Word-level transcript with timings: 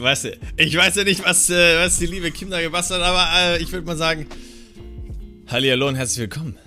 Ich 0.00 0.04
weiß, 0.04 0.28
ich 0.56 0.74
weiß 0.74 0.96
ja 0.96 1.04
nicht, 1.04 1.22
was, 1.26 1.50
äh, 1.50 1.78
was 1.78 1.98
die 1.98 2.06
liebe 2.06 2.30
Kim 2.30 2.48
da 2.48 2.62
gebastelt 2.62 3.02
hat, 3.02 3.06
aber 3.06 3.38
äh, 3.38 3.62
ich 3.62 3.70
würde 3.70 3.86
mal 3.86 3.98
sagen, 3.98 4.26
Hallihallo 5.46 5.88
und 5.88 5.96
herzlich 5.96 6.20
willkommen 6.20 6.58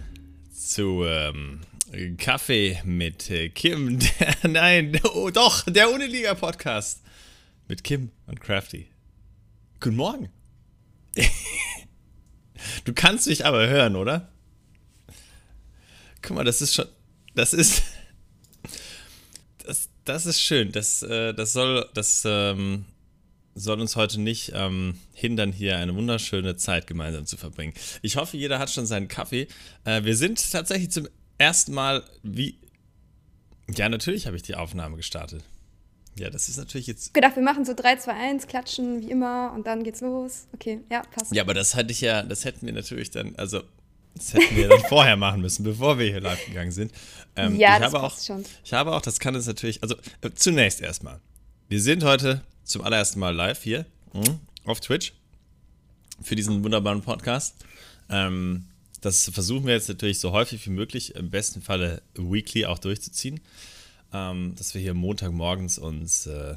zu 0.55 1.04
ähm, 1.04 1.61
Kaffee 2.18 2.79
mit 2.86 3.32
äh, 3.32 3.50
Kim. 3.50 3.97
Der, 3.97 4.38
nein, 4.51 5.01
oh, 5.15 5.32
doch, 5.32 5.64
der 5.65 5.89
Uniliga-Podcast 5.89 7.01
mit 7.68 7.83
Kim 7.83 8.11
und 8.27 8.39
Crafty. 8.39 8.88
Guten 9.79 9.95
Morgen. 9.95 10.29
du 12.86 12.93
kannst 12.93 13.25
mich 13.25 13.47
aber 13.47 13.68
hören, 13.68 13.95
oder? 13.95 14.31
Guck 16.21 16.36
mal, 16.36 16.45
das 16.45 16.61
ist 16.61 16.75
schon, 16.75 16.86
das 17.34 17.56
ist, 17.56 17.81
das, 19.65 19.89
das 20.06 20.28
ist 20.28 20.39
schön. 20.39 20.71
Das, 20.71 21.01
äh, 21.01 21.34
das 21.34 21.54
soll, 21.54 21.89
das 21.95 22.21
ähm, 22.28 22.86
soll 23.56 23.80
uns 23.80 23.96
heute 23.96 24.20
nicht 24.20 24.52
ähm, 24.56 25.00
hindern, 25.14 25.52
hier 25.52 25.78
eine 25.78 25.96
wunderschöne 25.96 26.56
Zeit 26.56 26.88
gemeinsam 26.88 27.25
zu 27.25 27.38
verbringen. 27.38 27.74
Ich 28.02 28.18
hoffe, 28.18 28.38
jeder 28.38 28.60
hat 28.60 28.70
schon 28.70 28.86
seinen 28.86 29.07
Kaffee. 29.07 29.48
Äh, 29.86 30.04
wir 30.04 30.16
sind 30.16 30.52
tatsächlich 30.52 30.92
zum 30.92 31.07
ersten 31.38 31.74
Mal 31.74 32.03
wie. 32.23 32.58
Ja, 33.76 33.89
natürlich 33.89 34.26
habe 34.28 34.36
ich 34.36 34.44
die 34.44 34.56
Aufnahme 34.56 34.98
gestartet. 34.98 35.44
Ja, 36.17 36.30
das 36.30 36.48
ist 36.48 36.58
natürlich 36.58 36.88
jetzt. 36.88 37.14
gedacht, 37.14 37.36
wir 37.36 37.44
machen 37.44 37.66
so 37.66 37.73
3, 37.73 37.95
2, 37.95 38.12
1, 38.12 38.48
klatschen 38.48 39.02
wie 39.02 39.09
immer 39.09 39.52
und 39.56 39.66
dann 39.66 39.84
geht's 39.84 40.02
los. 40.02 40.48
Okay, 40.54 40.81
ja, 40.92 41.02
passt. 41.12 41.34
Ja, 41.34 41.42
aber 41.44 41.54
das 41.54 41.76
hatte 41.76 41.92
ich 41.92 42.02
ja, 42.02 42.23
das 42.23 42.45
hätten 42.45 42.66
wir 42.66 42.73
natürlich 42.73 43.09
dann, 43.09 43.36
also 43.36 43.64
das 44.16 44.34
hätten 44.34 44.56
wir 44.56 44.67
dann 44.67 44.81
vorher 44.90 45.16
machen 45.16 45.42
müssen, 45.42 45.64
bevor 45.64 45.98
wir 45.98 46.06
hier 46.06 46.22
live 46.22 46.45
gegangen 46.45 46.72
sind. 46.72 46.92
Ähm, 47.36 47.56
ja, 47.56 47.76
ich 47.76 47.84
das 47.84 47.94
habe 47.94 48.04
auch, 48.04 48.09
passt 48.12 48.28
schon. 48.28 48.44
Ich 48.64 48.73
habe 48.73 48.94
auch, 48.94 49.02
das 49.02 49.20
kann 49.20 49.34
es 49.34 49.48
natürlich, 49.48 49.82
also 49.82 49.95
äh, 50.22 50.30
zunächst 50.36 50.82
erstmal. 50.82 51.20
Wir 51.67 51.82
sind 51.82 52.04
heute 52.04 52.42
zum 52.64 52.81
allerersten 52.81 53.19
Mal 53.19 53.36
live 53.36 53.61
hier 53.61 53.86
mhm, 54.14 54.39
auf 54.66 54.80
Twitch 54.80 55.14
für 56.22 56.36
diesen 56.36 56.64
wunderbaren 56.64 57.02
Podcast. 57.02 57.55
Ähm, 58.09 58.66
das 59.02 59.30
versuchen 59.33 59.66
wir 59.66 59.73
jetzt 59.73 59.89
natürlich 59.89 60.20
so 60.20 60.31
häufig 60.31 60.66
wie 60.66 60.70
möglich, 60.72 61.16
im 61.16 61.30
besten 61.30 61.61
Falle 61.61 62.02
weekly 62.16 62.66
auch 62.66 62.80
durchzuziehen. 62.80 63.42
Ähm, 64.14 64.53
dass 64.55 64.73
wir 64.75 64.81
hier 64.81 64.94
Montagmorgens 64.94 65.80
uns 65.80 66.28
äh, 66.28 66.55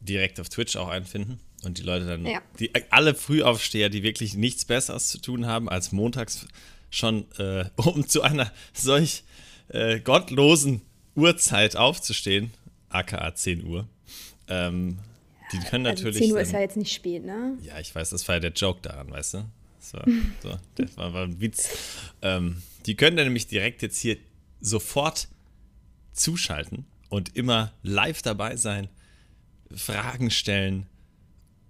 direkt 0.00 0.40
auf 0.40 0.48
Twitch 0.48 0.76
auch 0.76 0.88
einfinden 0.88 1.38
und 1.62 1.78
die 1.78 1.82
Leute 1.82 2.06
dann, 2.06 2.26
Ja. 2.26 2.42
die 2.58 2.70
alle 2.90 3.14
Frühaufsteher, 3.14 3.88
die 3.88 4.02
wirklich 4.02 4.34
nichts 4.34 4.64
Besseres 4.64 5.08
zu 5.08 5.18
tun 5.18 5.46
haben, 5.46 5.68
als 5.68 5.92
montags 5.92 6.46
schon 6.90 7.30
äh, 7.38 7.66
um 7.76 8.06
zu 8.08 8.22
einer 8.22 8.52
solch 8.74 9.22
äh, 9.68 10.00
gottlosen 10.00 10.82
Uhrzeit 11.14 11.76
aufzustehen, 11.76 12.50
aka 12.88 13.34
10 13.34 13.64
Uhr. 13.64 13.86
Ähm, 14.52 14.98
die 15.52 15.58
können 15.58 15.86
Also 15.86 16.04
natürlich. 16.04 16.22
10 16.22 16.32
Uhr 16.32 16.40
ist 16.40 16.52
ja 16.52 16.60
jetzt 16.60 16.76
nicht 16.76 16.92
spät, 16.92 17.24
ne? 17.24 17.56
ja, 17.62 17.78
ich 17.78 17.94
weiß, 17.94 18.10
das 18.10 18.26
war 18.28 18.36
ja 18.36 18.40
der 18.40 18.52
Joke 18.52 18.80
daran, 18.82 19.10
weißt 19.10 19.34
du? 19.34 19.44
Das 19.78 19.94
war, 19.94 20.04
so, 20.42 20.58
das 20.76 20.96
war, 20.96 21.12
war 21.12 21.24
ein 21.24 21.40
Witz. 21.40 21.70
Ähm, 22.22 22.62
die 22.86 22.94
können 22.94 23.16
dann 23.16 23.26
nämlich 23.26 23.46
direkt 23.46 23.82
jetzt 23.82 23.98
hier 23.98 24.16
sofort 24.60 25.28
zuschalten 26.12 26.86
und 27.08 27.36
immer 27.36 27.72
live 27.82 28.22
dabei 28.22 28.56
sein, 28.56 28.88
Fragen 29.74 30.30
stellen 30.30 30.86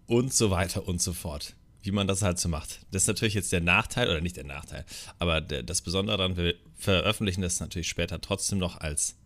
und 0.07 0.35
so 0.35 0.51
weiter 0.51 0.87
und 0.87 1.01
so 1.01 1.13
fort. 1.13 1.55
Wie 1.85 1.91
man 1.91 2.07
das 2.07 2.23
halt 2.23 2.39
so 2.39 2.49
macht. 2.49 2.81
Das 2.93 3.03
ist 3.03 3.09
natürlich 3.09 3.35
jetzt 3.35 3.51
der 3.51 3.61
Nachteil, 3.61 4.09
oder 4.09 4.21
nicht 4.21 4.37
der 4.37 4.45
Nachteil, 4.45 4.85
aber 5.19 5.41
der, 5.41 5.65
das 5.65 5.83
Besondere 5.83 6.17
daran, 6.17 6.37
wir 6.37 6.55
veröffentlichen 6.77 7.43
das 7.43 7.59
natürlich 7.59 7.89
später 7.89 8.21
trotzdem 8.21 8.59
noch 8.59 8.81
als 8.81 9.17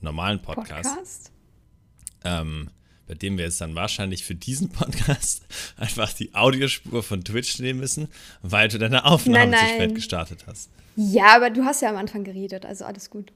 normalen 0.00 0.42
Podcast 0.42 1.30
ähm, 2.24 2.70
bei 3.06 3.14
dem 3.14 3.38
wir 3.38 3.44
jetzt 3.44 3.60
dann 3.60 3.74
wahrscheinlich 3.74 4.24
für 4.24 4.36
diesen 4.36 4.68
Podcast 4.68 5.42
einfach 5.76 6.12
die 6.12 6.34
Audiospur 6.34 7.02
von 7.02 7.24
Twitch 7.24 7.58
nehmen 7.58 7.80
müssen, 7.80 8.08
weil 8.42 8.68
du 8.68 8.78
deine 8.78 9.04
Aufnahme 9.04 9.50
Nein, 9.50 9.58
zu 9.58 9.64
nein. 9.64 9.74
spät 9.74 9.94
gestartet 9.96 10.44
hast. 10.46 10.70
Ja, 10.96 11.36
aber 11.36 11.50
du 11.50 11.64
hast 11.64 11.82
ja 11.82 11.90
am 11.90 11.96
Anfang 11.96 12.24
geredet, 12.24 12.64
also 12.64 12.84
alles 12.84 13.10
gut. 13.10 13.32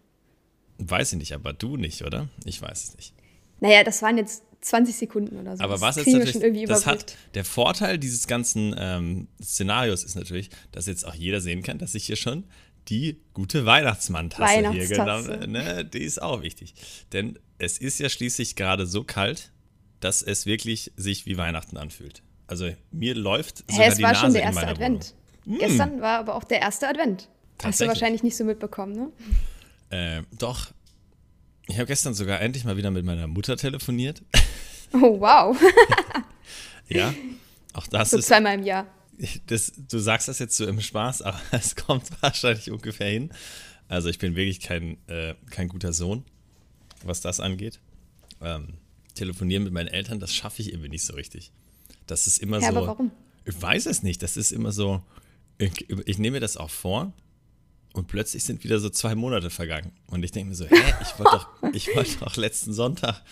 Weiß 0.79 1.13
ich 1.13 1.19
nicht, 1.19 1.33
aber 1.33 1.53
du 1.53 1.77
nicht, 1.77 2.05
oder? 2.05 2.29
Ich 2.45 2.61
weiß 2.61 2.85
es 2.85 2.97
nicht. 2.97 3.15
Naja, 3.61 3.85
das 3.85 4.03
waren 4.03 4.19
jetzt 4.19 4.43
20 4.61 4.97
Sekunden 4.97 5.39
oder 5.39 5.57
so. 5.57 5.63
Aber 5.63 5.75
das 5.75 5.81
was 5.81 5.97
jetzt 5.97 6.07
irgendwie 6.07 6.31
natürlich, 6.33 6.69
das 6.69 6.87
hat, 6.87 7.17
der 7.35 7.45
Vorteil 7.45 7.99
dieses 7.99 8.27
ganzen 8.27 8.75
ähm, 8.79 9.29
Szenarios 9.43 10.05
ist 10.05 10.15
natürlich, 10.15 10.51
dass 10.73 10.87
jetzt 10.87 11.07
auch 11.07 11.15
jeder 11.15 11.41
sehen 11.41 11.63
kann, 11.63 11.79
dass 11.79 11.95
ich 11.95 12.05
hier 12.07 12.17
schon 12.17 12.45
die 12.89 13.21
gute 13.33 13.65
Weihnachtsmann-Tasse 13.67 14.53
hier 14.53 14.63
Weihnachtstasse. 14.71 15.33
genommen 15.39 15.53
ne, 15.53 15.85
Die 15.85 16.03
ist 16.03 16.21
auch 16.21 16.43
wichtig. 16.43 16.75
Denn 17.13 17.39
es 17.59 17.79
ist 17.79 17.99
ja 18.01 18.09
schließlich 18.09 18.57
gerade 18.57 18.87
so 18.87 19.05
kalt, 19.05 19.53
dass 20.01 20.23
es 20.23 20.45
wirklich 20.47 20.93
sich 20.97 21.27
wie 21.27 21.37
Weihnachten 21.37 21.77
anfühlt. 21.77 22.23
Also 22.47 22.71
mir 22.91 23.15
läuft 23.15 23.59
sogar 23.71 23.85
Hä, 23.87 23.91
es 23.91 23.97
die 23.97 24.03
war 24.03 24.13
Nase 24.13 24.25
schon 24.25 24.33
der 24.35 24.43
erste 24.43 24.67
Advent. 24.67 25.15
Wohnung. 25.47 25.59
Gestern 25.61 26.01
war 26.01 26.19
aber 26.19 26.35
auch 26.35 26.45
der 26.45 26.61
erste 26.61 26.89
Advent. 26.89 27.29
Hast 27.63 27.81
du 27.81 27.87
wahrscheinlich 27.87 28.23
nicht 28.23 28.37
so 28.37 28.45
mitbekommen, 28.45 28.93
ne? 28.95 29.13
Äh, 29.91 30.23
doch. 30.39 30.73
Ich 31.67 31.77
habe 31.77 31.87
gestern 31.87 32.13
sogar 32.13 32.41
endlich 32.41 32.65
mal 32.65 32.77
wieder 32.77 32.91
mit 32.91 33.05
meiner 33.05 33.27
Mutter 33.27 33.57
telefoniert. 33.57 34.23
Oh, 34.93 35.19
wow. 35.21 35.57
Ja, 36.89 37.15
auch 37.73 37.87
das 37.87 38.11
so 38.11 38.19
ist. 38.19 38.27
zweimal 38.27 38.55
im 38.55 38.63
Jahr. 38.63 38.87
Das, 39.47 39.73
du 39.77 39.99
sagst 39.99 40.29
das 40.29 40.39
jetzt 40.39 40.57
so 40.57 40.67
im 40.67 40.81
Spaß, 40.81 41.23
aber 41.23 41.41
es 41.53 41.77
kommt 41.77 42.11
wahrscheinlich 42.23 42.71
ungefähr 42.71 43.09
hin. 43.09 43.31
Also 43.89 44.09
ich 44.09 44.19
bin 44.19 44.35
wirklich 44.37 44.61
kein, 44.61 44.97
äh, 45.09 45.35
kein 45.51 45.69
guter 45.69 45.93
Sohn, 45.93 46.25
was 47.05 47.21
das 47.21 47.41
angeht. 47.41 47.81
Ähm, 48.41 48.75
telefonieren 49.15 49.63
mit 49.65 49.73
meinen 49.73 49.89
Eltern, 49.89 50.21
das 50.21 50.35
schaffe 50.35 50.63
ich 50.63 50.71
irgendwie 50.73 50.89
nicht 50.89 51.05
so 51.05 51.15
richtig. 51.15 51.53
Das 52.07 52.27
ist 52.27 52.39
immer 52.39 52.61
Ja, 52.61 52.71
so. 52.73 52.77
aber 52.79 52.87
warum? 52.89 53.11
Ich 53.45 53.61
weiß 53.61 53.87
es 53.87 54.03
nicht. 54.03 54.23
Das 54.23 54.37
ist 54.37 54.53
immer 54.53 54.73
so. 54.73 55.03
Ich, 55.59 55.89
ich 56.07 56.19
nehme 56.19 56.37
mir 56.37 56.41
das 56.41 56.57
auch 56.57 56.71
vor 56.71 57.13
und 57.93 58.09
plötzlich 58.09 58.43
sind 58.45 58.65
wieder 58.65 58.81
so 58.81 58.91
zwei 58.91 59.15
Monate 59.15 59.51
vergangen. 59.51 59.93
Und 60.09 60.25
ich 60.25 60.33
denke 60.33 60.49
mir 60.51 60.57
so, 60.57 60.65
hä, 60.67 60.75
ich 61.03 61.19
wollte 61.19 61.37
doch, 61.37 61.49
ich 61.73 61.95
wollte 61.95 62.19
doch 62.19 62.37
letzten 62.37 62.73
Sonntag 62.73 63.23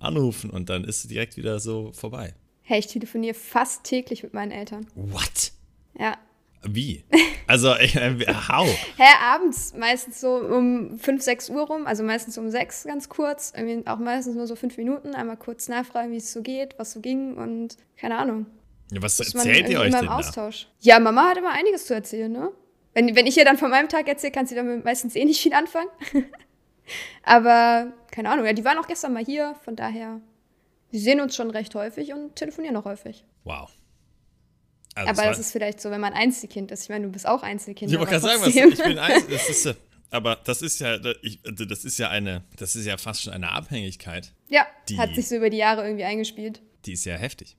anrufen 0.00 0.50
und 0.50 0.68
dann 0.70 0.82
ist 0.84 1.04
es 1.04 1.08
direkt 1.08 1.36
wieder 1.36 1.60
so 1.60 1.92
vorbei. 1.92 2.34
Hey, 2.72 2.78
ich 2.78 2.86
telefoniere 2.86 3.34
fast 3.34 3.84
täglich 3.84 4.22
mit 4.22 4.32
meinen 4.32 4.50
Eltern. 4.50 4.86
What? 4.94 5.52
Ja. 5.98 6.16
Wie? 6.62 7.04
Also, 7.46 7.76
ich, 7.80 7.96
äh, 7.96 8.16
how? 8.48 8.66
Hä, 8.96 9.04
abends 9.22 9.74
meistens 9.76 10.22
so 10.22 10.36
um 10.36 10.98
5, 10.98 11.20
6 11.20 11.50
Uhr 11.50 11.66
rum, 11.66 11.86
also 11.86 12.02
meistens 12.02 12.38
um 12.38 12.48
6 12.48 12.84
ganz 12.84 13.10
kurz. 13.10 13.52
Irgendwie 13.54 13.86
auch 13.86 13.98
meistens 13.98 14.36
nur 14.36 14.46
so 14.46 14.56
5 14.56 14.78
Minuten. 14.78 15.14
Einmal 15.14 15.36
kurz 15.36 15.68
nachfragen, 15.68 16.12
wie 16.12 16.16
es 16.16 16.32
so 16.32 16.40
geht, 16.40 16.78
was 16.78 16.92
so 16.92 17.00
ging 17.00 17.34
und 17.34 17.76
keine 17.98 18.16
Ahnung. 18.16 18.46
Ja, 18.90 19.02
was 19.02 19.20
Ist 19.20 19.34
erzählt 19.34 19.68
ihr 19.68 19.78
euch 19.78 19.92
denn 19.92 20.04
im 20.04 20.06
da? 20.06 20.16
Austausch. 20.16 20.66
Ja, 20.80 20.98
Mama 20.98 21.28
hat 21.28 21.36
immer 21.36 21.52
einiges 21.52 21.84
zu 21.84 21.92
erzählen, 21.92 22.32
ne? 22.32 22.52
Wenn, 22.94 23.14
wenn 23.14 23.26
ich 23.26 23.36
ihr 23.36 23.44
dann 23.44 23.58
von 23.58 23.68
meinem 23.68 23.90
Tag 23.90 24.08
erzähle, 24.08 24.32
kann 24.32 24.46
sie 24.46 24.54
damit 24.54 24.82
meistens 24.82 25.14
eh 25.14 25.26
nicht 25.26 25.42
viel 25.42 25.52
anfangen. 25.52 25.90
Aber 27.22 27.92
keine 28.10 28.30
Ahnung, 28.30 28.46
ja, 28.46 28.54
die 28.54 28.64
waren 28.64 28.78
auch 28.78 28.88
gestern 28.88 29.12
mal 29.12 29.22
hier, 29.22 29.56
von 29.62 29.76
daher, 29.76 30.22
wir 30.92 31.00
sehen 31.00 31.20
uns 31.20 31.34
schon 31.34 31.50
recht 31.50 31.74
häufig 31.74 32.12
und 32.12 32.36
telefonieren 32.36 32.76
auch 32.76 32.84
häufig. 32.84 33.24
Wow. 33.42 33.70
Also, 34.94 35.08
Aber 35.10 35.28
das 35.28 35.38
ist 35.38 35.50
vielleicht 35.52 35.80
so, 35.80 35.90
wenn 35.90 36.00
man 36.00 36.12
Einzelkind 36.12 36.70
ist. 36.70 36.84
Ich 36.84 36.88
meine, 36.90 37.06
du 37.06 37.12
bist 37.12 37.26
auch 37.26 37.42
Einzelkind. 37.42 37.90
Ich 37.90 37.98
wollte 37.98 38.10
gerade 38.12 38.22
sagen, 38.24 38.40
was, 38.42 38.54
ich 38.54 38.82
bin 38.84 38.98
eins, 38.98 39.26
das 39.26 39.48
ist, 39.48 39.66
äh, 39.66 39.74
aber 40.10 40.36
das 40.44 40.60
ist 40.60 40.80
ja, 40.80 40.98
ich, 41.22 41.40
das 41.42 41.84
ist 41.86 41.98
ja 41.98 42.10
eine, 42.10 42.44
das 42.58 42.76
ist 42.76 42.84
ja 42.84 42.98
fast 42.98 43.22
schon 43.22 43.32
eine 43.32 43.50
Abhängigkeit, 43.52 44.32
Ja, 44.48 44.66
Die- 44.88 44.98
hat 44.98 45.14
sich 45.14 45.26
so 45.28 45.36
über 45.36 45.48
die 45.50 45.56
Jahre 45.56 45.84
irgendwie 45.84 46.04
eingespielt. 46.04 46.60
die 46.84 46.92
ist 46.92 47.04
ja 47.06 47.14
heftig. 47.16 47.56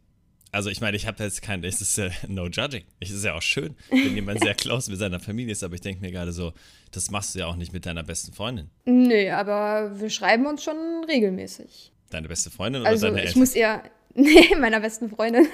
Also 0.51 0.69
ich 0.69 0.79
meine, 0.81 0.95
ich 0.95 1.07
habe 1.07 1.23
jetzt 1.23 1.41
kein, 1.41 1.63
es 1.63 1.81
ist 1.81 1.97
ja 1.97 2.09
no 2.27 2.45
judging. 2.45 2.83
Es 2.99 3.09
ist 3.09 3.25
ja 3.25 3.33
auch 3.33 3.41
schön, 3.41 3.75
wenn 3.89 4.13
jemand 4.13 4.39
sehr 4.41 4.53
close 4.53 4.91
mit 4.91 4.99
seiner 4.99 5.19
Familie 5.19 5.53
ist, 5.53 5.63
aber 5.63 5.73
ich 5.73 5.81
denke 5.81 6.01
mir 6.01 6.11
gerade 6.11 6.31
so, 6.31 6.53
das 6.91 7.09
machst 7.09 7.33
du 7.33 7.39
ja 7.39 7.47
auch 7.47 7.55
nicht 7.55 7.73
mit 7.73 7.87
deiner 7.87 8.03
besten 8.03 8.31
Freundin. 8.33 8.69
Nö, 8.85 9.31
aber 9.31 9.99
wir 9.99 10.11
schreiben 10.11 10.45
uns 10.45 10.63
schon 10.63 10.77
regelmäßig. 11.09 11.91
Deine 12.13 12.27
beste 12.27 12.51
Freundin 12.51 12.81
oder 12.81 12.91
Also 12.91 13.07
deine 13.07 13.19
ich 13.19 13.27
Eltern? 13.27 13.39
muss 13.39 13.55
ihr, 13.55 13.81
nee, 14.13 14.55
meiner 14.59 14.79
besten 14.79 15.09
Freundin. 15.09 15.47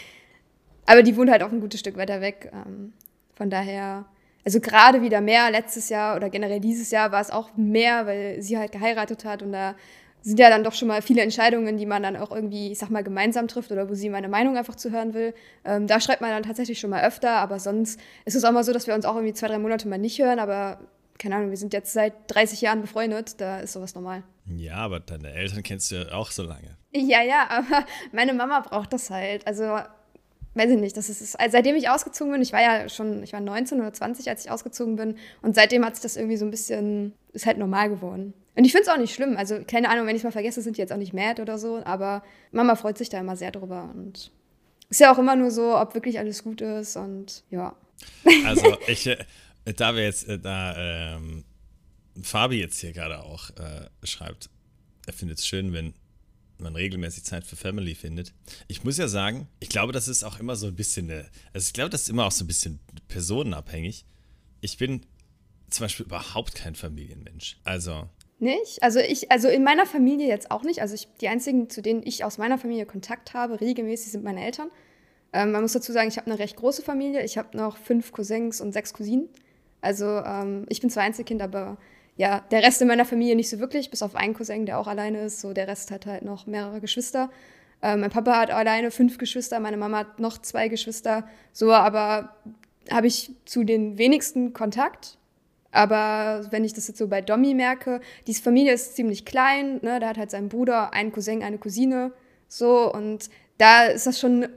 aber 0.86 1.02
die 1.02 1.16
wohnt 1.16 1.30
halt 1.30 1.42
auch 1.42 1.50
ein 1.50 1.60
gutes 1.60 1.80
Stück 1.80 1.96
weiter 1.96 2.20
weg. 2.20 2.50
Ähm, 2.52 2.92
von 3.34 3.48
daher, 3.48 4.04
also 4.44 4.60
gerade 4.60 5.02
wieder 5.02 5.20
mehr, 5.20 5.50
letztes 5.50 5.88
Jahr 5.88 6.16
oder 6.16 6.28
generell 6.28 6.60
dieses 6.60 6.90
Jahr 6.90 7.12
war 7.12 7.20
es 7.20 7.30
auch 7.30 7.56
mehr, 7.56 8.06
weil 8.06 8.42
sie 8.42 8.58
halt 8.58 8.72
geheiratet 8.72 9.24
hat 9.24 9.42
und 9.42 9.52
da 9.52 9.74
sind 10.22 10.38
ja 10.38 10.50
dann 10.50 10.64
doch 10.64 10.74
schon 10.74 10.88
mal 10.88 11.00
viele 11.00 11.22
Entscheidungen, 11.22 11.78
die 11.78 11.86
man 11.86 12.02
dann 12.02 12.16
auch 12.16 12.30
irgendwie, 12.30 12.72
ich 12.72 12.78
sag 12.78 12.90
mal, 12.90 13.02
gemeinsam 13.02 13.48
trifft 13.48 13.72
oder 13.72 13.88
wo 13.88 13.94
sie 13.94 14.10
meine 14.10 14.28
Meinung 14.28 14.58
einfach 14.58 14.74
zu 14.74 14.90
hören 14.90 15.14
will. 15.14 15.32
Ähm, 15.64 15.86
da 15.86 15.98
schreibt 16.00 16.20
man 16.20 16.30
dann 16.30 16.42
tatsächlich 16.42 16.78
schon 16.78 16.90
mal 16.90 17.02
öfter, 17.02 17.36
aber 17.36 17.58
sonst 17.58 17.98
ist 18.26 18.34
es 18.34 18.44
auch 18.44 18.52
mal 18.52 18.64
so, 18.64 18.74
dass 18.74 18.86
wir 18.86 18.94
uns 18.94 19.06
auch 19.06 19.14
irgendwie 19.14 19.32
zwei, 19.32 19.48
drei 19.48 19.58
Monate 19.58 19.88
mal 19.88 19.98
nicht 19.98 20.20
hören, 20.20 20.38
aber 20.38 20.80
keine 21.18 21.36
Ahnung, 21.36 21.50
wir 21.50 21.56
sind 21.56 21.72
jetzt 21.72 21.92
seit 21.92 22.14
30 22.28 22.60
Jahren 22.60 22.80
befreundet, 22.80 23.40
da 23.40 23.60
ist 23.60 23.72
sowas 23.72 23.94
normal. 23.94 24.22
Ja, 24.58 24.76
aber 24.76 25.00
deine 25.00 25.32
Eltern 25.32 25.62
kennst 25.62 25.90
du 25.90 25.96
ja 25.96 26.12
auch 26.12 26.30
so 26.30 26.42
lange. 26.42 26.76
Ja, 26.92 27.22
ja, 27.22 27.48
aber 27.48 27.86
meine 28.12 28.34
Mama 28.34 28.60
braucht 28.60 28.92
das 28.92 29.10
halt. 29.10 29.46
Also 29.46 29.78
weiß 30.54 30.70
ich 30.70 30.78
nicht, 30.78 30.96
das 30.96 31.08
ist, 31.08 31.38
also 31.38 31.52
seitdem 31.52 31.76
ich 31.76 31.88
ausgezogen 31.88 32.32
bin, 32.32 32.42
ich 32.42 32.52
war 32.52 32.60
ja 32.60 32.88
schon, 32.88 33.22
ich 33.22 33.32
war 33.32 33.40
19 33.40 33.80
oder 33.80 33.92
20, 33.92 34.28
als 34.28 34.44
ich 34.44 34.50
ausgezogen 34.50 34.96
bin 34.96 35.16
und 35.42 35.54
seitdem 35.54 35.84
hat 35.84 35.94
sich 35.94 36.02
das 36.02 36.16
irgendwie 36.16 36.36
so 36.36 36.44
ein 36.44 36.50
bisschen, 36.50 37.14
ist 37.32 37.46
halt 37.46 37.58
normal 37.58 37.88
geworden. 37.88 38.34
Und 38.56 38.64
ich 38.64 38.72
finde 38.72 38.82
es 38.82 38.88
auch 38.88 38.98
nicht 38.98 39.14
schlimm, 39.14 39.36
also 39.36 39.60
keine 39.66 39.88
Ahnung, 39.88 40.06
wenn 40.06 40.16
ich 40.16 40.20
es 40.20 40.24
mal 40.24 40.32
vergesse, 40.32 40.60
sind 40.60 40.76
die 40.76 40.80
jetzt 40.80 40.92
auch 40.92 40.96
nicht 40.96 41.14
mad 41.14 41.40
oder 41.40 41.56
so, 41.56 41.80
aber 41.84 42.22
Mama 42.50 42.74
freut 42.74 42.98
sich 42.98 43.08
da 43.08 43.20
immer 43.20 43.36
sehr 43.36 43.52
drüber 43.52 43.90
und 43.94 44.32
ist 44.88 45.00
ja 45.00 45.14
auch 45.14 45.18
immer 45.18 45.36
nur 45.36 45.52
so, 45.52 45.76
ob 45.76 45.94
wirklich 45.94 46.18
alles 46.18 46.42
gut 46.42 46.60
ist 46.60 46.96
und 46.96 47.44
ja. 47.50 47.76
Also 48.44 48.76
ich, 48.88 49.06
äh, 49.06 49.16
da 49.76 49.94
wir 49.94 50.02
jetzt, 50.02 50.28
äh, 50.28 50.38
da 50.38 50.74
ähm, 50.76 51.44
Fabi 52.22 52.58
jetzt 52.58 52.78
hier 52.80 52.92
gerade 52.92 53.20
auch 53.20 53.50
äh, 53.50 53.88
schreibt, 54.04 54.50
er 55.06 55.12
findet 55.12 55.38
es 55.38 55.46
schön, 55.46 55.72
wenn 55.72 55.94
man 56.58 56.76
regelmäßig 56.76 57.24
Zeit 57.24 57.44
für 57.44 57.56
Family 57.56 57.94
findet. 57.94 58.32
Ich 58.68 58.84
muss 58.84 58.98
ja 58.98 59.08
sagen, 59.08 59.48
ich 59.60 59.68
glaube, 59.68 59.92
das 59.92 60.08
ist 60.08 60.24
auch 60.24 60.38
immer 60.38 60.56
so 60.56 60.66
ein 60.66 60.76
bisschen 60.76 61.10
eine, 61.10 61.28
also 61.52 61.66
ich 61.66 61.72
glaube, 61.72 61.90
das 61.90 62.02
ist 62.02 62.10
immer 62.10 62.26
auch 62.26 62.32
so 62.32 62.44
ein 62.44 62.46
bisschen 62.46 62.80
personenabhängig. 63.08 64.04
Ich 64.60 64.76
bin 64.76 65.06
zum 65.70 65.84
Beispiel 65.84 66.06
überhaupt 66.06 66.54
kein 66.54 66.74
Familienmensch. 66.74 67.58
Also. 67.64 68.08
Nicht? 68.38 68.82
Also 68.82 69.00
ich, 69.00 69.30
also 69.30 69.48
in 69.48 69.64
meiner 69.64 69.86
Familie 69.86 70.28
jetzt 70.28 70.50
auch 70.50 70.62
nicht. 70.62 70.80
Also 70.80 70.94
ich, 70.94 71.08
die 71.20 71.28
einzigen, 71.28 71.70
zu 71.70 71.82
denen 71.82 72.02
ich 72.04 72.24
aus 72.24 72.38
meiner 72.38 72.58
Familie 72.58 72.86
Kontakt 72.86 73.34
habe, 73.34 73.60
regelmäßig 73.60 74.12
sind 74.12 74.24
meine 74.24 74.44
Eltern. 74.44 74.70
Ähm, 75.32 75.52
man 75.52 75.62
muss 75.62 75.72
dazu 75.72 75.92
sagen, 75.92 76.08
ich 76.08 76.16
habe 76.16 76.30
eine 76.30 76.38
recht 76.38 76.56
große 76.56 76.82
Familie. 76.82 77.24
Ich 77.24 77.38
habe 77.38 77.56
noch 77.56 77.76
fünf 77.76 78.12
Cousins 78.12 78.60
und 78.60 78.72
sechs 78.72 78.92
Cousinen. 78.92 79.28
Also 79.80 80.04
ähm, 80.06 80.66
ich 80.68 80.80
bin 80.80 80.90
zwar 80.90 81.04
Einzelkind, 81.04 81.42
aber 81.42 81.78
ja, 82.16 82.44
der 82.50 82.62
Rest 82.62 82.82
in 82.82 82.88
meiner 82.88 83.04
Familie 83.04 83.36
nicht 83.36 83.48
so 83.48 83.58
wirklich, 83.58 83.90
bis 83.90 84.02
auf 84.02 84.14
einen 84.14 84.34
Cousin, 84.34 84.66
der 84.66 84.78
auch 84.78 84.86
alleine 84.86 85.22
ist. 85.22 85.40
So, 85.40 85.52
der 85.52 85.68
Rest 85.68 85.90
hat 85.90 86.06
halt 86.06 86.22
noch 86.22 86.46
mehrere 86.46 86.80
Geschwister. 86.80 87.30
Ähm, 87.82 88.00
mein 88.00 88.10
Papa 88.10 88.38
hat 88.38 88.50
alleine 88.50 88.90
fünf 88.90 89.18
Geschwister, 89.18 89.58
meine 89.60 89.76
Mama 89.76 89.98
hat 89.98 90.20
noch 90.20 90.38
zwei 90.38 90.68
Geschwister. 90.68 91.26
So, 91.52 91.72
aber 91.72 92.36
habe 92.90 93.06
ich 93.06 93.32
zu 93.44 93.64
den 93.64 93.98
wenigsten 93.98 94.52
Kontakt. 94.52 95.16
Aber 95.72 96.46
wenn 96.50 96.64
ich 96.64 96.74
das 96.74 96.88
jetzt 96.88 96.98
so 96.98 97.08
bei 97.08 97.20
Domi 97.20 97.54
merke, 97.54 98.00
diese 98.26 98.42
Familie 98.42 98.72
ist 98.72 98.96
ziemlich 98.96 99.24
klein, 99.24 99.78
ne? 99.82 100.00
Da 100.00 100.08
hat 100.08 100.18
halt 100.18 100.30
sein 100.30 100.48
Bruder, 100.48 100.92
einen 100.92 101.12
Cousin, 101.12 101.42
eine 101.42 101.58
Cousine. 101.58 102.12
So, 102.48 102.92
und 102.92 103.30
da 103.58 103.84
ist 103.84 104.06
das 104.06 104.18
schon 104.18 104.48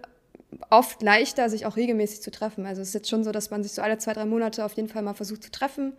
oft 0.70 1.02
leichter, 1.02 1.50
sich 1.50 1.66
auch 1.66 1.78
regelmäßig 1.78 2.22
zu 2.22 2.32
treffen. 2.32 2.66
Also 2.66 2.82
es 2.82 2.90
ist 2.90 2.94
jetzt 2.94 3.10
schon 3.10 3.24
so, 3.24 3.32
dass 3.32 3.52
man 3.52 3.64
sich 3.64 3.74
so 3.74 3.82
alle 3.82 3.98
zwei, 3.98 4.14
drei 4.14 4.26
Monate 4.26 4.66
auf 4.66 4.74
jeden 4.74 4.90
Fall 4.90 5.04
mal 5.04 5.14
versucht 5.14 5.44
zu 5.44 5.52
treffen. 5.52 5.94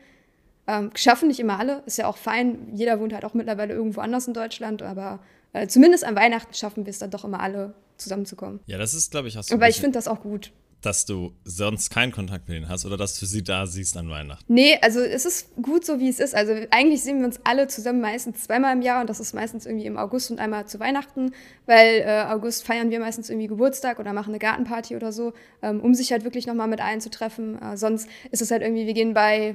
Ähm, 0.66 0.90
schaffen 0.94 1.28
nicht 1.28 1.40
immer 1.40 1.58
alle, 1.58 1.82
ist 1.87 1.99
ja 1.99 2.06
auch 2.06 2.16
fein. 2.16 2.69
Jeder 2.72 2.99
wohnt 3.00 3.12
halt 3.12 3.25
auch 3.25 3.34
mittlerweile 3.34 3.75
irgendwo 3.75 4.00
anders 4.00 4.26
in 4.26 4.34
Deutschland, 4.34 4.82
aber 4.82 5.20
äh, 5.52 5.66
zumindest 5.66 6.05
an 6.05 6.16
Weihnachten 6.16 6.55
schaffen 6.55 6.87
wir 6.87 6.90
es 6.90 6.99
dann 6.99 7.11
doch 7.11 7.25
immer 7.25 7.40
alle 7.40 7.75
zusammenzukommen. 7.96 8.61
Ja, 8.66 8.78
das 8.78 8.94
ist, 8.94 9.11
glaube 9.11 9.28
ich, 9.28 9.38
auch 9.38 9.43
so. 9.43 9.55
Aber 9.55 9.69
ich 9.69 9.76
finde 9.76 9.93
das 9.93 10.08
auch 10.08 10.22
gut. 10.22 10.52
Dass 10.81 11.06
du 11.06 11.32
sonst 11.44 11.88
keinen 11.88 12.12
Kontakt 12.12 12.46
mit 12.46 12.58
ihnen 12.58 12.69
hast 12.69 12.84
oder 12.84 12.99
dass 12.99 13.19
du 13.19 13.25
sie 13.25 13.43
da 13.43 13.66
siehst 13.66 13.96
an 13.96 14.11
Weihnachten? 14.11 14.52
Nee, 14.52 14.78
also 14.82 15.00
es 15.00 15.25
ist 15.25 15.55
gut 15.62 15.87
so, 15.87 15.99
wie 15.99 16.11
es 16.11 16.20
ist. 16.20 16.34
Also 16.34 16.52
eigentlich 16.70 17.02
sehen 17.02 17.20
wir 17.20 17.26
uns 17.26 17.40
alle 17.44 17.69
zusammen 17.69 18.02
meistens 18.02 18.43
zweimal 18.43 18.75
im 18.75 18.82
Jahr 18.82 19.00
und 19.00 19.08
das 19.08 19.19
ist 19.19 19.32
meistens 19.32 19.64
irgendwie 19.64 19.87
im 19.87 19.96
August 19.96 20.31
und 20.31 20.38
einmal 20.40 20.66
zu 20.66 20.81
Weihnachten, 20.81 21.32
weil 21.64 22.02
äh, 22.05 22.25
August 22.28 22.66
feiern 22.66 22.90
wir 22.90 23.00
meistens 23.00 23.31
irgendwie 23.31 23.46
Geburtstag 23.46 23.99
oder 23.99 24.12
machen 24.12 24.31
eine 24.31 24.38
Gartenparty 24.38 24.94
oder 24.94 25.11
so, 25.11 25.32
ähm, 25.62 25.81
um 25.81 25.94
sich 25.94 26.12
halt 26.12 26.25
wirklich 26.25 26.46
nochmal 26.46 26.69
mit 26.69 26.82
allen 26.82 27.00
zu 27.00 27.08
treffen. 27.08 27.62
Äh, 27.62 27.78
sonst 27.78 28.06
ist 28.31 28.43
es 28.43 28.50
halt 28.50 28.61
irgendwie, 28.61 28.87
wir 28.87 28.94
gehen 28.94 29.14
bei 29.14 29.55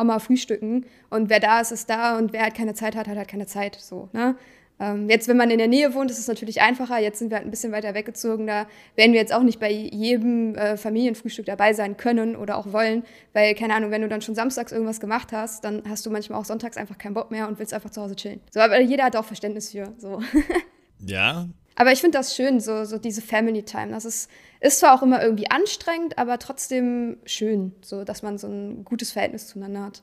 Oma 0.00 0.18
frühstücken 0.18 0.86
und 1.10 1.30
wer 1.30 1.40
da 1.40 1.60
ist, 1.60 1.72
ist 1.72 1.90
da 1.90 2.18
und 2.18 2.32
wer 2.32 2.42
halt 2.42 2.54
keine 2.54 2.74
Zeit 2.74 2.96
hat, 2.96 3.08
hat 3.08 3.16
halt 3.16 3.28
keine 3.28 3.46
Zeit. 3.46 3.76
So, 3.76 4.08
ne? 4.12 4.36
Ähm, 4.80 5.08
jetzt, 5.10 5.26
wenn 5.26 5.36
man 5.36 5.50
in 5.50 5.58
der 5.58 5.66
Nähe 5.66 5.94
wohnt, 5.94 6.10
ist 6.10 6.18
es 6.18 6.28
natürlich 6.28 6.60
einfacher. 6.60 6.98
Jetzt 6.98 7.18
sind 7.18 7.30
wir 7.30 7.36
halt 7.36 7.46
ein 7.46 7.50
bisschen 7.50 7.72
weiter 7.72 7.94
weggezogen. 7.94 8.46
Da 8.46 8.66
werden 8.94 9.12
wir 9.12 9.20
jetzt 9.20 9.32
auch 9.32 9.42
nicht 9.42 9.58
bei 9.58 9.70
jedem 9.70 10.54
äh, 10.54 10.76
Familienfrühstück 10.76 11.46
dabei 11.46 11.72
sein 11.72 11.96
können 11.96 12.36
oder 12.36 12.56
auch 12.56 12.72
wollen, 12.72 13.02
weil, 13.32 13.54
keine 13.54 13.74
Ahnung, 13.74 13.90
wenn 13.90 14.02
du 14.02 14.08
dann 14.08 14.22
schon 14.22 14.34
samstags 14.34 14.70
irgendwas 14.70 15.00
gemacht 15.00 15.32
hast, 15.32 15.64
dann 15.64 15.82
hast 15.88 16.06
du 16.06 16.10
manchmal 16.10 16.38
auch 16.38 16.44
sonntags 16.44 16.76
einfach 16.76 16.96
keinen 16.96 17.14
Bock 17.14 17.30
mehr 17.30 17.48
und 17.48 17.58
willst 17.58 17.74
einfach 17.74 17.90
zu 17.90 18.00
Hause 18.00 18.14
chillen. 18.14 18.40
So, 18.50 18.60
aber 18.60 18.80
jeder 18.80 19.04
hat 19.04 19.16
auch 19.16 19.24
Verständnis 19.24 19.72
für. 19.72 19.92
So. 19.98 20.20
ja. 21.06 21.48
Aber 21.74 21.92
ich 21.92 22.00
finde 22.00 22.18
das 22.18 22.34
schön, 22.34 22.60
so, 22.60 22.84
so 22.84 22.98
diese 22.98 23.22
Family 23.22 23.62
Time. 23.62 23.88
Das 23.90 24.04
ist, 24.04 24.28
ist 24.60 24.80
zwar 24.80 24.94
auch 24.94 25.02
immer 25.02 25.22
irgendwie 25.22 25.50
anstrengend, 25.50 26.18
aber 26.18 26.38
trotzdem 26.38 27.18
schön, 27.24 27.74
so 27.82 28.04
dass 28.04 28.22
man 28.22 28.38
so 28.38 28.48
ein 28.48 28.84
gutes 28.84 29.12
Verhältnis 29.12 29.46
zueinander 29.46 29.82
hat. 29.84 30.02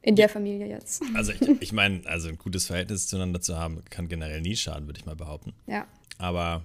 In 0.00 0.16
der 0.16 0.28
Familie 0.28 0.68
jetzt. 0.68 1.02
Also 1.14 1.32
ich, 1.32 1.40
ich 1.60 1.72
meine, 1.72 2.06
also 2.06 2.28
ein 2.28 2.38
gutes 2.38 2.66
Verhältnis 2.66 3.08
zueinander 3.08 3.40
zu 3.40 3.56
haben, 3.56 3.82
kann 3.90 4.08
generell 4.08 4.40
nie 4.40 4.56
schaden, 4.56 4.86
würde 4.86 5.00
ich 5.00 5.06
mal 5.06 5.16
behaupten. 5.16 5.52
Ja. 5.66 5.86
Aber 6.18 6.64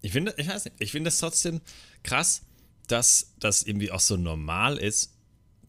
ich 0.00 0.12
finde, 0.12 0.34
ich 0.38 0.48
weiß 0.48 0.64
nicht, 0.64 0.76
ich 0.78 0.92
finde 0.92 1.08
es 1.08 1.18
trotzdem 1.18 1.60
krass, 2.02 2.42
dass 2.86 3.34
das 3.38 3.62
irgendwie 3.62 3.90
auch 3.90 4.00
so 4.00 4.16
normal 4.16 4.78
ist, 4.78 5.14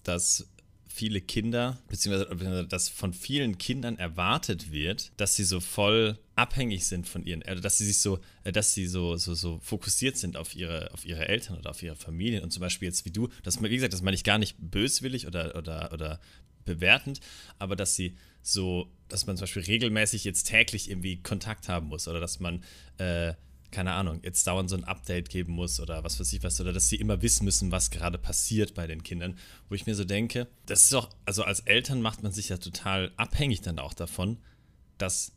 dass 0.04 0.48
viele 0.88 1.22
Kinder, 1.22 1.78
beziehungsweise 1.88 2.66
dass 2.66 2.90
von 2.90 3.14
vielen 3.14 3.58
Kindern 3.58 3.98
erwartet 3.98 4.72
wird, 4.72 5.12
dass 5.18 5.36
sie 5.36 5.44
so 5.44 5.60
voll 5.60 6.18
abhängig 6.40 6.88
sind 6.88 7.08
von 7.08 7.26
ihren 7.26 7.42
Eltern, 7.42 7.62
dass 7.62 7.78
sie 7.78 7.86
sich 7.86 8.00
so, 8.00 8.20
äh, 8.44 8.52
dass 8.52 8.74
sie 8.74 8.88
so, 8.88 9.18
so, 9.18 9.34
so 9.36 9.60
fokussiert 9.62 10.18
sind 10.18 10.38
auf 10.38 10.56
ihre, 10.56 10.92
auf 10.94 11.06
ihre 11.06 11.28
Eltern 11.28 11.58
oder 11.58 11.72
auf 11.72 11.84
ihre 11.84 11.96
Familien. 11.96 12.44
Und 12.44 12.52
zum 12.52 12.62
Beispiel 12.62 12.88
jetzt 12.88 13.06
wie 13.06 13.12
du, 13.12 13.28
das, 13.44 13.62
wie 13.62 13.70
gesagt, 13.70 13.94
das 13.94 14.02
meine 14.02 14.16
ich 14.16 14.24
gar 14.24 14.38
nicht 14.38 14.56
böswillig 14.60 15.28
oder, 15.28 15.56
oder, 15.56 15.92
oder 15.92 16.20
bewertend, 16.66 17.20
aber 17.58 17.76
dass 17.76 17.96
sie 17.96 18.16
so, 18.42 18.90
dass 19.10 19.28
man 19.28 19.36
zum 19.36 19.44
Beispiel 19.44 19.64
regelmäßig 19.64 20.24
jetzt 20.24 20.44
täglich 20.44 20.90
irgendwie 20.90 21.22
Kontakt 21.22 21.68
haben 21.68 21.88
muss 21.88 22.08
oder 22.08 22.20
dass 22.20 22.40
man, 22.40 22.64
äh, 22.98 23.34
keine 23.72 23.92
Ahnung, 23.94 24.22
jetzt 24.24 24.48
dauernd 24.48 24.70
so 24.70 24.76
ein 24.78 24.84
Update 24.84 25.30
geben 25.30 25.54
muss 25.54 25.80
oder 25.80 26.04
was 26.04 26.20
weiß 26.20 26.32
ich 26.34 26.42
was, 26.42 26.60
oder 26.62 26.72
dass 26.72 26.90
sie 26.90 26.96
immer 26.96 27.22
wissen 27.22 27.44
müssen, 27.44 27.72
was 27.72 27.92
gerade 27.92 28.18
passiert 28.18 28.74
bei 28.76 28.88
den 28.88 29.04
Kindern, 29.04 29.38
wo 29.68 29.76
ich 29.76 29.86
mir 29.86 29.96
so 29.96 30.06
denke, 30.06 30.48
das 30.66 30.84
ist 30.84 30.94
doch, 30.94 31.10
also 31.26 31.44
als 31.44 31.60
Eltern 31.62 32.02
macht 32.02 32.24
man 32.24 32.32
sich 32.32 32.50
ja 32.50 32.58
total 32.58 33.12
abhängig 33.18 33.62
dann 33.62 33.80
auch 33.80 33.94
davon, 33.94 34.38
dass 34.98 35.34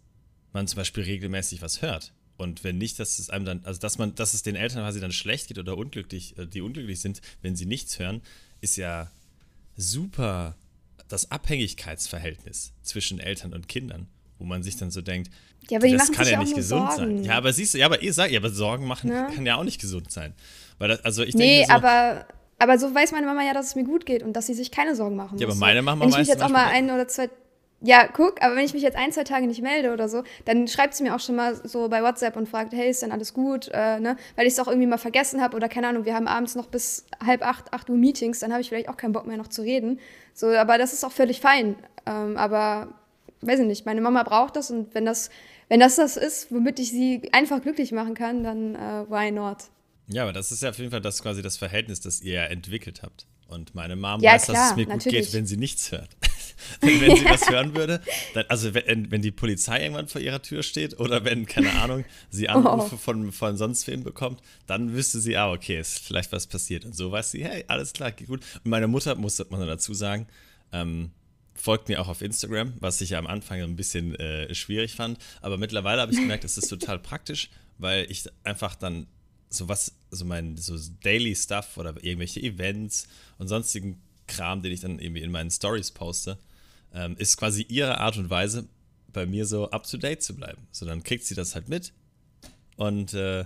man 0.53 0.67
zum 0.67 0.77
Beispiel 0.79 1.05
regelmäßig 1.05 1.63
was 1.63 1.83
hört. 1.83 2.13
Und 2.37 2.65
wenn 2.65 2.79
nicht, 2.79 2.99
dass 2.99 3.19
es 3.19 3.31
einem 3.31 3.45
dann, 3.45 3.61
also 3.65 3.79
dass 3.81 3.99
man, 3.99 4.15
dass 4.15 4.35
es 4.35 4.43
den 4.43 4.57
Eltern 4.57 4.81
quasi 4.83 5.01
dann 5.01 5.13
schlecht 5.13 5.49
geht 5.49 5.59
oder 5.59 5.77
unglücklich, 5.77 6.37
äh, 6.39 6.47
die 6.47 6.61
unglücklich 6.61 7.01
sind, 7.01 7.21
wenn 7.43 7.55
sie 7.57 7.67
nichts 7.67 7.99
hören, 7.99 8.23
ist 8.61 8.77
ja 8.77 9.11
super 9.77 10.57
das 11.09 11.31
Abhängigkeitsverhältnis 11.31 12.73
zwischen 12.83 13.21
Eltern 13.21 13.53
und 13.53 13.69
Kindern, 13.69 14.07
wo 14.39 14.45
man 14.45 14.63
sich 14.63 14.77
dann 14.77 14.91
so 14.91 15.03
denkt, 15.03 15.31
ja, 15.69 15.79
aber 15.79 15.89
das 15.89 16.11
kann 16.11 16.27
ja 16.27 16.41
nicht 16.41 16.55
gesund 16.57 16.91
Sorgen. 16.93 17.19
sein. 17.19 17.25
Ja, 17.25 17.37
aber 17.37 17.53
siehst 17.53 17.75
du, 17.75 17.79
ja, 17.79 17.87
aber 17.87 18.03
ihr 18.03 18.13
sagt, 18.13 18.33
ja, 18.33 18.41
aber 18.41 18.51
Sorgen 18.51 18.87
machen 18.87 19.11
Ja. 19.11 19.27
kann 19.31 19.47
ja 19.47 19.57
auch 19.57 19.65
nicht 19.65 19.81
gesund 19.81 20.11
sein. 20.11 20.35
Weil 20.79 20.89
das, 20.89 21.05
also 21.05 21.23
ich 21.23 21.35
Nee, 21.35 21.59
denke 21.59 21.67
so, 21.69 21.73
aber, 21.75 22.27
aber 22.59 22.79
so 22.79 22.93
weiß 22.93 23.13
meine 23.13 23.27
Mama 23.27 23.45
ja, 23.45 23.55
dass 23.55 23.67
es 23.69 23.75
mir 23.77 23.85
gut 23.85 24.05
geht 24.05 24.23
und 24.25 24.33
dass 24.33 24.47
sie 24.49 24.55
sich 24.55 24.71
keine 24.73 24.97
Sorgen 24.97 25.15
machen 25.15 25.33
muss. 25.33 25.41
Ja, 25.41 25.47
aber 25.47 25.55
meine 25.57 25.83
Mama 25.83 26.01
Wenn 26.03 26.09
ich 26.09 26.15
weiß 26.15 26.21
mich 26.21 26.29
jetzt 26.29 26.43
auch 26.43 26.49
mal 26.49 26.67
ein 26.67 26.91
oder 26.91 27.07
zwei. 27.07 27.31
Ja, 27.85 28.07
guck, 28.07 28.41
aber 28.43 28.55
wenn 28.55 28.65
ich 28.65 28.75
mich 28.75 28.83
jetzt 28.85 28.97
ein, 28.97 29.11
zwei 29.11 29.25
Tage 29.25 29.49
nicht 29.49 29.61
melde 29.61 29.93
oder 29.93 30.09
so, 30.09 30.23
dann 30.45 30.69
schreibt 30.69 30.95
sie 30.95 31.03
mir 31.03 31.17
auch 31.17 31.21
schon 31.21 31.35
mal 31.35 31.61
so 31.67 31.89
bei 31.89 32.01
WhatsApp 32.03 32.37
und 32.37 32.49
fragt, 32.49 32.73
hey, 32.73 32.89
ist 32.89 33.03
denn 33.03 33.11
alles 33.11 33.35
gut? 33.35 33.69
Äh, 33.73 33.99
ne? 33.99 34.17
Weil 34.37 34.47
ich 34.47 34.53
es 34.53 34.61
auch 34.61 34.69
irgendwie 34.69 34.87
mal 34.87 34.99
vergessen 34.99 35.43
habe 35.43 35.57
oder 35.57 35.69
keine 35.69 35.89
Ahnung, 35.89 36.05
wir 36.05 36.15
haben 36.15 36.29
abends 36.29 36.55
noch 36.55 36.67
bis 36.67 37.07
halb 37.25 37.43
acht, 37.43 37.73
acht 37.73 37.91
Uhr 37.91 37.97
Meetings, 37.97 38.39
dann 38.39 38.53
habe 38.53 38.61
ich 38.61 38.69
vielleicht 38.69 38.89
auch 38.89 38.97
keinen 38.97 39.13
Bock 39.13 39.27
mehr 39.27 39.37
noch 39.37 39.49
zu 39.49 39.63
reden. 39.63 39.99
So, 40.33 40.47
aber 40.49 40.79
das 40.79 40.93
ist 40.93 41.05
auch 41.05 41.11
völlig 41.11 41.41
fein. 41.41 41.75
Ähm, 42.07 42.37
aber 42.37 42.95
weiß 43.41 43.59
ich 43.59 43.67
nicht, 43.67 43.85
meine 43.85 44.01
Mama 44.01 44.23
braucht 44.23 44.55
das 44.55 44.71
und 44.71 44.95
wenn 44.95 45.05
das, 45.05 45.31
wenn 45.69 45.81
das 45.81 45.97
das 45.97 46.17
ist, 46.17 46.53
womit 46.53 46.79
ich 46.79 46.91
sie 46.91 47.29
einfach 47.33 47.61
glücklich 47.63 47.91
machen 47.91 48.15
kann, 48.15 48.45
dann 48.45 48.77
äh, 48.77 49.11
why 49.11 49.33
not? 49.33 49.59
Ja, 50.07 50.23
aber 50.23 50.33
das 50.33 50.53
ist 50.53 50.63
ja 50.63 50.71
auf 50.71 50.79
jeden 50.79 50.93
Fall 50.93 51.01
das 51.01 51.21
quasi 51.21 51.43
das 51.43 51.57
Verhältnis, 51.57 52.01
das 52.01 52.21
ihr 52.21 52.35
ja 52.35 52.45
entwickelt 52.45 53.03
habt. 53.03 53.27
Und 53.49 53.75
meine 53.75 53.97
Mom 53.97 54.21
Ja, 54.21 54.33
weiß, 54.35 54.47
dass 54.47 54.55
klar, 54.55 54.71
es 54.71 54.77
mir 54.77 54.85
gut 54.85 54.95
natürlich. 54.95 55.27
geht, 55.27 55.35
wenn 55.35 55.47
sie 55.47 55.57
nichts 55.57 55.91
hört. 55.93 56.11
wenn, 56.81 57.01
wenn 57.01 57.17
sie 57.17 57.25
was 57.25 57.49
hören 57.51 57.75
würde, 57.75 58.01
dann, 58.35 58.45
also 58.49 58.75
wenn, 58.75 59.11
wenn 59.11 59.23
die 59.23 59.31
Polizei 59.31 59.83
irgendwann 59.83 60.09
vor 60.09 60.21
ihrer 60.21 60.43
Tür 60.43 60.63
steht 60.63 60.99
oder 61.01 61.25
wenn, 61.25 61.47
keine 61.47 61.73
Ahnung, 61.81 62.05
sie 62.31 62.49
Oh. 62.49 62.59
Anrufe 62.59 62.99
von, 62.99 63.33
von 63.33 63.57
sonst 63.57 63.87
wem 63.87 64.05
bekommt, 64.05 64.41
dann 64.67 64.93
wüsste 64.93 65.21
sie, 65.21 65.37
ah, 65.37 65.53
okay, 65.53 65.79
ist 65.81 66.01
vielleicht 66.01 66.33
was 66.33 66.47
passiert. 66.47 66.85
Und 66.85 66.95
so 66.95 67.11
weiß 67.11 67.31
sie, 67.31 67.45
hey, 67.45 67.65
alles 67.69 67.93
klar, 67.93 68.13
geht 68.13 68.29
gut. 68.29 68.41
Und 68.65 68.71
meine 68.71 68.89
Mutter, 68.89 69.15
muss 69.15 69.43
man 69.51 69.67
dazu 69.67 69.95
sagen, 69.95 70.27
ähm, 70.73 71.11
folgt 71.55 71.89
mir 71.89 72.01
auch 72.01 72.09
auf 72.09 72.23
Instagram, 72.23 72.75
was 72.81 73.01
ich 73.01 73.11
ja 73.11 73.19
am 73.19 73.27
Anfang 73.27 73.61
ein 73.61 73.77
bisschen 73.77 74.15
äh, 74.17 74.55
schwierig 74.55 74.95
fand. 74.95 75.19
Aber 75.41 75.59
mittlerweile 75.59 76.03
habe 76.03 76.13
ich 76.13 76.19
gemerkt, 76.21 76.45
es 76.45 76.59
ist 76.59 76.69
total 76.69 76.99
praktisch, 76.99 77.51
weil 77.79 78.11
ich 78.11 78.25
einfach 78.45 78.75
dann 78.75 79.07
so 79.49 79.69
was, 79.69 79.95
so 80.11 80.25
mein 80.25 80.57
so 80.57 80.77
Daily 81.03 81.35
Stuff 81.37 81.77
oder 81.77 81.95
irgendwelche 82.03 82.41
Events 82.41 83.07
und 83.39 83.49
sonstigen 83.49 84.01
Kram, 84.27 84.63
den 84.63 84.73
ich 84.73 84.81
dann 84.81 84.99
irgendwie 84.99 85.23
in 85.23 85.31
meinen 85.31 85.51
Stories 85.51 85.91
poste, 85.91 86.39
ähm, 86.95 87.17
ist 87.19 87.37
quasi 87.37 87.63
ihre 87.69 87.99
Art 87.99 88.17
und 88.17 88.31
Weise, 88.31 88.67
bei 89.13 89.27
mir 89.27 89.47
so 89.47 89.71
up 89.71 89.87
to 89.87 89.97
date 89.99 90.23
zu 90.23 90.35
bleiben. 90.35 90.67
So, 90.71 90.87
dann 90.87 91.03
kriegt 91.03 91.25
sie 91.25 91.35
das 91.35 91.55
halt 91.55 91.69
mit 91.69 91.93
und 92.77 93.13
äh, 93.15 93.45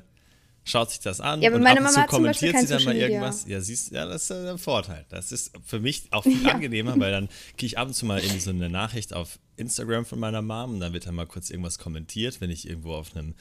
schaut 0.65 0.91
sich 0.91 1.01
das 1.01 1.21
an 1.21 1.43
Ja, 1.43 1.49
aber 1.49 1.57
und 1.57 1.63
meine 1.63 1.81
ab 1.81 1.87
und 1.89 1.95
Mama 1.95 2.07
zu 2.07 2.11
kommentiert 2.17 2.57
sie 2.59 2.67
dann 2.67 2.85
mal 2.85 2.97
irgendwas. 2.97 3.47
Ja, 3.47 3.61
siehst 3.61 3.91
ja, 3.93 4.07
das 4.07 4.25
ist 4.25 4.31
äh, 4.31 4.51
ein 4.51 4.59
Vorteil. 4.59 5.05
Das 5.09 5.33
ist 5.33 5.53
für 5.65 5.81
mich 5.81 6.13
auch 6.13 6.23
viel 6.25 6.45
Ja. 6.45 6.53
angenehmer, 6.53 6.99
weil 6.99 7.11
dann 7.13 7.29
kriege 7.57 7.67
ich 7.67 7.79
ab 7.79 7.89
und 7.89 7.95
zu 7.95 8.07
mal 8.07 8.21
irgendwie 8.21 8.41
so 8.41 8.51
eine 8.51 8.69
Nachricht 8.71 9.13
auf 9.13 9.39
Instagram 9.57 10.05
von 10.05 10.19
meiner 10.19 10.43
Mom 10.43 10.75
und 10.75 10.81
dann 10.81 10.93
wird 10.93 11.07
dann 11.07 11.15
mal 11.15 11.27
kurz 11.27 11.51
irgendwas 11.51 11.79
kommentiert, 11.79 12.41
wenn 12.41 12.51
ich 12.51 12.69
irgendwo 12.69 12.95
auf 12.95 13.17
einem 13.17 13.35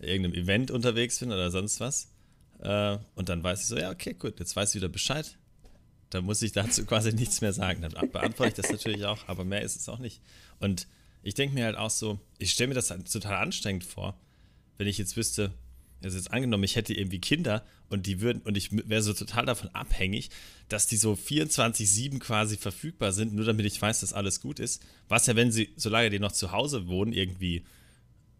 irgendeinem 0.00 0.34
Event 0.44 0.70
unterwegs 0.70 1.18
bin 1.18 1.30
oder 1.32 1.50
sonst 1.50 1.80
was. 1.80 2.08
Äh, 2.60 2.98
und 3.14 3.28
dann 3.28 3.42
weiß 3.42 3.60
ich 3.60 3.66
so, 3.66 3.76
ja, 3.76 3.90
okay, 3.90 4.14
gut, 4.14 4.38
jetzt 4.40 4.54
weiß 4.56 4.70
ich 4.70 4.74
wieder 4.76 4.88
Bescheid. 4.88 5.36
Da 6.10 6.22
muss 6.22 6.42
ich 6.42 6.52
dazu 6.52 6.84
quasi 6.86 7.12
nichts 7.12 7.40
mehr 7.40 7.52
sagen. 7.52 7.82
Dann 7.82 8.10
beantworte 8.10 8.48
ich 8.48 8.54
das 8.54 8.70
natürlich 8.70 9.04
auch, 9.04 9.28
aber 9.28 9.44
mehr 9.44 9.62
ist 9.62 9.76
es 9.76 9.88
auch 9.88 9.98
nicht. 9.98 10.20
Und 10.58 10.86
ich 11.22 11.34
denke 11.34 11.54
mir 11.54 11.64
halt 11.64 11.76
auch 11.76 11.90
so, 11.90 12.18
ich 12.38 12.52
stelle 12.52 12.68
mir 12.68 12.74
das 12.74 12.90
halt 12.90 13.10
total 13.10 13.36
anstrengend 13.42 13.84
vor, 13.84 14.18
wenn 14.78 14.86
ich 14.86 14.98
jetzt 14.98 15.16
wüsste, 15.16 15.52
also 16.02 16.16
jetzt 16.16 16.30
angenommen, 16.32 16.64
ich 16.64 16.76
hätte 16.76 16.94
irgendwie 16.94 17.20
Kinder 17.20 17.64
und 17.90 18.06
die 18.06 18.20
würden, 18.20 18.40
und 18.42 18.56
ich 18.56 18.70
wäre 18.88 19.02
so 19.02 19.12
total 19.12 19.44
davon 19.44 19.68
abhängig, 19.74 20.30
dass 20.68 20.86
die 20.86 20.96
so 20.96 21.14
24-7 21.14 22.20
quasi 22.20 22.56
verfügbar 22.56 23.12
sind, 23.12 23.34
nur 23.34 23.44
damit 23.44 23.66
ich 23.66 23.80
weiß, 23.80 24.00
dass 24.00 24.12
alles 24.12 24.40
gut 24.40 24.60
ist. 24.60 24.82
Was 25.08 25.26
ja, 25.26 25.36
wenn 25.36 25.50
sie, 25.50 25.72
solange 25.76 26.10
die 26.10 26.20
noch 26.20 26.32
zu 26.32 26.52
Hause 26.52 26.86
wohnen, 26.86 27.12
irgendwie 27.12 27.64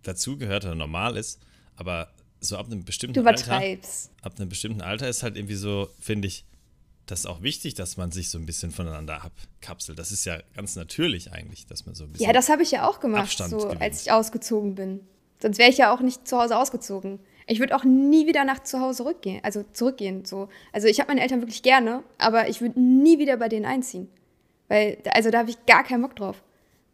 dazugehört 0.02 0.64
oder 0.64 0.74
normal 0.74 1.16
ist. 1.16 1.40
Aber 1.76 2.12
so 2.40 2.56
ab 2.56 2.66
einem 2.66 2.84
bestimmten 2.84 3.14
du 3.14 3.20
übertreibst. 3.20 4.10
Alter, 4.16 4.26
ab 4.26 4.38
einem 4.38 4.48
bestimmten 4.48 4.80
Alter 4.80 5.08
ist 5.08 5.22
halt 5.22 5.36
irgendwie 5.36 5.56
so, 5.56 5.90
finde 6.00 6.28
ich, 6.28 6.44
das 7.10 7.20
ist 7.20 7.26
auch 7.26 7.42
wichtig, 7.42 7.74
dass 7.74 7.96
man 7.96 8.12
sich 8.12 8.30
so 8.30 8.38
ein 8.38 8.44
bisschen 8.44 8.70
voneinander 8.70 9.22
abkapselt. 9.24 9.98
Das 9.98 10.12
ist 10.12 10.26
ja 10.26 10.38
ganz 10.54 10.76
natürlich 10.76 11.32
eigentlich, 11.32 11.66
dass 11.66 11.86
man 11.86 11.94
so 11.94 12.04
ein 12.04 12.12
bisschen. 12.12 12.26
Ja, 12.26 12.32
das 12.32 12.50
habe 12.50 12.62
ich 12.62 12.70
ja 12.70 12.86
auch 12.86 13.00
gemacht, 13.00 13.22
Abstand 13.22 13.50
so, 13.50 13.68
als 13.68 14.02
ich 14.02 14.12
ausgezogen 14.12 14.74
bin. 14.74 15.00
Sonst 15.40 15.58
wäre 15.58 15.70
ich 15.70 15.78
ja 15.78 15.92
auch 15.92 16.00
nicht 16.00 16.28
zu 16.28 16.38
Hause 16.38 16.56
ausgezogen. 16.56 17.18
Ich 17.46 17.60
würde 17.60 17.74
auch 17.74 17.84
nie 17.84 18.26
wieder 18.26 18.44
nach 18.44 18.62
zu 18.62 18.80
Hause 18.80 19.06
rückgehen, 19.06 19.40
also 19.42 19.64
zurückgehen. 19.72 20.26
So. 20.26 20.48
Also 20.72 20.86
ich 20.86 21.00
habe 21.00 21.08
meine 21.08 21.22
Eltern 21.22 21.40
wirklich 21.40 21.62
gerne, 21.62 22.04
aber 22.18 22.48
ich 22.48 22.60
würde 22.60 22.78
nie 22.78 23.18
wieder 23.18 23.38
bei 23.38 23.48
denen 23.48 23.64
einziehen. 23.64 24.08
Weil, 24.68 24.98
also 25.14 25.30
da 25.30 25.38
habe 25.38 25.50
ich 25.50 25.64
gar 25.64 25.84
keinen 25.84 26.02
Bock 26.02 26.14
drauf. 26.14 26.42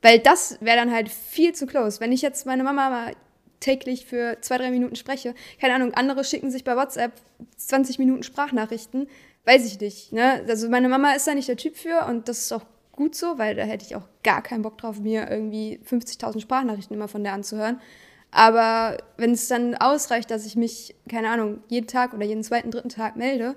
Weil 0.01 0.21
das 0.21 0.59
wäre 0.61 0.77
dann 0.77 0.93
halt 0.93 1.09
viel 1.09 1.55
zu 1.55 1.67
close. 1.67 1.99
Wenn 1.99 2.13
ich 2.13 2.23
jetzt 2.23 2.47
meine 2.47 2.63
Mama 2.63 2.89
mal 2.89 3.17
täglich 3.59 4.07
für 4.07 4.39
zwei, 4.43 4.59
drei 4.59 4.71
Minuten 4.71 4.95
spreche, 4.95 5.35
keine 5.61 5.75
Ahnung, 5.75 5.93
andere 5.95 6.23
schicken 6.23 6.53
sich 6.53 6.63
bei 6.63 6.77
WhatsApp 6.77 7.13
20 7.57 7.99
Minuten 7.99 8.23
Sprachnachrichten, 8.23 9.09
weiß 9.45 9.67
ich 9.67 9.81
nicht. 9.81 10.13
Ne? 10.13 10.45
Also 10.49 10.69
meine 10.69 10.89
Mama 10.89 11.13
ist 11.13 11.27
da 11.27 11.35
nicht 11.35 11.49
der 11.49 11.57
Typ 11.57 11.77
für 11.77 12.07
und 12.07 12.29
das 12.29 12.41
ist 12.41 12.53
auch 12.53 12.65
gut 12.93 13.15
so, 13.15 13.39
weil 13.39 13.55
da 13.55 13.63
hätte 13.63 13.85
ich 13.85 13.97
auch 13.97 14.09
gar 14.23 14.43
keinen 14.43 14.63
Bock 14.63 14.79
drauf, 14.79 15.01
mir 15.01 15.31
irgendwie 15.31 15.81
50.000 15.89 16.41
Sprachnachrichten 16.41 16.97
immer 16.97 17.09
von 17.09 17.25
der 17.25 17.33
anzuhören. 17.33 17.81
Aber 18.31 18.99
wenn 19.17 19.33
es 19.33 19.47
dann 19.47 19.77
ausreicht, 19.77 20.31
dass 20.31 20.45
ich 20.45 20.57
mich, 20.57 20.95
keine 21.09 21.29
Ahnung, 21.29 21.61
jeden 21.69 21.87
Tag 21.87 22.15
oder 22.15 22.25
jeden 22.25 22.43
zweiten, 22.43 22.71
dritten 22.71 22.89
Tag 22.89 23.17
melde, 23.17 23.55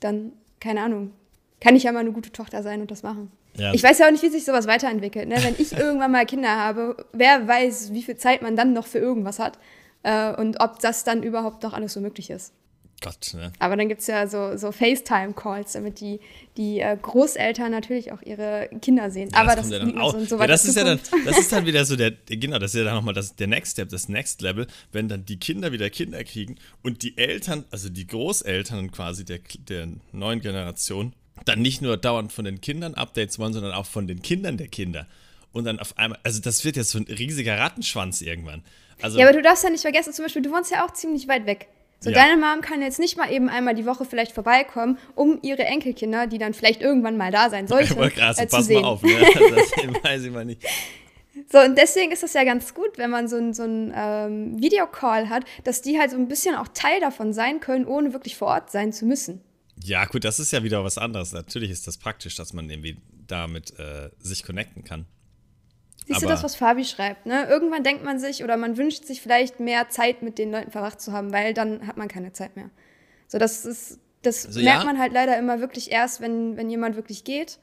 dann, 0.00 0.32
keine 0.58 0.82
Ahnung, 0.82 1.12
kann 1.60 1.76
ich 1.76 1.82
ja 1.82 1.92
mal 1.92 2.00
eine 2.00 2.12
gute 2.12 2.32
Tochter 2.32 2.62
sein 2.62 2.80
und 2.80 2.90
das 2.90 3.02
machen. 3.02 3.30
Ja. 3.56 3.74
Ich 3.74 3.82
weiß 3.82 3.98
ja 3.98 4.06
auch 4.06 4.10
nicht, 4.10 4.22
wie 4.22 4.28
sich 4.28 4.44
sowas 4.44 4.66
weiterentwickelt. 4.66 5.28
Ne? 5.28 5.36
Wenn 5.42 5.54
ich 5.58 5.72
irgendwann 5.72 6.12
mal 6.12 6.24
Kinder 6.24 6.56
habe, 6.56 7.04
wer 7.12 7.46
weiß, 7.46 7.92
wie 7.92 8.02
viel 8.02 8.16
Zeit 8.16 8.40
man 8.40 8.56
dann 8.56 8.72
noch 8.72 8.86
für 8.86 8.98
irgendwas 8.98 9.38
hat 9.38 9.58
äh, 10.02 10.34
und 10.34 10.60
ob 10.60 10.78
das 10.78 11.04
dann 11.04 11.22
überhaupt 11.22 11.62
noch 11.62 11.74
alles 11.74 11.92
so 11.92 12.00
möglich 12.00 12.30
ist. 12.30 12.54
Gott, 13.00 13.32
ne? 13.34 13.52
Aber 13.58 13.76
dann 13.76 13.88
gibt 13.88 14.02
es 14.02 14.06
ja 14.06 14.26
so, 14.26 14.56
so 14.56 14.72
FaceTime-Calls, 14.72 15.72
damit 15.72 16.00
die, 16.00 16.20
die 16.56 16.80
äh, 16.80 16.96
Großeltern 17.00 17.70
natürlich 17.70 18.12
auch 18.12 18.20
ihre 18.22 18.68
Kinder 18.82 19.10
sehen. 19.10 19.30
Ja, 19.32 19.40
Aber 19.40 19.56
das, 19.56 19.70
das, 19.70 19.82
ja 19.82 20.00
auch, 20.00 20.12
so, 20.12 20.24
so 20.24 20.38
ja, 20.38 20.46
das 20.46 20.64
ist 20.64 20.76
ja 20.76 20.84
dann, 20.84 21.00
das 21.24 21.38
ist 21.38 21.52
dann 21.52 21.64
wieder 21.64 21.84
so 21.84 21.96
der, 21.96 22.10
genau, 22.10 22.58
das 22.58 22.74
ist 22.74 22.78
ja 22.78 22.84
dann 22.84 22.94
nochmal 22.94 23.14
das, 23.14 23.36
der 23.36 23.46
Next 23.46 23.72
Step, 23.72 23.88
das 23.88 24.08
Next 24.08 24.42
Level, 24.42 24.66
wenn 24.92 25.08
dann 25.08 25.24
die 25.24 25.38
Kinder 25.38 25.72
wieder 25.72 25.88
Kinder 25.88 26.22
kriegen 26.24 26.56
und 26.82 27.02
die 27.02 27.16
Eltern, 27.16 27.64
also 27.70 27.88
die 27.88 28.06
Großeltern 28.06 28.90
quasi 28.90 29.24
der, 29.24 29.40
der 29.68 29.88
neuen 30.12 30.40
Generation, 30.40 31.14
dann 31.44 31.62
nicht 31.62 31.80
nur 31.80 31.96
dauernd 31.96 32.32
von 32.32 32.44
den 32.44 32.60
Kindern 32.60 32.94
Updates 32.94 33.38
wollen, 33.38 33.52
sondern 33.52 33.72
auch 33.72 33.86
von 33.86 34.06
den 34.06 34.20
Kindern 34.20 34.58
der 34.58 34.68
Kinder. 34.68 35.06
Und 35.52 35.64
dann 35.64 35.80
auf 35.80 35.96
einmal, 35.98 36.18
also 36.22 36.40
das 36.40 36.64
wird 36.64 36.76
jetzt 36.76 36.90
so 36.90 36.98
ein 36.98 37.04
riesiger 37.04 37.58
Rattenschwanz 37.58 38.20
irgendwann. 38.20 38.62
Also, 39.02 39.18
ja, 39.18 39.26
aber 39.26 39.36
du 39.36 39.42
darfst 39.42 39.64
ja 39.64 39.70
nicht 39.70 39.80
vergessen, 39.80 40.12
zum 40.12 40.24
Beispiel, 40.24 40.42
du 40.42 40.50
wohnst 40.50 40.70
ja 40.70 40.84
auch 40.84 40.92
ziemlich 40.92 41.26
weit 41.26 41.46
weg. 41.46 41.68
So, 42.02 42.08
ja. 42.10 42.16
deine 42.16 42.40
Mom 42.40 42.62
kann 42.62 42.80
jetzt 42.80 42.98
nicht 42.98 43.18
mal 43.18 43.30
eben 43.30 43.50
einmal 43.50 43.74
die 43.74 43.84
Woche 43.84 44.06
vielleicht 44.06 44.32
vorbeikommen, 44.32 44.98
um 45.14 45.38
ihre 45.42 45.64
Enkelkinder, 45.64 46.26
die 46.26 46.38
dann 46.38 46.54
vielleicht 46.54 46.80
irgendwann 46.80 47.18
mal 47.18 47.30
da 47.30 47.50
sein 47.50 47.66
sollten, 47.68 48.00
äh, 48.00 48.10
zu 48.10 48.46
pass 48.46 48.66
sehen. 48.66 48.80
mal 48.82 48.88
auf, 48.88 49.02
ne? 49.02 49.12
das 49.20 50.04
weiß 50.04 50.24
ich 50.24 50.30
mal 50.30 50.44
nicht. 50.44 50.64
So, 51.52 51.58
und 51.58 51.76
deswegen 51.78 52.12
ist 52.12 52.22
das 52.22 52.34
ja 52.34 52.44
ganz 52.44 52.74
gut, 52.74 52.96
wenn 52.96 53.10
man 53.10 53.26
so 53.26 53.36
einen 53.36 53.54
so 53.54 53.62
ähm, 53.64 54.60
Videocall 54.60 55.28
hat, 55.28 55.44
dass 55.64 55.80
die 55.80 55.98
halt 55.98 56.10
so 56.10 56.16
ein 56.16 56.28
bisschen 56.28 56.54
auch 56.54 56.68
Teil 56.68 57.00
davon 57.00 57.32
sein 57.32 57.60
können, 57.60 57.86
ohne 57.86 58.12
wirklich 58.12 58.36
vor 58.36 58.48
Ort 58.48 58.70
sein 58.70 58.92
zu 58.92 59.04
müssen. 59.06 59.40
Ja, 59.82 60.04
gut, 60.04 60.24
das 60.24 60.38
ist 60.38 60.52
ja 60.52 60.62
wieder 60.62 60.84
was 60.84 60.98
anderes. 60.98 61.32
Natürlich 61.32 61.70
ist 61.70 61.86
das 61.86 61.98
praktisch, 61.98 62.36
dass 62.36 62.52
man 62.52 62.68
irgendwie 62.68 62.98
damit 63.26 63.78
äh, 63.78 64.10
sich 64.18 64.44
connecten 64.44 64.84
kann. 64.84 65.06
Siehst 66.10 66.22
du 66.22 66.26
das, 66.26 66.42
was 66.42 66.56
Fabi 66.56 66.84
schreibt? 66.84 67.26
Ne? 67.26 67.46
Irgendwann 67.48 67.84
denkt 67.84 68.04
man 68.04 68.18
sich 68.18 68.42
oder 68.42 68.56
man 68.56 68.76
wünscht 68.76 69.04
sich 69.04 69.20
vielleicht 69.22 69.60
mehr 69.60 69.88
Zeit 69.88 70.22
mit 70.22 70.38
den 70.38 70.50
Leuten 70.50 70.70
verbracht 70.70 71.00
zu 71.00 71.12
haben, 71.12 71.32
weil 71.32 71.54
dann 71.54 71.86
hat 71.86 71.96
man 71.96 72.08
keine 72.08 72.32
Zeit 72.32 72.56
mehr. 72.56 72.70
So, 73.28 73.38
das 73.38 73.64
ist, 73.64 74.00
das 74.22 74.46
also, 74.46 74.60
merkt 74.60 74.80
ja. 74.80 74.86
man 74.86 74.98
halt 74.98 75.12
leider 75.12 75.38
immer 75.38 75.60
wirklich 75.60 75.92
erst, 75.92 76.20
wenn, 76.20 76.56
wenn 76.56 76.68
jemand 76.68 76.96
wirklich 76.96 77.22
geht. 77.22 77.58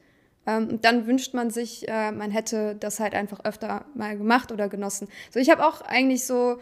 Ähm, 0.46 0.68
und 0.68 0.84
dann 0.86 1.06
wünscht 1.06 1.34
man 1.34 1.50
sich, 1.50 1.86
äh, 1.88 2.10
man 2.10 2.30
hätte 2.30 2.74
das 2.74 3.00
halt 3.00 3.14
einfach 3.14 3.44
öfter 3.44 3.84
mal 3.94 4.16
gemacht 4.16 4.50
oder 4.50 4.68
genossen. 4.68 5.08
So, 5.30 5.40
ich 5.40 5.50
habe 5.50 5.66
auch 5.66 5.82
eigentlich 5.82 6.24
so, 6.24 6.58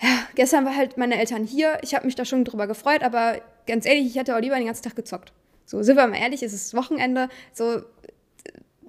ja, 0.00 0.08
gestern 0.34 0.66
war 0.66 0.76
halt 0.76 0.98
meine 0.98 1.18
Eltern 1.18 1.44
hier. 1.44 1.78
Ich 1.82 1.94
habe 1.94 2.04
mich 2.04 2.14
da 2.14 2.26
schon 2.26 2.44
drüber 2.44 2.66
gefreut, 2.66 3.02
aber 3.02 3.40
ganz 3.66 3.86
ehrlich, 3.86 4.06
ich 4.06 4.16
hätte 4.16 4.36
auch 4.36 4.40
lieber 4.40 4.56
den 4.56 4.66
ganzen 4.66 4.82
Tag 4.82 4.96
gezockt. 4.96 5.32
So, 5.64 5.82
sind 5.82 5.96
wir 5.96 6.06
mal 6.08 6.16
ehrlich, 6.16 6.42
es 6.42 6.52
ist 6.52 6.74
Wochenende. 6.74 7.28
So, 7.52 7.82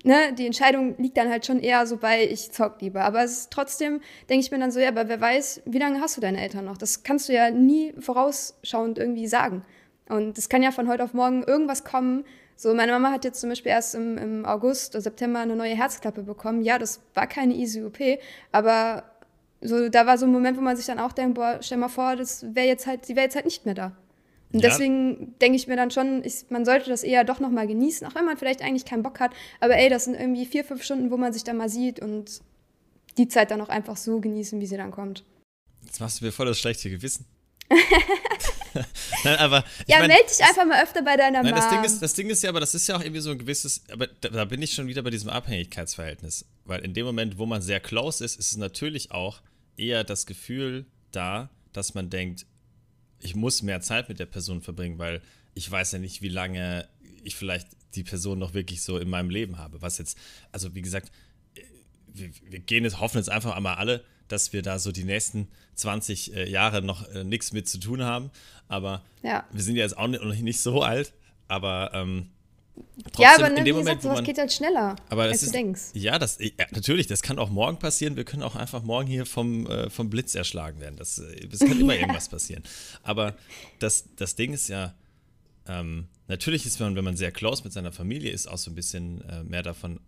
ne, 0.03 0.33
die 0.33 0.45
Entscheidung 0.45 0.95
liegt 0.97 1.17
dann 1.17 1.29
halt 1.29 1.45
schon 1.45 1.59
eher 1.59 1.85
so 1.85 1.97
bei, 1.97 2.23
ich 2.23 2.51
zock 2.51 2.81
lieber. 2.81 3.03
Aber 3.03 3.23
es 3.23 3.31
ist 3.31 3.51
trotzdem, 3.51 4.01
denke 4.29 4.45
ich 4.45 4.51
mir 4.51 4.59
dann 4.59 4.71
so, 4.71 4.79
ja, 4.79 4.89
aber 4.89 5.07
wer 5.07 5.21
weiß, 5.21 5.63
wie 5.65 5.79
lange 5.79 6.01
hast 6.01 6.17
du 6.17 6.21
deine 6.21 6.41
Eltern 6.41 6.65
noch? 6.65 6.77
Das 6.77 7.03
kannst 7.03 7.29
du 7.29 7.33
ja 7.33 7.49
nie 7.51 7.93
vorausschauend 7.99 8.97
irgendwie 8.97 9.27
sagen. 9.27 9.63
Und 10.09 10.37
es 10.37 10.49
kann 10.49 10.63
ja 10.63 10.71
von 10.71 10.87
heute 10.87 11.03
auf 11.03 11.13
morgen 11.13 11.43
irgendwas 11.43 11.83
kommen. 11.83 12.25
So, 12.55 12.73
meine 12.73 12.91
Mama 12.91 13.11
hat 13.11 13.25
jetzt 13.25 13.39
zum 13.39 13.49
Beispiel 13.49 13.71
erst 13.71 13.95
im, 13.95 14.17
im 14.17 14.45
August 14.45 14.93
oder 14.93 15.01
September 15.01 15.39
eine 15.39 15.55
neue 15.55 15.75
Herzklappe 15.75 16.23
bekommen. 16.23 16.61
Ja, 16.61 16.77
das 16.77 17.01
war 17.13 17.27
keine 17.27 17.53
easy 17.53 17.83
OP, 17.83 17.97
aber 18.51 19.03
so, 19.61 19.89
da 19.89 20.05
war 20.05 20.17
so 20.17 20.25
ein 20.25 20.31
Moment, 20.31 20.57
wo 20.57 20.61
man 20.61 20.75
sich 20.75 20.85
dann 20.85 20.99
auch 20.99 21.11
denkt, 21.11 21.35
boah, 21.35 21.59
stell 21.61 21.77
mal 21.77 21.87
vor, 21.87 22.15
das 22.15 22.45
wäre 22.55 22.67
jetzt 22.67 22.87
halt, 22.87 23.05
sie 23.05 23.15
wäre 23.15 23.25
jetzt 23.25 23.35
halt 23.35 23.45
nicht 23.45 23.65
mehr 23.65 23.75
da. 23.75 23.91
Und 24.53 24.61
ja. 24.61 24.69
deswegen 24.69 25.37
denke 25.39 25.55
ich 25.55 25.67
mir 25.67 25.75
dann 25.75 25.91
schon, 25.91 26.23
ich, 26.23 26.45
man 26.49 26.65
sollte 26.65 26.89
das 26.89 27.03
eher 27.03 27.23
doch 27.23 27.39
nochmal 27.39 27.67
genießen, 27.67 28.05
auch 28.07 28.15
wenn 28.15 28.25
man 28.25 28.37
vielleicht 28.37 28.61
eigentlich 28.61 28.85
keinen 28.85 29.03
Bock 29.03 29.19
hat. 29.19 29.31
Aber 29.59 29.77
ey, 29.77 29.89
das 29.89 30.05
sind 30.05 30.15
irgendwie 30.15 30.45
vier, 30.45 30.65
fünf 30.65 30.83
Stunden, 30.83 31.11
wo 31.11 31.17
man 31.17 31.31
sich 31.31 31.43
dann 31.43 31.57
mal 31.57 31.69
sieht 31.69 32.01
und 32.01 32.41
die 33.17 33.27
Zeit 33.27 33.51
dann 33.51 33.61
auch 33.61 33.69
einfach 33.69 33.97
so 33.97 34.19
genießen, 34.19 34.59
wie 34.59 34.65
sie 34.65 34.77
dann 34.77 34.91
kommt. 34.91 35.23
Jetzt 35.85 35.99
machst 35.99 36.21
du 36.21 36.25
mir 36.25 36.31
voll 36.31 36.45
das 36.45 36.59
schlechte 36.59 36.89
Gewissen. 36.89 37.25
nein, 39.23 39.37
aber 39.37 39.63
ja, 39.87 39.99
mein, 39.99 40.09
melde 40.09 40.25
dich 40.27 40.43
einfach 40.43 40.65
mal 40.65 40.83
öfter 40.83 41.01
bei 41.01 41.15
deiner 41.15 41.41
nein, 41.41 41.55
Das 41.55 41.69
Ding, 41.69 41.83
ist, 41.83 42.01
das 42.01 42.13
Ding 42.13 42.29
ist 42.29 42.43
ja, 42.43 42.49
aber 42.49 42.59
das 42.59 42.75
ist 42.75 42.87
ja 42.87 42.97
auch 42.97 43.01
irgendwie 43.01 43.21
so 43.21 43.31
ein 43.31 43.37
gewisses, 43.37 43.83
aber 43.91 44.07
da, 44.07 44.29
da, 44.29 44.45
bin 44.45 44.61
ich 44.61 44.73
schon 44.73 44.87
wieder 44.87 45.01
bei 45.01 45.09
diesem 45.09 45.29
Abhängigkeitsverhältnis. 45.29 46.45
Weil 46.65 46.81
in 46.81 46.93
dem 46.93 47.05
Moment, 47.05 47.37
wo 47.37 47.45
man 47.45 47.61
sehr 47.61 47.79
close 47.79 48.23
ist, 48.23 48.37
ist 48.37 48.51
es 48.51 48.57
natürlich 48.57 49.11
auch 49.11 49.41
eher 49.77 50.03
das 50.03 50.25
Gefühl 50.25 50.85
da, 51.11 51.49
dass 51.73 51.93
man 51.93 52.09
denkt, 52.09 52.45
ich 53.21 53.35
muss 53.35 53.61
mehr 53.61 53.81
Zeit 53.81 54.09
mit 54.09 54.19
der 54.19 54.25
Person 54.25 54.61
verbringen, 54.61 54.97
weil 54.97 55.21
ich 55.53 55.69
weiß 55.69 55.93
ja 55.93 55.99
nicht, 55.99 56.21
wie 56.21 56.29
lange 56.29 56.87
ich 57.23 57.35
vielleicht 57.35 57.67
die 57.95 58.03
Person 58.03 58.39
noch 58.39 58.53
wirklich 58.53 58.81
so 58.81 58.97
in 58.97 59.09
meinem 59.09 59.29
Leben 59.29 59.57
habe. 59.57 59.81
Was 59.81 59.97
jetzt, 59.97 60.17
also 60.51 60.73
wie 60.75 60.81
gesagt, 60.81 61.11
wir, 62.07 62.29
wir 62.49 62.59
gehen 62.59 62.83
jetzt, 62.83 62.99
hoffen 62.99 63.17
jetzt 63.17 63.29
einfach 63.29 63.55
einmal 63.55 63.75
alle, 63.75 64.03
dass 64.27 64.53
wir 64.53 64.61
da 64.61 64.79
so 64.79 64.91
die 64.91 65.03
nächsten 65.03 65.47
20 65.75 66.35
äh, 66.35 66.49
Jahre 66.49 66.81
noch 66.81 67.07
äh, 67.09 67.23
nichts 67.23 67.51
mit 67.51 67.67
zu 67.67 67.79
tun 67.79 68.01
haben. 68.01 68.31
Aber 68.67 69.03
ja. 69.23 69.45
wir 69.51 69.61
sind 69.61 69.75
ja 69.75 69.83
jetzt 69.83 69.97
auch 69.97 70.07
nicht, 70.07 70.23
noch 70.23 70.33
nicht 70.33 70.59
so 70.59 70.81
alt. 70.81 71.13
Aber 71.47 71.91
ähm, 71.93 72.29
Trotzdem, 73.03 73.23
ja, 73.23 73.35
aber 73.35 73.49
ne, 73.49 73.59
in 73.59 73.65
dem 73.65 73.75
Moment, 73.75 74.01
gesagt, 74.01 74.15
man, 74.15 74.23
geht 74.23 74.37
halt 74.37 74.53
schneller, 74.53 74.95
aber 75.09 75.23
als 75.23 75.41
ist, 75.41 75.49
du 75.49 75.51
denkst. 75.51 75.81
Ja, 75.93 76.19
das, 76.19 76.37
ja, 76.39 76.51
natürlich, 76.71 77.07
das 77.07 77.21
kann 77.21 77.39
auch 77.39 77.49
morgen 77.49 77.77
passieren. 77.79 78.15
Wir 78.15 78.23
können 78.23 78.43
auch 78.43 78.55
einfach 78.55 78.83
morgen 78.83 79.07
hier 79.07 79.25
vom, 79.25 79.65
äh, 79.67 79.89
vom 79.89 80.09
Blitz 80.09 80.35
erschlagen 80.35 80.79
werden. 80.79 80.95
Das, 80.97 81.19
äh, 81.19 81.47
das 81.47 81.59
kann 81.59 81.79
immer 81.79 81.95
irgendwas 81.99 82.29
passieren. 82.29 82.63
Aber 83.03 83.35
das, 83.79 84.05
das 84.15 84.35
Ding 84.35 84.53
ist 84.53 84.67
ja, 84.67 84.93
ähm, 85.67 86.07
natürlich 86.27 86.65
ist 86.65 86.79
man, 86.79 86.95
wenn 86.95 87.03
man 87.03 87.17
sehr 87.17 87.31
close 87.31 87.63
mit 87.63 87.73
seiner 87.73 87.91
Familie 87.91 88.31
ist, 88.31 88.47
auch 88.47 88.57
so 88.57 88.71
ein 88.71 88.75
bisschen 88.75 89.21
äh, 89.29 89.43
mehr 89.43 89.63
davon 89.63 89.99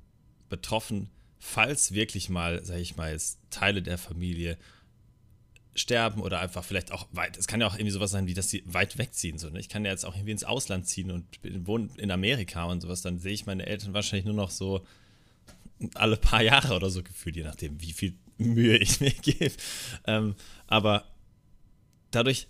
betroffen, 0.50 1.10
falls 1.39 1.93
wirklich 1.93 2.29
mal, 2.29 2.63
sag 2.63 2.77
ich 2.77 2.96
mal, 2.96 3.12
jetzt 3.12 3.39
Teile 3.50 3.82
der 3.82 3.98
Familie 3.98 4.58
sterben 5.75 6.22
oder 6.22 6.39
einfach 6.39 6.63
vielleicht 6.63 6.92
auch 6.92 7.08
weit. 7.12 7.38
Es 7.38 7.48
kann 7.48 7.60
ja 7.60 7.68
auch 7.68 7.74
irgendwie 7.74 7.92
sowas 7.92 8.12
sein, 8.12 8.27
wie 8.27 8.34
dass 8.34 8.50
sie 8.50 8.63
weit 8.68 8.98
wegziehen. 8.98 9.38
So, 9.38 9.50
ne? 9.50 9.60
Ich 9.60 9.70
kann 9.70 9.86
ja 9.86 9.92
jetzt 9.92 10.06
auch 10.06 10.15
irgendwie 10.15 10.32
ins 10.32 10.44
Ausland 10.44 10.88
ziehen 10.88 11.12
und 11.12 11.25
wohne 11.65 11.89
in 11.98 12.12
Amerika 12.12 12.65
und 12.65 12.82
sowas. 12.82 13.01
Dann 13.01 13.18
sehe 13.20 13.34
ich 13.34 13.46
meine 13.46 13.65
Eltern 13.65 13.94
wahrscheinlich 13.94 14.25
nur 14.25 14.36
noch 14.36 14.51
so 14.51 14.86
alle 15.96 16.18
paar 16.18 16.44
Jahre 16.44 16.75
oder 16.75 16.89
so 16.89 17.03
gefühlt, 17.03 17.36
je 17.36 17.44
nachdem, 17.44 17.82
wie 17.82 17.94
viel 17.94 18.13
Mühe 18.38 18.77
ich 18.77 19.00
mir 19.01 19.12
gebe. 19.12 19.53
Ähm, 20.06 20.36
aber 20.68 21.06
dadurch 22.12 22.48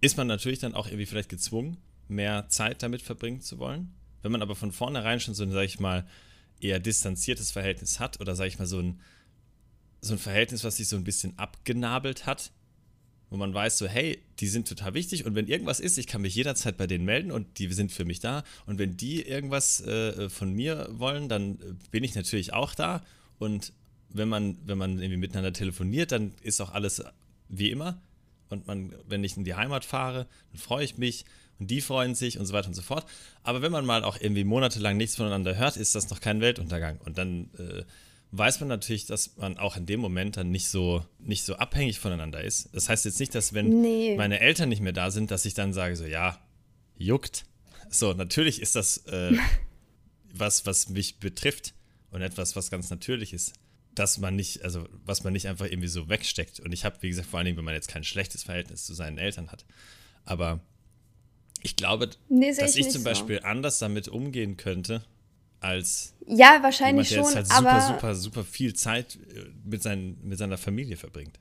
ist 0.00 0.16
man 0.16 0.26
natürlich 0.26 0.60
dann 0.60 0.74
auch 0.74 0.86
irgendwie 0.86 1.06
vielleicht 1.06 1.28
gezwungen, 1.28 1.78
mehr 2.08 2.48
Zeit 2.48 2.82
damit 2.82 3.02
verbringen 3.02 3.40
zu 3.40 3.58
wollen. 3.58 3.92
Wenn 4.22 4.32
man 4.32 4.42
aber 4.42 4.54
von 4.54 4.72
vornherein 4.72 5.20
schon 5.20 5.34
so 5.34 5.42
ein, 5.42 5.52
sag 5.52 5.64
ich 5.64 5.80
mal, 5.80 6.06
eher 6.60 6.78
distanziertes 6.78 7.50
Verhältnis 7.50 8.00
hat 8.00 8.20
oder, 8.20 8.36
sag 8.36 8.46
ich 8.46 8.58
mal, 8.58 8.66
so 8.66 8.78
ein 8.78 9.00
so 10.00 10.14
ein 10.14 10.18
Verhältnis, 10.18 10.64
was 10.64 10.76
sich 10.76 10.88
so 10.88 10.96
ein 10.96 11.04
bisschen 11.04 11.38
abgenabelt 11.38 12.26
hat, 12.26 12.52
wo 13.30 13.36
man 13.36 13.54
weiß, 13.54 13.78
so, 13.78 13.86
hey, 13.86 14.20
die 14.40 14.48
sind 14.48 14.68
total 14.68 14.94
wichtig 14.94 15.24
und 15.24 15.34
wenn 15.34 15.46
irgendwas 15.46 15.78
ist, 15.78 15.98
ich 15.98 16.06
kann 16.06 16.22
mich 16.22 16.34
jederzeit 16.34 16.76
bei 16.76 16.86
denen 16.86 17.04
melden 17.04 17.30
und 17.30 17.58
die 17.58 17.72
sind 17.72 17.92
für 17.92 18.04
mich 18.04 18.18
da. 18.18 18.42
Und 18.66 18.78
wenn 18.78 18.96
die 18.96 19.22
irgendwas 19.22 19.80
äh, 19.82 20.28
von 20.28 20.52
mir 20.52 20.88
wollen, 20.90 21.28
dann 21.28 21.78
bin 21.90 22.02
ich 22.02 22.14
natürlich 22.14 22.52
auch 22.52 22.74
da. 22.74 23.04
Und 23.38 23.72
wenn 24.08 24.28
man, 24.28 24.58
wenn 24.64 24.78
man 24.78 24.98
irgendwie 24.98 25.16
miteinander 25.16 25.52
telefoniert, 25.52 26.10
dann 26.10 26.34
ist 26.42 26.60
auch 26.60 26.72
alles 26.72 27.02
wie 27.48 27.70
immer. 27.70 28.02
Und 28.48 28.66
man, 28.66 28.92
wenn 29.06 29.22
ich 29.22 29.36
in 29.36 29.44
die 29.44 29.54
Heimat 29.54 29.84
fahre, 29.84 30.26
dann 30.52 30.60
freue 30.60 30.84
ich 30.84 30.98
mich 30.98 31.24
und 31.60 31.70
die 31.70 31.80
freuen 31.80 32.16
sich 32.16 32.38
und 32.38 32.46
so 32.46 32.52
weiter 32.52 32.68
und 32.68 32.74
so 32.74 32.82
fort. 32.82 33.06
Aber 33.44 33.62
wenn 33.62 33.70
man 33.70 33.86
mal 33.86 34.02
auch 34.02 34.18
irgendwie 34.20 34.44
monatelang 34.44 34.96
nichts 34.96 35.14
voneinander 35.14 35.56
hört, 35.56 35.76
ist 35.76 35.94
das 35.94 36.10
noch 36.10 36.20
kein 36.20 36.40
Weltuntergang. 36.40 36.98
Und 37.04 37.16
dann 37.16 37.50
äh, 37.58 37.84
weiß 38.32 38.60
man 38.60 38.68
natürlich, 38.68 39.06
dass 39.06 39.36
man 39.36 39.58
auch 39.58 39.76
in 39.76 39.86
dem 39.86 40.00
Moment 40.00 40.36
dann 40.36 40.50
nicht 40.50 40.68
so, 40.68 41.04
nicht 41.18 41.44
so 41.44 41.56
abhängig 41.56 41.98
voneinander 41.98 42.42
ist. 42.42 42.68
Das 42.72 42.88
heißt 42.88 43.04
jetzt 43.04 43.18
nicht, 43.18 43.34
dass 43.34 43.54
wenn 43.54 43.80
nee. 43.80 44.16
meine 44.16 44.40
Eltern 44.40 44.68
nicht 44.68 44.80
mehr 44.80 44.92
da 44.92 45.10
sind, 45.10 45.30
dass 45.30 45.44
ich 45.44 45.54
dann 45.54 45.72
sage, 45.72 45.96
so 45.96 46.04
ja, 46.04 46.40
juckt. 46.96 47.44
So, 47.88 48.12
natürlich 48.12 48.62
ist 48.62 48.76
das 48.76 48.98
äh, 49.08 49.36
was, 50.32 50.64
was 50.64 50.88
mich 50.88 51.18
betrifft 51.18 51.74
und 52.10 52.22
etwas, 52.22 52.54
was 52.54 52.70
ganz 52.70 52.90
natürlich 52.90 53.32
ist. 53.32 53.54
Dass 53.94 54.18
man 54.18 54.36
nicht, 54.36 54.62
also 54.62 54.86
was 55.04 55.24
man 55.24 55.32
nicht 55.32 55.48
einfach 55.48 55.66
irgendwie 55.66 55.88
so 55.88 56.08
wegsteckt. 56.08 56.60
Und 56.60 56.72
ich 56.72 56.84
habe, 56.84 56.96
wie 57.00 57.08
gesagt, 57.08 57.28
vor 57.28 57.38
allen 57.38 57.46
Dingen, 57.46 57.58
wenn 57.58 57.64
man 57.64 57.74
jetzt 57.74 57.88
kein 57.88 58.04
schlechtes 58.04 58.44
Verhältnis 58.44 58.84
zu 58.84 58.94
seinen 58.94 59.18
Eltern 59.18 59.50
hat. 59.50 59.64
Aber 60.24 60.60
ich 61.62 61.74
glaube, 61.74 62.10
nee, 62.28 62.54
dass 62.54 62.76
ich, 62.76 62.86
ich 62.86 62.92
zum 62.92 63.02
Beispiel 63.02 63.40
so. 63.40 63.46
anders 63.46 63.80
damit 63.80 64.06
umgehen 64.06 64.56
könnte, 64.56 65.04
als 65.60 66.14
ja 66.26 66.58
wahrscheinlich 66.62 67.10
jemand, 67.10 67.34
der 67.34 67.44
schon, 67.44 67.58
halt 67.58 67.66
aber 67.66 67.80
super 67.80 68.14
super 68.14 68.14
super 68.14 68.44
viel 68.44 68.74
Zeit 68.74 69.18
äh, 69.34 69.44
mit, 69.64 69.82
seinen, 69.82 70.18
mit 70.22 70.38
seiner 70.38 70.58
Familie 70.58 70.96
verbringt. 70.96 71.38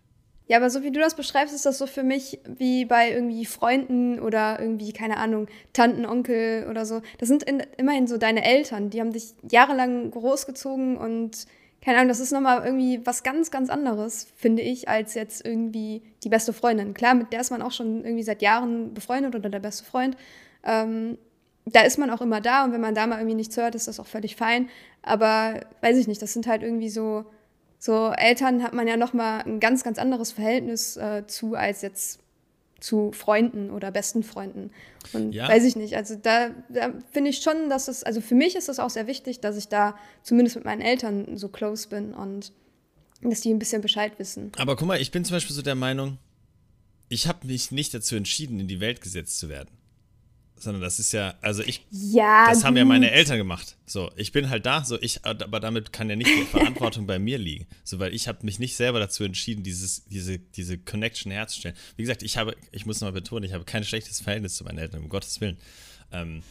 Ja, 0.50 0.58
aber 0.58 0.72
so 0.72 0.82
wie 0.82 0.92
du 0.92 1.00
das 1.00 1.16
beschreibst, 1.16 1.54
ist 1.54 1.68
das 1.68 1.78
so 1.78 1.86
für 1.86 2.02
mich 2.02 2.40
wie 2.44 2.84
bei 2.86 3.12
irgendwie 3.12 3.46
Freunden 3.46 4.20
oder 4.20 4.60
irgendwie, 4.60 4.92
keine 4.94 5.18
Ahnung, 5.18 5.48
Tanten, 5.74 6.08
Onkel 6.08 6.66
oder 6.68 6.88
so. 6.88 7.04
Das 7.20 7.30
sind 7.30 7.44
in, 7.44 7.62
immerhin 7.78 8.08
so 8.08 8.18
deine 8.18 8.44
Eltern, 8.44 8.90
die 8.90 9.00
haben 9.00 9.14
dich 9.14 9.36
jahrelang 9.48 10.10
großgezogen 10.10 10.98
und 10.98 11.46
keine 11.82 12.00
Ahnung, 12.00 12.10
das 12.10 12.20
ist 12.20 12.32
nochmal 12.32 12.66
irgendwie 12.66 13.00
was 13.06 13.22
ganz, 13.22 13.52
ganz 13.52 13.70
anderes, 13.70 14.28
finde 14.36 14.64
ich, 14.64 14.90
als 14.90 15.14
jetzt 15.14 15.46
irgendwie 15.46 16.02
die 16.24 16.30
beste 16.30 16.52
Freundin. 16.52 16.96
Klar, 16.96 17.14
mit 17.14 17.32
der 17.32 17.42
ist 17.42 17.52
man 17.52 17.62
auch 17.62 17.72
schon 17.72 18.04
irgendwie 18.04 18.24
seit 18.24 18.42
Jahren 18.42 18.96
befreundet 18.96 19.36
oder 19.36 19.50
der 19.50 19.60
beste 19.60 19.86
Freund. 19.86 20.18
Ähm, 20.64 21.20
da 21.72 21.82
ist 21.82 21.98
man 21.98 22.10
auch 22.10 22.22
immer 22.22 22.42
da 22.42 22.64
und 22.64 22.72
wenn 22.72 22.82
man 22.82 22.96
da 22.96 23.08
mal 23.08 23.18
irgendwie 23.18 23.36
nichts 23.36 23.58
hört, 23.58 23.76
ist 23.76 23.88
das 23.88 24.00
auch 24.00 24.08
völlig 24.08 24.36
fein. 24.36 24.70
Aber 25.02 25.62
weiß 25.82 25.98
ich 25.98 26.08
nicht, 26.08 26.22
das 26.22 26.34
sind 26.34 26.48
halt 26.48 26.64
irgendwie 26.64 26.90
so, 26.90 27.26
so 27.78 28.12
Eltern 28.12 28.64
hat 28.64 28.74
man 28.74 28.88
ja 28.88 28.98
nochmal 28.98 29.42
ein 29.42 29.60
ganz, 29.60 29.84
ganz 29.84 29.98
anderes 29.98 30.32
Verhältnis 30.32 30.98
äh, 30.98 31.26
zu 31.28 31.56
als 31.56 31.82
jetzt 31.82 32.20
zu 32.80 33.12
Freunden 33.12 33.72
oder 33.72 33.92
besten 33.92 34.24
Freunden. 34.24 34.72
Und 35.12 35.34
ja. 35.34 35.50
weiß 35.50 35.66
ich 35.66 35.76
nicht, 35.76 35.98
also 35.98 36.16
da, 36.16 36.52
da 36.70 36.94
finde 37.12 37.30
ich 37.32 37.42
schon, 37.42 37.70
dass 37.70 37.90
es, 37.90 38.04
also 38.04 38.22
für 38.22 38.36
mich 38.36 38.56
ist 38.56 38.70
es 38.70 38.80
auch 38.80 38.90
sehr 38.90 39.08
wichtig, 39.08 39.42
dass 39.42 39.58
ich 39.58 39.68
da 39.68 39.98
zumindest 40.24 40.56
mit 40.56 40.66
meinen 40.66 40.82
Eltern 40.82 41.38
so 41.38 41.50
close 41.50 41.90
bin 41.90 42.14
und 42.14 42.54
dass 43.22 43.42
die 43.42 43.54
ein 43.54 43.60
bisschen 43.60 43.82
Bescheid 43.82 44.18
wissen. 44.18 44.54
Aber 44.58 44.78
guck 44.78 44.88
mal, 44.88 45.02
ich 45.02 45.12
bin 45.12 45.26
zum 45.26 45.36
Beispiel 45.36 45.56
so 45.56 45.62
der 45.62 45.76
Meinung, 45.76 46.20
ich 47.10 47.28
habe 47.28 47.48
mich 47.48 47.72
nicht 47.72 47.94
dazu 47.94 48.16
entschieden, 48.16 48.62
in 48.62 48.70
die 48.70 48.80
Welt 48.80 49.02
gesetzt 49.02 49.40
zu 49.40 49.50
werden 49.50 49.79
sondern 50.62 50.82
das 50.82 51.00
ist 51.00 51.12
ja, 51.12 51.36
also 51.42 51.64
ich, 51.64 51.86
ja, 51.92 52.48
das 52.48 52.60
gut. 52.60 52.66
haben 52.66 52.78
ja 52.78 52.86
meine 52.86 53.12
Eltern 53.12 53.38
gemacht. 53.38 53.78
So, 53.86 54.12
ich 54.16 54.32
bin 54.32 54.50
halt 54.50 54.66
da, 54.66 54.84
so 54.84 55.00
ich, 55.02 55.26
aber 55.26 55.60
damit 55.60 55.94
kann 55.94 56.10
ja 56.10 56.16
nicht 56.16 56.30
die 56.30 56.46
Verantwortung 56.52 57.08
bei 57.08 57.20
mir 57.20 57.38
liegen, 57.38 57.68
so 57.84 58.00
weil 58.00 58.14
ich 58.14 58.28
habe 58.28 58.46
mich 58.46 58.60
nicht 58.60 58.76
selber 58.76 59.00
dazu 59.00 59.24
entschieden, 59.24 59.64
dieses, 59.64 60.06
diese, 60.06 60.40
diese 60.40 60.78
Connection 60.78 61.32
herzustellen. 61.32 61.76
Wie 61.96 62.04
gesagt, 62.04 62.24
ich 62.24 62.38
habe, 62.38 62.56
ich 62.72 62.86
muss 62.86 63.02
mal 63.02 63.12
betonen, 63.12 63.44
ich 63.46 63.54
habe 63.54 63.66
kein 63.66 63.84
schlechtes 63.84 64.22
Verhältnis 64.22 64.56
zu 64.56 64.64
meinen 64.64 64.78
Eltern, 64.78 65.04
um 65.04 65.10
Gottes 65.10 65.42
Willen. 65.42 65.58
Ähm, 66.12 66.44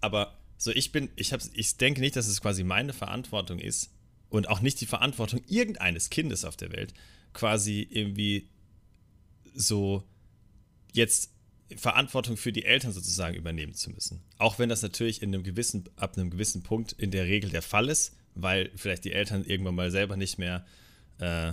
aber 0.00 0.36
so, 0.56 0.70
ich 0.70 0.92
bin, 0.92 1.10
ich 1.16 1.32
habe, 1.32 1.42
ich 1.54 1.76
denke 1.76 2.00
nicht, 2.00 2.16
dass 2.16 2.26
es 2.26 2.40
quasi 2.40 2.64
meine 2.64 2.92
Verantwortung 2.92 3.58
ist 3.58 3.90
und 4.28 4.48
auch 4.48 4.60
nicht 4.60 4.80
die 4.80 4.86
Verantwortung 4.86 5.42
irgendeines 5.46 6.10
Kindes 6.10 6.44
auf 6.44 6.56
der 6.56 6.72
Welt, 6.72 6.94
quasi 7.32 7.86
irgendwie 7.90 8.48
so 9.54 10.04
jetzt 10.92 11.30
Verantwortung 11.76 12.36
für 12.36 12.52
die 12.52 12.64
Eltern 12.64 12.92
sozusagen 12.92 13.36
übernehmen 13.36 13.74
zu 13.74 13.90
müssen. 13.90 14.22
Auch 14.38 14.58
wenn 14.58 14.68
das 14.68 14.82
natürlich 14.82 15.22
in 15.22 15.34
einem 15.34 15.42
gewissen, 15.42 15.88
ab 15.96 16.16
einem 16.16 16.30
gewissen 16.30 16.62
Punkt 16.62 16.92
in 16.92 17.10
der 17.10 17.24
Regel 17.24 17.50
der 17.50 17.62
Fall 17.62 17.88
ist, 17.88 18.16
weil 18.34 18.70
vielleicht 18.76 19.04
die 19.04 19.12
Eltern 19.12 19.44
irgendwann 19.44 19.74
mal 19.74 19.90
selber 19.90 20.16
nicht 20.16 20.38
mehr, 20.38 20.64
äh, 21.18 21.52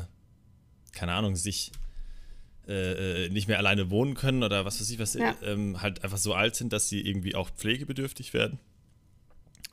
keine 0.91 1.13
Ahnung, 1.13 1.35
sich 1.35 1.71
äh, 2.67 3.25
äh, 3.25 3.29
nicht 3.29 3.47
mehr 3.47 3.59
alleine 3.59 3.89
wohnen 3.89 4.13
können 4.13 4.43
oder 4.43 4.65
was 4.65 4.81
weiß 4.81 4.89
ich, 4.89 4.99
was 4.99 5.13
ja. 5.13 5.35
ähm, 5.41 5.81
halt 5.81 6.03
einfach 6.03 6.17
so 6.17 6.33
alt 6.33 6.55
sind, 6.55 6.73
dass 6.73 6.89
sie 6.89 7.01
irgendwie 7.01 7.33
auch 7.33 7.49
pflegebedürftig 7.49 8.33
werden. 8.33 8.59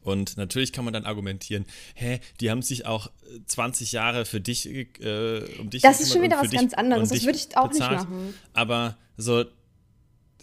Und 0.05 0.37
natürlich 0.37 0.73
kann 0.73 0.85
man 0.85 0.93
dann 0.93 1.05
argumentieren, 1.05 1.65
hä, 1.95 2.21
die 2.41 2.51
haben 2.51 2.63
sich 2.63 2.87
auch 2.87 3.11
20 3.47 3.93
Jahre 3.93 4.27
für 4.27 4.41
dich, 4.41 4.67
äh, 4.69 5.41
um 5.59 5.71
dich 5.71 5.83
Das 5.83 6.01
ist 6.01 6.13
schon 6.13 6.23
wieder 6.23 6.39
was 6.39 6.51
ganz 6.51 6.75
anderes, 6.75 7.09
das 7.09 7.25
würde 7.25 7.39
ich 7.39 7.57
auch 7.57 7.69
bezahlt. 7.69 8.01
nicht 8.01 8.11
machen. 8.11 8.35
Aber 8.53 8.97
so, 9.17 9.45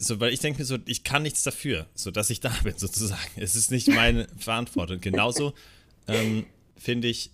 so, 0.01 0.19
weil 0.19 0.33
ich 0.33 0.39
denke 0.39 0.59
mir 0.59 0.65
so, 0.65 0.79
ich 0.85 1.03
kann 1.03 1.21
nichts 1.21 1.43
dafür, 1.43 1.87
so 1.93 2.09
dass 2.09 2.31
ich 2.31 2.39
da 2.39 2.49
bin, 2.63 2.75
sozusagen. 2.77 3.29
Es 3.35 3.55
ist 3.55 3.69
nicht 3.69 3.87
meine 3.87 4.27
Verantwortung. 4.37 4.99
Genauso 4.99 5.53
ähm, 6.07 6.45
finde 6.75 7.07
ich, 7.07 7.31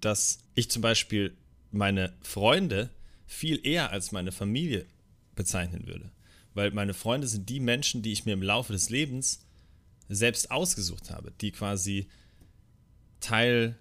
dass 0.00 0.38
ich 0.54 0.70
zum 0.70 0.80
Beispiel 0.80 1.36
meine 1.72 2.14
Freunde 2.22 2.90
viel 3.26 3.60
eher 3.66 3.90
als 3.90 4.12
meine 4.12 4.32
Familie 4.32 4.86
bezeichnen 5.34 5.86
würde. 5.86 6.10
Weil 6.54 6.70
meine 6.70 6.94
Freunde 6.94 7.26
sind 7.26 7.50
die 7.50 7.60
Menschen, 7.60 8.00
die 8.00 8.12
ich 8.12 8.24
mir 8.24 8.32
im 8.32 8.42
Laufe 8.42 8.72
des 8.72 8.88
Lebens 8.88 9.40
selbst 10.08 10.50
ausgesucht 10.50 11.10
habe, 11.10 11.32
die 11.42 11.52
quasi 11.52 12.08
Teil 13.20 13.76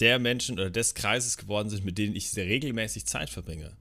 der 0.00 0.18
Menschen 0.18 0.58
oder 0.58 0.68
des 0.68 0.94
Kreises 0.94 1.38
geworden 1.38 1.70
sind, 1.70 1.86
mit 1.86 1.96
denen 1.96 2.14
ich 2.14 2.30
sehr 2.30 2.44
regelmäßig 2.44 3.06
Zeit 3.06 3.30
verbringe. 3.30 3.74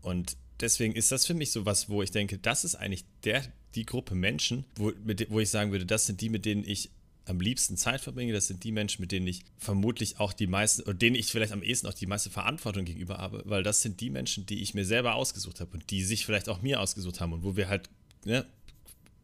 Und 0.00 0.36
deswegen 0.60 0.94
ist 0.94 1.12
das 1.12 1.26
für 1.26 1.34
mich 1.34 1.52
so 1.52 1.66
was, 1.66 1.88
wo 1.88 2.02
ich 2.02 2.10
denke, 2.10 2.38
das 2.38 2.64
ist 2.64 2.74
eigentlich 2.74 3.04
der, 3.24 3.44
die 3.74 3.86
Gruppe 3.86 4.14
Menschen, 4.14 4.64
wo, 4.76 4.92
mit, 5.04 5.30
wo 5.30 5.40
ich 5.40 5.50
sagen 5.50 5.72
würde, 5.72 5.86
das 5.86 6.06
sind 6.06 6.20
die, 6.20 6.28
mit 6.28 6.44
denen 6.44 6.64
ich 6.64 6.90
am 7.28 7.40
liebsten 7.40 7.76
Zeit 7.76 8.00
verbringe. 8.00 8.32
Das 8.32 8.46
sind 8.46 8.64
die 8.64 8.72
Menschen, 8.72 9.02
mit 9.02 9.12
denen 9.12 9.26
ich 9.26 9.44
vermutlich 9.58 10.18
auch 10.18 10.32
die 10.32 10.46
meisten, 10.46 10.82
oder 10.82 10.94
denen 10.94 11.16
ich 11.16 11.26
vielleicht 11.26 11.52
am 11.52 11.62
ehesten 11.62 11.86
auch 11.86 11.94
die 11.94 12.06
meiste 12.06 12.30
Verantwortung 12.30 12.84
gegenüber 12.84 13.18
habe, 13.18 13.42
weil 13.44 13.62
das 13.62 13.82
sind 13.82 14.00
die 14.00 14.10
Menschen, 14.10 14.46
die 14.46 14.62
ich 14.62 14.74
mir 14.74 14.84
selber 14.84 15.14
ausgesucht 15.14 15.60
habe 15.60 15.72
und 15.72 15.90
die 15.90 16.02
sich 16.02 16.24
vielleicht 16.24 16.48
auch 16.48 16.62
mir 16.62 16.80
ausgesucht 16.80 17.20
haben 17.20 17.32
und 17.32 17.44
wo 17.44 17.56
wir 17.56 17.68
halt 17.68 17.88
ne, 18.24 18.46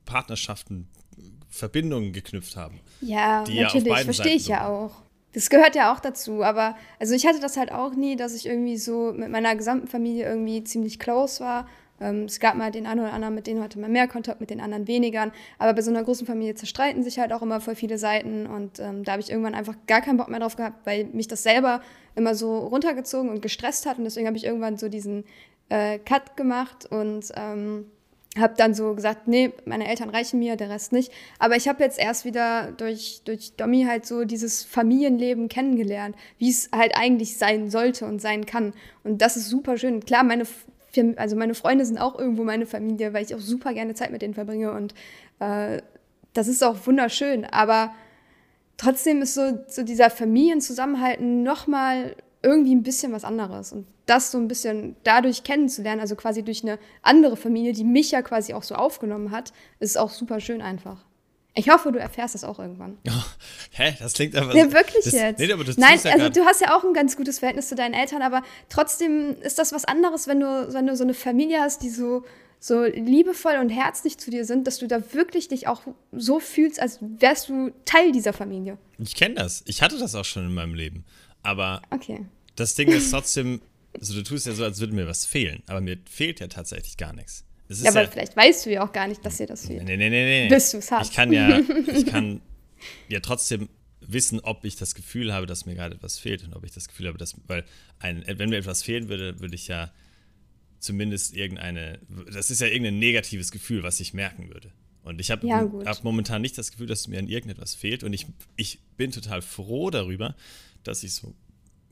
Partnerschaften, 0.04 0.88
Verbindungen 1.48 2.12
geknüpft 2.12 2.56
haben. 2.56 2.80
Ja, 3.00 3.44
natürlich, 3.46 3.86
ja 3.86 3.98
verstehe 3.98 4.34
ich 4.34 4.48
ja 4.48 4.66
auch. 4.66 5.03
Das 5.34 5.50
gehört 5.50 5.74
ja 5.74 5.92
auch 5.92 5.98
dazu, 5.98 6.44
aber 6.44 6.76
also 7.00 7.12
ich 7.12 7.26
hatte 7.26 7.40
das 7.40 7.56
halt 7.56 7.72
auch 7.72 7.94
nie, 7.94 8.14
dass 8.14 8.34
ich 8.34 8.46
irgendwie 8.46 8.76
so 8.76 9.12
mit 9.12 9.28
meiner 9.30 9.54
gesamten 9.56 9.88
Familie 9.88 10.26
irgendwie 10.26 10.62
ziemlich 10.62 11.00
close 11.00 11.42
war. 11.42 11.66
Ähm, 12.00 12.24
es 12.24 12.38
gab 12.38 12.54
mal 12.54 12.70
den 12.70 12.86
einen 12.86 13.00
oder 13.00 13.12
anderen, 13.12 13.34
mit 13.34 13.48
denen 13.48 13.60
hatte 13.60 13.80
man 13.80 13.90
mehr 13.90 14.06
Kontakt, 14.06 14.40
mit 14.40 14.50
den 14.50 14.60
anderen 14.60 14.86
weniger. 14.86 15.32
Aber 15.58 15.74
bei 15.74 15.82
so 15.82 15.90
einer 15.90 16.04
großen 16.04 16.24
Familie 16.24 16.54
zerstreiten 16.54 17.02
sich 17.02 17.18
halt 17.18 17.32
auch 17.32 17.42
immer 17.42 17.60
voll 17.60 17.74
viele 17.74 17.98
Seiten 17.98 18.46
und 18.46 18.78
ähm, 18.78 19.02
da 19.02 19.12
habe 19.12 19.22
ich 19.22 19.30
irgendwann 19.30 19.56
einfach 19.56 19.74
gar 19.88 20.02
keinen 20.02 20.18
Bock 20.18 20.28
mehr 20.28 20.38
drauf 20.38 20.54
gehabt, 20.54 20.86
weil 20.86 21.06
mich 21.06 21.26
das 21.26 21.42
selber 21.42 21.82
immer 22.14 22.36
so 22.36 22.58
runtergezogen 22.58 23.28
und 23.28 23.42
gestresst 23.42 23.86
hat 23.86 23.98
und 23.98 24.04
deswegen 24.04 24.28
habe 24.28 24.36
ich 24.36 24.44
irgendwann 24.44 24.76
so 24.76 24.88
diesen 24.88 25.24
äh, 25.68 25.98
Cut 25.98 26.36
gemacht 26.36 26.86
und 26.86 27.32
ähm, 27.34 27.86
habe 28.38 28.54
dann 28.56 28.74
so 28.74 28.94
gesagt, 28.94 29.28
nee, 29.28 29.52
meine 29.64 29.88
Eltern 29.88 30.10
reichen 30.10 30.38
mir, 30.38 30.56
der 30.56 30.70
Rest 30.70 30.92
nicht. 30.92 31.12
Aber 31.38 31.56
ich 31.56 31.68
habe 31.68 31.82
jetzt 31.82 31.98
erst 31.98 32.24
wieder 32.24 32.72
durch, 32.72 33.22
durch 33.24 33.54
Domi 33.56 33.84
halt 33.84 34.06
so 34.06 34.24
dieses 34.24 34.64
Familienleben 34.64 35.48
kennengelernt, 35.48 36.16
wie 36.38 36.50
es 36.50 36.68
halt 36.74 36.96
eigentlich 36.96 37.36
sein 37.38 37.70
sollte 37.70 38.06
und 38.06 38.20
sein 38.20 38.44
kann. 38.46 38.74
Und 39.04 39.22
das 39.22 39.36
ist 39.36 39.48
super 39.48 39.78
schön. 39.78 40.04
Klar, 40.04 40.24
meine, 40.24 40.44
also 41.16 41.36
meine 41.36 41.54
Freunde 41.54 41.84
sind 41.84 41.98
auch 41.98 42.18
irgendwo 42.18 42.44
meine 42.44 42.66
Familie, 42.66 43.12
weil 43.12 43.24
ich 43.24 43.34
auch 43.34 43.40
super 43.40 43.72
gerne 43.72 43.94
Zeit 43.94 44.10
mit 44.10 44.22
denen 44.22 44.34
verbringe 44.34 44.72
und 44.72 44.94
äh, 45.40 45.80
das 46.32 46.48
ist 46.48 46.64
auch 46.64 46.86
wunderschön. 46.86 47.44
Aber 47.44 47.94
trotzdem 48.76 49.22
ist 49.22 49.34
so, 49.34 49.58
so 49.68 49.82
dieser 49.84 50.10
Familienzusammenhalt 50.10 51.20
nochmal 51.20 52.16
irgendwie 52.44 52.74
ein 52.74 52.83
bisschen 52.83 53.12
was 53.12 53.24
anderes. 53.24 53.72
Und 53.72 53.87
das 54.07 54.30
so 54.30 54.38
ein 54.38 54.46
bisschen 54.46 54.96
dadurch 55.02 55.42
kennenzulernen, 55.42 56.00
also 56.00 56.14
quasi 56.14 56.42
durch 56.42 56.62
eine 56.62 56.78
andere 57.02 57.37
Familie, 57.37 57.72
die 57.72 57.85
mich 57.85 58.11
ja 58.11 58.22
quasi 58.22 58.52
auch 58.52 58.62
so 58.62 58.74
aufgenommen 58.74 59.30
hat, 59.30 59.52
ist 59.80 59.98
auch 59.98 60.11
super 60.11 60.40
schön 60.40 60.61
einfach. 60.61 61.04
Ich 61.57 61.70
hoffe, 61.70 61.92
du 61.92 62.00
erfährst 62.00 62.35
das 62.35 62.44
auch 62.44 62.59
irgendwann. 62.59 62.98
Oh, 63.09 63.22
hä? 63.70 63.94
Das 63.98 64.12
klingt 64.12 64.37
aber. 64.37 64.52
Nee, 64.52 64.72
wirklich 64.72 65.04
das, 65.04 65.12
jetzt. 65.12 65.38
Nee, 65.38 65.52
aber 65.52 65.64
das 65.64 65.76
Nein, 65.76 65.98
ja 66.02 66.12
also 66.12 66.28
du 66.28 66.44
hast 66.44 66.61
ja 66.61 66.76
auch 66.76 66.85
ein 66.85 66.94
ganz 66.94 67.16
gutes 67.16 67.38
Verhältnis 67.38 67.68
zu 67.68 67.76
deinen 67.76 67.94
Eltern, 67.94 68.22
aber 68.22 68.42
trotzdem 68.68 69.37
ist 69.40 69.59
das 69.59 69.72
was 69.72 69.85
anderes, 69.85 70.26
wenn 70.26 70.40
du, 70.40 70.72
wenn 70.72 70.87
du 70.87 70.96
so 70.96 71.04
eine 71.04 71.14
Familie 71.14 71.61
hast, 71.61 71.83
die 71.83 71.90
so, 71.90 72.24
so 72.59 72.85
liebevoll 72.85 73.57
und 73.61 73.70
herzlich 73.70 74.18
zu 74.18 74.30
dir 74.30 74.44
sind, 74.44 74.66
dass 74.66 74.78
du 74.78 74.88
da 74.88 75.12
wirklich 75.12 75.48
dich 75.48 75.68
auch 75.68 75.83
so 76.12 76.40
fühlst, 76.40 76.80
als 76.80 76.98
wärst 77.00 77.48
du 77.48 77.72
Teil 77.85 78.11
dieser 78.11 78.33
Familie. 78.33 78.78
Ich 78.98 79.14
kenne 79.14 79.37
das. 79.37 79.62
Ich 79.66 79.80
hatte 79.80 79.98
das 79.98 80.14
auch 80.14 80.24
schon 80.24 80.46
in 80.46 80.54
meinem 80.54 80.74
Leben. 80.74 81.04
Aber 81.44 81.83
okay. 81.90 82.26
das 82.57 82.74
Ding 82.74 82.88
ist 82.88 83.11
trotzdem, 83.11 83.61
also 83.98 84.14
du 84.14 84.24
tust 84.24 84.46
ja 84.46 84.54
so, 84.54 84.64
als 84.64 84.80
würde 84.80 84.94
mir 84.94 85.07
was 85.07 85.24
fehlen, 85.26 85.62
aber 85.66 85.80
mir 85.80 85.98
fehlt 86.11 86.40
ja 86.40 86.48
tatsächlich 86.48 86.96
gar 86.96 87.12
nichts. 87.12 87.44
ja, 87.68 87.90
aber 87.90 88.02
ja, 88.02 88.09
vielleicht 88.09 88.37
weißt 88.37 88.66
du 88.66 88.72
ja 88.72 88.85
auch 88.85 88.92
gar 88.92 89.07
nicht, 89.07 89.24
dass 89.24 89.37
dir 89.37 89.46
das 89.46 89.66
fehlt. 89.66 89.85
Nee, 89.85 89.96
nee, 89.96 90.11
nee, 90.11 90.44
nee. 90.44 90.48
Bis 90.48 90.72
du 90.72 90.78
es 90.78 90.90
hast. 90.90 91.11
Ich 91.11 91.14
kann 91.14 91.33
ja, 91.33 91.61
ich 91.94 92.07
kann 92.07 92.40
ja 93.09 93.20
trotzdem 93.20 93.68
wissen, 94.00 94.40
ob 94.40 94.64
ich 94.64 94.76
das 94.76 94.94
Gefühl 94.94 95.33
habe, 95.33 95.46
dass 95.46 95.66
mir 95.66 95.74
gerade 95.74 95.94
etwas 95.94 96.18
fehlt 96.18 96.44
und 96.44 96.54
ob 96.54 96.64
ich 96.64 96.72
das 96.72 96.88
Gefühl 96.88 97.09
habe, 97.09 97.18
dass, 97.18 97.37
weil 97.46 97.64
ein, 98.00 98.24
wenn 98.26 98.50
mir 98.50 98.57
etwas 98.57 98.83
fehlen 98.83 99.09
würde, 99.09 99.40
würde 99.40 99.54
ich 99.54 99.68
ja 99.68 99.90
zumindest 100.78 101.35
irgendeine, 101.35 101.98
das 102.33 102.50
ist 102.50 102.61
ja 102.61 102.66
irgendein 102.66 102.98
negatives 102.98 103.50
Gefühl, 103.50 103.83
was 103.83 104.00
ich 104.00 104.12
merken 104.12 104.48
würde. 104.52 104.72
Und 105.02 105.20
ich 105.20 105.30
habe 105.30 105.46
ja, 105.46 105.70
hab 105.85 106.04
momentan 106.04 106.40
nicht 106.40 106.57
das 106.57 106.70
Gefühl, 106.70 106.87
dass 106.87 107.09
mir 107.09 107.18
an 107.18 107.28
irgendetwas 107.28 107.74
fehlt. 107.74 108.02
Und 108.02 108.14
ich, 108.14 108.26
ich 108.57 108.80
bin 108.96 109.11
total 109.11 109.42
froh 109.42 109.90
darüber, 109.90 110.35
dass 110.84 111.02
ich 111.02 111.14
so, 111.14 111.34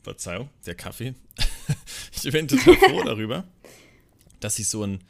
Verzeihung, 0.02 0.50
der 0.66 0.74
Kaffee. 0.74 1.14
ich 2.22 2.32
bin 2.32 2.48
total 2.48 2.76
froh 2.76 3.02
darüber, 3.04 3.46
dass 4.40 4.58
ich 4.58 4.68
so 4.68 4.84
ein, 4.84 5.02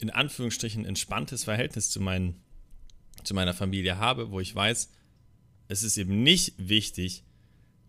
in 0.00 0.10
Anführungsstrichen, 0.10 0.84
entspanntes 0.84 1.44
Verhältnis 1.44 1.90
zu, 1.90 2.00
meinen, 2.00 2.40
zu 3.24 3.34
meiner 3.34 3.54
Familie 3.54 3.98
habe, 3.98 4.30
wo 4.30 4.40
ich 4.40 4.54
weiß, 4.54 4.90
es 5.68 5.82
ist 5.82 5.96
eben 5.96 6.22
nicht 6.22 6.54
wichtig, 6.56 7.24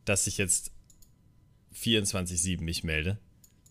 dass 0.05 0.27
ich 0.27 0.37
jetzt 0.37 0.71
24-7 1.75 2.61
mich 2.61 2.83
melde, 2.83 3.19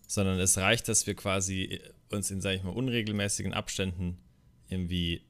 sondern 0.07 0.39
es 0.39 0.57
reicht, 0.57 0.87
dass 0.87 1.07
wir 1.07 1.15
quasi 1.15 1.79
uns 2.09 2.29
in, 2.31 2.41
sage 2.41 2.57
ich 2.57 2.63
mal, 2.63 2.71
unregelmäßigen 2.71 3.53
Abständen 3.53 4.17
irgendwie 4.67 5.21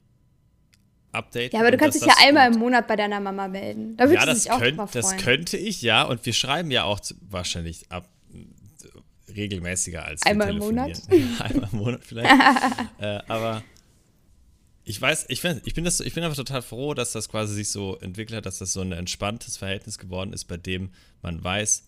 updaten. 1.13 1.51
Ja, 1.53 1.59
aber 1.59 1.71
du 1.71 1.77
kannst 1.77 2.01
dich 2.01 2.07
ja 2.07 2.15
einmal 2.19 2.51
im 2.51 2.59
Monat 2.59 2.87
bei 2.87 2.95
deiner 2.95 3.19
Mama 3.19 3.47
melden. 3.47 3.95
Da 3.97 4.05
ja, 4.05 4.25
das, 4.25 4.47
könnt, 4.47 4.79
das 4.93 5.17
könnte 5.17 5.57
ich, 5.57 5.81
ja. 5.81 6.03
Und 6.03 6.25
wir 6.25 6.33
schreiben 6.33 6.71
ja 6.71 6.83
auch 6.83 6.99
wahrscheinlich 7.29 7.91
ab 7.91 8.09
regelmäßiger 9.35 10.03
als 10.05 10.25
einmal 10.25 10.49
im 10.49 10.57
Monat. 10.57 11.01
einmal 11.39 11.69
im 11.71 11.77
Monat 11.77 12.01
vielleicht. 12.03 12.29
äh, 12.99 13.19
aber 13.27 13.63
ich 14.83 15.01
weiß, 15.01 15.25
ich, 15.29 15.41
find, 15.41 15.61
ich, 15.65 15.73
bin 15.73 15.83
das, 15.83 15.99
ich 15.99 16.13
bin 16.13 16.23
einfach 16.23 16.35
total 16.35 16.61
froh, 16.61 16.93
dass 16.93 17.13
das 17.13 17.29
quasi 17.29 17.53
sich 17.53 17.69
so 17.69 17.97
entwickelt 17.99 18.37
hat, 18.37 18.45
dass 18.45 18.57
das 18.57 18.73
so 18.73 18.81
ein 18.81 18.91
entspanntes 18.91 19.57
Verhältnis 19.57 19.97
geworden 19.97 20.33
ist, 20.33 20.45
bei 20.45 20.57
dem 20.57 20.89
man 21.21 21.43
weiß, 21.43 21.83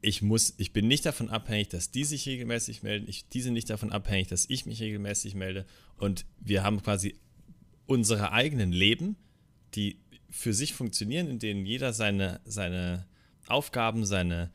ich 0.00 0.22
muss, 0.22 0.54
ich 0.56 0.72
bin 0.72 0.88
nicht 0.88 1.06
davon 1.06 1.30
abhängig, 1.30 1.68
dass 1.68 1.90
die 1.90 2.04
sich 2.04 2.26
regelmäßig 2.26 2.82
melden, 2.82 3.06
ich, 3.08 3.28
die 3.28 3.40
sind 3.40 3.52
nicht 3.52 3.70
davon 3.70 3.92
abhängig, 3.92 4.28
dass 4.28 4.46
ich 4.48 4.66
mich 4.66 4.80
regelmäßig 4.80 5.34
melde 5.34 5.64
und 5.96 6.24
wir 6.40 6.64
haben 6.64 6.82
quasi 6.82 7.14
unsere 7.92 8.32
eigenen 8.32 8.72
Leben, 8.72 9.16
die 9.74 9.98
für 10.30 10.54
sich 10.54 10.72
funktionieren, 10.72 11.28
in 11.28 11.38
denen 11.38 11.66
jeder 11.66 11.92
seine, 11.92 12.40
seine 12.44 13.06
Aufgaben, 13.46 14.06
seine 14.06 14.50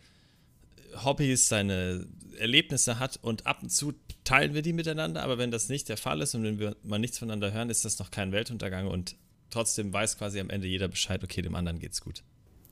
Hobbys, 1.06 1.48
seine 1.48 2.08
Erlebnisse 2.40 2.98
hat 2.98 3.20
und 3.22 3.46
ab 3.46 3.62
und 3.62 3.70
zu 3.70 3.94
teilen 4.24 4.56
wir 4.56 4.64
die 4.64 4.74
miteinander, 4.74 5.22
aber 5.24 5.38
wenn 5.38 5.52
das 5.52 5.70
nicht 5.70 5.88
der 5.88 5.98
Fall 5.98 6.22
ist 6.22 6.34
und 6.34 6.44
wenn 6.44 6.60
wir 6.60 6.76
mal 6.84 6.98
nichts 6.98 7.20
voneinander 7.20 7.54
hören, 7.54 7.70
ist 7.70 7.86
das 7.86 8.00
noch 8.00 8.10
kein 8.10 8.32
Weltuntergang 8.32 8.88
und 8.88 9.16
trotzdem 9.52 9.94
weiß 9.94 10.18
quasi 10.18 10.40
am 10.40 10.50
Ende 10.50 10.68
jeder 10.68 10.88
Bescheid, 10.88 11.24
okay, 11.24 11.44
dem 11.44 11.56
anderen 11.56 11.80
geht's 11.80 12.02
gut. 12.02 12.24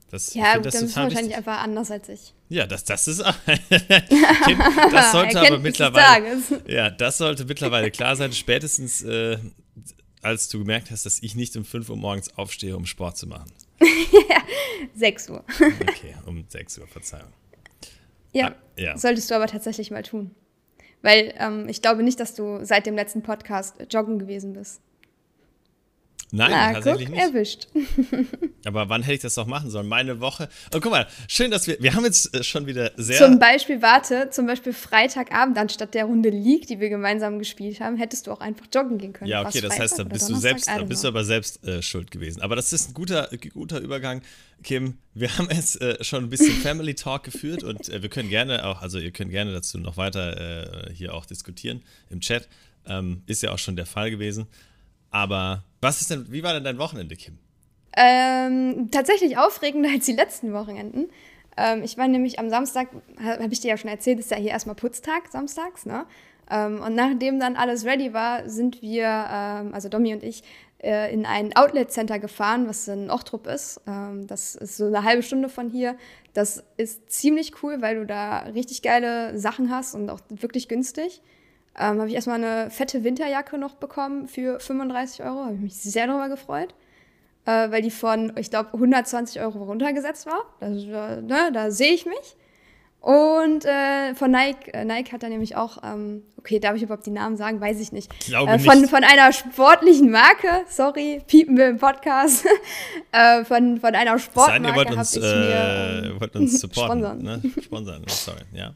Das, 0.09 0.33
ja, 0.33 0.55
gut, 0.55 0.65
das 0.65 0.73
dann 0.73 0.83
bist 0.83 0.95
du 0.95 1.01
wahrscheinlich 1.01 1.19
wichtig. 1.19 1.37
einfach 1.37 1.59
anders 1.59 1.91
als 1.91 2.09
ich. 2.09 2.33
Ja, 2.49 2.65
das, 2.65 2.85
das 2.85 3.07
ist 3.07 3.19
das 4.91 5.11
sollte 5.11 5.39
aber 5.41 5.59
mittlerweile 5.59 6.41
ja, 6.67 6.89
das 6.89 7.17
sollte 7.17 7.45
mittlerweile 7.45 7.91
klar 7.91 8.15
sein. 8.15 8.31
Spätestens 8.31 9.01
äh, 9.01 9.37
als 10.25 10.49
du 10.49 10.59
gemerkt 10.59 10.91
hast, 10.91 11.05
dass 11.05 11.21
ich 11.21 11.35
nicht 11.35 11.55
um 11.55 11.63
5 11.63 11.89
Uhr 11.89 11.97
morgens 11.97 12.35
aufstehe, 12.35 12.75
um 12.75 12.85
Sport 12.85 13.17
zu 13.17 13.27
machen. 13.27 13.51
ja, 13.79 14.41
6 14.95 15.29
Uhr. 15.29 15.45
okay, 15.81 16.15
um 16.25 16.43
6 16.47 16.79
Uhr, 16.79 16.87
Verzeihung. 16.87 17.31
Ja, 18.33 18.49
ah, 18.49 18.55
ja, 18.75 18.97
solltest 18.97 19.29
du 19.29 19.35
aber 19.35 19.47
tatsächlich 19.47 19.91
mal 19.91 20.03
tun. 20.03 20.31
Weil 21.01 21.33
ähm, 21.37 21.69
ich 21.69 21.81
glaube 21.81 22.01
nicht, 22.01 22.19
dass 22.19 22.33
du 22.33 22.65
seit 22.65 22.87
dem 22.87 22.95
letzten 22.95 23.21
Podcast 23.21 23.75
joggen 23.91 24.17
gewesen 24.17 24.53
bist. 24.53 24.81
Nein, 26.31 26.51
Na, 26.51 26.73
tatsächlich 26.73 27.07
guck, 27.07 27.15
nicht. 27.15 27.27
erwischt. 27.27 27.67
Aber 28.65 28.89
wann 28.89 29.03
hätte 29.03 29.13
ich 29.13 29.21
das 29.21 29.35
doch 29.35 29.45
machen 29.45 29.69
sollen? 29.69 29.87
Meine 29.87 30.19
Woche. 30.19 30.49
Oh, 30.73 30.79
guck 30.81 30.91
mal, 30.91 31.07
schön, 31.27 31.51
dass 31.51 31.67
wir. 31.67 31.77
Wir 31.79 31.93
haben 31.93 32.03
jetzt 32.03 32.35
äh, 32.35 32.43
schon 32.43 32.65
wieder 32.65 32.91
sehr. 32.97 33.17
Zum 33.19 33.37
Beispiel, 33.37 33.81
warte, 33.81 34.29
zum 34.31 34.47
Beispiel 34.47 34.73
Freitagabend 34.73 35.57
anstatt 35.57 35.93
der 35.93 36.05
Runde 36.05 36.29
League, 36.29 36.67
die 36.67 36.79
wir 36.79 36.89
gemeinsam 36.89 37.37
gespielt 37.37 37.79
haben, 37.79 37.97
hättest 37.97 38.27
du 38.27 38.31
auch 38.31 38.39
einfach 38.41 38.65
joggen 38.73 38.97
gehen 38.97 39.13
können. 39.13 39.29
Ja, 39.29 39.45
okay, 39.45 39.61
das 39.61 39.77
heißt, 39.79 39.99
da 39.99 40.03
bist 40.03 40.29
du 40.29 40.35
selbst, 40.35 40.67
da 40.67 40.83
bist 40.83 41.03
du 41.03 41.07
aber 41.07 41.23
selbst 41.23 41.65
äh, 41.65 41.81
schuld 41.81 42.09
gewesen. 42.09 42.41
Aber 42.41 42.55
das 42.55 42.73
ist 42.73 42.89
ein 42.89 42.93
guter, 42.93 43.29
guter 43.53 43.79
Übergang. 43.79 44.21
Kim, 44.63 44.97
wir 45.13 45.29
haben 45.37 45.47
jetzt 45.51 45.79
äh, 45.81 46.03
schon 46.03 46.23
ein 46.25 46.29
bisschen 46.29 46.55
Family 46.55 46.95
Talk 46.95 47.23
geführt 47.23 47.63
und 47.63 47.89
äh, 47.89 48.01
wir 48.01 48.09
können 48.09 48.29
gerne 48.29 48.65
auch, 48.65 48.81
also 48.81 48.97
ihr 48.97 49.11
könnt 49.11 49.31
gerne 49.31 49.53
dazu 49.53 49.77
noch 49.77 49.97
weiter 49.97 50.87
äh, 50.89 50.93
hier 50.93 51.13
auch 51.13 51.25
diskutieren 51.25 51.83
im 52.09 52.19
Chat. 52.19 52.47
Ähm, 52.87 53.21
ist 53.25 53.43
ja 53.43 53.51
auch 53.51 53.59
schon 53.59 53.75
der 53.75 53.85
Fall 53.85 54.11
gewesen. 54.11 54.47
Aber 55.11 55.63
was 55.85 56.01
ist 56.01 56.09
denn, 56.09 56.31
wie 56.31 56.43
war 56.43 56.53
denn 56.53 56.63
dein 56.63 56.77
Wochenende, 56.77 57.15
Kim? 57.15 57.37
Ähm, 57.95 58.89
tatsächlich 58.91 59.37
aufregender 59.37 59.89
als 59.89 60.05
die 60.05 60.13
letzten 60.13 60.51
Wochenenden. 60.51 61.09
Ähm, 61.57 61.83
ich 61.83 61.97
war 61.97 62.07
nämlich 62.07 62.39
am 62.39 62.49
Samstag, 62.49 62.89
habe 63.19 63.53
ich 63.53 63.61
dir 63.61 63.69
ja 63.69 63.77
schon 63.77 63.89
erzählt, 63.89 64.19
ist 64.19 64.31
ja 64.31 64.37
hier 64.37 64.51
erstmal 64.51 64.75
Putztag 64.75 65.31
samstags, 65.31 65.85
ne? 65.85 66.05
Ähm, 66.51 66.81
und 66.81 66.95
nachdem 66.95 67.39
dann 67.39 67.55
alles 67.55 67.85
ready 67.85 68.13
war, 68.13 68.47
sind 68.49 68.81
wir, 68.81 69.05
ähm, 69.05 69.73
also 69.73 69.89
Domi 69.89 70.13
und 70.13 70.23
ich, 70.23 70.43
äh, 70.83 71.11
in 71.11 71.25
ein 71.25 71.55
Outlet-Center 71.55 72.19
gefahren, 72.19 72.67
was 72.67 72.87
in 72.87 73.09
Ochtrup 73.09 73.47
ist. 73.47 73.81
Ähm, 73.87 74.27
das 74.27 74.55
ist 74.55 74.77
so 74.77 74.85
eine 74.85 75.03
halbe 75.03 75.23
Stunde 75.23 75.49
von 75.49 75.69
hier. 75.69 75.97
Das 76.33 76.63
ist 76.77 77.09
ziemlich 77.09 77.63
cool, 77.63 77.81
weil 77.81 77.95
du 77.95 78.05
da 78.05 78.39
richtig 78.39 78.81
geile 78.81 79.37
Sachen 79.39 79.71
hast 79.71 79.95
und 79.95 80.09
auch 80.09 80.19
wirklich 80.29 80.67
günstig. 80.67 81.21
Ähm, 81.77 81.99
habe 81.99 82.07
ich 82.07 82.15
erstmal 82.15 82.43
eine 82.43 82.69
fette 82.69 83.03
Winterjacke 83.03 83.57
noch 83.57 83.75
bekommen 83.75 84.27
für 84.27 84.59
35 84.59 85.23
Euro. 85.23 85.45
Habe 85.45 85.55
ich 85.55 85.61
mich 85.61 85.75
sehr 85.75 86.07
darüber 86.07 86.29
gefreut. 86.29 86.73
Äh, 87.45 87.69
weil 87.69 87.81
die 87.81 87.91
von, 87.91 88.33
ich 88.37 88.49
glaube, 88.49 88.69
120 88.73 89.41
Euro 89.41 89.63
runtergesetzt 89.63 90.25
war. 90.25 90.45
Das, 90.59 90.83
äh, 90.83 91.21
ne, 91.21 91.51
da 91.53 91.69
sehe 91.69 91.93
ich 91.93 92.05
mich. 92.05 92.35
Und 93.01 93.65
äh, 93.65 94.15
von 94.15 94.31
Nike, 94.31 94.73
äh, 94.73 94.83
Nike 94.83 95.11
hat 95.11 95.21
da 95.21 95.29
nämlich 95.29 95.55
auch, 95.55 95.77
ähm, 95.83 96.23
okay, 96.39 96.59
darf 96.59 96.75
ich 96.75 96.81
überhaupt 96.81 97.05
die 97.05 97.11
Namen 97.11 97.37
sagen? 97.37 97.61
Weiß 97.61 97.79
ich 97.79 97.91
nicht. 97.91 98.09
Glaube 98.25 98.53
äh, 98.53 98.57
von, 98.57 98.81
nicht. 98.81 98.89
von 98.89 99.03
einer 99.03 99.31
sportlichen 99.31 100.09
Marke, 100.09 100.65
sorry, 100.67 101.21
piepen 101.27 101.55
wir 101.55 101.67
im 101.67 101.77
Podcast. 101.77 102.47
äh, 103.11 103.45
von, 103.45 103.79
von 103.79 103.93
einer 103.93 104.17
Sportmarke 104.17 104.97
habe 104.97 105.03
ich 105.03 105.21
mir 105.21 106.03
ähm, 106.03 106.19
wollt 106.19 106.35
uns 106.35 106.59
supporten, 106.61 107.03
sponsern. 107.03 107.21
Ne? 107.21 107.41
Sponsern, 107.61 108.03
sorry, 108.07 108.41
ja 108.53 108.73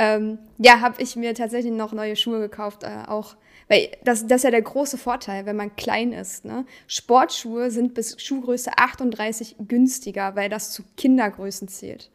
ähm, 0.00 0.38
ja, 0.56 0.80
habe 0.80 1.02
ich 1.02 1.14
mir 1.14 1.34
tatsächlich 1.34 1.72
noch 1.72 1.92
neue 1.92 2.16
Schuhe 2.16 2.40
gekauft, 2.40 2.84
äh, 2.84 3.06
auch 3.06 3.36
weil 3.68 3.90
das, 4.02 4.26
das 4.26 4.38
ist 4.38 4.44
ja 4.44 4.50
der 4.50 4.62
große 4.62 4.96
Vorteil, 4.98 5.46
wenn 5.46 5.56
man 5.56 5.76
klein 5.76 6.12
ist. 6.12 6.44
Ne? 6.44 6.64
Sportschuhe 6.88 7.70
sind 7.70 7.94
bis 7.94 8.20
Schuhgröße 8.20 8.72
38 8.76 9.56
günstiger, 9.68 10.34
weil 10.34 10.48
das 10.48 10.72
zu 10.72 10.82
Kindergrößen 10.96 11.68
zählt. 11.68 12.10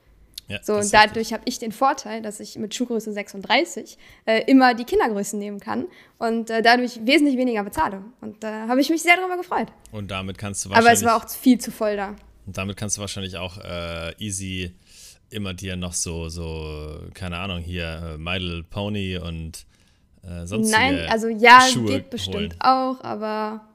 Ja, 0.47 0.59
so, 0.61 0.75
und 0.75 0.93
dadurch 0.93 1.31
habe 1.31 1.43
ich 1.45 1.57
den 1.59 1.71
Vorteil, 1.71 2.21
dass 2.21 2.39
ich 2.39 2.57
mit 2.57 2.75
Schuhgröße 2.75 3.13
36 3.13 3.97
äh, 4.25 4.43
immer 4.47 4.73
die 4.73 4.83
Kindergrößen 4.83 5.39
nehmen 5.39 5.59
kann 5.59 5.85
und 6.17 6.49
äh, 6.49 6.61
dadurch 6.61 6.99
wesentlich 7.05 7.37
weniger 7.37 7.63
bezahle. 7.63 8.01
Und 8.19 8.43
da 8.43 8.65
äh, 8.65 8.67
habe 8.67 8.81
ich 8.81 8.89
mich 8.89 9.01
sehr 9.01 9.15
darüber 9.15 9.37
gefreut. 9.37 9.67
Und 9.91 10.11
damit 10.11 10.37
kannst 10.37 10.65
du 10.65 10.69
wahrscheinlich. 10.69 10.89
Aber 10.89 10.93
es 10.93 11.05
war 11.05 11.23
auch 11.23 11.29
viel 11.29 11.59
zu 11.59 11.71
voll 11.71 11.95
da. 11.95 12.15
Und 12.45 12.57
damit 12.57 12.77
kannst 12.77 12.97
du 12.97 13.01
wahrscheinlich 13.01 13.37
auch 13.37 13.57
äh, 13.57 14.13
easy 14.19 14.73
immer 15.29 15.53
dir 15.53 15.75
noch 15.75 15.93
so, 15.93 16.29
so, 16.29 16.99
keine 17.13 17.37
Ahnung, 17.37 17.61
hier 17.61 18.15
äh, 18.15 18.17
My 18.17 18.37
Little 18.37 18.63
Pony 18.63 19.17
und 19.17 19.65
äh, 20.23 20.45
sonst 20.45 20.71
Nein, 20.71 20.99
also 21.09 21.27
ja, 21.27 21.61
Schuhe 21.61 21.85
geht 21.85 22.09
bestimmt 22.09 22.35
holen. 22.35 22.55
auch, 22.59 23.03
aber 23.03 23.67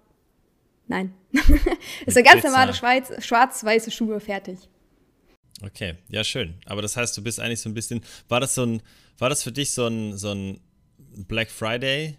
nein. 0.89 1.15
ist 2.07 2.17
eine 2.17 2.25
ganz 2.25 2.43
normale 2.43 2.75
schwarz-weiße 2.75 3.91
Schuhe 3.91 4.19
fertig. 4.21 4.59
Okay, 5.63 5.97
ja, 6.09 6.25
schön. 6.25 6.55
Aber 6.65 6.83
das 6.83 6.97
heißt, 6.97 7.17
du 7.17 7.23
bist 7.23 7.39
eigentlich 7.39 7.61
so 7.61 7.69
ein 7.69 7.75
bisschen. 7.75 8.01
War 8.29 8.41
das 8.41 8.55
so 8.55 8.65
ein, 8.65 8.83
war 9.19 9.29
das 9.29 9.43
für 9.43 9.53
dich 9.53 9.73
so 9.73 9.87
ein, 9.87 10.17
so 10.17 10.33
ein 10.33 10.61
Black 11.29 11.51
Friday? 11.51 12.17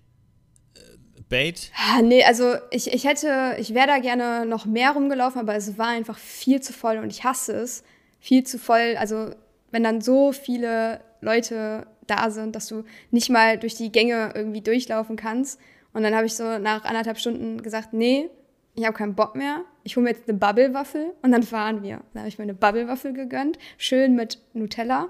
Äh, 0.76 1.22
Bait? 1.28 1.72
Ah, 1.76 2.02
nee, 2.02 2.24
also 2.24 2.56
ich, 2.70 2.94
ich 2.94 3.04
hätte, 3.04 3.56
ich 3.60 3.74
wäre 3.74 3.88
da 3.88 4.00
gerne 4.00 4.46
noch 4.46 4.66
mehr 4.66 4.92
rumgelaufen, 4.92 5.42
aber 5.42 5.56
es 5.56 5.78
war 5.78 5.88
einfach 5.88 6.18
viel 6.18 6.62
zu 6.62 6.72
voll 6.72 6.98
und 6.98 7.10
ich 7.10 7.24
hasse 7.24 7.54
es, 7.54 7.84
viel 8.22 8.46
zu 8.46 8.58
voll. 8.58 8.96
Also 8.98 9.32
wenn 9.72 9.84
dann 9.84 10.00
so 10.00 10.32
viele 10.32 11.02
Leute 11.20 11.88
da 12.08 12.30
sind, 12.30 12.56
dass 12.56 12.68
du 12.68 12.84
nicht 13.10 13.30
mal 13.30 13.58
durch 13.58 13.76
die 13.76 13.92
Gänge 13.92 14.32
irgendwie 14.34 14.62
durchlaufen 14.62 15.16
kannst. 15.16 15.60
Und 15.94 16.04
dann 16.04 16.16
habe 16.16 16.26
ich 16.26 16.36
so 16.36 16.58
nach 16.58 16.86
anderthalb 16.86 17.18
Stunden 17.18 17.62
gesagt, 17.62 17.94
nee, 17.94 18.30
ich 18.76 18.86
habe 18.86 18.96
keinen 18.96 19.16
Bock 19.16 19.36
mehr. 19.36 19.64
Ich 19.84 19.96
hole 19.96 20.06
mir 20.06 20.12
jetzt 20.12 20.30
eine 20.30 20.38
Bubble-Waffel 20.38 21.14
und 21.22 21.32
dann 21.32 21.44
fahren 21.44 21.84
wir. 21.84 22.02
Dann 22.14 22.22
habe 22.22 22.30
ich 22.30 22.38
mir 22.38 22.44
eine 22.44 22.54
Bubble-Waffel 22.54 23.14
gegönnt, 23.14 23.58
schön 23.78 24.16
mit 24.16 24.40
Nutella, 24.54 25.10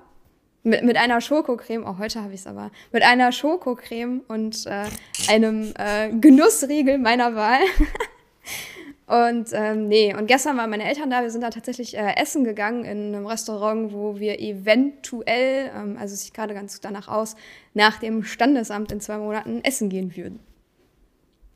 mit, 0.63 0.83
mit 0.83 0.97
einer 0.97 1.21
Schokocreme, 1.21 1.85
auch 1.85 1.95
oh, 1.97 1.99
heute 1.99 2.21
habe 2.21 2.33
ich 2.33 2.41
es 2.41 2.47
aber, 2.47 2.71
mit 2.91 3.03
einer 3.03 3.31
Schokocreme 3.31 4.21
und 4.27 4.65
äh, 4.65 4.85
einem 5.29 5.73
äh, 5.77 6.09
Genussriegel 6.09 6.97
meiner 6.97 7.35
Wahl. 7.35 7.59
Und 9.11 9.49
ähm, 9.51 9.89
nee, 9.89 10.15
und 10.15 10.27
gestern 10.27 10.55
waren 10.57 10.69
meine 10.69 10.85
Eltern 10.87 11.09
da. 11.09 11.21
Wir 11.21 11.29
sind 11.31 11.41
da 11.41 11.49
tatsächlich 11.49 11.97
äh, 11.97 12.15
essen 12.15 12.45
gegangen 12.45 12.85
in 12.85 13.13
einem 13.13 13.25
Restaurant, 13.27 13.91
wo 13.91 14.19
wir 14.19 14.39
eventuell, 14.39 15.69
ähm, 15.75 15.97
also 15.99 16.15
sieht 16.15 16.33
gerade 16.33 16.53
ganz 16.53 16.79
danach 16.79 17.09
aus, 17.09 17.35
nach 17.73 17.99
dem 17.99 18.23
Standesamt 18.23 18.89
in 18.91 19.01
zwei 19.01 19.17
Monaten 19.17 19.61
essen 19.65 19.89
gehen 19.89 20.15
würden. 20.15 20.39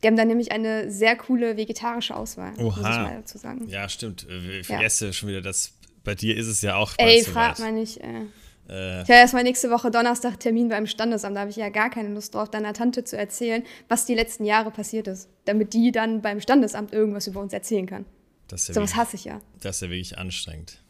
Die 0.03 0.07
haben 0.07 0.17
dann 0.17 0.27
nämlich 0.27 0.51
eine 0.51 0.91
sehr 0.91 1.15
coole 1.15 1.55
vegetarische 1.55 2.15
Auswahl, 2.15 2.51
Oha. 2.57 2.63
muss 2.63 2.77
ich 2.77 2.83
mal 2.83 3.15
dazu 3.21 3.37
sagen. 3.37 3.67
Ja, 3.69 3.87
stimmt. 3.87 4.27
Äh, 4.29 4.59
Ich 4.59 4.67
Ja. 4.69 4.75
vergesse 4.75 5.13
schon 5.13 5.29
wieder, 5.29 5.41
dass 5.41 5.71
bei 6.03 6.13
dir 6.13 6.35
ist 6.35 6.47
es 6.47 6.61
ja 6.61 6.75
auch 6.75 6.91
Ey, 6.97 7.05
bald 7.23 7.27
frag 7.27 7.55
soweit. 7.57 7.71
mal 7.71 7.79
nicht. 7.79 8.01
Äh. 8.01 8.25
Äh, 8.69 9.01
Ich 9.03 9.09
habe 9.09 9.19
erstmal 9.19 9.43
nächste 9.43 9.69
Woche 9.69 9.91
Donnerstag 9.91 10.39
Termin 10.39 10.69
beim 10.69 10.87
Standesamt. 10.87 11.35
Da 11.35 11.41
habe 11.41 11.49
ich 11.51 11.55
ja 11.55 11.69
gar 11.69 11.89
keine 11.89 12.09
Lust 12.09 12.33
drauf, 12.33 12.49
deiner 12.49 12.73
Tante 12.73 13.03
zu 13.03 13.17
erzählen, 13.17 13.63
was 13.89 14.05
die 14.05 14.15
letzten 14.15 14.45
Jahre 14.45 14.71
passiert 14.71 15.07
ist. 15.07 15.29
Damit 15.45 15.73
die 15.73 15.91
dann 15.91 16.21
beim 16.21 16.41
Standesamt 16.41 16.93
irgendwas 16.93 17.27
über 17.27 17.39
uns 17.41 17.53
erzählen 17.53 17.85
kann. 17.85 18.05
das, 18.47 18.61
ist 18.61 18.67
ja 18.69 18.73
Sowas 18.75 18.89
wirklich, 18.91 19.01
hasse 19.07 19.15
ich 19.17 19.25
ja. 19.25 19.41
das 19.61 19.75
ist 19.77 19.81
ja 19.81 19.89
wirklich 19.89 20.17
anstrengend. 20.17 20.81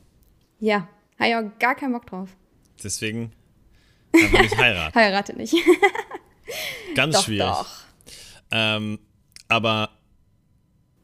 Ja, 0.59 0.87
habe 1.19 1.29
ich 1.29 1.35
auch 1.35 1.59
gar 1.59 1.75
keinen 1.75 1.93
Bock 1.93 2.05
drauf. 2.07 2.29
Deswegen 2.83 3.31
einfach 4.13 4.41
nicht 4.41 4.57
heiraten. 4.57 4.95
Heirate 4.99 5.33
nicht. 5.35 5.55
Ganz 6.95 7.15
doch, 7.15 7.23
schwierig. 7.25 7.49
doch. 7.49 7.67
Ähm, 8.51 8.99
aber 9.47 9.89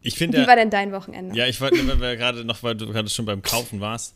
ich 0.02 0.16
Wie 0.16 0.20
finde 0.20 0.48
war 0.48 0.56
denn 0.56 0.70
dein 0.70 0.92
Wochenende? 0.92 1.36
Ja, 1.36 1.48
ich 1.48 1.62
wollte, 1.62 1.78
gerade 1.86 2.44
noch, 2.46 2.64
weil 2.64 2.76
du 2.76 2.88
gerade 2.88 3.10
schon 3.10 3.26
beim 3.26 3.42
Kaufen 3.42 3.82
warst, 3.82 4.16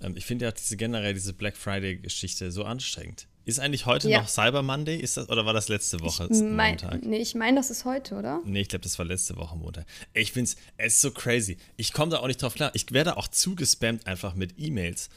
ähm, 0.00 0.16
ich 0.16 0.26
finde 0.26 0.46
ja 0.46 0.52
diese 0.52 0.76
generell 0.76 1.14
diese 1.14 1.32
Black 1.32 1.56
Friday-Geschichte 1.56 2.50
so 2.52 2.64
anstrengend. 2.64 3.26
Ist 3.46 3.60
eigentlich 3.60 3.84
heute 3.84 4.08
Ja. 4.08 4.22
noch 4.22 4.28
Cyber 4.28 4.62
Monday? 4.62 4.96
Ist 4.96 5.18
das, 5.18 5.28
oder 5.28 5.44
war 5.44 5.52
das 5.52 5.68
letzte 5.68 6.00
Woche? 6.00 6.28
mein, 6.30 6.70
Montag? 6.78 7.04
nee, 7.04 7.18
ich 7.18 7.34
meine, 7.34 7.58
das 7.58 7.70
ist 7.70 7.84
heute, 7.84 8.14
oder? 8.14 8.40
Nee, 8.46 8.62
ich 8.62 8.68
glaube, 8.68 8.82
das 8.84 8.98
war 8.98 9.04
letzte 9.04 9.36
Woche 9.36 9.54
Montag. 9.56 9.84
Ich 10.14 10.32
find's, 10.32 10.56
es 10.78 10.94
ist 10.94 11.00
so 11.02 11.10
crazy. 11.10 11.58
Ich 11.76 11.92
komme 11.92 12.10
da 12.10 12.18
auch 12.20 12.26
nicht 12.26 12.40
drauf 12.40 12.54
klar. 12.54 12.70
Ich 12.74 12.90
werde 12.92 13.18
auch 13.18 13.28
zugespammt 13.28 14.06
einfach 14.06 14.34
mit 14.34 14.54
E-Mails 14.58 15.10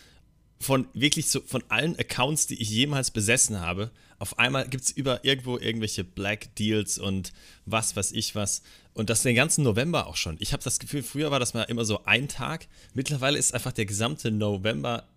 von 0.60 0.88
wirklich 0.94 1.30
so 1.30 1.40
von 1.42 1.64
allen 1.70 1.98
Accounts, 1.98 2.48
die 2.48 2.62
ich 2.62 2.70
jemals 2.70 3.12
besessen 3.12 3.62
habe. 3.62 3.92
Auf 4.20 4.40
einmal 4.40 4.68
gibt 4.68 4.84
es 4.86 4.90
über 4.90 5.24
irgendwo 5.24 5.58
irgendwelche 5.58 6.04
Black 6.04 6.54
Deals 6.56 6.98
und 6.98 7.32
was 7.66 7.96
weiß 7.96 8.12
ich 8.12 8.34
was. 8.36 8.62
Und 8.98 9.10
das 9.12 9.22
den 9.22 9.36
ganzen 9.36 9.64
November 9.64 10.08
auch 10.08 10.16
schon. 10.16 10.38
Ich 10.40 10.54
habe 10.54 10.64
das 10.64 10.80
Gefühl, 10.80 11.04
früher 11.04 11.30
war 11.30 11.40
das 11.40 11.54
mal 11.54 11.64
immer 11.64 11.86
so 11.86 12.04
ein 12.06 12.28
Tag. 12.28 12.68
Mittlerweile 12.94 13.38
ist 13.38 13.54
einfach 13.54 13.72
der 13.72 13.86
gesamte 13.86 14.32
November 14.32 15.08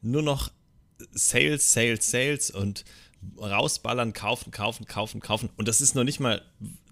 nur 0.00 0.22
noch 0.22 0.50
Sales, 1.12 1.72
Sales, 1.72 2.10
Sales 2.10 2.50
und 2.50 2.84
rausballern, 3.38 4.14
kaufen, 4.14 4.50
kaufen, 4.50 4.86
kaufen, 4.86 5.20
kaufen. 5.20 5.50
Und 5.56 5.68
das 5.68 5.80
ist 5.82 5.94
noch 5.94 6.04
nicht 6.04 6.20
mal 6.20 6.40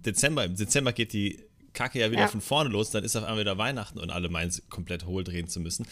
Dezember. 0.04 0.44
Im 0.44 0.56
Dezember 0.56 0.92
geht 0.92 1.14
die 1.14 1.42
Kacke 1.72 1.98
ja 2.00 2.10
wieder 2.10 2.22
Ja. 2.22 2.28
von 2.28 2.42
vorne 2.42 2.68
los. 2.70 2.90
Dann 2.90 3.04
ist 3.04 3.16
auf 3.16 3.24
einmal 3.24 3.40
wieder 3.40 3.56
Weihnachten 3.56 3.98
und 3.98 4.10
alle 4.10 4.28
meinen, 4.28 4.48
es 4.50 4.62
komplett 4.68 5.06
hohl 5.06 5.24
drehen 5.24 5.48
zu 5.48 5.60
müssen. 5.60 5.86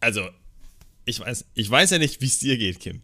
Also, 0.00 0.28
ich 1.04 1.20
weiß, 1.20 1.44
ich 1.54 1.70
weiß 1.70 1.90
ja 1.90 1.98
nicht, 1.98 2.20
wie 2.20 2.26
es 2.26 2.38
dir 2.40 2.58
geht, 2.58 2.80
Kim. 2.80 3.02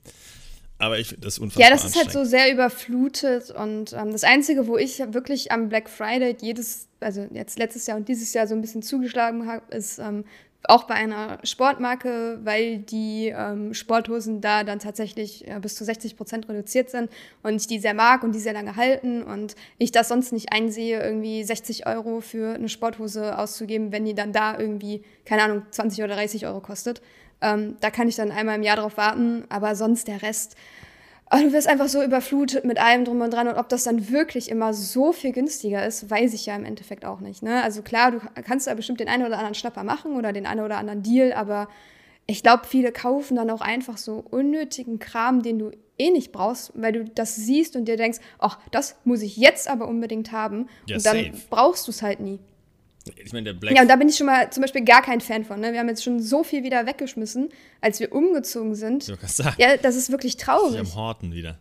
Aber 0.78 0.98
ich 0.98 1.08
finde 1.08 1.26
das 1.26 1.38
unfassbar 1.38 1.64
Ja, 1.64 1.70
das 1.70 1.84
ist 1.84 1.96
halt 1.96 2.10
so 2.10 2.24
sehr 2.24 2.52
überflutet 2.52 3.50
und 3.50 3.92
ähm, 3.92 4.12
das 4.12 4.24
Einzige, 4.24 4.66
wo 4.66 4.76
ich 4.76 4.98
wirklich 5.12 5.52
am 5.52 5.68
Black 5.68 5.88
Friday 5.88 6.36
jedes, 6.40 6.88
also 7.00 7.26
jetzt 7.30 7.58
letztes 7.58 7.86
Jahr 7.86 7.96
und 7.96 8.08
dieses 8.08 8.34
Jahr 8.34 8.46
so 8.46 8.54
ein 8.54 8.60
bisschen 8.60 8.82
zugeschlagen 8.82 9.46
habe, 9.46 9.62
ist 9.74 9.98
ähm, 9.98 10.24
auch 10.66 10.84
bei 10.84 10.94
einer 10.94 11.38
Sportmarke, 11.42 12.40
weil 12.42 12.78
die 12.78 13.32
ähm, 13.36 13.74
Sporthosen 13.74 14.40
da 14.40 14.64
dann 14.64 14.78
tatsächlich 14.78 15.46
äh, 15.46 15.58
bis 15.60 15.74
zu 15.74 15.84
60 15.84 16.16
Prozent 16.16 16.48
reduziert 16.48 16.90
sind 16.90 17.10
und 17.42 17.56
ich 17.56 17.66
die 17.66 17.78
sehr 17.78 17.94
mag 17.94 18.22
und 18.22 18.34
die 18.34 18.40
sehr 18.40 18.54
lange 18.54 18.76
halten 18.76 19.22
und 19.22 19.54
ich 19.78 19.92
das 19.92 20.08
sonst 20.08 20.32
nicht 20.32 20.52
einsehe, 20.52 21.02
irgendwie 21.02 21.44
60 21.44 21.86
Euro 21.86 22.20
für 22.20 22.54
eine 22.54 22.68
Sporthose 22.68 23.38
auszugeben, 23.38 23.92
wenn 23.92 24.04
die 24.04 24.14
dann 24.14 24.32
da 24.32 24.58
irgendwie, 24.58 25.02
keine 25.24 25.42
Ahnung, 25.42 25.62
20 25.70 26.02
oder 26.02 26.14
30 26.14 26.46
Euro 26.46 26.60
kostet. 26.60 27.02
Ähm, 27.44 27.76
da 27.80 27.90
kann 27.90 28.08
ich 28.08 28.16
dann 28.16 28.30
einmal 28.30 28.56
im 28.56 28.62
Jahr 28.62 28.76
drauf 28.76 28.96
warten, 28.96 29.44
aber 29.50 29.76
sonst 29.76 30.08
der 30.08 30.22
Rest. 30.22 30.56
Aber 31.26 31.42
du 31.42 31.52
wirst 31.52 31.68
einfach 31.68 31.88
so 31.88 32.02
überflutet 32.02 32.64
mit 32.64 32.78
allem 32.78 33.04
drum 33.04 33.20
und 33.20 33.32
dran. 33.32 33.48
Und 33.48 33.56
ob 33.56 33.68
das 33.68 33.84
dann 33.84 34.10
wirklich 34.10 34.50
immer 34.50 34.72
so 34.72 35.12
viel 35.12 35.32
günstiger 35.32 35.84
ist, 35.84 36.08
weiß 36.08 36.32
ich 36.32 36.46
ja 36.46 36.56
im 36.56 36.64
Endeffekt 36.64 37.04
auch 37.04 37.20
nicht. 37.20 37.42
Ne? 37.42 37.62
Also 37.62 37.82
klar, 37.82 38.12
du 38.12 38.20
kannst 38.46 38.66
da 38.66 38.74
bestimmt 38.74 39.00
den 39.00 39.08
einen 39.08 39.24
oder 39.26 39.34
anderen 39.34 39.54
Schnapper 39.54 39.84
machen 39.84 40.16
oder 40.16 40.32
den 40.32 40.46
einen 40.46 40.64
oder 40.64 40.78
anderen 40.78 41.02
Deal, 41.02 41.32
aber 41.32 41.68
ich 42.26 42.42
glaube, 42.42 42.66
viele 42.66 42.92
kaufen 42.92 43.36
dann 43.36 43.50
auch 43.50 43.60
einfach 43.60 43.98
so 43.98 44.24
unnötigen 44.30 44.98
Kram, 44.98 45.42
den 45.42 45.58
du 45.58 45.72
eh 45.98 46.10
nicht 46.10 46.32
brauchst, 46.32 46.72
weil 46.74 46.92
du 46.92 47.04
das 47.04 47.36
siehst 47.36 47.76
und 47.76 47.86
dir 47.86 47.96
denkst, 47.96 48.18
ach, 48.38 48.58
das 48.70 48.96
muss 49.04 49.22
ich 49.22 49.36
jetzt 49.36 49.68
aber 49.68 49.88
unbedingt 49.88 50.32
haben. 50.32 50.68
Ja, 50.86 50.96
und 50.96 51.06
dann 51.06 51.16
safe. 51.16 51.46
brauchst 51.50 51.86
du 51.86 51.90
es 51.90 52.02
halt 52.02 52.20
nie. 52.20 52.40
Ich 53.16 53.32
meine, 53.32 53.44
der 53.44 53.52
Black 53.54 53.74
Ja, 53.74 53.82
und 53.82 53.88
da 53.88 53.96
bin 53.96 54.08
ich 54.08 54.16
schon 54.16 54.26
mal 54.26 54.50
zum 54.50 54.62
Beispiel 54.62 54.82
gar 54.84 55.02
kein 55.02 55.20
Fan 55.20 55.44
von. 55.44 55.60
Ne? 55.60 55.72
Wir 55.72 55.80
haben 55.80 55.88
jetzt 55.88 56.02
schon 56.02 56.20
so 56.20 56.42
viel 56.42 56.62
wieder 56.62 56.86
weggeschmissen, 56.86 57.50
als 57.80 58.00
wir 58.00 58.12
umgezogen 58.12 58.74
sind. 58.74 59.12
Kannst 59.20 59.36
sagen, 59.36 59.56
Ja, 59.58 59.76
das 59.76 59.96
ist 59.96 60.10
wirklich 60.10 60.36
ich 60.36 60.42
traurig. 60.42 60.78
am 60.78 60.94
Horten 60.94 61.32
wieder. 61.34 61.58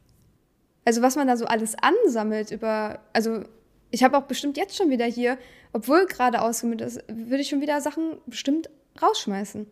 Also 0.85 1.01
was 1.01 1.15
man 1.15 1.27
da 1.27 1.35
so 1.37 1.45
alles 1.45 1.75
ansammelt 1.81 2.51
über, 2.51 2.99
also 3.13 3.43
ich 3.91 4.03
habe 4.03 4.17
auch 4.17 4.23
bestimmt 4.23 4.57
jetzt 4.57 4.75
schon 4.75 4.89
wieder 4.89 5.05
hier, 5.05 5.37
obwohl 5.73 6.05
gerade 6.05 6.41
ausgemüht 6.41 6.81
ist, 6.81 7.01
würde 7.07 7.41
ich 7.41 7.49
schon 7.49 7.61
wieder 7.61 7.79
Sachen 7.81 8.17
bestimmt 8.25 8.69
rausschmeißen. 9.01 9.67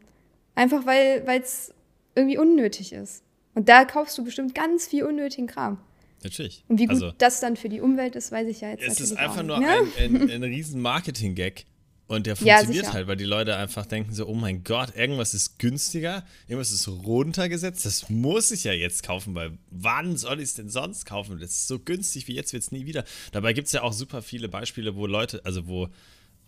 Einfach 0.56 0.86
weil 0.86 1.24
es 1.42 1.74
irgendwie 2.16 2.38
unnötig 2.38 2.94
ist. 2.94 3.24
Und 3.56 3.70
da 3.70 3.86
kaufst 3.86 4.18
du 4.18 4.24
bestimmt 4.24 4.56
ganz 4.56 4.88
viel 4.88 5.04
unnötigen 5.06 5.48
Kram. 5.48 5.78
Natürlich. 6.24 6.64
Und 6.68 6.80
wie 6.80 6.86
gut 6.86 6.96
also, 6.96 7.12
das 7.18 7.40
dann 7.40 7.58
für 7.58 7.70
die 7.70 7.82
Umwelt 7.82 8.16
ist, 8.16 8.32
weiß 8.32 8.48
ich 8.48 8.62
ja 8.62 8.70
jetzt 8.72 8.88
es 8.88 9.00
ist 9.00 9.18
einfach 9.18 9.44
nur 9.44 9.58
nicht, 9.60 9.68
ne? 9.68 9.88
ein, 9.98 10.16
ein, 10.22 10.30
ein 10.32 10.44
riesen 10.44 10.82
Marketing-Gag. 10.82 11.66
Und 12.08 12.28
der 12.28 12.36
Ja, 12.36 12.58
funktioniert 12.58 12.86
sicher. 12.86 12.94
halt, 12.94 13.08
weil 13.08 13.16
die 13.16 13.24
Leute 13.24 13.56
einfach 13.56 13.86
denken 13.86 14.14
so, 14.14 14.28
oh 14.28 14.34
mein 14.36 14.66
Gott, 14.66 14.94
irgendwas 14.98 15.34
ist 15.34 15.60
günstiger, 15.60 16.26
irgendwas 16.46 16.72
ist 16.74 16.90
runtergesetzt, 16.90 17.86
das 17.86 18.10
muss 18.10 18.52
ich 18.52 18.66
ja 18.66 18.74
jetzt 18.74 19.04
kaufen, 19.04 19.34
weil 19.34 19.58
wann 19.70 20.18
soll 20.18 20.40
ich 20.40 20.50
es 20.50 20.54
denn 20.56 20.70
sonst 20.70 21.06
kaufen? 21.06 21.40
Das 21.40 21.52
ist 21.52 21.68
so 21.70 21.80
günstig 21.80 22.28
wie 22.28 22.36
jetzt 22.36 22.52
wird 22.52 22.64
es 22.64 22.72
nie 22.74 22.86
wieder. 22.86 23.06
Dabei 23.32 23.54
gibt 23.54 23.68
es 23.68 23.72
ja 23.74 23.84
auch 23.84 23.94
super 23.94 24.22
viele 24.22 24.50
Beispiele, 24.50 24.98
wo 24.98 25.06
Leute, 25.06 25.40
also 25.46 25.68
wo 25.68 25.88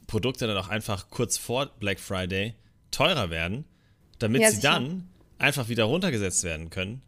Produkte 0.05 0.47
dann 0.47 0.57
auch 0.57 0.67
einfach 0.67 1.09
kurz 1.09 1.37
vor 1.37 1.67
Black 1.79 2.01
Friday 2.01 2.55
teurer 2.91 3.29
werden, 3.29 3.63
damit 4.19 4.41
Ja, 4.41 4.51
sie 4.51 4.59
dann 4.59 5.07
einfach 5.37 5.69
wieder 5.69 5.85
runtergesetzt 5.85 6.43
werden 6.43 6.71
können 6.71 7.01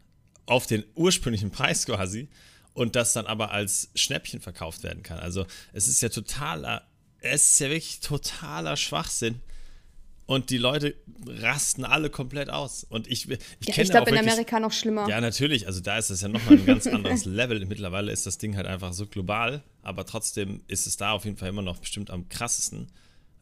auf 0.46 0.66
den 0.66 0.82
ursprünglichen 0.94 1.50
Preis 1.50 1.84
quasi 1.84 2.28
und 2.76 2.94
das 2.94 3.14
dann 3.14 3.26
aber 3.26 3.52
als 3.52 3.88
Schnäppchen 3.94 4.40
verkauft 4.40 4.82
werden 4.82 5.02
kann. 5.02 5.18
Also 5.18 5.46
es 5.72 5.88
ist 5.88 6.02
ja 6.02 6.10
totaler, 6.10 6.86
es 7.20 7.52
ist 7.52 7.60
ja 7.60 7.68
wirklich 7.70 8.00
totaler 8.00 8.76
Schwachsinn. 8.76 9.40
Und 10.26 10.50
die 10.50 10.58
Leute 10.58 10.94
rasten 11.26 11.84
alle 11.84 12.10
komplett 12.10 12.50
aus. 12.50 12.84
Und 12.84 13.06
ich, 13.06 13.30
ich 13.30 13.38
Ja, 13.68 13.74
kenne 13.74 13.84
ich 13.84 13.90
glaube 13.90 14.10
in 14.10 14.18
Amerika 14.18 14.60
noch 14.60 14.72
schlimmer. 14.72 15.08
Ja, 15.08 15.20
natürlich. 15.20 15.68
Also 15.68 15.80
da 15.80 15.96
ist 15.96 16.10
es 16.10 16.20
ja 16.20 16.28
nochmal 16.28 16.54
ein 16.54 16.66
ganz 16.66 16.86
anderes 16.88 17.24
Level. 17.24 17.64
Mittlerweile 17.64 18.12
ist 18.12 18.26
das 18.26 18.36
Ding 18.36 18.56
halt 18.56 18.66
einfach 18.66 18.92
so 18.92 19.06
global. 19.06 19.62
Aber 19.82 20.04
trotzdem 20.04 20.62
ist 20.66 20.86
es 20.86 20.96
da 20.96 21.12
auf 21.12 21.24
jeden 21.24 21.36
Fall 21.36 21.48
immer 21.48 21.62
noch 21.62 21.78
bestimmt 21.78 22.10
am 22.10 22.28
krassesten. 22.28 22.88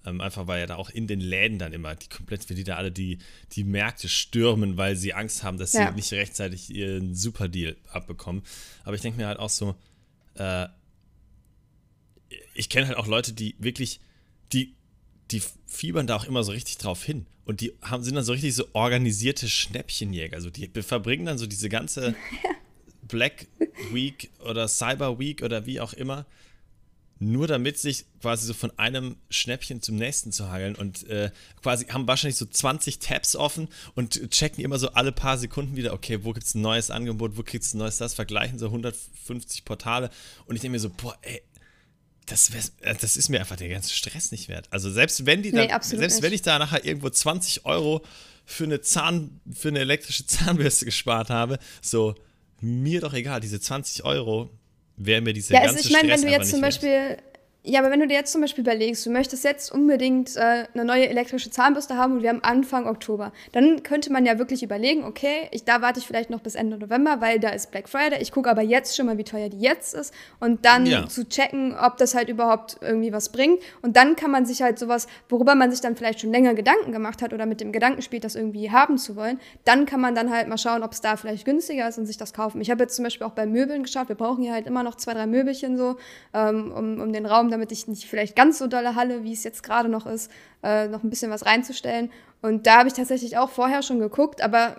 Ähm, 0.06 0.20
einfach 0.20 0.46
weil 0.46 0.60
ja 0.60 0.66
da 0.66 0.76
auch 0.76 0.90
in 0.90 1.06
den 1.06 1.20
Läden 1.20 1.58
dann 1.58 1.72
immer 1.72 1.94
die 1.94 2.08
komplett, 2.08 2.48
wie 2.50 2.54
die 2.54 2.64
da 2.64 2.76
alle 2.76 2.92
die, 2.92 3.18
die 3.52 3.64
Märkte 3.64 4.08
stürmen, 4.08 4.76
weil 4.76 4.96
sie 4.96 5.14
Angst 5.14 5.42
haben, 5.42 5.56
dass 5.56 5.72
Ja. 5.72 5.88
sie 5.88 5.94
nicht 5.96 6.12
rechtzeitig 6.12 6.68
ihren 6.74 7.14
Superdeal 7.14 7.76
abbekommen. 7.90 8.42
Aber 8.84 8.94
ich 8.96 9.00
denke 9.02 9.18
mir 9.18 9.26
halt 9.26 9.38
auch 9.38 9.48
so, 9.50 9.74
äh, 10.34 10.66
ich 12.54 12.68
kenne 12.68 12.88
halt 12.88 12.96
auch 12.98 13.06
Leute, 13.06 13.32
die 13.32 13.54
wirklich, 13.58 14.00
die, 14.52 14.74
die 15.30 15.42
fiebern 15.66 16.06
da 16.06 16.16
auch 16.16 16.24
immer 16.24 16.44
so 16.44 16.52
richtig 16.52 16.78
drauf 16.78 17.02
hin. 17.02 17.26
Und 17.44 17.60
die 17.60 17.72
haben, 17.82 18.02
sind 18.02 18.14
dann 18.14 18.24
so 18.24 18.32
richtig 18.32 18.54
so 18.54 18.66
organisierte 18.72 19.48
Schnäppchenjäger. 19.48 20.36
Also 20.36 20.50
die 20.50 20.68
verbringen 20.82 21.26
dann 21.26 21.38
so 21.38 21.46
diese 21.46 21.68
ganze 21.68 22.14
Black 23.02 23.46
Week 23.92 24.30
oder 24.40 24.66
Cyber 24.68 25.18
Week 25.18 25.42
oder 25.42 25.66
wie 25.66 25.80
auch 25.80 25.92
immer, 25.92 26.26
nur 27.24 27.46
damit 27.46 27.78
sich 27.78 28.06
quasi 28.20 28.46
so 28.46 28.54
von 28.54 28.76
einem 28.78 29.16
Schnäppchen 29.30 29.82
zum 29.82 29.96
nächsten 29.96 30.32
zu 30.32 30.50
hangeln 30.50 30.74
und 30.74 31.08
äh, 31.08 31.30
quasi 31.62 31.86
haben 31.86 32.06
wahrscheinlich 32.06 32.36
so 32.36 32.46
20 32.46 32.98
Tabs 32.98 33.36
offen 33.36 33.68
und 33.94 34.30
checken 34.30 34.62
immer 34.62 34.78
so 34.78 34.90
alle 34.90 35.12
paar 35.12 35.38
Sekunden 35.38 35.76
wieder, 35.76 35.92
okay, 35.92 36.24
wo 36.24 36.32
gibt 36.32 36.46
es 36.46 36.54
ein 36.54 36.60
neues 36.60 36.90
Angebot, 36.90 37.36
wo 37.36 37.42
gibt 37.42 37.64
es 37.64 37.74
ein 37.74 37.78
neues 37.78 37.98
das, 37.98 38.14
vergleichen 38.14 38.58
so 38.58 38.66
150 38.66 39.64
Portale 39.64 40.10
und 40.46 40.56
ich 40.56 40.62
denke 40.62 40.72
mir 40.72 40.80
so, 40.80 40.90
boah, 40.90 41.16
ey, 41.22 41.42
das, 42.26 42.50
äh, 42.80 42.94
das 43.00 43.16
ist 43.16 43.28
mir 43.28 43.40
einfach 43.40 43.56
der 43.56 43.68
ganze 43.68 43.94
Stress 43.94 44.32
nicht 44.32 44.48
wert. 44.48 44.68
Also 44.70 44.90
selbst 44.90 45.26
wenn 45.26 45.42
die 45.42 45.50
dann, 45.50 45.68
Nee, 45.68 45.98
selbst 45.98 46.22
wenn 46.22 46.32
ich 46.32 46.42
da 46.42 46.58
nachher 46.58 46.84
irgendwo 46.84 47.10
20 47.10 47.64
Euro 47.64 48.04
für 48.44 48.64
eine 48.64 48.80
Zahn, 48.80 49.40
für 49.52 49.68
eine 49.68 49.80
elektrische 49.80 50.26
Zahnbürste 50.26 50.84
gespart 50.84 51.30
habe, 51.30 51.58
so 51.80 52.14
mir 52.60 53.00
doch 53.00 53.12
egal, 53.12 53.40
diese 53.40 53.60
20 53.60 54.04
Euro 54.04 54.50
wäre 54.96 55.20
mir 55.20 55.32
dieser 55.32 55.54
Ja, 55.54 55.60
also 55.62 55.74
ganze 55.74 55.88
ich 55.88 55.92
meine, 55.94 56.08
wenn 56.08 56.22
du 56.22 56.28
jetzt 56.28 56.50
zum. 56.50 56.60
Beispiel 56.60 57.16
Ja, 57.66 57.80
aber 57.80 57.90
wenn 57.90 58.00
du 58.00 58.06
dir 58.06 58.12
jetzt 58.12 58.30
zum 58.30 58.42
Beispiel 58.42 58.60
überlegst, 58.60 59.06
du 59.06 59.10
möchtest 59.10 59.42
jetzt 59.42 59.72
unbedingt 59.72 60.36
äh, 60.36 60.66
eine 60.74 60.84
neue 60.84 61.08
elektrische 61.08 61.48
Zahnbürste 61.50 61.96
haben 61.96 62.16
und 62.16 62.22
wir 62.22 62.28
haben 62.28 62.44
Anfang 62.44 62.86
Oktober, 62.86 63.32
dann 63.52 63.82
könnte 63.82 64.12
man 64.12 64.26
ja 64.26 64.38
wirklich 64.38 64.62
überlegen, 64.62 65.02
okay, 65.02 65.48
ich, 65.50 65.64
da 65.64 65.80
warte 65.80 65.98
ich 65.98 66.06
vielleicht 66.06 66.28
noch 66.28 66.40
bis 66.40 66.56
Ende 66.56 66.76
November, 66.76 67.22
weil 67.22 67.40
da 67.40 67.48
ist 67.48 67.70
Black 67.70 67.88
Friday. 67.88 68.20
Ich 68.20 68.32
gucke 68.32 68.50
aber 68.50 68.60
jetzt 68.60 68.94
schon 68.94 69.06
mal, 69.06 69.16
wie 69.16 69.24
teuer 69.24 69.48
die 69.48 69.60
jetzt 69.60 69.94
ist 69.94 70.12
und 70.40 70.66
dann 70.66 70.84
ja. 70.84 71.06
zu 71.06 71.26
checken, 71.26 71.74
ob 71.74 71.96
das 71.96 72.14
halt 72.14 72.28
überhaupt 72.28 72.76
irgendwie 72.82 73.14
was 73.14 73.30
bringt. 73.30 73.62
Und 73.80 73.96
dann 73.96 74.14
kann 74.14 74.30
man 74.30 74.44
sich 74.44 74.60
halt 74.60 74.78
sowas, 74.78 75.06
worüber 75.30 75.54
man 75.54 75.70
sich 75.70 75.80
dann 75.80 75.96
vielleicht 75.96 76.20
schon 76.20 76.32
länger 76.32 76.52
Gedanken 76.52 76.92
gemacht 76.92 77.22
hat 77.22 77.32
oder 77.32 77.46
mit 77.46 77.62
dem 77.62 77.72
Gedanken 77.72 78.02
spielt, 78.02 78.24
das 78.24 78.34
irgendwie 78.34 78.72
haben 78.72 78.98
zu 78.98 79.16
wollen, 79.16 79.40
dann 79.64 79.86
kann 79.86 80.02
man 80.02 80.14
dann 80.14 80.30
halt 80.30 80.48
mal 80.48 80.58
schauen, 80.58 80.82
ob 80.82 80.92
es 80.92 81.00
da 81.00 81.16
vielleicht 81.16 81.46
günstiger 81.46 81.88
ist 81.88 81.96
und 81.96 82.04
sich 82.04 82.18
das 82.18 82.34
kaufen. 82.34 82.60
Ich 82.60 82.70
habe 82.70 82.82
jetzt 82.82 82.94
zum 82.94 83.04
Beispiel 83.04 83.26
auch 83.26 83.32
bei 83.32 83.46
Möbeln 83.46 83.84
geschaut, 83.84 84.10
wir 84.10 84.16
brauchen 84.16 84.42
hier 84.42 84.52
halt 84.52 84.66
immer 84.66 84.82
noch 84.82 84.96
zwei, 84.96 85.14
drei 85.14 85.26
Möbelchen 85.26 85.78
so, 85.78 85.96
ähm, 86.34 86.70
um, 86.70 87.00
um 87.00 87.10
den 87.14 87.24
Raum 87.24 87.53
damit 87.54 87.72
ich 87.72 87.88
nicht 87.88 88.06
vielleicht 88.06 88.36
ganz 88.36 88.58
so 88.58 88.66
dolle 88.66 88.94
Halle, 88.94 89.24
wie 89.24 89.32
es 89.32 89.44
jetzt 89.44 89.62
gerade 89.62 89.88
noch 89.88 90.06
ist, 90.06 90.30
äh, 90.62 90.88
noch 90.88 91.02
ein 91.02 91.10
bisschen 91.10 91.30
was 91.30 91.46
reinzustellen. 91.46 92.10
Und 92.42 92.66
da 92.66 92.78
habe 92.78 92.88
ich 92.88 92.94
tatsächlich 92.94 93.38
auch 93.38 93.50
vorher 93.50 93.82
schon 93.82 94.00
geguckt, 94.00 94.42
aber 94.42 94.76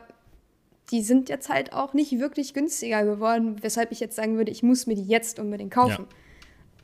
die 0.91 1.01
sind 1.01 1.29
jetzt 1.29 1.49
halt 1.49 1.73
auch 1.73 1.93
nicht 1.93 2.19
wirklich 2.19 2.53
günstiger 2.53 3.03
geworden, 3.03 3.57
weshalb 3.61 3.91
ich 3.91 3.99
jetzt 3.99 4.15
sagen 4.15 4.37
würde, 4.37 4.51
ich 4.51 4.61
muss 4.61 4.87
mir 4.87 4.95
die 4.95 5.05
jetzt 5.05 5.39
unbedingt 5.39 5.71
kaufen. 5.71 6.05
Ja. 6.09 6.17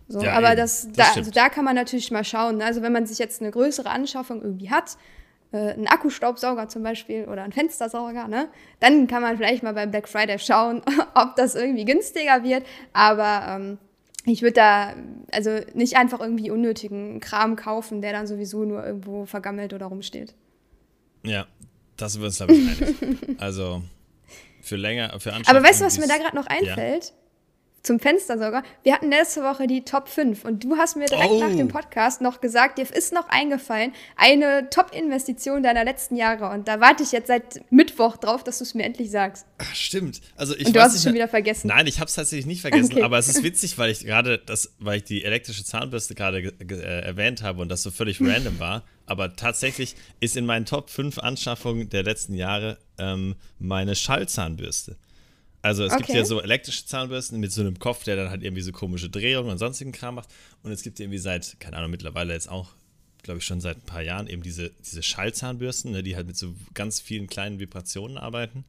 So, 0.08 0.22
ja, 0.22 0.34
aber 0.34 0.56
das, 0.56 0.88
das 0.92 1.14
da, 1.14 1.20
also 1.20 1.32
da 1.32 1.50
kann 1.50 1.64
man 1.64 1.76
natürlich 1.76 2.12
mal 2.12 2.24
schauen. 2.24 2.58
Ne? 2.58 2.66
Also 2.66 2.82
wenn 2.82 2.92
man 2.92 3.06
sich 3.06 3.20
jetzt 3.20 3.42
eine 3.42 3.52
größere 3.52 3.90
Anschaffung 3.90 4.42
irgendwie 4.42 4.70
hat, 4.70 4.98
äh, 5.52 5.74
einen 5.74 5.88
Akkustaubsauger 5.88 6.68
zum 6.68 6.84
Beispiel 6.84 7.26
oder 7.26 7.44
einen 7.44 7.54
Fenstersauger, 7.54 8.28
ne? 8.28 8.50
dann 8.80 9.08
kann 9.08 9.22
man 9.22 9.38
vielleicht 9.38 9.64
mal 9.64 9.74
beim 9.74 9.92
Black 9.92 10.10
Friday 10.10 10.40
schauen, 10.40 10.82
ob 11.16 11.36
das 11.36 11.56
irgendwie 11.56 11.86
günstiger 11.86 12.44
wird. 12.44 12.66
Aber 12.92 13.44
ähm, 13.48 13.78
ich 14.26 14.42
würde 14.42 14.54
da 14.54 14.96
also 15.32 15.60
nicht 15.74 15.98
einfach 15.98 16.20
irgendwie 16.20 16.52
unnötigen 16.52 17.20
Kram 17.20 17.56
kaufen, 17.56 18.02
der 18.02 18.14
dann 18.14 18.28
sowieso 18.28 18.64
nur 18.66 18.86
irgendwo 18.86 19.26
vergammelt 19.26 19.74
oder 19.74 19.88
rumsteht. 19.88 20.36
Ja, 21.24 21.48
das 21.98 22.20
wird 22.20 22.28
uns, 22.28 22.38
glaube 22.38 22.54
ich, 22.54 22.68
einig. 22.68 23.42
also 23.42 23.82
für 24.62 24.76
länger, 24.76 25.20
für 25.20 25.34
Aber 25.34 25.64
weißt 25.64 25.82
du, 25.82 25.86
was 25.86 25.98
mir 25.98 26.08
da 26.08 26.18
gerade 26.18 26.36
noch 26.36 26.48
einfällt? 26.48 27.06
Ja 27.06 27.21
zum 27.84 28.00
Fenstersauger. 28.00 28.64
Wir 28.84 28.94
hatten 28.94 29.10
letzte 29.10 29.42
Woche 29.44 29.68
die 29.68 29.84
Top 29.84 30.08
5 30.08 30.46
und 30.46 30.64
du 30.64 30.78
hast 30.78 30.96
mir 30.96 31.06
direkt 31.06 31.32
oh. 31.32 31.40
nach 31.40 31.56
dem 31.56 31.68
Podcast 31.68 32.22
noch 32.22 32.42
gesagt, 32.42 32.78
dir 32.78 32.86
ist 32.92 33.14
noch 33.14 33.28
eingefallen, 33.30 33.94
eine 34.16 34.70
Top-Investition 34.70 35.64
deiner 35.64 35.84
letzten 35.84 36.16
Jahre. 36.16 36.50
Und 36.50 36.68
da 36.68 36.80
warte 36.80 37.04
ich 37.04 37.12
jetzt 37.12 37.28
seit 37.28 37.62
Mittwoch 37.72 38.18
drauf, 38.18 38.44
dass 38.44 38.60
du 38.60 38.64
es 38.64 38.74
mir 38.74 38.84
endlich 38.84 39.10
sagst. 39.10 39.46
Ach, 39.58 39.76
stimmt. 39.76 40.22
Also 40.36 40.56
ich 40.56 40.68
und 40.68 40.76
du 40.76 40.82
hast 40.82 40.96
es 40.96 41.04
schon 41.04 41.14
wieder 41.14 41.28
vergessen. 41.28 41.68
Nein, 41.68 41.88
ich 41.88 42.00
habe 42.00 42.08
es 42.08 42.16
tatsächlich 42.16 42.46
nicht 42.46 42.62
vergessen, 42.62 42.94
okay. 42.94 43.04
aber 43.04 43.18
es 43.18 43.28
ist 43.28 43.44
witzig, 43.44 43.78
weil 43.78 43.92
ich 43.92 44.06
gerade 44.06 44.38
das, 44.38 44.74
weil 44.80 44.98
ich 44.98 45.04
die 45.04 45.24
elektrische 45.24 45.64
Zahnbürste 45.64 46.16
gerade 46.16 46.40
äh, 46.40 47.02
erwähnt 47.02 47.42
habe 47.42 47.62
und 47.62 47.70
das 47.70 47.84
so 47.84 47.92
völlig 47.92 48.22
random 48.22 48.60
war. 48.60 48.84
Aber 49.06 49.36
tatsächlich 49.36 49.96
ist 50.20 50.38
in 50.38 50.46
meinen 50.46 50.66
Top 50.66 50.90
5 50.90 51.18
Anschaffungen 51.18 51.90
der 51.90 52.04
letzten 52.04 52.34
Jahre 52.34 52.78
ähm, 52.98 53.36
meine 53.60 53.96
Schallzahnbürste. 53.96 54.98
Also 55.62 55.84
es 55.84 55.94
okay. 55.94 56.04
gibt 56.04 56.18
ja 56.18 56.26
so 56.26 56.42
elektrische 56.42 56.86
Zahnbürsten 56.86 57.40
mit 57.40 57.52
so 57.52 57.62
einem 57.62 57.78
Kopf, 57.78 58.04
der 58.04 58.16
dann 58.16 58.30
halt 58.30 58.44
irgendwie 58.44 58.64
so 58.64 58.72
komische 58.72 59.10
Drehungen 59.10 59.50
und 59.50 59.58
sonstigen 59.60 59.92
Kram 59.92 60.16
macht. 60.16 60.30
Und 60.64 60.72
es 60.72 60.82
gibt 60.82 61.00
irgendwie 61.00 61.20
seit, 61.20 61.60
keine 61.60 61.78
Ahnung, 61.78 61.92
mittlerweile 61.92 62.34
jetzt 62.34 62.50
auch, 62.50 62.70
glaube 63.22 63.40
ich, 63.40 63.46
schon 63.46 63.62
seit 63.62 63.78
ein 63.78 63.86
paar 63.86 64.02
Jahren 64.02 64.28
eben 64.28 64.42
diese, 64.42 64.72
diese 64.84 65.04
Schallzahnbürsten, 65.04 65.92
ne, 65.92 66.02
die 66.02 66.16
halt 66.16 66.26
mit 66.26 66.38
so 66.38 66.56
ganz 66.74 67.00
vielen 67.00 67.28
kleinen 67.28 67.60
Vibrationen 67.60 68.18
arbeiten. 68.18 68.66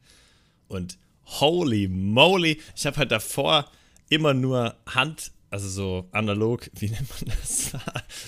Und 0.68 0.98
holy 1.24 1.88
moly, 1.88 2.60
ich 2.76 2.84
habe 2.84 2.96
halt 2.98 3.10
davor 3.10 3.70
immer 4.10 4.34
nur 4.34 4.76
Hand, 4.86 5.32
also 5.48 5.68
so 5.68 6.08
analog, 6.12 6.68
wie 6.78 6.90
nennt 6.90 7.08
man 7.08 7.34
das? 7.40 7.72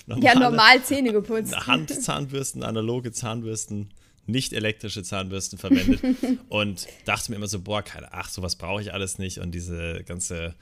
Normale, 0.06 0.26
ja, 0.26 0.38
normal 0.38 0.82
Zähne 0.82 1.12
geputzt. 1.12 1.54
Handzahnbürsten, 1.66 2.62
analoge 2.62 3.12
Zahnbürsten 3.12 3.90
nicht 4.26 4.52
elektrische 4.52 5.02
Zahnbürsten 5.02 5.58
verwendet 5.58 6.00
und 6.48 6.86
dachte 7.04 7.30
mir 7.30 7.36
immer 7.36 7.48
so, 7.48 7.60
boah, 7.60 7.82
keine, 7.82 8.12
ach, 8.12 8.28
sowas 8.28 8.56
brauche 8.56 8.82
ich 8.82 8.92
alles 8.92 9.18
nicht 9.18 9.38
und 9.38 9.52
diese 9.52 10.02
ganze 10.04 10.54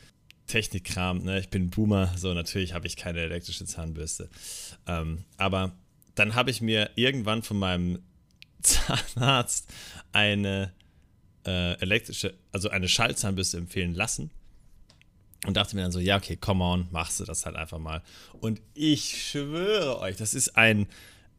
Technikkram, 0.46 1.22
ne, 1.22 1.40
ich 1.40 1.48
bin 1.48 1.70
Boomer, 1.70 2.12
so 2.16 2.34
natürlich 2.34 2.74
habe 2.74 2.86
ich 2.86 2.96
keine 2.96 3.20
elektrische 3.20 3.64
Zahnbürste. 3.64 4.28
Ähm, 4.86 5.24
aber 5.36 5.72
dann 6.14 6.34
habe 6.34 6.50
ich 6.50 6.60
mir 6.60 6.90
irgendwann 6.96 7.42
von 7.42 7.58
meinem 7.58 8.00
Zahnarzt 8.62 9.72
eine 10.12 10.72
äh, 11.46 11.74
elektrische, 11.80 12.34
also 12.52 12.68
eine 12.68 12.88
Schallzahnbürste 12.88 13.56
empfehlen 13.56 13.94
lassen 13.94 14.30
und 15.46 15.56
dachte 15.56 15.74
mir 15.74 15.82
dann 15.82 15.92
so, 15.92 15.98
ja, 15.98 16.16
okay, 16.16 16.36
come 16.36 16.62
on, 16.62 16.88
machst 16.90 17.18
du 17.20 17.24
das 17.24 17.46
halt 17.46 17.56
einfach 17.56 17.78
mal. 17.78 18.02
Und 18.40 18.60
ich 18.74 19.30
schwöre 19.30 19.98
euch, 19.98 20.16
das 20.16 20.34
ist 20.34 20.56
ein 20.56 20.86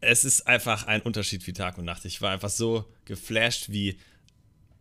es 0.04 0.26
ist 0.26 0.48
einfach 0.48 0.88
ein 0.88 1.02
Unterschied 1.02 1.46
wie 1.48 1.54
Tag 1.54 1.78
und 1.78 1.86
Nacht. 1.86 2.06
Ich 2.06 2.22
war 2.22 2.32
einfach 2.32 2.50
so 2.50 2.86
geflasht, 3.06 3.70
wie 3.70 3.98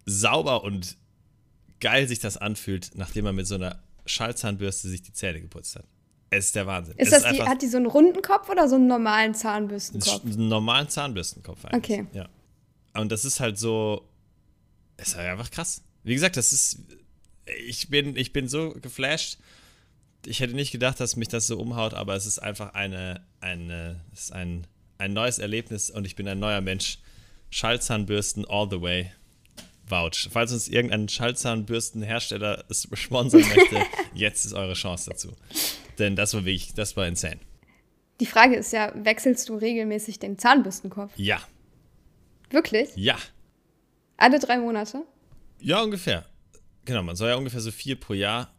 sauber 0.05 0.65
und 0.65 0.97
geil 1.81 2.07
sich 2.09 2.21
das 2.21 2.37
anfühlt, 2.37 2.91
nachdem 2.95 3.25
man 3.25 3.35
mit 3.35 3.47
so 3.47 3.55
einer 3.57 3.83
Schallzahnbürste 4.07 4.89
sich 4.89 5.03
die 5.03 5.13
Zähne 5.13 5.41
geputzt 5.41 5.77
hat. 5.77 5.85
Es 6.31 6.47
ist 6.47 6.57
der 6.57 6.67
Wahnsinn. 6.67 6.95
Ist 6.97 7.13
das 7.13 7.25
ist 7.25 7.33
die, 7.33 7.43
hat 7.43 7.61
die 7.61 7.69
so 7.69 7.77
einen 7.77 7.87
runden 7.87 8.23
Kopf 8.23 8.49
oder 8.49 8.69
so 8.69 8.77
einen 8.77 8.87
normalen 8.87 9.35
Zahnbürstenkopf? 9.35 10.25
Einen 10.25 10.49
normalen 10.49 10.89
Zahnbürstenkopf 10.89 11.65
eigentlich. 11.67 12.01
Okay. 12.01 12.07
Ja. 12.13 12.29
Und 12.95 13.13
das 13.13 13.25
ist 13.25 13.39
halt 13.39 13.59
so, 13.59 14.09
es 14.97 15.09
ist 15.09 15.17
halt 15.17 15.29
einfach 15.29 15.51
krass. 15.51 15.83
Wie 16.05 16.15
gesagt, 16.15 16.37
das 16.37 16.53
ist, 16.53 16.79
ich 17.67 17.89
bin, 17.91 18.17
ich 18.17 18.33
bin 18.33 18.49
so 18.49 18.71
geflasht. 18.71 19.39
Ich 20.25 20.41
hätte 20.41 20.55
nicht 20.55 20.73
gedacht, 20.73 21.01
dass 21.01 21.17
mich 21.17 21.29
das 21.29 21.47
so 21.47 21.59
umhaut, 21.59 21.95
aber 21.95 22.15
es 22.15 22.27
ist 22.27 22.39
einfach 22.39 22.75
eine, 22.75 23.27
eine, 23.41 24.01
es 24.13 24.25
ist 24.25 24.33
ein 24.33 24.67
ein 25.03 25.13
neues 25.13 25.39
Erlebnis 25.39 25.91
und 25.91 26.07
ich 26.07 26.17
bin 26.17 26.27
ein 26.29 26.39
neuer 26.39 26.61
Mensch. 26.61 26.99
Schallzahnbürsten 27.51 28.47
all 28.47 28.69
the 28.71 28.81
way. 28.81 29.13
Vouch. 29.87 30.29
Falls 30.31 30.53
uns 30.53 30.69
irgendein 30.69 31.09
Schallzahnbürstenhersteller 31.09 32.65
sponsern 32.95 33.43
möchte, 33.43 33.85
jetzt 34.15 34.47
ist 34.47 34.55
eure 34.55 34.73
Chance 34.73 35.11
dazu. 35.11 35.33
Denn 35.99 36.17
das 36.17 36.33
war 36.33 36.45
wirklich, 36.45 36.73
das 36.73 36.97
war 36.97 37.07
insane. 37.07 37.41
Die 38.21 38.27
Frage 38.27 38.55
ist 38.55 38.73
ja, 38.73 38.93
wechselst 38.95 39.49
du 39.49 39.57
regelmäßig 39.57 40.19
den 40.19 40.39
Zahnbürstenkopf? 40.39 41.13
Ja. 41.17 41.41
Wirklich? 42.51 42.91
Ja. 42.95 43.19
Alle 44.17 44.39
drei 44.39 44.59
Monate? 44.59 45.03
Ja, 45.61 45.83
ungefähr. 45.83 46.25
Genau, 46.85 47.03
man 47.03 47.17
soll 47.17 47.31
ja 47.31 47.37
ungefähr 47.37 47.61
so 47.61 47.71
vier 47.71 47.99
pro 47.99 48.15
Jahr 48.15 48.55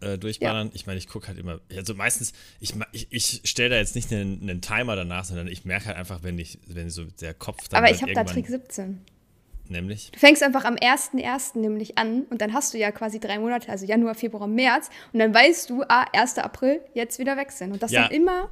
äh, 0.00 0.18
durchballern. 0.18 0.68
Ja. 0.68 0.72
Ich 0.74 0.86
meine, 0.86 0.98
ich 0.98 1.08
gucke 1.08 1.28
halt 1.28 1.38
immer, 1.38 1.60
also 1.74 1.94
meistens, 1.94 2.32
ich, 2.60 2.74
ich, 2.92 3.08
ich 3.10 3.40
stelle 3.44 3.70
da 3.70 3.76
jetzt 3.76 3.94
nicht 3.94 4.12
einen, 4.12 4.42
einen, 4.42 4.60
Timer 4.60 4.96
danach, 4.96 5.24
sondern 5.24 5.48
ich 5.48 5.64
merke 5.64 5.86
halt 5.86 5.96
einfach, 5.96 6.22
wenn 6.22 6.38
ich, 6.38 6.58
wenn 6.66 6.90
so 6.90 7.04
der 7.04 7.34
Kopf 7.34 7.68
dann. 7.68 7.78
Aber 7.78 7.86
halt 7.86 7.96
ich 7.96 8.02
habe 8.02 8.12
da 8.12 8.24
Trick 8.24 8.46
17. 8.46 9.00
Nämlich? 9.68 10.10
Du 10.12 10.18
fängst 10.18 10.42
einfach 10.42 10.64
am 10.64 10.76
1.1. 10.76 11.58
nämlich 11.58 11.98
an 11.98 12.22
und 12.30 12.40
dann 12.40 12.52
hast 12.52 12.72
du 12.72 12.78
ja 12.78 12.92
quasi 12.92 13.18
drei 13.18 13.38
Monate, 13.38 13.68
also 13.68 13.84
Januar, 13.84 14.14
Februar, 14.14 14.46
März 14.46 14.90
und 15.12 15.18
dann 15.18 15.34
weißt 15.34 15.70
du, 15.70 15.82
ah, 15.88 16.06
1. 16.12 16.38
April, 16.38 16.80
jetzt 16.94 17.18
wieder 17.18 17.36
wechseln. 17.36 17.72
Und 17.72 17.82
das 17.82 17.90
ja. 17.90 18.02
dann 18.02 18.12
immer 18.12 18.48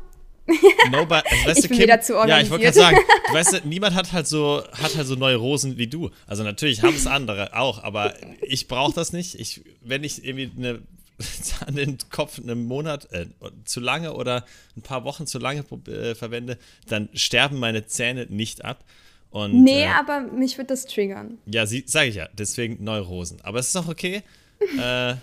Nobody, 0.90 1.26
also, 1.26 1.46
weißt 1.46 1.59
ich 1.61 1.68
bin 1.68 1.78
Kim, 1.78 1.87
wieder 1.87 2.00
zu 2.02 2.16
organisiert. 2.16 2.38
Ja, 2.38 2.44
ich 2.44 2.50
wollte 2.50 2.64
gerade 2.64 2.76
sagen, 2.76 2.98
du 3.28 3.35
weißt, 3.35 3.64
niemand 3.64 3.94
hat 3.94 4.12
halt 4.12 4.26
so 4.26 4.62
hat 4.72 4.94
halt 4.94 5.07
so 5.07 5.14
neue 5.14 5.37
Rosen 5.37 5.78
wie 5.78 5.87
du. 5.87 6.11
Also 6.26 6.42
natürlich 6.42 6.83
haben 6.83 6.94
es 6.94 7.07
andere 7.07 7.57
auch, 7.57 7.83
aber 7.83 8.14
ich 8.42 8.68
brauche 8.68 8.94
das 8.94 9.12
nicht. 9.12 9.38
Ich, 9.38 9.62
wenn 9.80 10.04
ich 10.04 10.24
irgendwie 10.24 10.50
eine 10.57 10.83
den 11.68 11.98
Kopf 12.10 12.38
einen 12.38 12.64
Monat 12.64 13.10
äh, 13.12 13.26
zu 13.64 13.80
lange 13.80 14.14
oder 14.14 14.44
ein 14.76 14.82
paar 14.82 15.04
Wochen 15.04 15.26
zu 15.26 15.38
lange 15.38 15.64
äh, 15.87 16.14
verwende, 16.14 16.58
dann 16.88 17.08
sterben 17.14 17.58
meine 17.58 17.87
Zähne 17.87 18.26
nicht 18.28 18.64
ab. 18.64 18.84
Und, 19.30 19.64
nee, 19.64 19.82
äh, 19.82 19.88
aber 19.88 20.20
mich 20.20 20.58
wird 20.58 20.70
das 20.70 20.87
triggern. 20.87 21.38
Ja, 21.46 21.66
sage 21.66 22.08
ich 22.08 22.14
ja. 22.14 22.28
Deswegen 22.34 22.84
Neurosen. 22.84 23.40
Aber 23.42 23.58
es 23.58 23.68
ist 23.68 23.76
auch 23.76 23.88
okay. 23.88 24.22
Äh, 24.80 25.16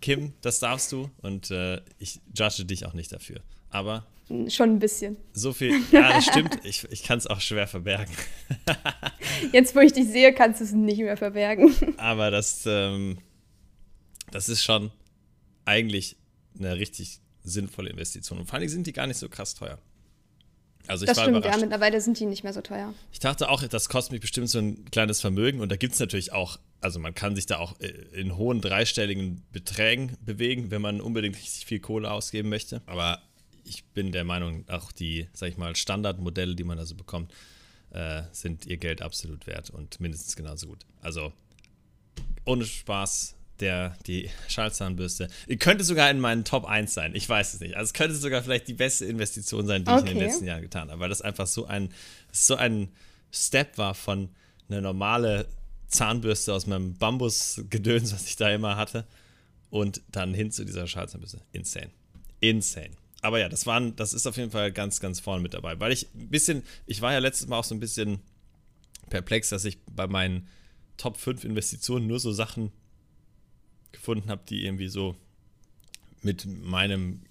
Kim, 0.00 0.32
das 0.40 0.58
darfst 0.58 0.90
du. 0.90 1.10
Und 1.20 1.50
äh, 1.50 1.80
ich 1.98 2.18
judge 2.34 2.64
dich 2.64 2.86
auch 2.86 2.94
nicht 2.94 3.12
dafür. 3.12 3.40
Aber. 3.68 4.06
Schon 4.48 4.70
ein 4.70 4.78
bisschen. 4.78 5.16
So 5.32 5.52
viel. 5.52 5.74
Ja, 5.92 6.14
das 6.14 6.24
stimmt. 6.24 6.58
Ich, 6.64 6.84
ich 6.90 7.02
kann 7.02 7.18
es 7.18 7.26
auch 7.26 7.40
schwer 7.40 7.66
verbergen. 7.68 8.12
Jetzt, 9.52 9.76
wo 9.76 9.80
ich 9.80 9.92
dich 9.92 10.08
sehe, 10.08 10.32
kannst 10.32 10.60
du 10.60 10.64
es 10.64 10.72
nicht 10.72 11.00
mehr 11.00 11.18
verbergen. 11.18 11.74
Aber 11.98 12.30
das, 12.30 12.64
ähm, 12.66 13.18
das 14.32 14.48
ist 14.48 14.64
schon 14.64 14.90
eigentlich 15.70 16.16
eine 16.58 16.76
richtig 16.76 17.20
sinnvolle 17.42 17.90
Investition. 17.90 18.38
Und 18.38 18.46
vor 18.46 18.58
allem 18.58 18.68
sind 18.68 18.86
die 18.86 18.92
gar 18.92 19.06
nicht 19.06 19.16
so 19.16 19.28
krass 19.28 19.54
teuer. 19.54 19.78
Also 20.86 21.04
ich 21.04 21.08
das 21.08 21.18
war 21.18 21.24
stimmt, 21.24 21.38
überrascht. 21.38 21.60
ja, 21.60 21.66
mittlerweile 21.66 22.00
sind 22.00 22.18
die 22.18 22.26
nicht 22.26 22.42
mehr 22.42 22.52
so 22.52 22.62
teuer. 22.62 22.92
Ich 23.12 23.20
dachte 23.20 23.48
auch, 23.48 23.62
das 23.62 23.88
kostet 23.88 24.12
mich 24.12 24.20
bestimmt 24.20 24.48
so 24.48 24.58
ein 24.58 24.84
kleines 24.90 25.20
Vermögen 25.20 25.60
und 25.60 25.70
da 25.70 25.76
gibt 25.76 25.94
es 25.94 26.00
natürlich 26.00 26.32
auch, 26.32 26.58
also 26.80 26.98
man 26.98 27.14
kann 27.14 27.36
sich 27.36 27.46
da 27.46 27.58
auch 27.58 27.78
äh, 27.80 27.88
in 28.12 28.36
hohen 28.36 28.60
dreistelligen 28.60 29.42
Beträgen 29.52 30.16
bewegen, 30.24 30.70
wenn 30.70 30.82
man 30.82 31.00
unbedingt 31.00 31.36
richtig 31.36 31.66
viel 31.66 31.80
Kohle 31.80 32.10
ausgeben 32.10 32.48
möchte. 32.48 32.82
Aber 32.86 33.22
ich 33.64 33.84
bin 33.84 34.10
der 34.10 34.24
Meinung, 34.24 34.64
auch 34.68 34.90
die, 34.90 35.28
sag 35.32 35.50
ich 35.50 35.58
mal, 35.58 35.76
Standardmodelle, 35.76 36.56
die 36.56 36.64
man 36.64 36.78
da 36.78 36.86
so 36.86 36.96
bekommt, 36.96 37.32
äh, 37.90 38.22
sind 38.32 38.66
ihr 38.66 38.78
Geld 38.78 39.02
absolut 39.02 39.46
wert 39.46 39.70
und 39.70 40.00
mindestens 40.00 40.34
genauso 40.34 40.66
gut. 40.66 40.86
Also 41.02 41.32
ohne 42.44 42.64
Spaß, 42.64 43.36
der, 43.60 43.96
die 44.06 44.30
Schallzahnbürste. 44.48 45.28
Könnte 45.58 45.84
sogar 45.84 46.10
in 46.10 46.20
meinen 46.20 46.44
Top 46.44 46.64
1 46.64 46.92
sein. 46.92 47.14
Ich 47.14 47.28
weiß 47.28 47.54
es 47.54 47.60
nicht. 47.60 47.76
Also 47.76 47.88
es 47.88 47.94
könnte 47.94 48.14
sogar 48.16 48.42
vielleicht 48.42 48.68
die 48.68 48.74
beste 48.74 49.04
Investition 49.06 49.66
sein, 49.66 49.84
die 49.84 49.90
okay. 49.90 50.04
ich 50.04 50.10
in 50.10 50.18
den 50.18 50.26
letzten 50.26 50.46
Jahren 50.46 50.62
getan 50.62 50.90
habe, 50.90 51.00
weil 51.00 51.08
das 51.08 51.22
einfach 51.22 51.46
so 51.46 51.66
ein, 51.66 51.90
so 52.32 52.56
ein 52.56 52.88
Step 53.32 53.78
war 53.78 53.94
von 53.94 54.30
einer 54.68 54.80
normale 54.80 55.46
Zahnbürste 55.88 56.54
aus 56.54 56.66
meinem 56.66 56.94
Bambusgedöns, 56.94 58.12
was 58.12 58.26
ich 58.26 58.36
da 58.36 58.50
immer 58.50 58.76
hatte, 58.76 59.06
und 59.70 60.00
dann 60.10 60.34
hin 60.34 60.50
zu 60.50 60.64
dieser 60.64 60.86
Schallzahnbürste. 60.86 61.40
Insane. 61.52 61.90
Insane. 62.40 62.90
Aber 63.22 63.38
ja, 63.38 63.48
das 63.48 63.66
waren, 63.66 63.94
das 63.96 64.14
ist 64.14 64.26
auf 64.26 64.36
jeden 64.36 64.50
Fall 64.50 64.72
ganz, 64.72 65.00
ganz 65.00 65.20
vorne 65.20 65.42
mit 65.42 65.54
dabei. 65.54 65.78
Weil 65.78 65.92
ich 65.92 66.08
ein 66.14 66.28
bisschen, 66.28 66.62
ich 66.86 67.02
war 67.02 67.12
ja 67.12 67.18
letztes 67.18 67.48
Mal 67.48 67.58
auch 67.58 67.64
so 67.64 67.74
ein 67.74 67.80
bisschen 67.80 68.20
perplex, 69.10 69.50
dass 69.50 69.64
ich 69.64 69.78
bei 69.84 70.06
meinen 70.06 70.48
Top 70.96 71.16
5 71.18 71.44
Investitionen 71.44 72.06
nur 72.06 72.20
so 72.20 72.32
Sachen 72.32 72.72
gefunden 73.92 74.30
habe, 74.30 74.42
die 74.48 74.64
irgendwie 74.64 74.88
so 74.88 75.16
mit 76.22 76.46
meinem 76.46 77.22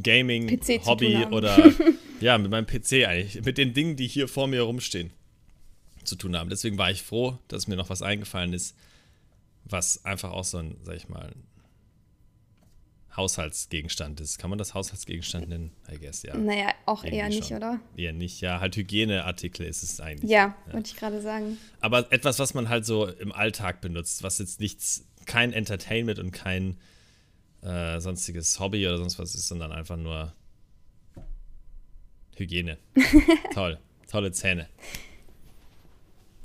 Gaming-Hobby 0.00 1.26
oder 1.30 1.72
ja, 2.20 2.38
mit 2.38 2.50
meinem 2.50 2.66
PC 2.66 3.06
eigentlich, 3.06 3.42
mit 3.44 3.58
den 3.58 3.74
Dingen, 3.74 3.96
die 3.96 4.06
hier 4.06 4.28
vor 4.28 4.46
mir 4.46 4.62
rumstehen, 4.62 5.10
zu 6.04 6.16
tun 6.16 6.36
haben. 6.36 6.50
Deswegen 6.50 6.78
war 6.78 6.90
ich 6.90 7.02
froh, 7.02 7.38
dass 7.48 7.66
mir 7.66 7.76
noch 7.76 7.90
was 7.90 8.02
eingefallen 8.02 8.52
ist, 8.52 8.76
was 9.64 10.04
einfach 10.04 10.32
auch 10.32 10.44
so 10.44 10.58
ein, 10.58 10.76
sag 10.82 10.96
ich 10.96 11.08
mal, 11.08 11.32
Haushaltsgegenstand 13.18 14.20
ist. 14.20 14.38
Kann 14.38 14.48
man 14.48 14.58
das 14.58 14.74
Haushaltsgegenstand 14.74 15.48
nennen? 15.48 15.72
I 15.92 15.98
guess, 15.98 16.22
ja. 16.22 16.36
Naja, 16.36 16.72
auch 16.86 17.02
Irgendwie 17.02 17.18
eher 17.18 17.28
nicht, 17.28 17.48
schon. 17.48 17.56
oder? 17.56 17.80
Eher 17.96 18.12
nicht, 18.12 18.40
ja. 18.40 18.60
Halt 18.60 18.76
Hygieneartikel 18.76 19.66
ist 19.66 19.82
es 19.82 20.00
eigentlich. 20.00 20.30
Ja, 20.30 20.56
ja. 20.66 20.72
wollte 20.72 20.90
ich 20.92 20.96
gerade 20.96 21.20
sagen. 21.20 21.58
Aber 21.80 22.10
etwas, 22.12 22.38
was 22.38 22.54
man 22.54 22.68
halt 22.68 22.86
so 22.86 23.06
im 23.08 23.32
Alltag 23.32 23.80
benutzt, 23.80 24.22
was 24.22 24.38
jetzt 24.38 24.60
nichts, 24.60 25.04
kein 25.28 25.52
Entertainment 25.52 26.18
und 26.18 26.32
kein 26.32 26.76
äh, 27.62 28.00
sonstiges 28.00 28.58
Hobby 28.58 28.86
oder 28.86 28.98
sonst 28.98 29.18
was 29.18 29.34
ist, 29.34 29.46
sondern 29.46 29.70
einfach 29.70 29.96
nur 29.96 30.32
Hygiene. 32.36 32.78
Toll. 33.54 33.78
Tolle 34.10 34.32
Zähne. 34.32 34.68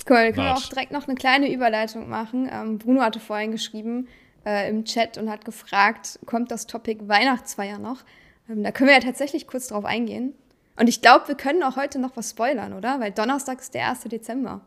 Cool, 0.08 0.34
können 0.34 0.48
wir 0.48 0.56
auch 0.56 0.70
direkt 0.70 0.92
noch 0.92 1.08
eine 1.08 1.16
kleine 1.16 1.52
Überleitung 1.52 2.10
machen. 2.10 2.50
Ähm, 2.52 2.78
Bruno 2.78 3.02
hatte 3.02 3.22
vorhin 3.22 3.52
geschrieben, 3.52 4.10
äh, 4.46 4.70
im 4.70 4.84
Chat 4.84 5.18
und 5.18 5.30
hat 5.30 5.46
gefragt, 5.46 6.20
kommt 6.26 6.52
das 6.52 6.68
Topic 6.68 7.08
Weihnachtsfeier 7.08 7.80
noch? 7.80 8.04
Ähm, 8.50 8.64
da 8.64 8.72
können 8.72 8.90
wir 8.90 8.96
ja 8.96 9.02
tatsächlich 9.02 9.48
kurz 9.48 9.68
drauf 9.68 9.86
eingehen. 9.86 10.34
Und 10.76 10.90
ich 10.90 11.02
glaube, 11.02 11.30
wir 11.30 11.36
können 11.36 11.64
auch 11.64 11.78
heute 11.78 12.00
noch 12.00 12.18
was 12.18 12.32
spoilern, 12.32 12.74
oder? 12.74 13.00
Weil 13.00 13.12
Donnerstag 13.12 13.62
ist 13.62 13.74
der 13.74 13.90
1. 13.90 14.02
Dezember. 14.06 14.62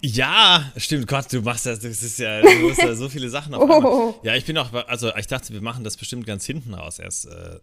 Ja, 0.00 0.70
stimmt, 0.76 1.06
Gott, 1.06 1.32
du 1.32 1.40
machst 1.40 1.64
das, 1.64 1.80
das 1.80 2.02
ist 2.02 2.18
ja, 2.18 2.42
du 2.42 2.48
musst 2.60 2.82
ja 2.82 2.94
so 2.94 3.08
viele 3.08 3.30
Sachen 3.30 3.54
auf 3.54 3.62
oh. 3.68 4.14
Ja, 4.22 4.34
ich 4.34 4.44
bin 4.44 4.58
auch, 4.58 4.72
also 4.86 5.14
ich 5.16 5.26
dachte, 5.26 5.52
wir 5.52 5.62
machen 5.62 5.82
das 5.82 5.96
bestimmt 5.96 6.26
ganz 6.26 6.44
hinten 6.44 6.74
raus 6.74 6.98
erst 6.98 7.26
äh, 7.26 7.58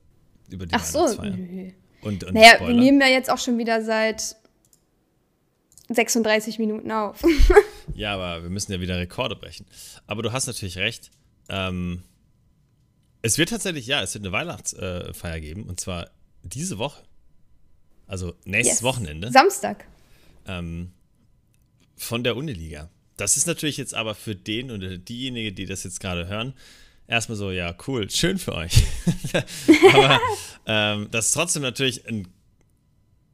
über 0.49 0.65
die 0.65 0.73
Ach 0.73 0.83
so, 0.83 1.07
nö. 1.21 1.71
Und, 2.01 2.23
und 2.23 2.33
naja, 2.33 2.59
wir 2.59 2.73
nehmen 2.73 2.99
ja 2.99 3.07
jetzt 3.07 3.29
auch 3.29 3.37
schon 3.37 3.59
wieder 3.59 3.83
seit 3.83 4.35
36 5.89 6.57
Minuten 6.59 6.91
auf. 6.91 7.21
ja, 7.93 8.13
aber 8.13 8.43
wir 8.43 8.49
müssen 8.49 8.71
ja 8.71 8.79
wieder 8.79 8.97
Rekorde 8.97 9.35
brechen. 9.35 9.65
Aber 10.07 10.23
du 10.23 10.31
hast 10.31 10.47
natürlich 10.47 10.77
recht. 10.77 11.11
Ähm, 11.49 12.03
es 13.21 13.37
wird 13.37 13.49
tatsächlich, 13.49 13.85
ja, 13.85 14.01
es 14.01 14.13
wird 14.13 14.25
eine 14.25 14.31
Weihnachtsfeier 14.31 15.39
geben 15.39 15.65
und 15.65 15.79
zwar 15.79 16.09
diese 16.43 16.77
Woche. 16.77 17.03
Also 18.07 18.33
nächstes 18.45 18.79
yes. 18.79 18.83
Wochenende. 18.83 19.31
Samstag. 19.31 19.85
Ähm, 20.47 20.91
von 22.01 22.23
der 22.23 22.35
Uniliga. 22.35 22.89
Das 23.17 23.37
ist 23.37 23.47
natürlich 23.47 23.77
jetzt 23.77 23.93
aber 23.93 24.15
für 24.15 24.35
den 24.35 24.71
oder 24.71 24.97
diejenige, 24.97 25.53
die 25.53 25.65
das 25.65 25.83
jetzt 25.83 25.99
gerade 25.99 26.27
hören, 26.27 26.53
erstmal 27.07 27.37
so, 27.37 27.51
ja, 27.51 27.75
cool, 27.87 28.09
schön 28.09 28.37
für 28.37 28.55
euch. 28.55 28.83
aber 29.93 30.19
ähm, 30.65 31.07
das 31.11 31.27
ist 31.27 31.33
trotzdem 31.33 31.61
natürlich 31.61 32.07
ein 32.07 32.27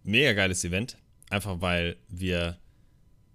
mega 0.04 0.34
geiles 0.34 0.64
Event. 0.64 0.98
Einfach 1.30 1.62
weil 1.62 1.98
wir 2.08 2.58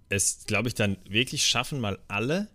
es, 0.09 0.45
glaube 0.45 0.67
ich, 0.67 0.75
dann 0.75 0.97
wirklich 1.07 1.45
schaffen, 1.45 1.79
mal 1.79 1.99
alle 2.07 2.49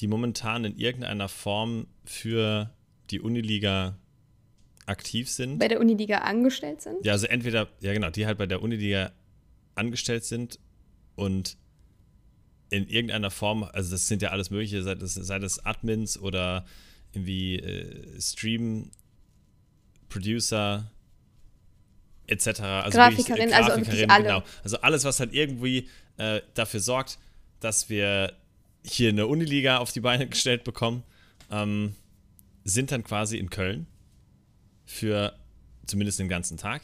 die 0.00 0.08
momentan 0.08 0.64
in 0.64 0.76
irgendeiner 0.76 1.28
Form 1.28 1.86
für 2.04 2.70
die 3.10 3.20
Uniliga 3.20 3.96
aktiv 4.86 5.30
sind. 5.30 5.58
Bei 5.58 5.68
der 5.68 5.80
Uniliga 5.80 6.18
angestellt 6.18 6.82
sind? 6.82 7.04
Ja, 7.04 7.12
also 7.12 7.28
entweder, 7.28 7.68
ja 7.80 7.92
genau, 7.92 8.10
die 8.10 8.26
halt 8.26 8.36
bei 8.36 8.46
der 8.46 8.62
Uniliga 8.62 9.12
angestellt 9.76 10.24
sind 10.24 10.58
und 11.14 11.56
in 12.72 12.88
irgendeiner 12.88 13.30
Form, 13.30 13.64
also 13.64 13.90
das 13.90 14.08
sind 14.08 14.22
ja 14.22 14.30
alles 14.30 14.50
mögliche, 14.50 14.82
sei 14.82 14.94
das, 14.94 15.12
sei 15.12 15.38
das 15.38 15.64
Admins 15.64 16.18
oder 16.18 16.64
irgendwie 17.12 17.58
äh, 17.58 18.18
Stream, 18.18 18.90
Producer, 20.08 20.90
etc. 22.26 22.46
Also 22.46 22.96
Grafikerin, 22.96 23.50
Grafikerin, 23.50 23.52
also 23.52 23.76
wirklich 23.76 24.10
alle. 24.10 24.24
Genau. 24.24 24.42
Also 24.64 24.80
alles, 24.80 25.04
was 25.04 25.20
halt 25.20 25.34
irgendwie 25.34 25.88
äh, 26.16 26.40
dafür 26.54 26.80
sorgt, 26.80 27.18
dass 27.60 27.90
wir 27.90 28.32
hier 28.82 29.10
eine 29.10 29.26
Uniliga 29.26 29.76
auf 29.76 29.92
die 29.92 30.00
Beine 30.00 30.26
gestellt 30.26 30.64
bekommen, 30.64 31.02
ähm, 31.50 31.94
sind 32.64 32.90
dann 32.90 33.04
quasi 33.04 33.36
in 33.36 33.50
Köln 33.50 33.86
für 34.86 35.34
zumindest 35.84 36.18
den 36.18 36.28
ganzen 36.28 36.56
Tag. 36.56 36.82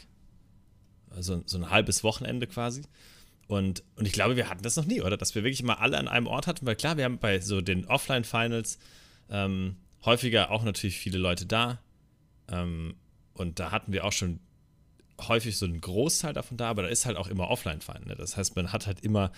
Also 1.09 1.43
so 1.47 1.57
ein 1.57 1.70
halbes 1.70 2.05
Wochenende 2.05 2.47
quasi. 2.47 2.82
Und, 3.49 3.82
und 3.96 4.07
ich 4.07 4.12
glaube, 4.12 4.36
wir 4.36 4.51
hatten 4.51 4.62
das 4.62 4.76
noch 4.76 4.84
nie, 4.84 5.01
oder? 5.01 5.16
Dass 5.16 5.34
wir 5.34 5.42
wirklich 5.42 5.62
mal 5.62 5.74
alle 5.74 5.96
an 5.99 6.07
einem 6.07 6.26
Ort 6.26 6.46
hatten, 6.46 6.66
weil 6.66 6.76
klar, 6.76 6.99
wir 6.99 7.05
haben 7.05 7.18
bei 7.18 7.40
so 7.40 7.62
den 7.62 7.86
Offline-Finals 7.86 8.78
ähm, 9.30 9.76
häufiger 10.05 10.51
auch 10.51 10.62
natürlich 10.64 10.99
viele 10.99 11.18
Leute 11.18 11.46
da. 11.46 11.80
Ähm, 12.51 12.94
und 13.32 13.59
da 13.59 13.70
hatten 13.70 13.92
wir 13.92 14.05
auch 14.05 14.12
schon 14.12 14.40
häufig 15.26 15.57
so 15.57 15.64
einen 15.64 15.80
Großteil 15.80 16.34
davon 16.34 16.59
da, 16.59 16.68
aber 16.68 16.82
da 16.82 16.88
ist 16.88 17.07
halt 17.07 17.16
auch 17.16 17.28
immer 17.28 17.49
Offline-Final. 17.49 18.05
Ne? 18.05 18.16
Das 18.16 18.36
heißt, 18.36 18.55
man 18.55 18.70
hat 18.70 18.86
halt 18.86 19.01
immer 19.01 19.32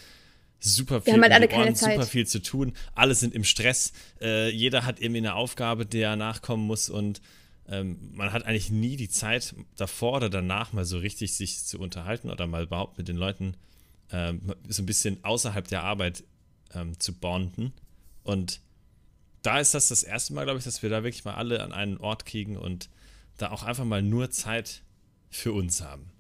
super 0.59 1.01
viel, 1.01 1.21
halt 1.21 1.33
alle 1.33 1.49
Ohren, 1.49 1.75
super 1.77 2.03
viel 2.03 2.27
zu 2.27 2.43
tun. 2.43 2.73
Alle 2.95 3.15
sind 3.15 3.33
im 3.33 3.45
Stress. 3.45 3.93
Äh, 4.21 4.51
jeder 4.51 4.85
hat 4.85 5.01
irgendwie 5.01 5.19
eine 5.19 5.35
Aufgabe, 5.35 5.87
der 5.87 6.17
nachkommen 6.17 6.67
muss 6.67 6.91
und 6.91 7.23
ähm, 7.69 8.11
man 8.13 8.33
hat 8.33 8.45
eigentlich 8.45 8.71
nie 8.71 8.97
die 8.97 9.09
Zeit 9.09 9.55
davor 9.77 10.17
oder 10.17 10.31
danach 10.31 10.73
mal 10.73 10.85
so 10.85 10.99
richtig 10.99 11.35
sich 11.35 11.65
zu 11.65 11.79
unterhalten 11.79 12.29
oder 12.29 12.49
mal 12.49 12.65
überhaupt 12.65 12.99
mit 12.99 13.07
den 13.07 13.17
Leuten 13.17 13.55
ähm, 14.13 14.55
so 14.69 14.83
ein 14.83 14.87
bisschen 14.87 15.23
außerhalb 15.25 15.67
der 15.69 15.83
Arbeit 15.83 16.25
ähm, 16.75 16.99
zu 16.99 17.15
bonden. 17.15 17.73
Und 18.23 18.61
da 19.43 19.59
ist 19.59 19.75
das 19.75 19.89
das 19.89 20.03
erste 20.03 20.35
Mal, 20.35 20.45
glaube 20.45 20.59
ich, 20.59 20.65
dass 20.65 20.83
wir 20.83 20.91
da 20.91 21.03
wirklich 21.03 21.25
mal 21.25 21.35
alle 21.35 21.63
an 21.63 21.73
einen 21.73 21.97
Ort 21.99 22.27
kriegen 22.27 22.57
und 22.57 22.89
da 23.39 23.51
auch 23.51 23.63
einfach 23.63 23.85
mal 23.85 24.03
nur 24.03 24.31
Zeit 24.31 24.83
für 25.31 25.53
uns 25.53 25.81
haben. 25.83 26.11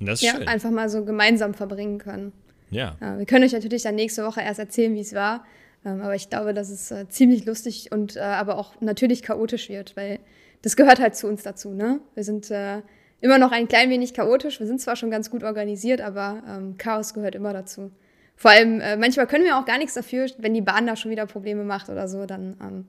Und 0.00 0.06
das 0.06 0.20
ist 0.20 0.26
ja, 0.26 0.36
schön. 0.36 0.48
einfach 0.48 0.70
mal 0.70 0.88
so 0.88 1.04
gemeinsam 1.04 1.54
verbringen 1.54 1.98
können. 1.98 2.32
Ja. 2.70 2.96
ja. 3.00 3.18
Wir 3.18 3.26
können 3.26 3.44
euch 3.44 3.52
natürlich 3.52 3.82
dann 3.82 3.94
nächste 3.94 4.24
Woche 4.24 4.40
erst 4.40 4.58
erzählen, 4.58 4.94
wie 4.94 5.00
es 5.00 5.14
war. 5.14 5.44
Ähm, 5.84 6.00
aber 6.00 6.14
ich 6.14 6.28
glaube, 6.28 6.54
dass 6.54 6.70
es 6.70 6.90
äh, 6.90 7.08
ziemlich 7.08 7.44
lustig 7.44 7.92
und 7.92 8.16
äh, 8.16 8.20
aber 8.20 8.58
auch 8.58 8.80
natürlich 8.80 9.22
chaotisch 9.22 9.68
wird, 9.68 9.96
weil 9.96 10.18
das 10.62 10.76
gehört 10.76 11.00
halt 11.00 11.16
zu 11.16 11.28
uns 11.28 11.42
dazu. 11.42 11.72
Ne? 11.72 12.00
Wir 12.14 12.24
sind 12.24 12.50
äh, 12.50 12.82
immer 13.20 13.38
noch 13.38 13.52
ein 13.52 13.68
klein 13.68 13.90
wenig 13.90 14.14
chaotisch. 14.14 14.60
Wir 14.60 14.66
sind 14.66 14.80
zwar 14.80 14.96
schon 14.96 15.10
ganz 15.10 15.30
gut 15.30 15.42
organisiert, 15.42 16.00
aber 16.00 16.42
ähm, 16.48 16.78
Chaos 16.78 17.14
gehört 17.14 17.34
immer 17.34 17.52
dazu. 17.52 17.90
Vor 18.36 18.52
allem, 18.52 18.80
äh, 18.80 18.96
manchmal 18.96 19.26
können 19.26 19.44
wir 19.44 19.58
auch 19.58 19.64
gar 19.64 19.78
nichts 19.78 19.94
dafür, 19.94 20.26
wenn 20.38 20.54
die 20.54 20.60
Bahn 20.60 20.86
da 20.86 20.94
schon 20.94 21.10
wieder 21.10 21.26
Probleme 21.26 21.64
macht 21.64 21.88
oder 21.88 22.06
so, 22.06 22.24
dann 22.24 22.56
ähm, 22.62 22.86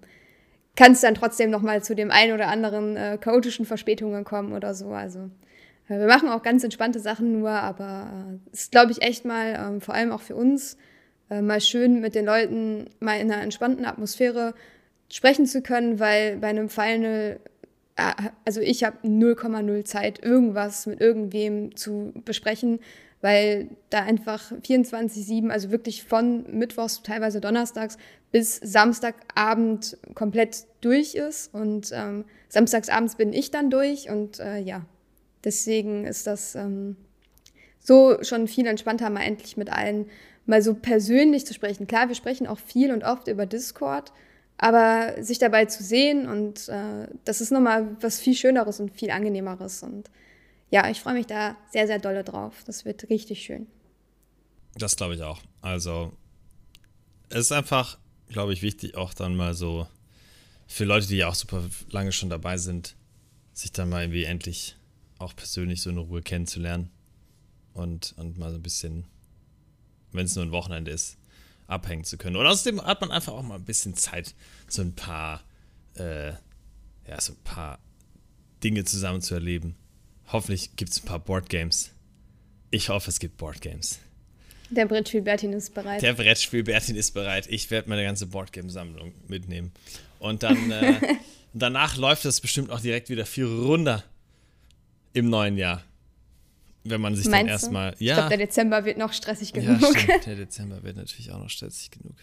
kann 0.76 0.92
es 0.92 1.02
dann 1.02 1.16
trotzdem 1.16 1.50
noch 1.50 1.62
mal 1.62 1.82
zu 1.82 1.96
dem 1.96 2.12
einen 2.12 2.34
oder 2.34 2.48
anderen 2.48 2.96
äh, 2.96 3.18
chaotischen 3.20 3.66
Verspätungen 3.66 4.24
kommen 4.24 4.54
oder 4.54 4.74
so. 4.74 4.90
Also 4.90 5.30
wir 5.88 6.06
machen 6.06 6.30
auch 6.30 6.44
ganz 6.44 6.64
entspannte 6.64 7.00
Sachen 7.00 7.40
nur, 7.40 7.50
aber 7.50 8.12
äh, 8.14 8.54
ist, 8.54 8.72
glaube 8.72 8.92
ich, 8.92 9.02
echt 9.02 9.26
mal, 9.26 9.58
ähm, 9.60 9.82
vor 9.82 9.96
allem 9.96 10.12
auch 10.12 10.22
für 10.22 10.36
uns, 10.36 10.78
äh, 11.32 11.42
mal 11.42 11.62
schön 11.62 12.00
mit 12.00 12.14
den 12.14 12.26
Leuten 12.26 12.90
mal 13.00 13.20
in 13.20 13.32
einer 13.32 13.42
entspannten 13.42 13.86
Atmosphäre 13.86 14.54
sprechen 15.12 15.48
zu 15.48 15.64
können, 15.64 16.00
weil 16.00 16.38
bei 16.38 16.48
einem 16.48 16.70
Final, 16.70 17.40
äh, 17.59 17.59
also 18.46 18.62
ich 18.62 18.84
habe 18.84 18.98
0,0 19.08 19.84
Zeit, 19.86 20.24
irgendwas 20.24 20.86
mit 20.86 21.02
irgendwem 21.02 21.76
zu 21.76 22.14
besprechen, 22.26 22.80
weil 23.22 23.70
da 23.90 24.04
einfach 24.04 24.52
24-7, 24.52 25.50
also 25.50 25.72
wirklich 25.72 26.04
von 26.04 26.46
Mittwochs, 26.58 27.04
teilweise 27.04 27.42
Donnerstags 27.42 27.98
bis 28.32 28.58
Samstagabend 28.58 29.98
komplett 30.16 30.66
durch 30.82 31.16
ist. 31.16 31.54
Und 31.54 31.92
ähm, 31.94 32.26
samstagsabends 32.48 33.16
bin 33.16 33.34
ich 33.34 33.52
dann 33.52 33.70
durch 33.70 34.10
und 34.10 34.40
äh, 34.40 34.60
ja, 34.60 34.86
Deswegen 35.44 36.06
ist 36.06 36.28
das 36.28 36.56
ähm, 36.56 36.96
so 37.80 38.22
schon 38.24 38.48
viel 38.48 38.68
entspannter, 38.68 39.10
mal 39.10 39.22
endlich 39.22 39.58
mit 39.58 39.72
allen 39.72 40.08
mal 40.46 40.62
so 40.62 40.74
persönlich 40.74 41.46
zu 41.46 41.54
sprechen. 41.54 41.88
Klar, 41.88 42.08
wir 42.08 42.16
sprechen 42.16 42.48
auch 42.48 42.60
viel 42.60 42.92
und 42.92 43.04
oft 43.04 43.28
über 43.28 43.46
Discord, 43.46 44.12
aber 44.62 45.24
sich 45.24 45.40
dabei 45.40 45.66
zu 45.66 45.84
sehen 45.84 46.28
und 46.28 46.68
äh, 46.68 47.08
das 47.24 47.40
ist 47.40 47.50
nochmal 47.50 47.96
was 48.02 48.20
viel 48.20 48.36
Schöneres 48.36 48.82
und 48.82 48.92
viel 48.92 49.10
Angenehmeres. 49.10 49.84
Und 49.84 50.12
ja, 50.70 50.90
ich 50.90 51.00
freue 51.00 51.14
mich 51.14 51.28
da 51.28 51.56
sehr, 51.72 51.88
sehr 51.88 51.98
dolle 51.98 52.26
drauf. 52.26 52.64
Das 52.66 52.84
wird 52.84 53.10
richtig 53.10 53.42
schön. 53.42 53.68
Das 54.76 54.98
glaube 54.98 55.16
ich 55.16 55.24
auch. 55.24 55.42
Also, 55.62 56.12
es 57.30 57.40
ist 57.40 57.52
einfach, 57.54 57.98
glaube 58.28 58.52
ich, 58.52 58.62
wichtig, 58.62 58.98
auch 58.98 59.14
dann 59.14 59.38
mal 59.38 59.54
so 59.54 59.88
für 60.68 60.84
Leute, 60.84 61.08
die 61.08 61.18
ja 61.18 61.30
auch 61.30 61.36
super 61.36 61.64
lange 61.90 62.12
schon 62.12 62.30
dabei 62.30 62.58
sind, 62.58 62.98
sich 63.54 63.72
dann 63.72 63.88
mal 63.88 64.04
irgendwie 64.04 64.26
endlich 64.26 64.76
auch 65.20 65.34
persönlich 65.38 65.82
so 65.82 65.90
in 65.90 65.98
Ruhe 65.98 66.22
kennenzulernen 66.22 66.90
und, 67.74 68.14
und 68.18 68.38
mal 68.38 68.52
so 68.52 68.58
ein 68.58 68.64
bisschen, 68.64 69.06
wenn 70.12 70.26
es 70.26 70.36
nur 70.36 70.44
ein 70.44 70.52
Wochenende 70.52 70.92
ist, 70.92 71.18
abhängen 71.70 72.04
zu 72.04 72.18
können. 72.18 72.36
Und 72.36 72.46
außerdem 72.46 72.82
hat 72.82 73.02
man 73.02 73.12
einfach 73.12 73.34
auch 73.34 73.44
mal 73.44 73.56
ein 73.56 73.66
bisschen 73.66 73.96
Zeit, 73.96 74.34
so 74.68 74.82
ein 74.82 74.94
paar, 74.96 75.44
äh, 75.96 76.30
ja, 77.08 77.20
so 77.20 77.34
ein 77.34 77.44
paar 77.44 77.80
Dinge 78.64 78.84
zusammen 78.84 79.22
zu 79.22 79.34
erleben. 79.34 79.76
Hoffentlich 80.32 80.76
gibt 80.76 80.92
es 80.92 81.04
ein 81.04 81.06
paar 81.06 81.20
Boardgames. 81.20 81.92
Ich 82.72 82.90
hoffe, 82.90 83.10
es 83.10 83.20
gibt 83.20 83.38
Boardgames. 83.38 84.00
Der 84.70 84.86
Brettspiel 84.86 85.24
Bertin 85.24 85.54
ist 85.54 85.74
bereit. 85.74 86.02
Der 86.02 86.14
Brettspiel 86.14 86.64
Bertin 86.64 86.96
ist 86.96 87.12
bereit. 87.12 87.48
Ich 87.50 87.72
werde 87.72 87.90
meine 87.90 88.04
ganze 88.04 88.28
Boardgame-Sammlung 88.28 89.14
mitnehmen. 89.28 89.72
Und 90.20 90.44
dann 90.44 90.70
äh, 90.70 90.94
danach 91.54 91.98
läuft 91.98 92.26
das 92.26 92.42
bestimmt 92.42 92.70
auch 92.70 92.80
direkt 92.80 93.10
wieder 93.10 93.26
viel 93.26 93.46
runter 93.46 94.04
im 95.14 95.30
neuen 95.30 95.58
Jahr. 95.58 95.84
Wenn 96.84 97.02
man 97.02 97.16
sich 97.16 97.26
Meinst 97.26 97.42
dann 97.42 97.48
erstmal. 97.48 97.96
Ja. 98.00 98.14
Ich 98.14 98.14
glaube, 98.14 98.30
der 98.30 98.38
Dezember 98.38 98.86
wird 98.86 98.98
noch 98.98 99.14
stressig 99.14 99.54
genug. 99.54 99.82
Ja, 99.82 99.90
stimmt. 99.90 100.26
Der 100.26 100.36
Dezember 100.36 100.82
wird 100.84 100.96
natürlich 100.96 101.32
auch 101.32 101.40
noch 101.40 101.50
stressig 101.50 101.92
genug. 101.92 102.16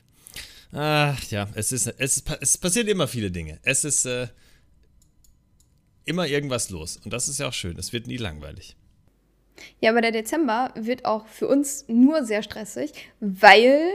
Ach 0.73 1.23
ja, 1.31 1.49
es 1.55 1.73
ist, 1.73 1.87
es, 1.87 2.17
ist, 2.19 2.31
es 2.41 2.59
passiert 2.59 2.89
immer 2.89 3.07
viele 3.07 3.31
Dinge. 3.31 3.61
Es 3.63 3.85
ist 3.85 4.07
äh, 4.07 4.29
immer 6.05 6.27
irgendwas 6.27 6.71
los. 6.71 6.97
Und 6.97 7.13
das 7.13 7.29
ist 7.29 7.39
ja 7.39 7.49
auch 7.49 7.53
schön. 7.53 7.79
Es 7.79 7.93
wird 7.93 8.07
nie 8.07 8.17
langweilig. 8.17 8.77
Ja, 9.81 9.91
aber 9.91 10.01
der 10.01 10.13
Dezember 10.13 10.73
wird 10.75 11.05
auch 11.05 11.27
für 11.27 11.49
uns 11.49 11.85
nur 11.89 12.25
sehr 12.25 12.43
stressig, 12.43 12.93
weil 13.21 13.91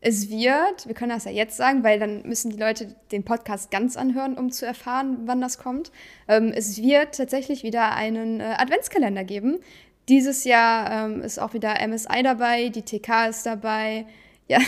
es 0.00 0.28
wird, 0.30 0.86
wir 0.86 0.94
können 0.94 1.10
das 1.10 1.24
ja 1.24 1.30
jetzt 1.30 1.56
sagen, 1.56 1.82
weil 1.82 1.98
dann 1.98 2.22
müssen 2.22 2.50
die 2.50 2.58
Leute 2.58 2.94
den 3.10 3.24
Podcast 3.24 3.70
ganz 3.70 3.96
anhören, 3.96 4.36
um 4.36 4.52
zu 4.52 4.66
erfahren, 4.66 5.22
wann 5.24 5.40
das 5.40 5.58
kommt. 5.58 5.90
Ähm, 6.28 6.52
es 6.54 6.80
wird 6.80 7.16
tatsächlich 7.16 7.62
wieder 7.62 7.92
einen 7.92 8.40
äh, 8.40 8.54
Adventskalender 8.56 9.24
geben. 9.24 9.58
Dieses 10.08 10.44
Jahr 10.44 11.06
ähm, 11.06 11.22
ist 11.22 11.38
auch 11.38 11.52
wieder 11.54 11.74
MSI 11.86 12.22
dabei, 12.22 12.68
die 12.68 12.82
TK 12.82 13.28
ist 13.30 13.46
dabei. 13.46 14.06
Ja, 14.48 14.60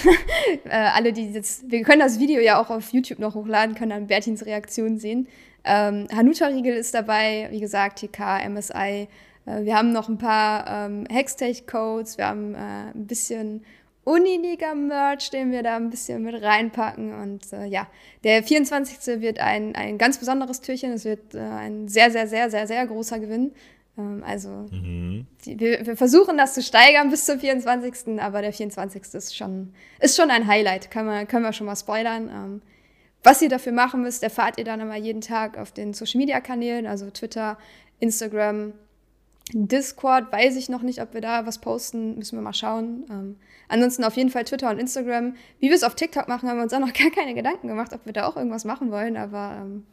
äh, 0.64 0.70
alle, 0.70 1.12
die 1.12 1.30
jetzt, 1.30 1.70
wir 1.70 1.84
können 1.84 2.00
das 2.00 2.18
Video 2.18 2.40
ja 2.40 2.60
auch 2.60 2.68
auf 2.68 2.92
YouTube 2.92 3.20
noch 3.20 3.36
hochladen, 3.36 3.76
können 3.76 3.90
dann 3.90 4.08
Bertins 4.08 4.44
Reaktion 4.44 4.98
sehen. 4.98 5.28
Ähm, 5.62 6.08
Hanuta 6.12 6.46
Riegel 6.46 6.74
ist 6.74 6.94
dabei, 6.94 7.46
wie 7.52 7.60
gesagt, 7.60 8.00
TK, 8.00 8.48
MSI, 8.48 9.06
äh, 9.46 9.64
wir 9.64 9.76
haben 9.76 9.92
noch 9.92 10.08
ein 10.08 10.18
paar 10.18 10.86
ähm, 10.86 11.06
Hextech-Codes, 11.08 12.18
wir 12.18 12.26
haben 12.26 12.56
äh, 12.56 12.58
ein 12.92 13.06
bisschen 13.06 13.64
Uniliga-Merch, 14.08 15.30
den 15.30 15.52
wir 15.52 15.62
da 15.62 15.76
ein 15.76 15.90
bisschen 15.90 16.22
mit 16.22 16.42
reinpacken. 16.42 17.12
Und 17.12 17.52
äh, 17.52 17.66
ja, 17.66 17.86
der 18.24 18.42
24. 18.42 19.20
wird 19.20 19.38
ein, 19.38 19.74
ein 19.74 19.98
ganz 19.98 20.16
besonderes 20.18 20.62
Türchen. 20.62 20.92
Es 20.92 21.04
wird 21.04 21.34
äh, 21.34 21.40
ein 21.40 21.88
sehr, 21.88 22.10
sehr, 22.10 22.26
sehr, 22.26 22.50
sehr, 22.50 22.66
sehr 22.66 22.86
großer 22.86 23.18
Gewinn. 23.18 23.52
Ähm, 23.98 24.22
also 24.26 24.66
mhm. 24.70 25.26
die, 25.44 25.58
wir, 25.58 25.86
wir, 25.86 25.96
versuchen 25.96 26.38
das 26.38 26.54
zu 26.54 26.62
steigern 26.62 27.10
bis 27.10 27.26
zum 27.26 27.40
24. 27.40 28.20
Aber 28.20 28.40
der 28.40 28.52
24. 28.52 29.14
ist 29.14 29.36
schon, 29.36 29.74
ist 30.00 30.16
schon 30.16 30.30
ein 30.30 30.46
Highlight, 30.46 30.90
können 30.90 31.08
wir, 31.08 31.26
können 31.26 31.44
wir 31.44 31.52
schon 31.52 31.66
mal 31.66 31.76
spoilern. 31.76 32.28
Ähm, 32.28 32.62
was 33.24 33.42
ihr 33.42 33.48
dafür 33.48 33.72
machen 33.72 34.02
müsst, 34.02 34.22
erfahrt 34.22 34.58
ihr 34.58 34.64
dann 34.64 34.80
immer 34.80 34.96
jeden 34.96 35.20
Tag 35.20 35.58
auf 35.58 35.72
den 35.72 35.92
Social-Media-Kanälen, 35.92 36.86
also 36.86 37.10
Twitter, 37.10 37.58
Instagram, 37.98 38.72
Discord 39.52 40.30
weiß 40.30 40.56
ich 40.56 40.68
noch 40.68 40.82
nicht, 40.82 41.00
ob 41.00 41.14
wir 41.14 41.20
da 41.20 41.46
was 41.46 41.58
posten, 41.58 42.16
müssen 42.16 42.36
wir 42.36 42.42
mal 42.42 42.52
schauen. 42.52 43.06
Ähm, 43.10 43.36
ansonsten 43.68 44.04
auf 44.04 44.14
jeden 44.14 44.30
Fall 44.30 44.44
Twitter 44.44 44.70
und 44.70 44.78
Instagram. 44.78 45.34
Wie 45.58 45.68
wir 45.68 45.74
es 45.74 45.82
auf 45.82 45.94
TikTok 45.94 46.28
machen, 46.28 46.48
haben 46.48 46.58
wir 46.58 46.64
uns 46.64 46.72
auch 46.74 46.80
noch 46.80 46.92
gar 46.92 47.10
keine 47.10 47.34
Gedanken 47.34 47.68
gemacht, 47.68 47.92
ob 47.92 48.04
wir 48.04 48.12
da 48.12 48.26
auch 48.26 48.36
irgendwas 48.36 48.64
machen 48.64 48.90
wollen, 48.90 49.16
aber 49.16 49.58
ähm, 49.62 49.86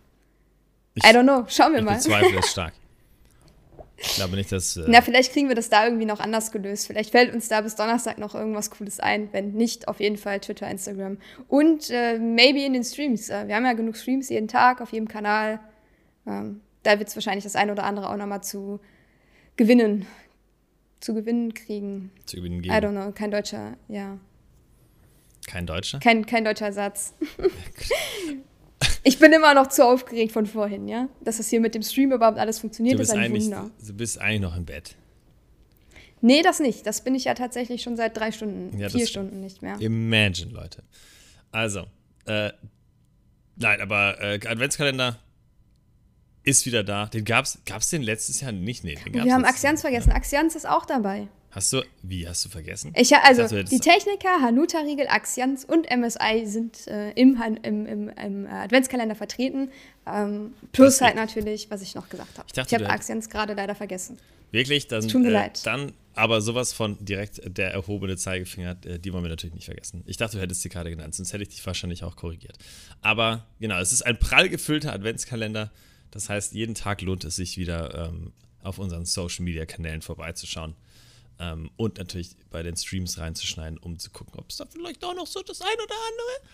ich, 0.93 1.03
I 1.03 1.07
don't 1.07 1.23
know, 1.23 1.45
schauen 1.47 1.73
wir 1.73 1.79
ich 1.79 1.85
mal. 1.85 1.97
Ich 1.97 2.03
bezweifle 2.03 2.39
es 2.39 2.51
stark. 2.51 2.73
Ich 3.97 4.15
glaube 4.15 4.35
nicht, 4.35 4.51
dass. 4.51 4.77
Äh 4.77 4.85
Na, 4.87 5.01
vielleicht 5.01 5.31
kriegen 5.31 5.47
wir 5.47 5.55
das 5.55 5.69
da 5.69 5.85
irgendwie 5.85 6.05
noch 6.05 6.19
anders 6.19 6.51
gelöst. 6.51 6.87
Vielleicht 6.87 7.11
fällt 7.11 7.33
uns 7.33 7.47
da 7.47 7.61
bis 7.61 7.75
Donnerstag 7.75 8.17
noch 8.17 8.35
irgendwas 8.35 8.69
Cooles 8.69 8.99
ein. 8.99 9.29
Wenn 9.31 9.53
nicht, 9.53 9.87
auf 9.87 9.99
jeden 9.99 10.17
Fall 10.17 10.39
Twitter, 10.39 10.69
Instagram. 10.69 11.17
Und 11.47 11.89
äh, 11.89 12.19
maybe 12.19 12.61
in 12.63 12.73
den 12.73 12.83
Streams. 12.83 13.29
Äh, 13.29 13.47
wir 13.47 13.55
haben 13.55 13.65
ja 13.65 13.73
genug 13.73 13.95
Streams 13.95 14.29
jeden 14.29 14.47
Tag 14.47 14.81
auf 14.81 14.91
jedem 14.91 15.07
Kanal. 15.07 15.59
Ähm, 16.27 16.61
da 16.83 16.99
wird 16.99 17.09
es 17.09 17.15
wahrscheinlich 17.15 17.43
das 17.43 17.55
eine 17.55 17.71
oder 17.71 17.83
andere 17.83 18.09
auch 18.09 18.17
nochmal 18.17 18.43
zu 18.43 18.79
gewinnen. 19.55 20.05
Zu 20.99 21.13
gewinnen 21.13 21.53
kriegen. 21.53 22.11
Zu 22.25 22.37
gewinnen 22.37 22.61
geben. 22.61 22.75
I 22.75 22.77
don't 22.79 22.91
know, 22.91 23.11
kein 23.11 23.31
deutscher, 23.31 23.77
ja. 23.87 24.17
Kein 25.47 25.67
deutscher? 25.67 25.99
Kein, 25.99 26.25
kein 26.25 26.43
deutscher 26.43 26.73
Satz. 26.73 27.13
ich 29.05 29.19
bin 29.19 29.31
immer 29.31 29.53
noch 29.53 29.67
zu 29.67 29.85
aufgeregt 29.85 30.31
von 30.31 30.47
vorhin, 30.47 30.87
ja? 30.87 31.07
Dass 31.21 31.37
das 31.37 31.49
hier 31.49 31.61
mit 31.61 31.75
dem 31.75 31.83
Stream 31.83 32.11
überhaupt 32.11 32.39
alles 32.39 32.59
funktioniert, 32.59 32.99
ist 32.99 33.11
ein 33.11 33.31
Wunder. 33.31 33.69
Du 33.85 33.93
bist 33.93 34.19
eigentlich 34.19 34.41
noch 34.41 34.57
im 34.57 34.65
Bett. 34.65 34.95
Nee, 36.21 36.41
das 36.41 36.59
nicht. 36.59 36.87
Das 36.87 37.03
bin 37.03 37.13
ich 37.13 37.25
ja 37.25 37.35
tatsächlich 37.35 37.83
schon 37.83 37.95
seit 37.95 38.17
drei 38.17 38.31
Stunden, 38.31 38.77
ja, 38.79 38.89
vier 38.89 39.05
Stunden 39.05 39.41
nicht 39.41 39.61
mehr. 39.61 39.79
Imagine, 39.79 40.51
Leute. 40.51 40.81
Also, 41.51 41.85
äh, 42.25 42.51
nein, 43.57 43.79
aber 43.79 44.19
äh, 44.19 44.39
Adventskalender 44.47 45.19
ist 46.41 46.65
wieder 46.65 46.83
da. 46.83 47.05
Den 47.05 47.25
gab's, 47.25 47.59
gab's 47.65 47.91
den 47.91 48.01
letztes 48.01 48.41
Jahr 48.41 48.51
nicht? 48.51 48.83
Nee, 48.83 48.95
den 48.95 49.13
gab's 49.13 49.25
Wir 49.25 49.33
haben 49.35 49.45
Axians 49.45 49.81
vergessen. 49.81 50.09
Ja. 50.09 50.15
Axians 50.15 50.55
ist 50.55 50.67
auch 50.67 50.85
dabei. 50.85 51.27
Hast 51.55 51.73
du, 51.73 51.81
wie 52.03 52.27
hast 52.27 52.43
du 52.45 52.49
vergessen? 52.49 52.93
Ich, 52.95 53.15
also, 53.15 53.43
ich 53.43 53.49
dachte, 53.49 53.63
die 53.63 53.79
Techniker, 53.79 54.41
Hanuta 54.41 54.79
Riegel, 54.79 55.07
Axians 55.07 55.65
und 55.65 55.87
MSI 55.89 56.45
sind 56.45 56.87
äh, 56.87 57.11
im, 57.11 57.41
im, 57.63 57.85
im, 57.85 58.09
im, 58.09 58.47
Adventskalender 58.47 59.15
vertreten. 59.15 59.69
Ähm, 60.05 60.53
plus 60.71 61.01
halt 61.01 61.15
natürlich, 61.15 61.71
was 61.71 61.81
ich 61.81 61.95
noch 61.95 62.09
gesagt 62.09 62.37
habe. 62.37 62.47
Ich, 62.51 62.57
ich 62.57 62.73
habe 62.73 62.89
Axians 62.89 63.29
gerade 63.29 63.53
leider 63.53 63.73
vergessen. 63.73 64.17
Wirklich? 64.51 64.87
Dann, 64.87 65.07
Tut 65.07 65.21
mir 65.21 65.29
äh, 65.29 65.31
leid. 65.31 65.65
Dann 65.65 65.93
aber 66.13 66.41
sowas 66.41 66.71
von 66.71 66.97
direkt 67.03 67.41
der 67.45 67.71
erhobene 67.71 68.15
Zeigefinger, 68.17 68.77
äh, 68.85 68.99
die 68.99 69.11
wollen 69.13 69.23
wir 69.23 69.29
natürlich 69.29 69.55
nicht 69.55 69.65
vergessen. 69.65 70.03
Ich 70.05 70.17
dachte, 70.17 70.37
du 70.37 70.43
hättest 70.43 70.63
die 70.63 70.69
Karte 70.69 70.89
genannt, 70.89 71.15
sonst 71.15 71.33
hätte 71.33 71.43
ich 71.43 71.49
dich 71.49 71.65
wahrscheinlich 71.65 72.03
auch 72.03 72.15
korrigiert. 72.15 72.57
Aber 73.01 73.45
genau, 73.59 73.79
es 73.79 73.91
ist 73.91 74.05
ein 74.05 74.17
prall 74.19 74.49
gefüllter 74.49 74.93
Adventskalender 74.93 75.71
das 76.15 76.29
heißt, 76.29 76.53
jeden 76.53 76.75
Tag 76.75 77.01
lohnt 77.01 77.25
es 77.25 77.35
sich 77.35 77.57
wieder 77.57 78.07
ähm, 78.07 78.31
auf 78.63 78.79
unseren 78.79 79.03
Social 79.03 79.43
Media 79.43 79.65
Kanälen 79.65 80.01
vorbeizuschauen. 80.01 80.73
Ähm, 81.39 81.69
und 81.75 81.97
natürlich 81.97 82.31
bei 82.49 82.63
den 82.63 82.77
Streams 82.77 83.17
reinzuschneiden, 83.17 83.77
um 83.77 83.99
zu 83.99 84.09
gucken, 84.09 84.39
ob 84.39 84.49
es 84.49 84.57
da 84.57 84.65
vielleicht 84.65 85.03
auch 85.03 85.13
noch 85.13 85.27
so 85.27 85.41
das 85.41 85.61
ein 85.61 85.75
oder 85.75 85.95
andere 86.09 86.49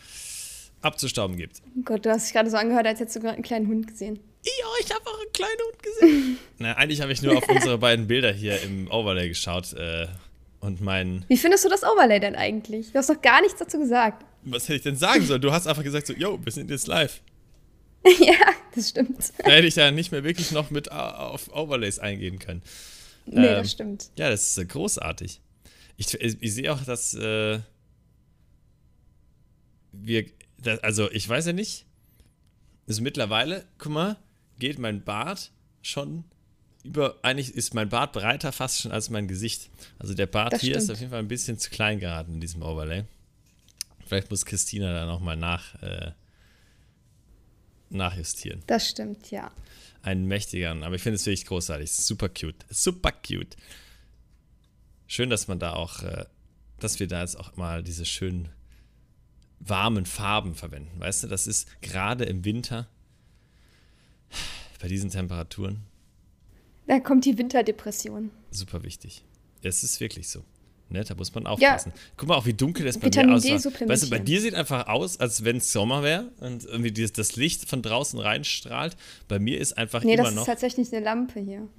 abzustauben 0.82 1.38
gibt. 1.38 1.62
Oh 1.78 1.82
Gott, 1.86 2.06
du 2.06 2.10
hast 2.10 2.26
dich 2.26 2.34
gerade 2.34 2.50
so 2.50 2.58
angehört, 2.58 2.88
als 2.88 3.00
hättest 3.00 3.16
du 3.16 3.20
gerade 3.20 3.36
einen 3.36 3.44
kleinen 3.44 3.68
Hund 3.68 3.88
gesehen. 3.88 4.20
Ja, 4.44 4.66
ich 4.80 4.92
habe 4.92 5.06
auch 5.06 5.20
einen 5.20 5.34
kleinen 5.34 5.60
Hund 5.68 5.84
gesehen. 5.84 6.38
Na, 6.58 6.74
eigentlich 6.74 7.02
habe 7.02 7.12
ich 7.12 7.22
nur 7.22 7.38
auf 7.38 7.48
unsere 7.48 7.78
beiden 7.78 8.08
Bilder 8.08 8.32
hier 8.32 8.60
im 8.64 8.90
Overlay 8.90 9.30
geschaut 9.30 9.74
äh, 9.74 10.08
und 10.60 10.82
mein. 10.82 11.26
Wie 11.28 11.38
findest 11.38 11.66
du 11.66 11.70
das 11.70 11.84
Overlay 11.84 12.20
denn 12.20 12.36
eigentlich? 12.36 12.92
Du 12.92 12.98
hast 12.98 13.10
doch 13.10 13.22
gar 13.22 13.42
nichts 13.42 13.60
dazu 13.60 13.78
gesagt. 13.78 14.26
Was 14.44 14.64
hätte 14.64 14.78
ich 14.78 14.82
denn 14.82 14.96
sagen 14.96 15.24
sollen? 15.24 15.42
Du 15.42 15.52
hast 15.52 15.68
einfach 15.68 15.84
gesagt 15.84 16.08
so, 16.08 16.14
yo, 16.14 16.40
wir 16.44 16.52
sind 16.52 16.72
jetzt 16.72 16.88
live. 16.88 17.22
ja, 18.20 18.34
das 18.74 18.90
stimmt. 18.90 19.32
Da 19.38 19.52
hätte 19.52 19.68
ich 19.68 19.76
ja 19.76 19.92
nicht 19.92 20.12
mehr 20.12 20.24
wirklich 20.24 20.52
noch 20.52 20.72
mit 20.72 20.92
auf 20.92 21.54
Overlays 21.56 22.00
eingehen 22.00 22.40
können. 22.40 22.64
Nee, 23.26 23.48
ähm, 23.48 23.56
das 23.56 23.72
stimmt. 23.72 24.12
Ja, 24.18 24.30
das 24.30 24.52
ist 24.52 24.58
äh, 24.58 24.66
großartig. 24.66 25.42
Ich, 25.98 26.14
ich 26.16 26.54
sehe 26.54 26.74
auch, 26.74 26.84
dass 26.84 27.14
äh, 27.14 27.60
wir, 29.92 30.26
das, 30.58 30.80
also 30.80 31.12
ich 31.12 31.28
weiß 31.28 31.48
ja 31.48 31.54
nicht, 31.54 31.86
ist 32.88 33.02
mittlerweile, 33.02 33.66
guck 33.78 33.92
mal, 33.92 34.18
geht 34.60 34.80
mein 34.80 35.04
Bart 35.04 35.52
schon 35.82 36.24
über, 36.84 37.16
eigentlich 37.22 37.54
ist 37.54 37.74
mein 37.74 37.90
Bart 37.90 38.14
breiter 38.14 38.52
fast 38.52 38.82
schon 38.82 38.92
als 38.92 39.10
mein 39.10 39.28
Gesicht. 39.28 39.70
Also 40.00 40.14
der 40.14 40.26
Bart 40.26 40.54
das 40.54 40.62
hier 40.62 40.72
stimmt. 40.72 40.84
ist 40.84 40.90
auf 40.90 41.00
jeden 41.00 41.12
Fall 41.12 41.20
ein 41.20 41.28
bisschen 41.28 41.60
zu 41.60 41.70
klein 41.70 42.00
geraten 42.00 42.36
in 42.36 42.42
diesem 42.42 42.64
Overlay. 42.64 43.06
Vielleicht 44.06 44.30
muss 44.32 44.46
Christina 44.46 44.92
da 44.92 45.06
nochmal 45.06 45.38
nach, 45.38 45.82
äh, 45.84 46.12
nachjustieren. 47.90 48.64
Das 48.68 48.90
stimmt, 48.90 49.32
ja. 49.32 49.52
Einen 50.04 50.26
mächtigeren, 50.26 50.84
aber 50.84 50.96
ich 50.96 51.02
finde 51.02 51.16
es 51.16 51.26
wirklich 51.26 51.46
großartig. 51.46 51.92
Super 51.92 52.30
cute. 52.30 52.66
Super 52.70 53.12
cute. 53.12 53.56
Schön, 55.08 55.30
dass 55.30 55.48
man 55.48 55.60
da 55.60 55.74
auch, 55.74 56.02
äh, 56.02 56.26
dass 56.80 57.00
wir 57.00 57.08
da 57.08 57.22
jetzt 57.22 57.38
auch 57.38 57.56
mal 57.56 57.84
diese 57.84 58.06
schönen 58.06 58.50
warmen 59.60 60.06
Farben 60.06 60.56
verwenden. 60.56 61.00
Weißt 61.00 61.24
du, 61.24 61.28
das 61.28 61.48
ist 61.48 61.82
gerade 61.82 62.26
im 62.26 62.46
Winter 62.46 62.90
bei 64.82 64.88
diesen 64.88 65.12
Temperaturen. 65.12 65.84
Da 66.88 67.00
kommt 67.00 67.26
die 67.26 67.38
Winterdepression. 67.38 68.32
Super 68.50 68.84
wichtig. 68.84 69.24
Es 69.62 69.84
ist 69.84 70.00
wirklich 70.00 70.30
so. 70.30 70.44
Ne, 70.92 71.06
da 71.06 71.16
muss 71.16 71.34
man 71.34 71.48
aufpassen. 71.48 71.94
Ja. 71.96 72.02
Guck 72.18 72.28
mal 72.28 72.36
auch, 72.36 72.46
wie 72.46 72.54
dunkel 72.54 72.86
das 72.86 72.98
bei 72.98 73.08
Vitamin 73.08 73.30
mir 73.30 73.36
aussieht. 73.38 73.90
Weißt 73.90 74.04
du, 74.04 74.10
bei 74.10 74.20
dir 74.20 74.42
sieht 74.42 74.54
einfach 74.54 74.88
aus, 74.88 75.18
als 75.22 75.46
wenn 75.46 75.58
es 75.58 75.72
Sommer 75.72 76.04
wäre 76.04 76.32
und 76.42 76.66
irgendwie 76.66 76.92
das 76.92 77.38
Licht 77.38 77.70
von 77.70 77.82
draußen 77.82 78.20
reinstrahlt. 78.20 78.98
Bei 79.30 79.40
mir 79.40 79.60
ist 79.60 79.78
einfach 79.78 80.04
nee, 80.04 80.16
immer 80.16 80.24
noch. 80.24 80.30
Nee, 80.32 80.36
das 80.36 80.42
ist 80.42 80.48
tatsächlich 80.48 80.94
eine 80.94 81.06
Lampe 81.06 81.40
hier. 81.40 81.70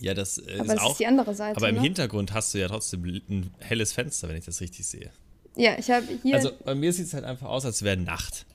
Ja, 0.00 0.14
das 0.14 0.38
äh, 0.38 0.60
aber 0.60 0.74
ist 0.74 0.80
auch. 0.80 0.92
Ist 0.92 1.00
die 1.00 1.06
andere 1.06 1.34
Seite. 1.34 1.58
Aber 1.58 1.68
im 1.68 1.74
ne? 1.74 1.82
Hintergrund 1.82 2.32
hast 2.32 2.54
du 2.54 2.58
ja 2.58 2.68
trotzdem 2.68 3.04
ein 3.04 3.50
helles 3.58 3.92
Fenster, 3.92 4.28
wenn 4.28 4.36
ich 4.36 4.46
das 4.46 4.62
richtig 4.62 4.86
sehe. 4.86 5.10
Ja, 5.54 5.78
ich 5.78 5.90
habe 5.90 6.06
hier. 6.22 6.34
Also 6.34 6.50
bei 6.64 6.74
mir 6.74 6.92
sieht 6.94 7.06
es 7.06 7.14
halt 7.14 7.24
einfach 7.24 7.48
aus, 7.48 7.66
als 7.66 7.82
wäre 7.82 7.98
Nacht. 7.98 8.46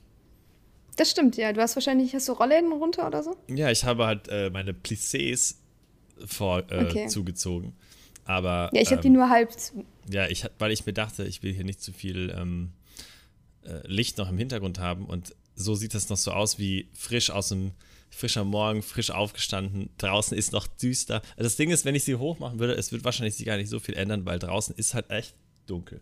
Das 0.96 1.10
stimmt, 1.10 1.36
ja. 1.36 1.52
Du 1.52 1.60
hast 1.60 1.76
wahrscheinlich, 1.76 2.14
hast 2.14 2.26
du 2.28 2.32
Rollläden 2.32 2.72
runter 2.72 3.06
oder 3.06 3.22
so? 3.22 3.36
Ja, 3.48 3.70
ich 3.70 3.84
habe 3.84 4.06
halt 4.06 4.26
äh, 4.28 4.50
meine 4.50 4.72
Plissés 4.72 5.54
vor, 6.26 6.64
äh, 6.70 6.84
okay. 6.84 7.06
zugezogen. 7.06 7.74
Aber. 8.24 8.70
Ja, 8.72 8.80
ich 8.80 8.88
habe 8.88 8.96
ähm, 8.96 9.02
die 9.02 9.10
nur 9.10 9.28
halb 9.28 9.52
zu. 9.52 9.84
Ja, 10.10 10.26
ich, 10.26 10.44
weil 10.58 10.72
ich 10.72 10.86
mir 10.86 10.92
dachte, 10.92 11.24
ich 11.24 11.42
will 11.42 11.52
hier 11.52 11.64
nicht 11.64 11.82
zu 11.82 11.92
viel 11.92 12.34
ähm, 12.36 12.72
äh, 13.64 13.86
Licht 13.86 14.18
noch 14.18 14.28
im 14.28 14.38
Hintergrund 14.38 14.78
haben. 14.78 15.06
Und 15.06 15.34
so 15.54 15.74
sieht 15.74 15.94
das 15.94 16.08
noch 16.08 16.16
so 16.16 16.32
aus 16.32 16.58
wie 16.58 16.88
frisch 16.92 17.30
aus 17.30 17.48
dem 17.48 17.72
frischer 18.10 18.44
Morgen, 18.44 18.82
frisch 18.82 19.10
aufgestanden. 19.10 19.90
Draußen 19.98 20.36
ist 20.36 20.52
noch 20.52 20.66
düster. 20.66 21.22
Also 21.36 21.44
das 21.44 21.56
Ding 21.56 21.70
ist, 21.70 21.84
wenn 21.84 21.94
ich 21.94 22.04
sie 22.04 22.14
hochmachen 22.14 22.58
würde, 22.58 22.74
es 22.74 22.92
wird 22.92 23.04
wahrscheinlich 23.04 23.34
sich 23.34 23.46
gar 23.46 23.56
nicht 23.56 23.68
so 23.68 23.80
viel 23.80 23.94
ändern, 23.94 24.24
weil 24.24 24.38
draußen 24.38 24.74
ist 24.76 24.94
halt 24.94 25.10
echt 25.10 25.34
dunkel. 25.66 26.00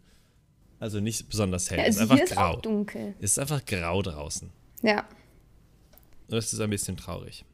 Also 0.79 1.01
nicht 1.01 1.29
besonders 1.29 1.71
hell. 1.71 1.79
Ja, 1.79 1.85
also 1.85 2.01
es 2.01 2.05
ist 2.05 2.11
einfach 2.11 2.25
ist 2.25 2.33
grau. 2.33 2.51
Auch 2.51 2.61
dunkel. 2.63 3.15
Es 3.21 3.33
ist 3.33 3.39
einfach 3.39 3.65
grau 3.65 4.03
draußen. 4.03 4.51
Ja. 4.83 5.09
Das 6.29 6.53
ist 6.53 6.61
ein 6.61 6.71
bisschen 6.71 6.97
traurig. 6.97 7.45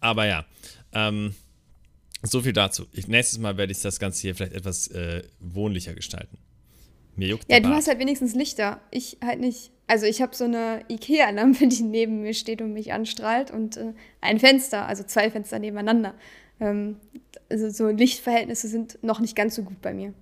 Aber 0.00 0.26
ja, 0.26 0.46
ähm, 0.92 1.34
so 2.22 2.40
viel 2.40 2.52
dazu. 2.52 2.86
Ich, 2.92 3.08
nächstes 3.08 3.38
Mal 3.38 3.56
werde 3.56 3.72
ich 3.72 3.80
das 3.80 3.98
Ganze 3.98 4.22
hier 4.22 4.34
vielleicht 4.34 4.54
etwas 4.54 4.88
äh, 4.88 5.22
wohnlicher 5.40 5.94
gestalten. 5.94 6.38
Mir 7.16 7.28
juckt 7.28 7.50
Ja, 7.50 7.60
du 7.60 7.68
hast 7.68 7.88
halt 7.88 7.98
wenigstens 7.98 8.34
Lichter. 8.34 8.80
Ich 8.90 9.18
halt 9.22 9.40
nicht. 9.40 9.72
Also 9.86 10.06
ich 10.06 10.20
habe 10.20 10.34
so 10.36 10.44
eine 10.44 10.84
Ikea-Lampe, 10.88 11.66
die 11.68 11.82
neben 11.82 12.22
mir 12.22 12.34
steht 12.34 12.62
und 12.62 12.72
mich 12.72 12.92
anstrahlt 12.92 13.50
und 13.50 13.76
äh, 13.76 13.92
ein 14.20 14.38
Fenster, 14.38 14.86
also 14.86 15.02
zwei 15.02 15.30
Fenster 15.30 15.58
nebeneinander. 15.58 16.14
Ähm, 16.60 16.96
also 17.48 17.70
so 17.70 17.88
Lichtverhältnisse 17.88 18.68
sind 18.68 19.02
noch 19.02 19.20
nicht 19.20 19.34
ganz 19.34 19.54
so 19.54 19.62
gut 19.62 19.80
bei 19.80 19.94
mir. 19.94 20.12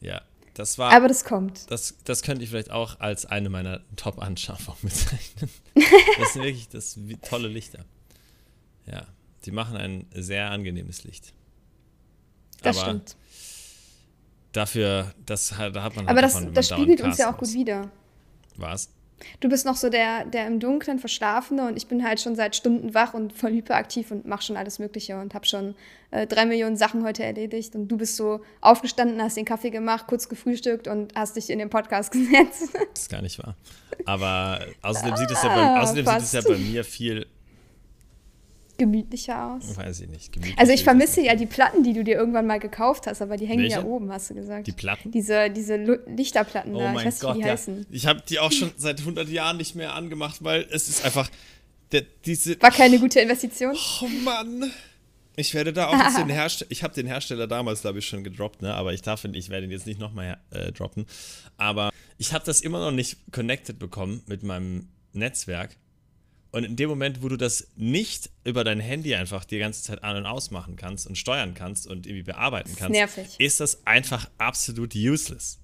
Ja, 0.00 0.22
das 0.54 0.78
war. 0.78 0.92
Aber 0.92 1.08
das 1.08 1.24
kommt. 1.24 1.70
Das, 1.70 1.96
das 2.04 2.22
könnte 2.22 2.44
ich 2.44 2.50
vielleicht 2.50 2.70
auch 2.70 3.00
als 3.00 3.26
eine 3.26 3.50
meiner 3.50 3.80
Top-Anschaffungen 3.96 4.78
bezeichnen. 4.82 5.50
das 6.18 6.32
sind 6.32 6.42
wirklich 6.42 6.68
das 6.68 6.98
tolle 7.28 7.48
Lichter. 7.48 7.84
Ja, 8.86 9.06
die 9.44 9.50
machen 9.50 9.76
ein 9.76 10.06
sehr 10.14 10.50
angenehmes 10.50 11.04
Licht. 11.04 11.32
Das 12.62 12.78
Aber 12.78 12.86
stimmt. 12.86 13.16
Dafür, 14.52 15.12
das, 15.26 15.48
da 15.48 15.82
hat 15.82 15.96
man 15.96 16.06
halt 16.06 16.10
Aber 16.10 16.22
das, 16.22 16.34
davon, 16.34 16.54
das 16.54 16.68
spiegelt 16.68 17.00
uns 17.00 17.18
ja 17.18 17.32
auch 17.32 17.36
gut 17.36 17.52
wieder. 17.52 17.90
Was? 18.56 18.88
Du 19.40 19.48
bist 19.48 19.64
noch 19.64 19.76
so 19.76 19.90
der, 19.90 20.24
der 20.26 20.46
im 20.46 20.60
Dunkeln 20.60 20.98
Verschlafene 20.98 21.66
und 21.66 21.76
ich 21.76 21.86
bin 21.86 22.04
halt 22.04 22.20
schon 22.20 22.36
seit 22.36 22.56
Stunden 22.56 22.94
wach 22.94 23.14
und 23.14 23.32
voll 23.32 23.52
hyperaktiv 23.52 24.10
und 24.10 24.26
mache 24.26 24.42
schon 24.42 24.56
alles 24.56 24.78
Mögliche 24.78 25.18
und 25.18 25.34
habe 25.34 25.46
schon 25.46 25.74
äh, 26.10 26.26
drei 26.26 26.46
Millionen 26.46 26.76
Sachen 26.76 27.04
heute 27.04 27.24
erledigt. 27.24 27.74
Und 27.74 27.88
du 27.88 27.96
bist 27.96 28.16
so 28.16 28.40
aufgestanden, 28.60 29.22
hast 29.22 29.36
den 29.36 29.44
Kaffee 29.44 29.70
gemacht, 29.70 30.06
kurz 30.06 30.28
gefrühstückt 30.28 30.88
und 30.88 31.14
hast 31.14 31.36
dich 31.36 31.50
in 31.50 31.58
den 31.58 31.70
Podcast 31.70 32.12
gesetzt. 32.12 32.74
Das 32.74 33.02
ist 33.02 33.10
gar 33.10 33.22
nicht 33.22 33.38
wahr. 33.38 33.56
Aber 34.04 34.60
außerdem, 34.82 35.12
ah, 35.12 35.16
sieht, 35.16 35.30
es 35.30 35.42
ja 35.42 35.48
bei, 35.54 35.80
außerdem 35.80 36.06
sieht 36.06 36.18
es 36.18 36.32
ja 36.32 36.40
bei 36.42 36.58
mir 36.58 36.84
viel 36.84 37.26
gemütlicher 38.78 39.52
aus. 39.52 39.76
Weiß 39.76 40.00
ich 40.00 40.08
nicht. 40.08 40.32
Gemütlich 40.32 40.58
also 40.58 40.72
ich 40.72 40.84
vermisse 40.84 41.20
ja 41.22 41.34
die 41.34 41.46
Platten, 41.46 41.82
die 41.82 41.92
du 41.92 42.04
dir 42.04 42.16
irgendwann 42.16 42.46
mal 42.46 42.58
gekauft 42.58 43.06
hast, 43.06 43.22
aber 43.22 43.36
die 43.36 43.46
hängen 43.46 43.62
Welche? 43.62 43.76
ja 43.76 43.84
oben, 43.84 44.10
hast 44.12 44.30
du 44.30 44.34
gesagt. 44.34 44.66
Die 44.66 44.72
Platten? 44.72 45.10
Diese, 45.10 45.50
diese 45.50 45.76
Lichterplatten 45.76 46.74
oh 46.74 46.78
da, 46.78 46.90
ich 46.90 47.04
weiß 47.04 47.22
nicht, 47.22 47.34
wie 47.34 47.38
die 47.38 47.44
ja. 47.46 47.52
heißen. 47.52 47.86
Ich 47.90 48.06
habe 48.06 48.22
die 48.28 48.38
auch 48.38 48.52
schon 48.52 48.72
seit 48.76 49.00
100 49.00 49.28
Jahren 49.28 49.56
nicht 49.56 49.74
mehr 49.74 49.94
angemacht, 49.94 50.42
weil 50.42 50.66
es 50.70 50.88
ist 50.88 51.04
einfach 51.04 51.30
der, 51.92 52.02
diese... 52.24 52.60
War 52.60 52.70
keine 52.70 52.98
gute 52.98 53.20
Investition? 53.20 53.76
Oh 54.00 54.08
Mann. 54.24 54.70
Ich 55.36 55.54
werde 55.54 55.72
da 55.72 55.88
auch 55.88 56.16
den 56.16 56.28
Hersteller, 56.28 56.70
ich 56.70 56.82
habe 56.82 56.94
den 56.94 57.06
Hersteller 57.06 57.46
damals, 57.46 57.80
glaube 57.82 57.98
ich, 57.98 58.06
schon 58.06 58.24
gedroppt, 58.24 58.62
ne? 58.62 58.74
aber 58.74 58.92
ich 58.92 59.02
darf 59.02 59.24
ihn, 59.24 59.34
ich 59.34 59.48
werde 59.50 59.66
ihn 59.66 59.72
jetzt 59.72 59.86
nicht 59.86 60.00
nochmal 60.00 60.38
äh, 60.50 60.72
droppen. 60.72 61.06
Aber 61.56 61.90
ich 62.18 62.32
habe 62.32 62.44
das 62.44 62.60
immer 62.60 62.78
noch 62.78 62.92
nicht 62.92 63.18
connected 63.32 63.78
bekommen 63.78 64.22
mit 64.26 64.42
meinem 64.42 64.88
Netzwerk 65.12 65.76
und 66.54 66.62
in 66.62 66.76
dem 66.76 66.88
Moment, 66.88 67.20
wo 67.20 67.28
du 67.28 67.36
das 67.36 67.66
nicht 67.74 68.30
über 68.44 68.62
dein 68.62 68.78
Handy 68.78 69.16
einfach 69.16 69.44
die 69.44 69.58
ganze 69.58 69.82
Zeit 69.82 70.04
an- 70.04 70.18
und 70.18 70.24
ausmachen 70.26 70.76
kannst 70.76 71.08
und 71.08 71.18
steuern 71.18 71.54
kannst 71.54 71.88
und 71.88 72.06
irgendwie 72.06 72.22
bearbeiten 72.22 72.76
kannst, 72.76 72.92
Nervig. 72.92 73.26
ist 73.38 73.58
das 73.58 73.84
einfach 73.88 74.30
absolut 74.38 74.94
useless. 74.94 75.58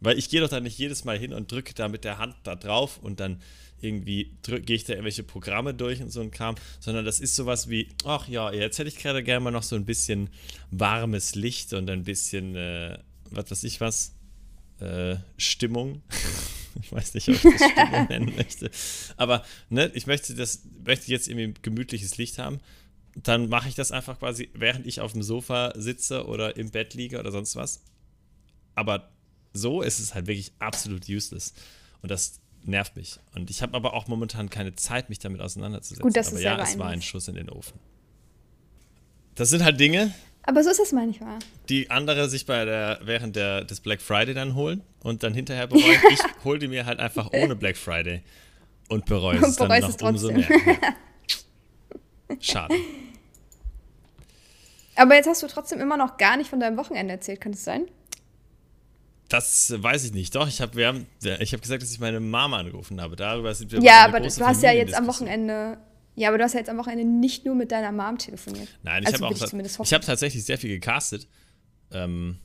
Weil 0.00 0.18
ich 0.18 0.28
gehe 0.28 0.40
doch 0.40 0.48
da 0.48 0.58
nicht 0.58 0.76
jedes 0.76 1.04
Mal 1.04 1.16
hin 1.16 1.32
und 1.32 1.52
drücke 1.52 1.74
da 1.74 1.86
mit 1.86 2.02
der 2.02 2.18
Hand 2.18 2.34
da 2.42 2.56
drauf 2.56 2.98
und 3.00 3.20
dann 3.20 3.40
irgendwie 3.80 4.32
gehe 4.42 4.74
ich 4.74 4.82
da 4.82 4.94
irgendwelche 4.94 5.22
Programme 5.22 5.74
durch 5.74 6.02
und 6.02 6.10
so 6.10 6.20
ein 6.20 6.32
Kram, 6.32 6.56
sondern 6.80 7.04
das 7.04 7.20
ist 7.20 7.36
sowas 7.36 7.68
wie, 7.68 7.88
ach 8.04 8.26
ja, 8.26 8.52
jetzt 8.52 8.80
hätte 8.80 8.88
ich 8.88 8.96
gerade 8.96 9.22
gerne 9.22 9.44
mal 9.44 9.52
noch 9.52 9.62
so 9.62 9.76
ein 9.76 9.84
bisschen 9.84 10.28
warmes 10.72 11.36
Licht 11.36 11.72
und 11.72 11.88
ein 11.88 12.02
bisschen, 12.02 12.56
äh, 12.56 12.98
was 13.30 13.48
weiß 13.48 13.62
ich 13.62 13.80
was, 13.80 14.16
äh, 14.80 15.18
Stimmung. 15.36 16.02
Ich 16.80 16.92
weiß 16.92 17.14
nicht, 17.14 17.28
ob 17.28 17.34
ich 17.34 17.42
das 17.42 17.70
Stimmung 17.70 18.06
nennen 18.08 18.36
möchte. 18.36 18.70
Aber 19.16 19.44
ne, 19.68 19.90
ich 19.94 20.06
möchte 20.06 20.34
das, 20.34 20.62
möchte 20.84 21.10
jetzt 21.10 21.28
irgendwie 21.28 21.54
gemütliches 21.62 22.16
Licht 22.16 22.38
haben. 22.38 22.60
Dann 23.14 23.48
mache 23.48 23.68
ich 23.68 23.74
das 23.74 23.92
einfach 23.92 24.18
quasi, 24.18 24.50
während 24.54 24.86
ich 24.86 25.00
auf 25.00 25.12
dem 25.12 25.22
Sofa 25.22 25.72
sitze 25.76 26.26
oder 26.26 26.56
im 26.56 26.70
Bett 26.70 26.94
liege 26.94 27.18
oder 27.18 27.30
sonst 27.30 27.56
was. 27.56 27.82
Aber 28.74 29.10
so 29.52 29.82
ist 29.82 29.98
es 29.98 30.14
halt 30.14 30.26
wirklich 30.26 30.52
absolut 30.58 31.08
useless. 31.08 31.52
Und 32.00 32.10
das 32.10 32.40
nervt 32.64 32.96
mich. 32.96 33.18
Und 33.34 33.50
ich 33.50 33.62
habe 33.62 33.74
aber 33.74 33.94
auch 33.94 34.06
momentan 34.08 34.50
keine 34.50 34.74
Zeit, 34.74 35.08
mich 35.08 35.18
damit 35.18 35.40
auseinanderzusetzen. 35.40 36.02
Gut, 36.02 36.16
dass 36.16 36.28
aber 36.28 36.38
du 36.38 36.42
ja, 36.42 36.62
es 36.62 36.78
war 36.78 36.88
ein 36.88 37.02
Schuss 37.02 37.28
in 37.28 37.34
den 37.34 37.50
Ofen. 37.50 37.78
Das 39.34 39.50
sind 39.50 39.64
halt 39.64 39.80
Dinge, 39.80 40.14
aber 40.44 40.64
so 40.64 40.70
ist 40.70 40.80
es 40.80 40.92
manchmal. 40.92 41.38
Die 41.68 41.90
andere 41.90 42.28
sich 42.28 42.46
bei 42.46 42.64
der, 42.64 43.00
während 43.02 43.36
der, 43.36 43.64
des 43.64 43.80
Black 43.80 44.00
Friday 44.02 44.34
dann 44.34 44.54
holen 44.54 44.82
und 45.02 45.22
dann 45.22 45.34
hinterher 45.34 45.66
bereuen. 45.68 46.00
ich 46.10 46.20
hole 46.44 46.58
die 46.58 46.68
mir 46.68 46.86
halt 46.86 46.98
einfach 46.98 47.30
ohne 47.32 47.54
Black 47.54 47.76
Friday 47.76 48.22
und 48.88 49.06
bereue 49.06 49.36
es 49.38 49.56
dann 49.56 49.68
noch 49.68 49.88
es 49.88 50.02
umso 50.02 50.32
mehr. 50.32 50.48
Ja. 50.50 52.36
Schade. 52.40 52.74
Aber 54.96 55.14
jetzt 55.14 55.28
hast 55.28 55.42
du 55.42 55.46
trotzdem 55.46 55.80
immer 55.80 55.96
noch 55.96 56.16
gar 56.16 56.36
nicht 56.36 56.50
von 56.50 56.60
deinem 56.60 56.76
Wochenende 56.76 57.14
erzählt, 57.14 57.40
kann 57.40 57.52
es 57.52 57.64
sein? 57.64 57.86
Das 59.28 59.72
weiß 59.74 60.04
ich 60.04 60.12
nicht. 60.12 60.34
Doch, 60.34 60.46
ich 60.46 60.60
habe 60.60 60.84
hab 60.84 61.62
gesagt, 61.62 61.82
dass 61.82 61.90
ich 61.90 62.00
meine 62.00 62.20
Mama 62.20 62.58
angerufen 62.58 63.00
habe. 63.00 63.16
Darüber 63.16 63.54
sind 63.54 63.72
wir 63.72 63.80
Ja, 63.80 64.04
aber 64.04 64.20
du 64.20 64.28
hast 64.44 64.62
ja 64.62 64.72
jetzt 64.72 64.94
am 64.94 65.06
Wochenende 65.06 65.78
ja, 66.14 66.28
aber 66.28 66.38
du 66.38 66.44
hast 66.44 66.52
ja 66.52 66.58
jetzt 66.58 66.68
am 66.68 66.78
Wochenende 66.78 67.04
nicht 67.04 67.44
nur 67.44 67.54
mit 67.54 67.72
deiner 67.72 67.92
Mom 67.92 68.18
telefoniert. 68.18 68.68
Nein, 68.82 69.02
ich 69.02 69.08
also 69.08 69.24
habe 69.24 69.34
auch. 69.34 69.52
Ich, 69.52 69.80
ich 69.80 69.92
habe 69.92 70.04
tatsächlich 70.04 70.44
sehr 70.44 70.58
viel 70.58 70.70
gecastet. 70.70 71.26
Ähm, 71.90 72.38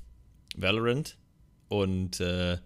Valorant. 0.55 1.17
Und 1.69 2.19
äh, 2.21 2.57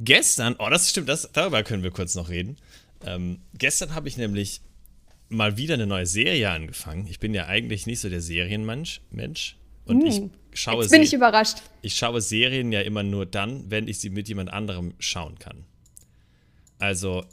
gestern, 0.00 0.54
oh, 0.58 0.68
das 0.70 0.90
stimmt, 0.90 1.08
das, 1.08 1.30
darüber 1.32 1.62
können 1.62 1.82
wir 1.82 1.90
kurz 1.90 2.14
noch 2.14 2.28
reden. 2.28 2.56
Ähm, 3.04 3.40
gestern 3.54 3.94
habe 3.94 4.08
ich 4.08 4.16
nämlich 4.16 4.60
mal 5.28 5.56
wieder 5.56 5.74
eine 5.74 5.86
neue 5.86 6.06
Serie 6.06 6.50
angefangen. 6.50 7.06
Ich 7.08 7.18
bin 7.18 7.34
ja 7.34 7.46
eigentlich 7.46 7.86
nicht 7.86 8.00
so 8.00 8.08
der 8.08 8.20
Serienmensch. 8.20 9.00
Mensch. 9.10 9.56
Und 9.86 10.04
mm, 10.04 10.06
ich 10.06 10.22
schaue 10.52 10.82
jetzt 10.82 10.90
bin 10.90 11.02
ich 11.02 11.12
überrascht. 11.12 11.58
Ich 11.82 11.96
schaue 11.96 12.20
Serien 12.20 12.72
ja 12.72 12.80
immer 12.80 13.02
nur 13.02 13.26
dann, 13.26 13.70
wenn 13.70 13.88
ich 13.88 13.98
sie 13.98 14.10
mit 14.10 14.28
jemand 14.28 14.52
anderem 14.52 14.94
schauen 14.98 15.38
kann. 15.38 15.64
Also, 16.78 17.24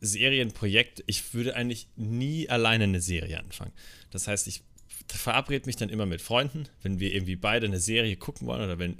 Serienprojekt, 0.00 1.02
ich 1.06 1.34
würde 1.34 1.56
eigentlich 1.56 1.88
nie 1.96 2.48
alleine 2.48 2.84
eine 2.84 3.00
Serie 3.00 3.38
anfangen. 3.38 3.72
Das 4.10 4.28
heißt, 4.28 4.46
ich 4.46 4.62
verabrede 5.08 5.66
mich 5.66 5.76
dann 5.76 5.88
immer 5.88 6.06
mit 6.06 6.22
Freunden, 6.22 6.68
wenn 6.82 7.00
wir 7.00 7.12
irgendwie 7.14 7.36
beide 7.36 7.66
eine 7.66 7.80
Serie 7.80 8.16
gucken 8.16 8.46
wollen 8.46 8.62
oder 8.62 8.78
wenn 8.78 8.96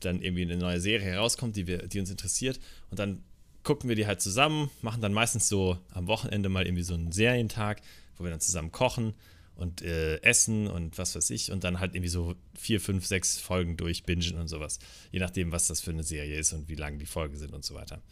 dann 0.00 0.20
irgendwie 0.20 0.42
eine 0.42 0.56
neue 0.56 0.80
Serie 0.80 1.06
herauskommt, 1.06 1.56
die, 1.56 1.66
wir, 1.66 1.86
die 1.86 2.00
uns 2.00 2.10
interessiert. 2.10 2.60
Und 2.90 2.98
dann 2.98 3.22
gucken 3.62 3.88
wir 3.88 3.96
die 3.96 4.06
halt 4.06 4.20
zusammen, 4.20 4.70
machen 4.80 5.00
dann 5.00 5.12
meistens 5.12 5.48
so 5.48 5.78
am 5.90 6.06
Wochenende 6.08 6.48
mal 6.48 6.66
irgendwie 6.66 6.82
so 6.82 6.94
einen 6.94 7.12
Serientag, 7.12 7.80
wo 8.16 8.24
wir 8.24 8.30
dann 8.30 8.40
zusammen 8.40 8.72
kochen 8.72 9.14
und 9.54 9.82
äh, 9.82 10.16
essen 10.22 10.66
und 10.66 10.98
was 10.98 11.14
weiß 11.14 11.30
ich 11.30 11.52
und 11.52 11.62
dann 11.62 11.78
halt 11.78 11.94
irgendwie 11.94 12.08
so 12.08 12.34
vier, 12.54 12.80
fünf, 12.80 13.06
sechs 13.06 13.38
Folgen 13.38 13.76
durchbingen 13.76 14.36
und 14.38 14.48
sowas. 14.48 14.78
Je 15.10 15.20
nachdem, 15.20 15.52
was 15.52 15.68
das 15.68 15.80
für 15.80 15.90
eine 15.90 16.02
Serie 16.02 16.38
ist 16.38 16.52
und 16.52 16.68
wie 16.68 16.74
lang 16.74 16.98
die 16.98 17.06
Folgen 17.06 17.36
sind 17.36 17.52
und 17.52 17.64
so 17.64 17.74
weiter. 17.74 18.02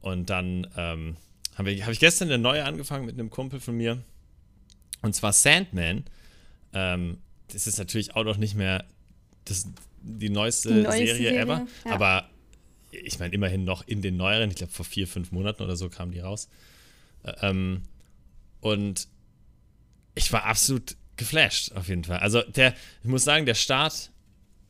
Und 0.00 0.30
dann 0.30 0.66
ähm, 0.76 1.16
habe 1.56 1.70
ich, 1.70 1.82
hab 1.82 1.90
ich 1.90 2.00
gestern 2.00 2.28
eine 2.28 2.38
neue 2.38 2.64
angefangen 2.64 3.06
mit 3.06 3.14
einem 3.14 3.30
Kumpel 3.30 3.60
von 3.60 3.76
mir. 3.76 4.02
Und 5.02 5.14
zwar 5.14 5.32
Sandman. 5.32 6.04
Ähm, 6.72 7.18
das 7.48 7.66
ist 7.66 7.78
natürlich 7.78 8.16
auch 8.16 8.24
noch 8.24 8.36
nicht 8.36 8.54
mehr 8.54 8.84
das, 9.44 9.68
die 10.00 10.30
neueste 10.30 10.74
die 10.74 10.82
Serie, 10.82 11.14
Serie, 11.14 11.38
ever. 11.38 11.66
Ja. 11.84 11.92
Aber 11.92 12.28
ich 12.90 13.18
meine, 13.18 13.34
immerhin 13.34 13.64
noch 13.64 13.86
in 13.86 14.02
den 14.02 14.16
neueren. 14.16 14.50
Ich 14.50 14.56
glaube, 14.56 14.72
vor 14.72 14.84
vier, 14.84 15.06
fünf 15.06 15.32
Monaten 15.32 15.62
oder 15.62 15.76
so 15.76 15.88
kam 15.88 16.10
die 16.10 16.20
raus. 16.20 16.48
Ähm, 17.40 17.82
und 18.60 19.08
ich 20.14 20.32
war 20.32 20.44
absolut 20.44 20.96
geflasht, 21.16 21.72
auf 21.72 21.88
jeden 21.88 22.04
Fall. 22.04 22.18
Also, 22.18 22.42
der, 22.42 22.74
ich 23.02 23.08
muss 23.08 23.24
sagen, 23.24 23.46
der 23.46 23.54
Start 23.54 24.10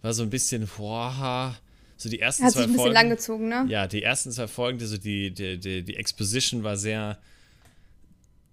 war 0.03 0.12
so 0.12 0.22
ein 0.22 0.30
bisschen, 0.30 0.68
boah, 0.76 1.57
so 2.05 2.11
die 2.11 2.21
ersten 2.21 2.45
Hat 2.45 2.53
zwei 2.53 2.61
sich 2.61 2.67
ein 2.67 2.73
bisschen 2.73 2.83
Folgen. 2.83 2.95
langgezogen, 2.95 3.49
ne? 3.49 3.65
Ja, 3.69 3.87
die 3.87 4.03
ersten 4.03 4.31
zwei 4.31 4.47
Folgen, 4.47 4.79
also 4.79 4.99
die, 4.99 5.31
die, 5.31 5.59
die, 5.59 5.83
die 5.83 5.97
Exposition 5.97 6.63
war 6.63 6.77
sehr 6.77 7.19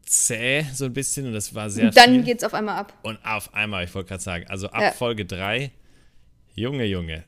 zäh, 0.05 0.65
so 0.73 0.85
ein 0.85 0.93
bisschen, 0.93 1.27
und 1.27 1.33
das 1.33 1.53
war 1.53 1.69
sehr. 1.69 1.87
Und 1.87 1.97
dann 1.97 2.11
viel. 2.11 2.23
geht's 2.23 2.45
auf 2.45 2.53
einmal 2.53 2.77
ab. 2.77 2.97
Und 3.03 3.19
auf 3.25 3.53
einmal, 3.53 3.83
ich 3.83 3.93
wollte 3.93 4.07
gerade 4.07 4.23
sagen, 4.23 4.45
also 4.47 4.69
ab 4.69 4.81
ja. 4.81 4.91
Folge 4.93 5.25
3, 5.25 5.69
Junge, 6.55 6.85
Junge, 6.85 7.25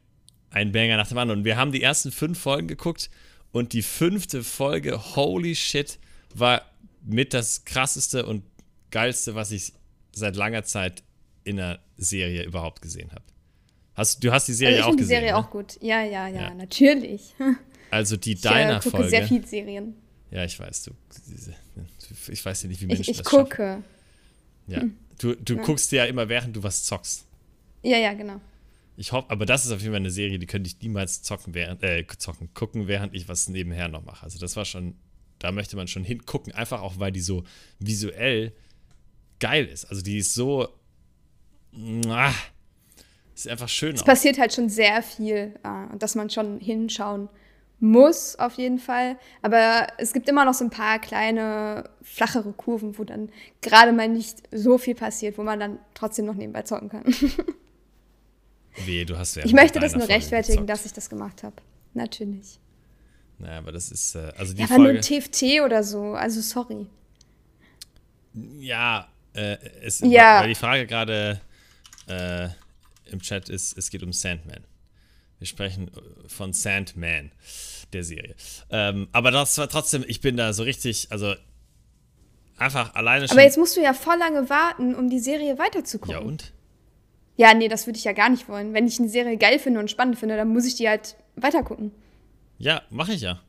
ein 0.50 0.72
Banger 0.72 0.96
nach 0.96 1.10
dem 1.10 1.18
anderen. 1.18 1.40
Und 1.42 1.46
wir 1.46 1.58
haben 1.58 1.74
die 1.74 1.84
ersten 1.84 2.14
fünf 2.14 2.40
Folgen 2.40 2.70
geguckt 2.70 3.10
und 3.52 3.74
die 3.74 3.82
fünfte 3.82 4.44
Folge, 4.44 4.98
holy 5.18 5.56
shit, 5.58 6.00
war 6.34 6.62
mit 7.04 7.34
das 7.34 7.66
krasseste 7.66 8.26
und 8.26 8.44
geilste, 8.92 9.36
was 9.36 9.52
ich 9.52 9.74
seit 10.14 10.38
langer 10.38 10.64
Zeit 10.64 11.04
in 11.44 11.60
einer 11.60 11.80
Serie 11.98 12.44
überhaupt 12.44 12.82
gesehen 12.82 13.12
habe. 13.12 13.26
Hast, 13.96 14.24
du 14.24 14.32
hast 14.32 14.48
die 14.48 14.54
Serie 14.54 14.78
also 14.78 14.80
ich 14.80 14.86
auch 14.88 14.92
die 14.96 14.98
gesehen. 15.04 15.16
Serie 15.18 15.32
ne? 15.32 15.38
auch 15.38 15.50
gut. 15.50 15.78
Ja, 15.82 16.02
ja, 16.04 16.28
ja, 16.28 16.42
Ja. 16.42 16.54
natürlich. 16.54 17.34
Also 17.92 18.18
die 18.18 18.32
Ich 18.34 18.44
äh, 18.44 18.50
Diner-Folge. 18.50 18.98
gucke 18.98 19.10
sehr 19.10 19.28
viel 19.28 19.46
Serien. 19.46 19.94
Ja, 20.32 20.44
ich 20.44 20.60
weiß, 20.60 20.82
du. 20.86 20.92
Ich 22.32 22.44
weiß 22.44 22.64
ja 22.64 22.70
nicht, 22.70 22.82
wie 22.82 22.86
Ich, 22.86 22.88
Menschen 22.88 23.12
ich 23.12 23.18
das 23.18 23.30
schaffen. 23.30 23.44
gucke. 23.50 23.84
Ja. 24.66 24.84
Du, 25.20 25.36
du 25.36 25.56
Ja. 25.58 25.62
guckst 25.62 25.92
ja 25.92 26.06
immer, 26.06 26.28
während 26.28 26.56
du 26.56 26.64
was 26.64 26.84
zockst. 26.86 27.26
Ja, 27.84 27.98
ja, 28.00 28.14
genau. 28.14 28.42
Ich 28.98 29.12
hoffe, 29.12 29.30
aber 29.30 29.46
das 29.46 29.66
ist 29.66 29.72
auf 29.72 29.80
jeden 29.82 29.92
Fall 29.92 29.98
eine 30.00 30.10
Serie, 30.10 30.40
die 30.40 30.48
könnte 30.48 30.68
ich 30.70 30.80
niemals 30.82 31.22
zocken, 31.22 31.54
während, 31.54 31.84
äh, 31.84 32.04
zocken, 32.18 32.52
gucken, 32.56 32.88
während 32.88 33.14
ich 33.14 33.28
was 33.28 33.48
nebenher 33.48 33.90
noch 33.90 34.04
mache. 34.04 34.24
Also 34.24 34.40
das 34.40 34.56
war 34.56 34.66
schon, 34.66 34.96
da 35.38 35.52
möchte 35.52 35.76
man 35.76 35.88
schon 35.88 36.04
hingucken, 36.04 36.52
einfach 36.52 36.82
auch, 36.82 36.98
weil 36.98 37.12
die 37.12 37.22
so 37.22 37.44
visuell 37.78 38.54
geil 39.40 39.66
ist. 39.66 39.86
Also 39.86 40.02
die 40.02 40.18
ist 40.18 40.34
so, 40.34 40.68
ah, 42.08 42.34
ist 43.36 43.48
einfach 43.48 43.70
schön 43.70 43.96
Es 43.96 44.02
auch. 44.02 44.06
passiert 44.06 44.38
halt 44.40 44.54
schon 44.54 44.70
sehr 44.70 45.02
viel, 45.04 45.54
äh, 45.64 45.98
dass 45.98 46.16
man 46.16 46.30
schon 46.30 46.60
hinschauen 46.60 47.30
muss, 47.80 48.38
auf 48.38 48.54
jeden 48.54 48.80
Fall. 48.80 49.18
Aber 49.42 49.88
es 49.98 50.14
gibt 50.14 50.30
immer 50.30 50.46
noch 50.46 50.54
so 50.54 50.64
ein 50.64 50.70
paar 50.70 51.00
kleine, 51.00 51.90
flachere 52.02 52.54
Kurven, 52.54 52.98
wo 52.98 53.04
dann 53.04 53.30
gerade 53.62 53.92
mal 53.92 54.08
nicht 54.08 54.38
so 54.52 54.78
viel 54.78 54.96
passiert, 54.96 55.38
wo 55.38 55.44
man 55.44 55.60
dann 55.60 55.80
trotzdem 55.94 56.26
noch 56.26 56.36
nebenbei 56.36 56.62
zocken 56.62 56.90
kann. 56.90 57.04
Weh, 58.86 59.06
du 59.06 59.18
hast 59.18 59.36
während 59.36 59.50
Ich 59.50 59.54
möchte 59.56 59.80
das 59.80 59.92
nur 59.94 60.02
Folge 60.02 60.14
rechtfertigen, 60.16 60.54
gezockt. 60.66 60.70
dass 60.70 60.86
ich 60.86 60.94
das 60.94 61.10
gemacht 61.10 61.44
habe. 61.44 61.56
Natürlich. 61.94 62.60
Naja, 63.38 63.58
aber 63.60 63.72
das 63.72 63.92
ist, 63.92 64.16
äh, 64.16 64.32
also 64.38 64.54
die 64.54 64.62
Ja, 64.62 64.66
aber 64.68 64.78
nur 64.78 64.88
Folge, 64.94 65.02
TFT 65.02 65.62
oder 65.64 65.84
so, 65.84 66.14
also 66.14 66.40
sorry. 66.42 66.88
ja, 68.60 69.08
äh, 69.34 69.58
es, 69.84 70.00
Ja. 70.00 70.42
weil 70.42 70.50
die 70.50 70.56
Frage 70.56 70.88
gerade 70.88 71.42
äh, 72.08 72.48
im 73.14 73.22
Chat 73.22 73.50
ist, 73.50 73.78
es 73.78 73.90
geht 73.90 74.04
um 74.04 74.12
Sandman. 74.12 74.66
Wir 75.40 75.48
sprechen 75.48 75.88
äh, 75.88 76.30
von 76.30 76.54
Sandman, 76.54 77.32
der 77.94 78.04
Serie. 78.04 78.36
Ähm, 78.70 79.08
aber 79.12 79.32
das 79.32 79.58
war 79.58 79.70
trotzdem, 79.70 80.04
ich 80.08 80.20
bin 80.22 80.36
da 80.36 80.54
so 80.54 80.64
richtig, 80.64 81.08
also 81.12 81.36
einfach 82.58 82.96
alleine 82.96 83.28
schon. 83.28 83.38
Aber 83.38 83.46
jetzt 83.46 83.58
musst 83.58 83.78
du 83.78 83.82
ja 83.82 83.94
voll 83.94 84.18
lange 84.18 84.50
warten, 84.50 84.96
um 84.96 85.10
die 85.10 85.20
Serie 85.20 85.58
weiterzugucken. 85.58 86.14
ja 86.14 86.20
und? 86.20 86.54
Ja, 87.36 87.54
nee, 87.54 87.68
das 87.68 87.88
würde 87.88 87.98
ich 87.98 88.04
ja 88.04 88.14
gar 88.14 88.30
nicht 88.30 88.48
wollen. 88.48 88.74
Wenn 88.74 88.86
ich 88.86 89.00
eine 89.00 89.10
Serie 89.10 89.38
geil 89.38 89.58
finde 89.58 89.80
und 89.80 89.90
spannend 89.90 90.20
finde, 90.20 90.38
dann 90.38 90.50
muss 90.50 90.66
ich 90.66 90.76
die 90.76 90.88
halt 90.88 91.16
weitergucken. 91.36 91.92
Ja, 92.60 92.84
mache 92.90 93.14
ich 93.14 93.22
ja. 93.22 93.42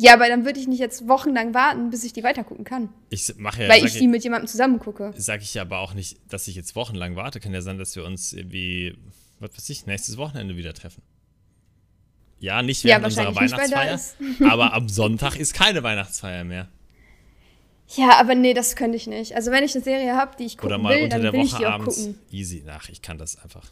Ja, 0.00 0.14
aber 0.14 0.28
dann 0.28 0.44
würde 0.44 0.58
ich 0.58 0.66
nicht 0.66 0.78
jetzt 0.78 1.06
wochenlang 1.08 1.52
warten, 1.54 1.90
bis 1.90 2.04
ich 2.04 2.12
die 2.12 2.22
weitergucken 2.22 2.64
kann. 2.64 2.88
Ich 3.10 3.34
mache 3.36 3.62
ja, 3.64 3.68
weil 3.68 3.84
ich 3.84 3.98
die 3.98 4.08
mit 4.08 4.24
jemandem 4.24 4.48
zusammen 4.48 4.78
gucke. 4.78 5.12
sage 5.16 5.42
ich 5.42 5.52
ja 5.54 5.62
aber 5.62 5.78
auch 5.80 5.92
nicht, 5.94 6.18
dass 6.28 6.48
ich 6.48 6.54
jetzt 6.56 6.74
wochenlang 6.74 7.16
warte. 7.16 7.38
Kann 7.40 7.52
ja 7.52 7.60
sein, 7.62 7.78
dass 7.78 7.94
wir 7.96 8.04
uns 8.04 8.32
irgendwie, 8.32 8.96
was 9.40 9.50
weiß 9.56 9.68
ich, 9.70 9.86
nächstes 9.86 10.16
Wochenende 10.16 10.56
wieder 10.56 10.72
treffen. 10.72 11.02
Ja, 12.38 12.62
nicht 12.62 12.82
Ja, 12.84 12.90
während 12.92 13.06
unserer 13.06 13.36
weil 13.36 13.48
da 13.48 13.58
Weihnachtsfeier, 13.76 14.00
aber 14.50 14.72
am 14.72 14.88
Sonntag 14.88 15.36
ist 15.36 15.52
keine 15.52 15.82
Weihnachtsfeier 15.82 16.44
mehr. 16.44 16.68
Ja, 17.96 18.18
aber 18.20 18.34
nee, 18.34 18.54
das 18.54 18.76
könnte 18.76 18.96
ich 18.96 19.06
nicht. 19.06 19.34
Also 19.34 19.50
wenn 19.50 19.64
ich 19.64 19.74
eine 19.74 19.82
Serie 19.84 20.14
habe, 20.16 20.36
die 20.38 20.44
ich 20.44 20.56
gucken 20.56 20.68
Oder 20.74 20.78
mal 20.78 20.94
will, 20.96 21.04
unter 21.04 21.16
dann 21.16 21.22
der 21.22 21.32
will 21.32 21.40
ich 21.44 21.52
Woche 21.52 21.58
die 21.60 21.66
auch 21.66 21.72
abends. 21.72 21.96
gucken. 21.96 22.18
Easy. 22.30 22.62
Ach, 22.68 22.88
ich 22.88 23.02
kann 23.02 23.18
das 23.18 23.36
einfach. 23.42 23.66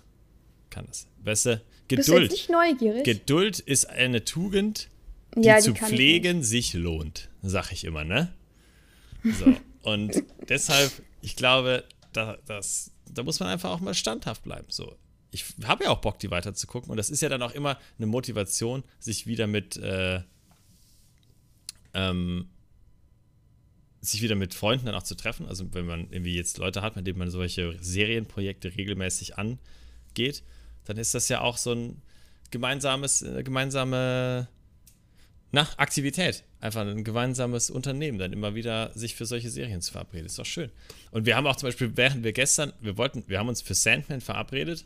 Kann 0.70 0.84
das. 0.86 1.06
Weißt 1.22 1.46
du, 1.46 1.50
Bist 1.56 1.62
du 1.88 1.94
jetzt 1.96 2.06
Geduld. 2.08 2.30
nicht 2.32 2.50
neugierig? 2.50 3.04
Geduld 3.04 3.60
ist 3.60 3.88
eine 3.88 4.24
Tugend, 4.24 4.88
die 5.34 5.46
ja, 5.46 5.58
zu 5.58 5.74
kann 5.74 5.90
ich 5.90 5.96
pflegen 5.96 6.42
sich 6.42 6.74
lohnt, 6.74 7.28
sag 7.42 7.72
ich 7.72 7.84
immer, 7.84 8.04
ne? 8.04 8.32
So. 9.22 9.56
Und 9.82 10.22
deshalb, 10.48 10.92
ich 11.22 11.36
glaube, 11.36 11.84
da, 12.12 12.38
das, 12.46 12.92
da 13.10 13.22
muss 13.22 13.40
man 13.40 13.48
einfach 13.48 13.70
auch 13.70 13.80
mal 13.80 13.94
standhaft 13.94 14.42
bleiben. 14.42 14.66
So. 14.68 14.96
Ich 15.30 15.44
habe 15.64 15.84
ja 15.84 15.90
auch 15.90 16.00
Bock, 16.00 16.18
die 16.18 16.30
weiter 16.30 16.54
zu 16.54 16.66
gucken. 16.66 16.90
Und 16.90 16.96
das 16.96 17.10
ist 17.10 17.20
ja 17.20 17.28
dann 17.28 17.42
auch 17.42 17.52
immer 17.52 17.78
eine 17.98 18.06
Motivation, 18.06 18.82
sich 18.98 19.26
wieder 19.26 19.46
mit, 19.46 19.76
äh, 19.76 20.22
ähm, 21.94 22.48
sich 24.00 24.22
wieder 24.22 24.36
mit 24.36 24.54
Freunden 24.54 24.86
dann 24.86 24.94
auch 24.94 25.02
zu 25.02 25.14
treffen. 25.14 25.46
Also 25.46 25.72
wenn 25.74 25.86
man 25.86 26.10
irgendwie 26.10 26.34
jetzt 26.34 26.58
Leute 26.58 26.82
hat, 26.82 26.96
mit 26.96 27.06
denen 27.06 27.18
man 27.18 27.30
solche 27.30 27.76
Serienprojekte 27.80 28.76
regelmäßig 28.76 29.36
angeht, 29.36 30.42
dann 30.84 30.96
ist 30.96 31.14
das 31.14 31.28
ja 31.28 31.42
auch 31.42 31.58
so 31.58 31.72
ein 31.72 32.02
gemeinsames, 32.50 33.22
äh, 33.22 33.42
gemeinsame 33.42 34.48
na, 35.50 35.66
Aktivität. 35.76 36.44
Einfach 36.60 36.82
ein 36.82 37.04
gemeinsames 37.04 37.70
Unternehmen, 37.70 38.18
dann 38.18 38.32
immer 38.32 38.54
wieder 38.54 38.90
sich 38.94 39.14
für 39.14 39.24
solche 39.24 39.50
Serien 39.50 39.80
zu 39.80 39.92
verabreden. 39.92 40.26
Ist 40.26 40.38
doch 40.38 40.44
schön. 40.44 40.70
Und 41.10 41.24
wir 41.24 41.36
haben 41.36 41.46
auch 41.46 41.56
zum 41.56 41.68
Beispiel, 41.68 41.92
während 41.96 42.22
wir 42.22 42.32
gestern, 42.32 42.72
wir 42.80 42.98
wollten, 42.98 43.24
wir 43.28 43.38
haben 43.38 43.48
uns 43.48 43.62
für 43.62 43.74
Sandman 43.74 44.20
verabredet. 44.20 44.84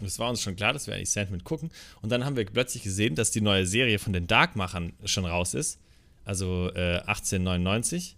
Und 0.00 0.06
es 0.06 0.18
war 0.18 0.28
uns 0.28 0.42
schon 0.42 0.56
klar, 0.56 0.72
dass 0.72 0.88
wir 0.88 0.94
eigentlich 0.94 1.10
Sandman 1.10 1.44
gucken. 1.44 1.70
Und 2.02 2.10
dann 2.10 2.24
haben 2.24 2.36
wir 2.36 2.44
plötzlich 2.44 2.82
gesehen, 2.82 3.14
dass 3.14 3.30
die 3.30 3.40
neue 3.40 3.66
Serie 3.66 4.00
von 4.00 4.12
den 4.12 4.26
Dark-Machern 4.26 4.94
schon 5.04 5.24
raus 5.24 5.54
ist. 5.54 5.78
Also 6.24 6.70
äh, 6.74 6.98
1899, 7.06 8.16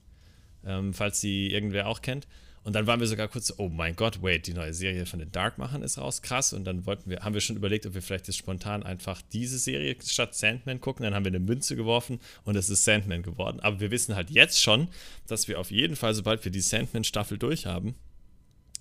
ähm, 0.64 0.94
falls 0.94 1.20
die 1.20 1.52
irgendwer 1.52 1.88
auch 1.88 2.00
kennt. 2.00 2.26
Und 2.66 2.72
dann 2.72 2.88
waren 2.88 2.98
wir 2.98 3.06
sogar 3.06 3.28
kurz 3.28 3.46
so, 3.46 3.54
oh 3.58 3.68
mein 3.68 3.94
Gott, 3.94 4.24
wait, 4.24 4.48
die 4.48 4.52
neue 4.52 4.74
Serie 4.74 5.06
von 5.06 5.20
den 5.20 5.30
Dark-Machern 5.30 5.82
ist 5.82 5.98
raus, 5.98 6.20
krass. 6.20 6.52
Und 6.52 6.64
dann 6.64 6.84
wollten 6.84 7.08
wir, 7.08 7.20
haben 7.20 7.32
wir 7.32 7.40
schon 7.40 7.54
überlegt, 7.54 7.86
ob 7.86 7.94
wir 7.94 8.02
vielleicht 8.02 8.26
jetzt 8.26 8.38
spontan 8.38 8.82
einfach 8.82 9.22
diese 9.32 9.56
Serie 9.56 9.94
statt 10.04 10.34
Sandman 10.34 10.80
gucken. 10.80 11.04
Dann 11.04 11.14
haben 11.14 11.24
wir 11.24 11.30
eine 11.30 11.38
Münze 11.38 11.76
geworfen 11.76 12.18
und 12.42 12.56
es 12.56 12.68
ist 12.68 12.82
Sandman 12.82 13.22
geworden. 13.22 13.60
Aber 13.60 13.78
wir 13.78 13.92
wissen 13.92 14.16
halt 14.16 14.30
jetzt 14.30 14.60
schon, 14.60 14.88
dass 15.28 15.46
wir 15.46 15.60
auf 15.60 15.70
jeden 15.70 15.94
Fall, 15.94 16.12
sobald 16.12 16.44
wir 16.44 16.50
die 16.50 16.60
Sandman-Staffel 16.60 17.38
durchhaben, 17.38 17.94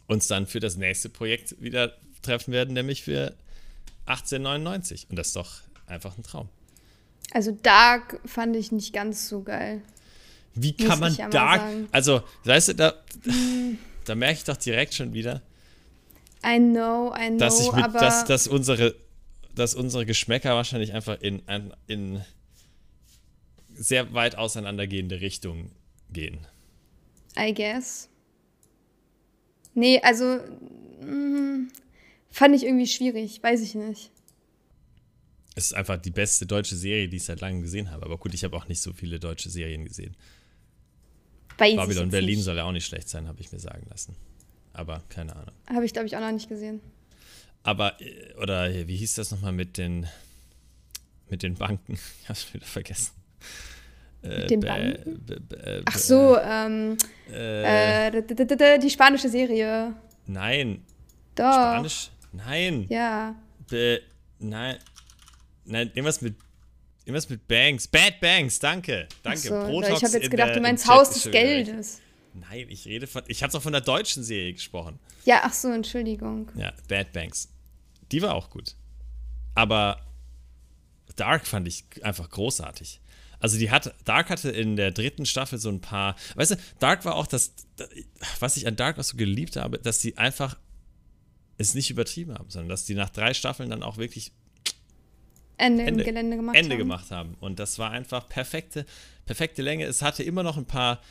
uns 0.07 0.25
dann 0.25 0.47
für 0.47 0.59
das 0.59 0.77
nächste 0.77 1.09
Projekt 1.09 1.61
wieder 1.61 1.93
treffen 2.23 2.53
werden, 2.53 2.73
nämlich 2.73 3.03
für 3.03 3.35
1899. 4.07 5.11
Und 5.11 5.15
das 5.15 5.27
ist 5.27 5.35
doch 5.35 5.61
einfach 5.85 6.17
ein 6.17 6.23
Traum. 6.23 6.49
Also 7.33 7.51
Dark 7.51 8.19
fand 8.25 8.55
ich 8.55 8.71
nicht 8.71 8.93
ganz 8.93 9.29
so 9.29 9.43
geil. 9.43 9.83
Wie 10.55 10.75
Muss 10.77 10.87
kann 10.87 10.99
man 10.99 11.15
ja 11.15 11.31
sagen. 11.31 11.87
Also, 11.91 12.23
weißt 12.45 12.69
du, 12.69 12.75
da, 12.75 12.93
da 14.05 14.15
merke 14.15 14.39
ich 14.39 14.43
doch 14.45 14.57
direkt 14.57 14.93
schon 14.93 15.13
wieder, 15.13 15.41
I 16.45 16.59
know, 16.59 17.13
I 17.17 17.29
know, 17.29 17.37
dass, 17.39 17.59
ich 17.59 17.71
mit, 17.71 17.83
aber 17.83 17.99
dass, 17.99 18.25
dass, 18.25 18.47
unsere, 18.47 18.95
dass 19.55 19.73
unsere 19.73 20.05
Geschmäcker 20.05 20.53
wahrscheinlich 20.53 20.93
einfach 20.93 21.19
in, 21.19 21.41
in, 21.87 22.21
sehr 23.73 24.13
weit 24.13 24.37
auseinandergehende 24.37 25.21
Richtungen 25.21 25.71
gehen. 26.11 26.37
I 27.37 27.53
guess. 27.53 28.09
Nee, 29.73 29.99
also 30.01 30.39
mm, 31.01 31.67
fand 32.29 32.55
ich 32.55 32.63
irgendwie 32.63 32.87
schwierig, 32.87 33.41
weiß 33.41 33.61
ich 33.61 33.73
nicht. 33.73 34.11
Es 35.55 35.67
ist 35.67 35.73
einfach 35.73 35.97
die 35.97 36.11
beste 36.11 36.45
deutsche 36.45 36.75
Serie, 36.75 37.09
die 37.09 37.17
ich 37.17 37.23
seit 37.23 37.41
langem 37.41 37.61
gesehen 37.61 37.89
habe. 37.89 38.05
Aber 38.05 38.17
gut, 38.17 38.33
ich 38.33 38.43
habe 38.43 38.55
auch 38.55 38.67
nicht 38.67 38.81
so 38.81 38.93
viele 38.93 39.19
deutsche 39.19 39.49
Serien 39.49 39.85
gesehen. 39.85 40.15
Weiß 41.57 41.75
Babylon 41.75 42.09
Berlin 42.09 42.35
nicht. 42.35 42.43
soll 42.45 42.57
ja 42.57 42.63
auch 42.65 42.71
nicht 42.71 42.85
schlecht 42.85 43.07
sein, 43.09 43.27
habe 43.27 43.39
ich 43.39 43.51
mir 43.51 43.59
sagen 43.59 43.85
lassen. 43.89 44.15
Aber 44.73 45.01
keine 45.09 45.35
Ahnung. 45.35 45.53
Habe 45.73 45.85
ich, 45.85 45.93
glaube 45.93 46.07
ich, 46.07 46.15
auch 46.17 46.21
noch 46.21 46.31
nicht 46.31 46.49
gesehen. 46.49 46.81
Aber, 47.63 47.99
äh, 48.01 48.33
oder 48.41 48.71
wie 48.87 48.95
hieß 48.97 49.15
das 49.15 49.31
nochmal 49.31 49.53
mit 49.53 49.77
den, 49.77 50.05
mit 51.29 51.43
den 51.43 51.55
Banken? 51.55 51.93
Ich 52.23 52.29
hab's 52.29 52.53
wieder 52.53 52.65
vergessen. 52.65 53.11
Äh, 54.21 54.39
Mit 54.41 54.49
den 54.51 54.59
Banken? 54.59 55.25
bä- 55.27 55.83
Ach 55.85 55.97
so, 55.97 56.37
ähm, 56.39 56.97
Äh, 57.31 58.07
äh, 58.07 58.79
die 58.79 58.89
spanische 58.89 59.29
Serie. 59.29 59.93
nein. 60.25 60.83
Doch. 61.35 61.43
Spanisch? 61.51 62.09
Nein. 62.31 62.85
Ja. 62.89 63.35
Bä- 63.69 63.99
nein. 64.39 64.77
Nein, 65.65 65.87
irgendwas 65.89 66.21
mit. 66.21 66.35
Irgendwas 67.05 67.29
mit 67.29 67.47
Banks. 67.47 67.87
Bad 67.87 68.19
Banks, 68.19 68.59
danke. 68.59 69.07
Danke. 69.21 69.39
So, 69.39 69.49
Protox 69.49 69.97
ich 69.99 70.03
habe 70.03 70.13
jetzt 70.17 70.31
gedacht, 70.31 70.49
der- 70.49 70.55
du 70.55 70.61
meinst 70.61 70.87
Haus 70.87 71.11
des. 71.11 71.31
Geldes. 71.31 72.01
Nein, 72.33 72.65
ich 72.69 72.85
rede 72.85 73.07
von. 73.07 73.23
Ich 73.27 73.43
habe 73.43 73.53
doch 73.53 73.61
von 73.61 73.71
der 73.71 73.81
deutschen 73.81 74.23
Serie 74.23 74.53
gesprochen. 74.53 74.99
Ja, 75.23 75.41
ach 75.43 75.53
so, 75.53 75.71
Entschuldigung. 75.71 76.51
Ja, 76.55 76.73
Bad 76.87 77.13
Banks. 77.13 77.49
Die 78.11 78.21
war 78.21 78.33
auch 78.35 78.49
gut. 78.49 78.75
Aber 79.53 80.01
Dark 81.15 81.47
fand 81.47 81.67
ich 81.67 81.85
einfach 82.01 82.29
großartig. 82.29 82.99
Also 83.39 83.57
die 83.57 83.69
hatte, 83.69 83.93
Dark 84.05 84.29
hatte 84.29 84.49
in 84.49 84.75
der 84.75 84.91
dritten 84.91 85.25
Staffel 85.25 85.59
so 85.59 85.69
ein 85.69 85.79
paar, 85.81 86.15
weißt 86.35 86.51
du, 86.51 86.55
Dark 86.79 87.05
war 87.05 87.15
auch 87.15 87.27
das, 87.27 87.53
was 88.39 88.57
ich 88.57 88.65
an 88.67 88.75
Dark 88.75 88.97
auch 88.97 89.03
so 89.03 89.17
geliebt 89.17 89.55
habe, 89.55 89.77
dass 89.77 90.01
sie 90.01 90.17
einfach 90.17 90.57
es 91.57 91.73
nicht 91.73 91.89
übertrieben 91.89 92.33
haben, 92.33 92.49
sondern 92.49 92.69
dass 92.69 92.85
die 92.85 92.95
nach 92.95 93.09
drei 93.09 93.33
Staffeln 93.33 93.69
dann 93.69 93.83
auch 93.83 93.97
wirklich 93.97 94.31
Ende, 95.57 95.83
Ende- 95.83 96.01
im 96.01 96.05
Gelände 96.05 96.35
gemacht 96.37 96.55
Ende 96.55 96.71
haben. 96.73 96.79
gemacht 96.79 97.11
haben. 97.11 97.35
Und 97.39 97.59
das 97.59 97.79
war 97.79 97.91
einfach 97.91 98.27
perfekte, 98.27 98.85
perfekte 99.25 99.61
Länge. 99.61 99.85
Es 99.85 100.01
hatte 100.01 100.23
immer 100.23 100.43
noch 100.43 100.57
ein 100.57 100.65
paar, 100.65 101.01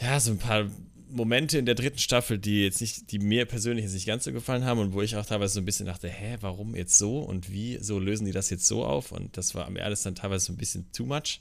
ja, 0.00 0.18
so 0.20 0.32
ein 0.32 0.38
paar 0.38 0.66
Momente 1.08 1.56
in 1.56 1.66
der 1.66 1.76
dritten 1.76 1.98
Staffel, 2.00 2.36
die 2.38 2.64
jetzt 2.64 2.80
nicht, 2.80 3.12
die 3.12 3.20
mir 3.20 3.46
persönlich 3.46 3.84
jetzt 3.84 3.94
nicht 3.94 4.06
ganz 4.06 4.24
so 4.24 4.32
gefallen 4.32 4.64
haben 4.64 4.80
und 4.80 4.92
wo 4.92 5.02
ich 5.02 5.14
auch 5.16 5.24
teilweise 5.24 5.54
so 5.54 5.60
ein 5.60 5.64
bisschen 5.64 5.86
dachte, 5.86 6.08
hä, 6.08 6.36
warum 6.40 6.74
jetzt 6.74 6.98
so 6.98 7.20
und 7.20 7.50
wie, 7.52 7.78
so 7.80 7.98
lösen 8.00 8.26
die 8.26 8.32
das 8.32 8.50
jetzt 8.50 8.66
so 8.66 8.84
auf? 8.84 9.12
Und 9.12 9.36
das 9.36 9.54
war 9.54 9.70
mir 9.70 9.84
alles 9.84 10.02
dann 10.02 10.16
teilweise 10.16 10.46
so 10.46 10.52
ein 10.52 10.56
bisschen 10.56 10.90
too 10.92 11.06
much. 11.06 11.40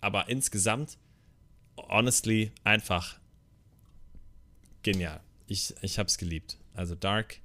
Aber 0.00 0.28
insgesamt 0.28 0.98
honestly 1.76 2.50
einfach 2.64 3.18
genial. 4.82 5.20
Ich, 5.46 5.74
ich 5.82 5.98
habe 5.98 6.08
es 6.08 6.18
geliebt. 6.18 6.58
Also 6.74 6.94
Dark 6.94 7.38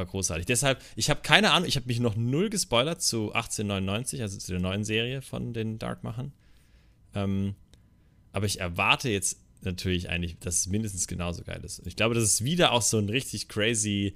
war 0.00 0.06
großartig. 0.06 0.46
Deshalb, 0.46 0.82
ich 0.96 1.10
habe 1.10 1.20
keine 1.20 1.52
Ahnung, 1.52 1.68
ich 1.68 1.76
habe 1.76 1.86
mich 1.86 2.00
noch 2.00 2.16
null 2.16 2.50
gespoilert 2.50 3.02
zu 3.02 3.32
1899, 3.32 4.22
also 4.22 4.38
zu 4.38 4.50
der 4.50 4.60
neuen 4.60 4.82
Serie 4.82 5.22
von 5.22 5.52
den 5.52 5.78
Dark-Machern. 5.78 6.32
Ähm, 7.14 7.54
aber 8.32 8.46
ich 8.46 8.60
erwarte 8.60 9.10
jetzt 9.10 9.38
natürlich 9.62 10.08
eigentlich, 10.08 10.38
dass 10.38 10.60
es 10.60 10.66
mindestens 10.68 11.06
genauso 11.06 11.44
geil 11.44 11.60
ist. 11.64 11.86
Ich 11.86 11.96
glaube, 11.96 12.14
das 12.14 12.24
ist 12.24 12.44
wieder 12.44 12.72
auch 12.72 12.82
so 12.82 12.98
ein 12.98 13.08
richtig 13.08 13.48
crazy 13.48 14.14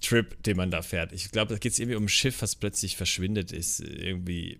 Trip, 0.00 0.42
den 0.42 0.56
man 0.56 0.70
da 0.70 0.80
fährt. 0.80 1.12
Ich 1.12 1.30
glaube, 1.30 1.52
da 1.52 1.58
geht 1.58 1.72
es 1.72 1.78
irgendwie 1.78 1.96
um 1.96 2.04
ein 2.04 2.08
Schiff, 2.08 2.40
was 2.40 2.56
plötzlich 2.56 2.96
verschwindet 2.96 3.52
ist. 3.52 3.80
Irgendwie. 3.80 4.58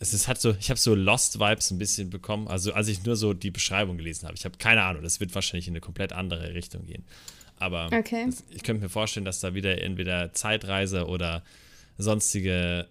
Es 0.00 0.12
ist 0.12 0.26
halt 0.26 0.40
so, 0.40 0.50
ich 0.58 0.70
habe 0.70 0.80
so 0.80 0.94
Lost-Vibes 0.94 1.70
ein 1.70 1.78
bisschen 1.78 2.10
bekommen, 2.10 2.48
also 2.48 2.72
als 2.72 2.88
ich 2.88 3.04
nur 3.04 3.14
so 3.14 3.32
die 3.32 3.52
Beschreibung 3.52 3.96
gelesen 3.96 4.26
habe. 4.26 4.34
Ich 4.36 4.44
habe 4.44 4.58
keine 4.58 4.82
Ahnung, 4.82 5.04
das 5.04 5.20
wird 5.20 5.34
wahrscheinlich 5.36 5.68
in 5.68 5.72
eine 5.72 5.80
komplett 5.80 6.12
andere 6.12 6.52
Richtung 6.52 6.84
gehen. 6.84 7.04
Aber 7.58 7.86
okay. 7.92 8.26
das, 8.26 8.44
ich 8.50 8.62
könnte 8.62 8.82
mir 8.82 8.88
vorstellen, 8.88 9.24
dass 9.24 9.40
da 9.40 9.54
wieder 9.54 9.80
entweder 9.80 10.32
Zeitreise 10.32 11.06
oder 11.06 11.44
sonstige, 11.98 12.88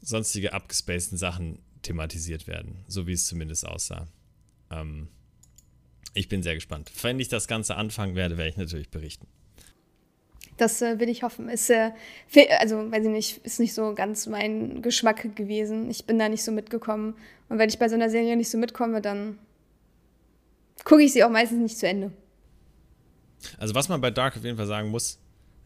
sonstige 0.00 0.52
abgespaceden 0.52 1.18
Sachen 1.18 1.58
thematisiert 1.82 2.46
werden, 2.46 2.84
so 2.88 3.06
wie 3.06 3.12
es 3.12 3.26
zumindest 3.26 3.66
aussah. 3.66 4.06
Ähm, 4.70 5.08
ich 6.14 6.28
bin 6.28 6.42
sehr 6.42 6.54
gespannt. 6.54 6.90
Wenn 7.02 7.20
ich 7.20 7.28
das 7.28 7.46
Ganze 7.46 7.76
anfangen 7.76 8.14
werde, 8.14 8.38
werde 8.38 8.50
ich 8.50 8.56
natürlich 8.56 8.90
berichten. 8.90 9.26
Das 10.56 10.80
äh, 10.80 10.98
will 10.98 11.08
ich 11.08 11.22
hoffen. 11.22 11.48
Ist, 11.48 11.68
äh, 11.68 11.90
also, 12.58 12.90
weiß 12.90 13.04
ich 13.04 13.10
nicht, 13.10 13.38
ist 13.44 13.60
nicht 13.60 13.74
so 13.74 13.94
ganz 13.94 14.26
mein 14.26 14.80
Geschmack 14.80 15.36
gewesen. 15.36 15.90
Ich 15.90 16.06
bin 16.06 16.18
da 16.18 16.28
nicht 16.28 16.42
so 16.42 16.52
mitgekommen. 16.52 17.14
Und 17.48 17.58
wenn 17.58 17.68
ich 17.68 17.78
bei 17.78 17.88
so 17.88 17.94
einer 17.94 18.08
Serie 18.08 18.36
nicht 18.36 18.50
so 18.50 18.56
mitkomme, 18.56 19.02
dann 19.02 19.38
gucke 20.84 21.02
ich 21.02 21.12
sie 21.12 21.22
auch 21.24 21.30
meistens 21.30 21.60
nicht 21.60 21.78
zu 21.78 21.86
Ende. 21.86 22.12
Also, 23.58 23.74
was 23.74 23.88
man 23.88 24.00
bei 24.00 24.10
Dark 24.10 24.36
auf 24.36 24.44
jeden 24.44 24.56
Fall 24.56 24.66
sagen 24.66 24.90
muss, 24.90 25.18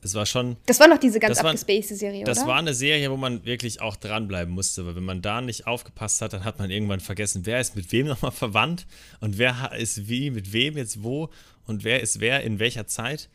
es 0.02 0.14
war 0.14 0.24
schon. 0.24 0.56
Das 0.66 0.80
war 0.80 0.88
noch 0.88 0.98
diese 0.98 1.20
ganz 1.20 1.38
abgespacede 1.38 1.94
Serie, 1.94 2.24
das 2.24 2.38
oder? 2.38 2.46
Das 2.46 2.48
war 2.48 2.58
eine 2.58 2.74
Serie, 2.74 3.10
wo 3.10 3.16
man 3.16 3.44
wirklich 3.44 3.80
auch 3.80 3.96
dranbleiben 3.96 4.52
musste, 4.52 4.86
weil 4.86 4.96
wenn 4.96 5.04
man 5.04 5.20
da 5.20 5.40
nicht 5.40 5.66
aufgepasst 5.66 6.22
hat, 6.22 6.32
dann 6.32 6.44
hat 6.44 6.58
man 6.58 6.70
irgendwann 6.70 7.00
vergessen, 7.00 7.44
wer 7.44 7.60
ist 7.60 7.76
mit 7.76 7.92
wem 7.92 8.06
nochmal 8.06 8.30
verwandt 8.32 8.86
und 9.20 9.36
wer 9.36 9.72
ist 9.76 10.08
wie, 10.08 10.30
mit 10.30 10.52
wem 10.52 10.76
jetzt 10.76 11.02
wo 11.02 11.28
und 11.66 11.84
wer 11.84 12.00
ist 12.00 12.20
wer 12.20 12.42
in 12.42 12.58
welcher 12.58 12.86
Zeit. 12.86 13.28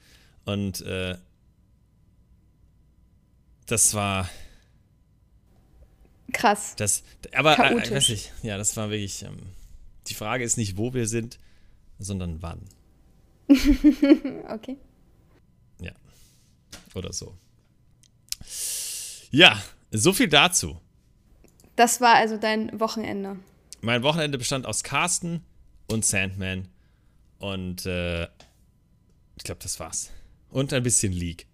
Und 0.45 0.81
äh, 0.81 1.15
das 3.67 3.93
war. 3.93 4.29
Krass. 6.33 6.75
Das, 6.77 7.03
aber 7.33 7.59
äh, 7.59 7.91
weiß 7.91 8.09
ich, 8.09 8.31
ja, 8.41 8.57
das 8.57 8.75
war 8.75 8.89
wirklich. 8.89 9.23
Ähm, 9.23 9.37
die 10.07 10.13
Frage 10.13 10.43
ist 10.43 10.57
nicht, 10.57 10.77
wo 10.77 10.93
wir 10.93 11.07
sind, 11.07 11.39
sondern 11.97 12.41
wann. 12.41 12.59
okay. 14.49 14.77
Ja. 15.79 15.91
Oder 16.93 17.13
so. 17.13 17.37
Ja, 19.31 19.61
so 19.91 20.13
viel 20.13 20.27
dazu. 20.27 20.79
Das 21.75 21.99
war 22.01 22.15
also 22.15 22.37
dein 22.37 22.79
Wochenende. 22.79 23.37
Mein 23.81 24.01
Wochenende 24.03 24.37
bestand 24.37 24.65
aus 24.65 24.83
Carsten 24.83 25.43
und 25.87 26.05
Sandman. 26.05 26.69
Und 27.39 27.85
äh, 27.85 28.23
ich 29.35 29.43
glaube, 29.43 29.59
das 29.61 29.79
war's. 29.79 30.11
Und 30.49 30.73
ein 30.73 30.83
bisschen 30.83 31.11
League. 31.11 31.47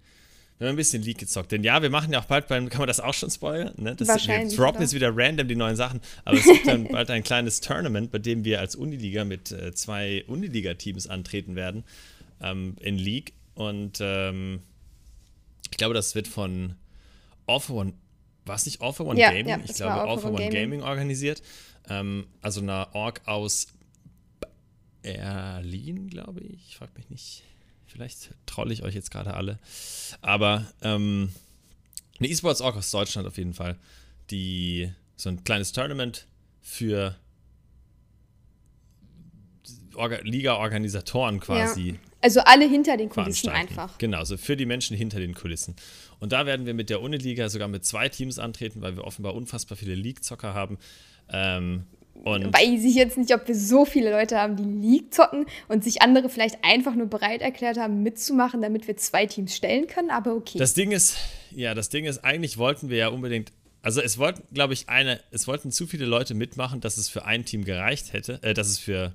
Wir 0.61 0.67
haben 0.67 0.75
ein 0.75 0.77
bisschen 0.77 1.01
League 1.01 1.17
gezockt. 1.17 1.51
Denn 1.51 1.63
ja, 1.63 1.81
wir 1.81 1.89
machen 1.89 2.13
ja 2.13 2.19
auch 2.19 2.25
bald 2.25 2.47
beim, 2.47 2.69
kann 2.69 2.81
man 2.81 2.87
das 2.87 2.99
auch 2.99 3.15
schon 3.15 3.31
spoilern? 3.31 3.73
Ne? 3.77 3.95
Das, 3.95 4.07
Wahrscheinlich. 4.07 4.55
Wir 4.55 4.63
droppen 4.63 4.79
jetzt 4.81 4.93
wieder 4.93 5.11
random 5.11 5.47
die 5.47 5.55
neuen 5.55 5.75
Sachen. 5.75 6.01
Aber 6.23 6.37
es 6.37 6.43
gibt 6.43 6.67
dann 6.67 6.87
bald 6.87 7.09
ein 7.09 7.23
kleines 7.23 7.61
Tournament, 7.61 8.11
bei 8.11 8.19
dem 8.19 8.45
wir 8.45 8.59
als 8.59 8.75
Uniliga 8.75 9.25
mit 9.25 9.51
äh, 9.51 9.73
zwei 9.73 10.23
Uniliga-Teams 10.27 11.07
antreten 11.07 11.55
werden 11.55 11.83
ähm, 12.43 12.75
in 12.79 12.99
League. 12.99 13.33
Und 13.55 13.97
ähm, 14.01 14.61
ich 15.71 15.77
glaube, 15.77 15.95
das 15.95 16.13
wird 16.13 16.27
von 16.27 16.75
All 17.47 17.59
for 17.59 17.77
One, 17.77 17.93
war 18.45 18.53
es 18.53 18.67
nicht 18.67 18.83
All 18.83 18.93
for 18.93 19.07
One 19.07 19.19
ja, 19.19 19.31
Gaming? 19.31 19.47
Ja, 19.47 19.59
ich 19.65 19.73
glaube, 19.73 19.93
All, 19.93 20.09
All 20.09 20.19
for 20.19 20.29
One, 20.29 20.43
One 20.43 20.51
Gaming. 20.51 20.81
Gaming, 20.81 20.83
organisiert. 20.83 21.41
Ähm, 21.89 22.27
also 22.43 22.61
eine 22.61 22.93
Org 22.93 23.21
aus 23.25 23.65
Berlin, 25.01 26.07
glaube 26.07 26.41
ich. 26.41 26.67
Ich 26.67 26.75
frage 26.75 26.91
mich 26.97 27.09
nicht. 27.09 27.43
Vielleicht 27.91 28.29
trolle 28.45 28.73
ich 28.73 28.83
euch 28.83 28.95
jetzt 28.95 29.11
gerade 29.11 29.33
alle. 29.33 29.59
Aber 30.21 30.65
ähm, 30.81 31.29
eine 32.19 32.29
E-Sports 32.29 32.61
Org 32.61 32.77
aus 32.77 32.89
Deutschland 32.91 33.27
auf 33.27 33.37
jeden 33.37 33.53
Fall, 33.53 33.77
die 34.29 34.91
so 35.17 35.29
ein 35.29 35.43
kleines 35.43 35.73
Tournament 35.73 36.25
für 36.61 37.15
Liga-Organisatoren 40.23 41.41
quasi. 41.41 41.89
Ja. 41.89 41.95
Also 42.21 42.39
alle 42.41 42.67
hinter 42.67 42.95
den 42.95 43.09
Kulissen 43.09 43.49
einfach. 43.49 43.97
Genau, 43.97 44.23
so 44.23 44.37
für 44.37 44.55
die 44.55 44.65
Menschen 44.65 44.95
hinter 44.95 45.19
den 45.19 45.33
Kulissen. 45.33 45.75
Und 46.19 46.31
da 46.31 46.45
werden 46.45 46.65
wir 46.65 46.73
mit 46.73 46.89
der 46.89 47.01
Uniliga 47.01 47.49
sogar 47.49 47.67
mit 47.67 47.83
zwei 47.83 48.07
Teams 48.07 48.39
antreten, 48.39 48.81
weil 48.81 48.95
wir 48.95 49.03
offenbar 49.03 49.33
unfassbar 49.33 49.77
viele 49.77 49.95
League-Zocker 49.95 50.53
haben. 50.53 50.77
Ähm, 51.29 51.87
und 52.23 52.53
Weiß 52.53 52.83
ich 52.83 52.95
jetzt 52.95 53.17
nicht, 53.17 53.33
ob 53.33 53.47
wir 53.47 53.55
so 53.55 53.83
viele 53.83 54.11
Leute 54.11 54.37
haben, 54.37 54.55
die 54.55 54.63
League 54.63 55.13
zocken 55.13 55.45
und 55.67 55.83
sich 55.83 56.01
andere 56.01 56.29
vielleicht 56.29 56.63
einfach 56.63 56.93
nur 56.93 57.07
bereit 57.07 57.41
erklärt 57.41 57.77
haben, 57.77 58.03
mitzumachen, 58.03 58.61
damit 58.61 58.87
wir 58.87 58.95
zwei 58.97 59.25
Teams 59.25 59.55
stellen 59.55 59.87
können, 59.87 60.11
aber 60.11 60.35
okay. 60.35 60.59
Das 60.59 60.75
Ding 60.75 60.91
ist, 60.91 61.17
ja, 61.49 61.73
das 61.73 61.89
Ding 61.89 62.05
ist, 62.05 62.23
eigentlich 62.23 62.57
wollten 62.57 62.89
wir 62.89 62.97
ja 62.97 63.07
unbedingt, 63.07 63.51
also 63.81 64.01
es 64.01 64.19
wollten, 64.19 64.43
glaube 64.53 64.73
ich, 64.73 64.87
eine, 64.87 65.19
es 65.31 65.47
wollten 65.47 65.71
zu 65.71 65.87
viele 65.87 66.05
Leute 66.05 66.35
mitmachen, 66.35 66.79
dass 66.79 66.97
es 66.97 67.09
für 67.09 67.25
ein 67.25 67.43
Team 67.43 67.65
gereicht 67.65 68.13
hätte, 68.13 68.39
äh, 68.43 68.53
dass 68.53 68.67
es 68.67 68.77
für 68.77 69.13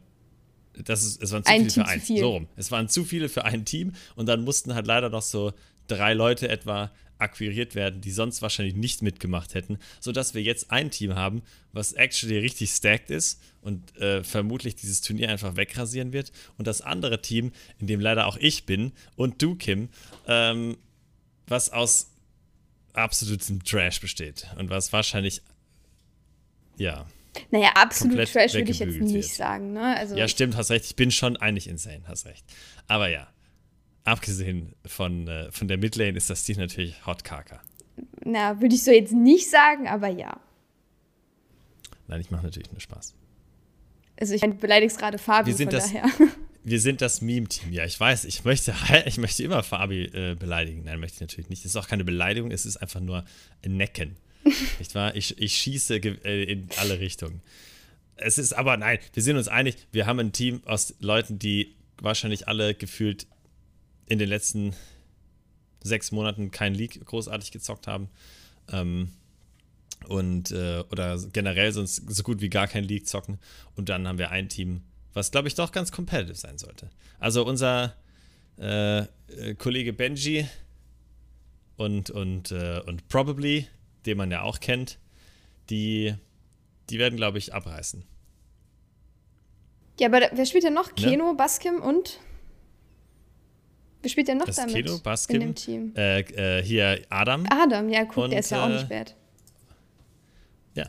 das 0.85 1.05
ist, 1.05 1.23
es 1.23 1.33
waren 1.33 1.45
zu 1.45 1.51
ein 1.51 1.61
viele 1.61 1.73
Team 1.73 1.85
für 1.85 1.89
ein. 1.89 2.01
Viel. 2.01 2.19
So 2.19 2.31
rum. 2.33 2.49
Es 2.57 2.71
waren 2.71 2.89
zu 2.89 3.05
viele 3.05 3.29
für 3.29 3.45
ein 3.45 3.65
Team 3.65 3.93
und 4.15 4.27
dann 4.27 4.45
mussten 4.45 4.75
halt 4.75 4.87
leider 4.87 5.09
noch 5.09 5.23
so 5.23 5.53
drei 5.87 6.15
Leute 6.15 6.49
etwa 6.49 6.91
akquiriert 7.19 7.75
werden, 7.75 8.01
die 8.01 8.11
sonst 8.11 8.43
wahrscheinlich 8.43 8.75
nicht 8.75 9.03
mitgemacht 9.03 9.55
hätten, 9.55 9.79
sodass 10.01 10.35
wir 10.35 10.43
jetzt 10.43 10.71
ein 10.71 10.91
Team 10.91 11.15
haben, 11.15 11.43
was 11.73 11.93
actually 11.93 12.39
richtig 12.39 12.71
stacked 12.71 13.11
ist 13.11 13.41
und 13.63 13.97
äh, 13.97 14.23
vermutlich 14.23 14.77
dieses 14.77 15.01
Turnier 15.01 15.31
einfach 15.31 15.57
wegrasieren 15.57 16.13
wird. 16.13 16.33
Und 16.59 16.67
das 16.67 16.83
andere 16.83 17.23
Team, 17.23 17.53
in 17.79 17.87
dem 17.87 18.01
leider 18.01 18.27
auch 18.27 18.37
ich 18.37 18.67
bin 18.67 18.93
und 19.17 19.43
du, 19.43 19.55
Kim, 19.55 19.89
ähm, 20.27 20.77
was 21.47 21.71
aus 21.71 22.13
absolutem 22.93 23.63
Trash 23.63 24.01
besteht 24.01 24.47
und 24.59 24.71
was 24.71 24.93
wahrscheinlich, 24.93 25.43
ja, 26.77 27.07
naja, 27.51 27.71
absolut 27.75 28.17
Trash 28.17 28.55
würde 28.55 28.71
ich 28.71 28.79
jetzt 28.79 28.99
nicht 28.99 29.13
wird. 29.13 29.25
sagen. 29.25 29.75
Ne? 29.75 29.97
Also 29.97 30.17
ja, 30.17 30.27
stimmt, 30.27 30.57
hast 30.57 30.71
recht. 30.71 30.87
Ich 30.87 30.97
bin 30.97 31.11
schon 31.11 31.37
eigentlich 31.37 31.69
insane, 31.69 32.03
hast 32.07 32.25
recht. 32.25 32.45
Aber 32.87 33.09
ja, 33.09 33.29
abgesehen 34.07 34.75
von, 34.85 35.29
äh, 35.29 35.51
von 35.51 35.69
der 35.69 35.79
Midlane 35.79 36.17
ist 36.17 36.31
das 36.31 36.45
Team 36.45 36.59
natürlich 36.59 37.05
Hot 37.07 37.25
Kaka. 37.25 37.61
Na, 38.25 38.61
würde 38.61 38.75
ich 38.75 38.83
so 38.83 38.91
jetzt 38.91 39.13
nicht 39.13 39.51
sagen, 39.51 39.89
aber 39.89 40.09
ja. 40.09 40.41
Nein, 42.09 42.21
ich 42.21 42.31
mache 42.31 42.45
natürlich 42.45 42.71
nur 42.71 42.81
Spaß. 42.81 43.15
Also 44.19 44.35
ich 44.35 44.43
beleidigst 44.43 44.99
gerade 44.99 45.19
Fabi, 45.19 45.49
wir 45.49 45.55
sind 45.55 45.73
von 45.73 45.81
das, 45.81 45.93
daher. 45.93 46.11
Wir 46.69 46.81
sind 46.81 47.01
das 47.01 47.21
Meme-Team. 47.21 47.73
Ja, 47.73 47.85
ich 47.85 48.01
weiß, 48.01 48.25
ich 48.25 48.43
möchte, 48.43 48.75
ich 49.07 49.19
möchte 49.19 49.45
immer 49.45 49.63
Fabi 49.63 50.07
äh, 50.07 50.35
beleidigen. 50.35 50.83
Nein, 50.85 50.99
möchte 50.99 51.15
ich 51.15 51.21
natürlich 51.21 51.49
nicht. 51.49 51.61
Es 51.61 51.67
ist 51.67 51.77
auch 51.77 51.87
keine 51.87 52.03
Beleidigung, 52.03 52.51
es 52.51 52.67
ist 52.67 52.79
einfach 52.79 52.99
nur 52.99 53.25
ein 53.65 53.77
Necken. 53.77 54.17
Nicht 54.81 54.97
wahr? 54.97 55.15
Ich, 55.15 55.41
ich 55.41 55.55
schieße 55.55 55.95
äh, 55.95 56.43
in 56.43 56.69
alle 56.79 56.99
Richtungen. 56.99 57.41
Es 58.17 58.37
ist 58.37 58.53
aber, 58.53 58.77
nein, 58.77 58.99
wir 59.13 59.23
sind 59.23 59.37
uns 59.37 59.47
einig, 59.47 59.77
wir 59.93 60.07
haben 60.07 60.19
ein 60.19 60.33
Team 60.33 60.61
aus 60.65 60.97
Leuten, 60.99 61.39
die 61.39 61.77
wahrscheinlich 62.01 62.49
alle 62.49 62.75
gefühlt 62.75 63.29
in 64.07 64.19
den 64.19 64.29
letzten 64.29 64.75
sechs 65.83 66.13
Monaten 66.13 66.51
kein 66.51 66.75
League 66.75 67.05
großartig 67.05 67.53
gezockt 67.53 67.87
haben. 67.87 68.09
Ähm, 68.73 69.13
und 70.09 70.51
äh, 70.53 70.85
oder 70.91 71.19
generell 71.33 71.73
sonst 71.73 72.03
so 72.09 72.23
gut 72.23 72.41
wie 72.41 72.49
gar 72.49 72.69
kein 72.69 72.85
League 72.85 73.07
zocken. 73.07 73.39
Und 73.75 73.89
dann 73.89 74.07
haben 74.07 74.19
wir 74.19 74.31
ein 74.31 74.49
Team, 74.49 74.83
was 75.15 75.31
glaube 75.31 75.49
ich 75.49 75.55
doch 75.55 75.73
ganz 75.73 75.91
competitive 75.91 76.37
sein 76.37 76.59
sollte. 76.59 76.91
Also 77.19 77.45
unser 77.45 77.95
äh, 78.59 79.01
äh, 79.01 79.07
Kollege 79.59 79.93
Benji 79.93 80.47
und, 81.77 82.11
und, 82.11 82.53
äh, 82.53 82.81
und 82.87 83.09
Probably, 83.09 83.67
den 84.07 84.17
man 84.17 84.31
ja 84.31 84.43
auch 84.43 84.61
kennt, 84.61 84.99
die, 85.71 86.15
die 86.91 86.99
werden, 86.99 87.17
glaube 87.17 87.39
ich, 87.39 87.53
abreißen. 87.53 88.05
Ja, 89.99 90.09
aber 90.09 90.31
wer 90.33 90.47
spielt 90.47 90.65
denn 90.65 90.75
noch? 90.75 90.95
Keno, 90.95 91.33
ne? 91.33 91.35
Baskim 91.37 91.81
und? 91.81 92.21
Wer 94.07 94.11
spielt 94.11 94.29
denn 94.29 94.39
noch 94.39 94.47
das 94.47 94.55
damit? 94.55 94.73
Keno, 94.73 94.99
Baskim, 95.01 95.35
in 95.35 95.41
dem 95.49 95.55
Team? 95.57 95.93
Äh, 95.97 96.21
äh, 96.21 96.63
hier 96.63 97.05
Adam. 97.09 97.45
Adam, 97.51 97.89
ja, 97.89 98.05
guck, 98.05 98.19
und, 98.19 98.31
der 98.31 98.39
ist 98.39 98.51
ja 98.53 98.65
auch 98.65 98.69
nicht 98.69 98.85
äh, 98.85 98.99
bad. 99.01 99.17
Ja. 100.75 100.89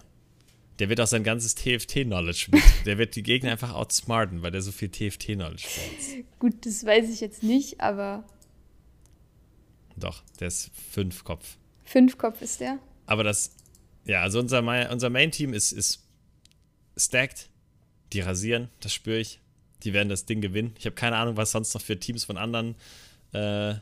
Der 0.78 0.88
wird 0.88 1.02
auch 1.02 1.08
sein 1.08 1.24
ganzes 1.24 1.56
TFT-Knowledge 1.56 2.50
mit. 2.52 2.62
der 2.86 3.00
wird 3.00 3.16
die 3.16 3.24
Gegner 3.24 3.54
einfach 3.54 3.74
outsmarten, 3.74 4.44
weil 4.44 4.52
der 4.52 4.62
so 4.62 4.72
viel 4.72 4.90
TFT-Knowledge 4.90 5.64
hat. 5.64 6.26
Gut, 6.38 6.64
das 6.64 6.86
weiß 6.86 7.10
ich 7.10 7.20
jetzt 7.20 7.42
nicht, 7.42 7.82
aber. 7.82 8.24
Doch, 9.96 10.22
der 10.40 10.50
ist 10.50 10.70
fünf 10.92 11.24
Kopf. 11.24 11.58
Fünf 11.86 12.20
Kopf 12.20 12.44
ist 12.44 12.60
der? 12.60 12.78
Aber 13.08 13.24
das, 13.24 13.56
ja, 14.06 14.22
also 14.22 14.40
unser, 14.40 14.92
unser 14.92 15.10
Main-Team 15.10 15.56
ist, 15.56 15.72
ist 15.72 16.06
stacked. 16.96 17.50
Die 18.14 18.20
rasieren, 18.20 18.70
das 18.80 18.94
spüre 18.94 19.18
ich. 19.18 19.40
Die 19.84 19.94
werden 19.94 20.10
das 20.10 20.26
Ding 20.26 20.42
gewinnen. 20.42 20.74
Ich 20.80 20.86
habe 20.86 20.96
keine 20.96 21.18
Ahnung, 21.18 21.38
was 21.38 21.52
sonst 21.52 21.74
noch 21.74 21.82
für 21.82 22.00
Teams 22.00 22.26
von 22.26 22.38
anderen 22.38 22.76
äh, 23.34 23.76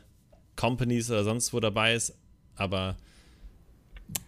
Companies 0.56 1.10
oder 1.10 1.24
sonst 1.24 1.52
wo 1.52 1.60
dabei 1.60 1.94
ist, 1.94 2.14
aber 2.54 2.96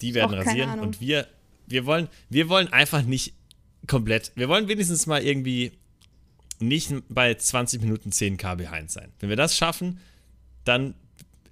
die 0.01 0.15
werden 0.15 0.35
rasieren 0.35 0.81
und 0.81 1.01
wir, 1.01 1.27
wir 1.67 1.87
wollen, 1.87 2.09
wir 2.29 2.49
wollen 2.49 2.73
einfach 2.73 3.03
nicht 3.03 3.35
komplett, 3.87 4.33
wir 4.35 4.49
wollen 4.49 4.69
wenigstens 4.69 5.07
mal 5.07 5.23
irgendwie 5.23 5.73
nicht 6.61 6.93
bei 7.09 7.35
20 7.35 7.81
Minuten 7.81 8.11
10k 8.11 8.57
behind 8.57 8.91
sein. 8.91 9.13
Wenn 9.21 9.29
wir 9.29 9.37
das 9.37 9.57
schaffen, 9.57 10.01
dann 10.65 10.95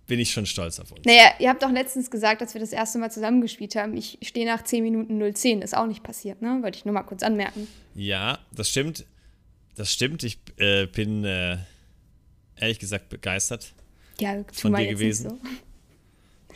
bin 0.06 0.20
ich 0.20 0.32
schon 0.32 0.46
stolz 0.46 0.78
auf 0.78 0.92
uns. 0.92 1.04
Naja, 1.04 1.32
ihr 1.38 1.48
habt 1.48 1.62
doch 1.62 1.70
letztens 1.70 2.10
gesagt, 2.10 2.40
dass 2.40 2.54
wir 2.54 2.60
das 2.60 2.72
erste 2.72 2.98
Mal 2.98 3.10
zusammengespielt 3.10 3.74
haben. 3.74 3.96
Ich 3.96 4.18
stehe 4.22 4.46
nach 4.46 4.62
10 4.62 4.82
Minuten 4.82 5.34
010. 5.34 5.62
Ist 5.62 5.76
auch 5.76 5.86
nicht 5.86 6.02
passiert, 6.02 6.42
ne? 6.42 6.58
Wollte 6.62 6.78
ich 6.78 6.84
nur 6.84 6.94
mal 6.94 7.02
kurz 7.02 7.22
anmerken. 7.22 7.66
Ja, 7.94 8.38
das 8.52 8.70
stimmt. 8.70 9.04
Das 9.76 9.92
stimmt. 9.92 10.24
Ich 10.24 10.38
äh, 10.56 10.86
bin 10.86 11.24
äh, 11.24 11.58
ehrlich 12.56 12.78
gesagt 12.78 13.08
begeistert 13.08 13.72
ja, 14.18 14.44
von 14.52 14.74
dir 14.74 14.86
gewesen. 14.86 15.30
So. 15.30 15.40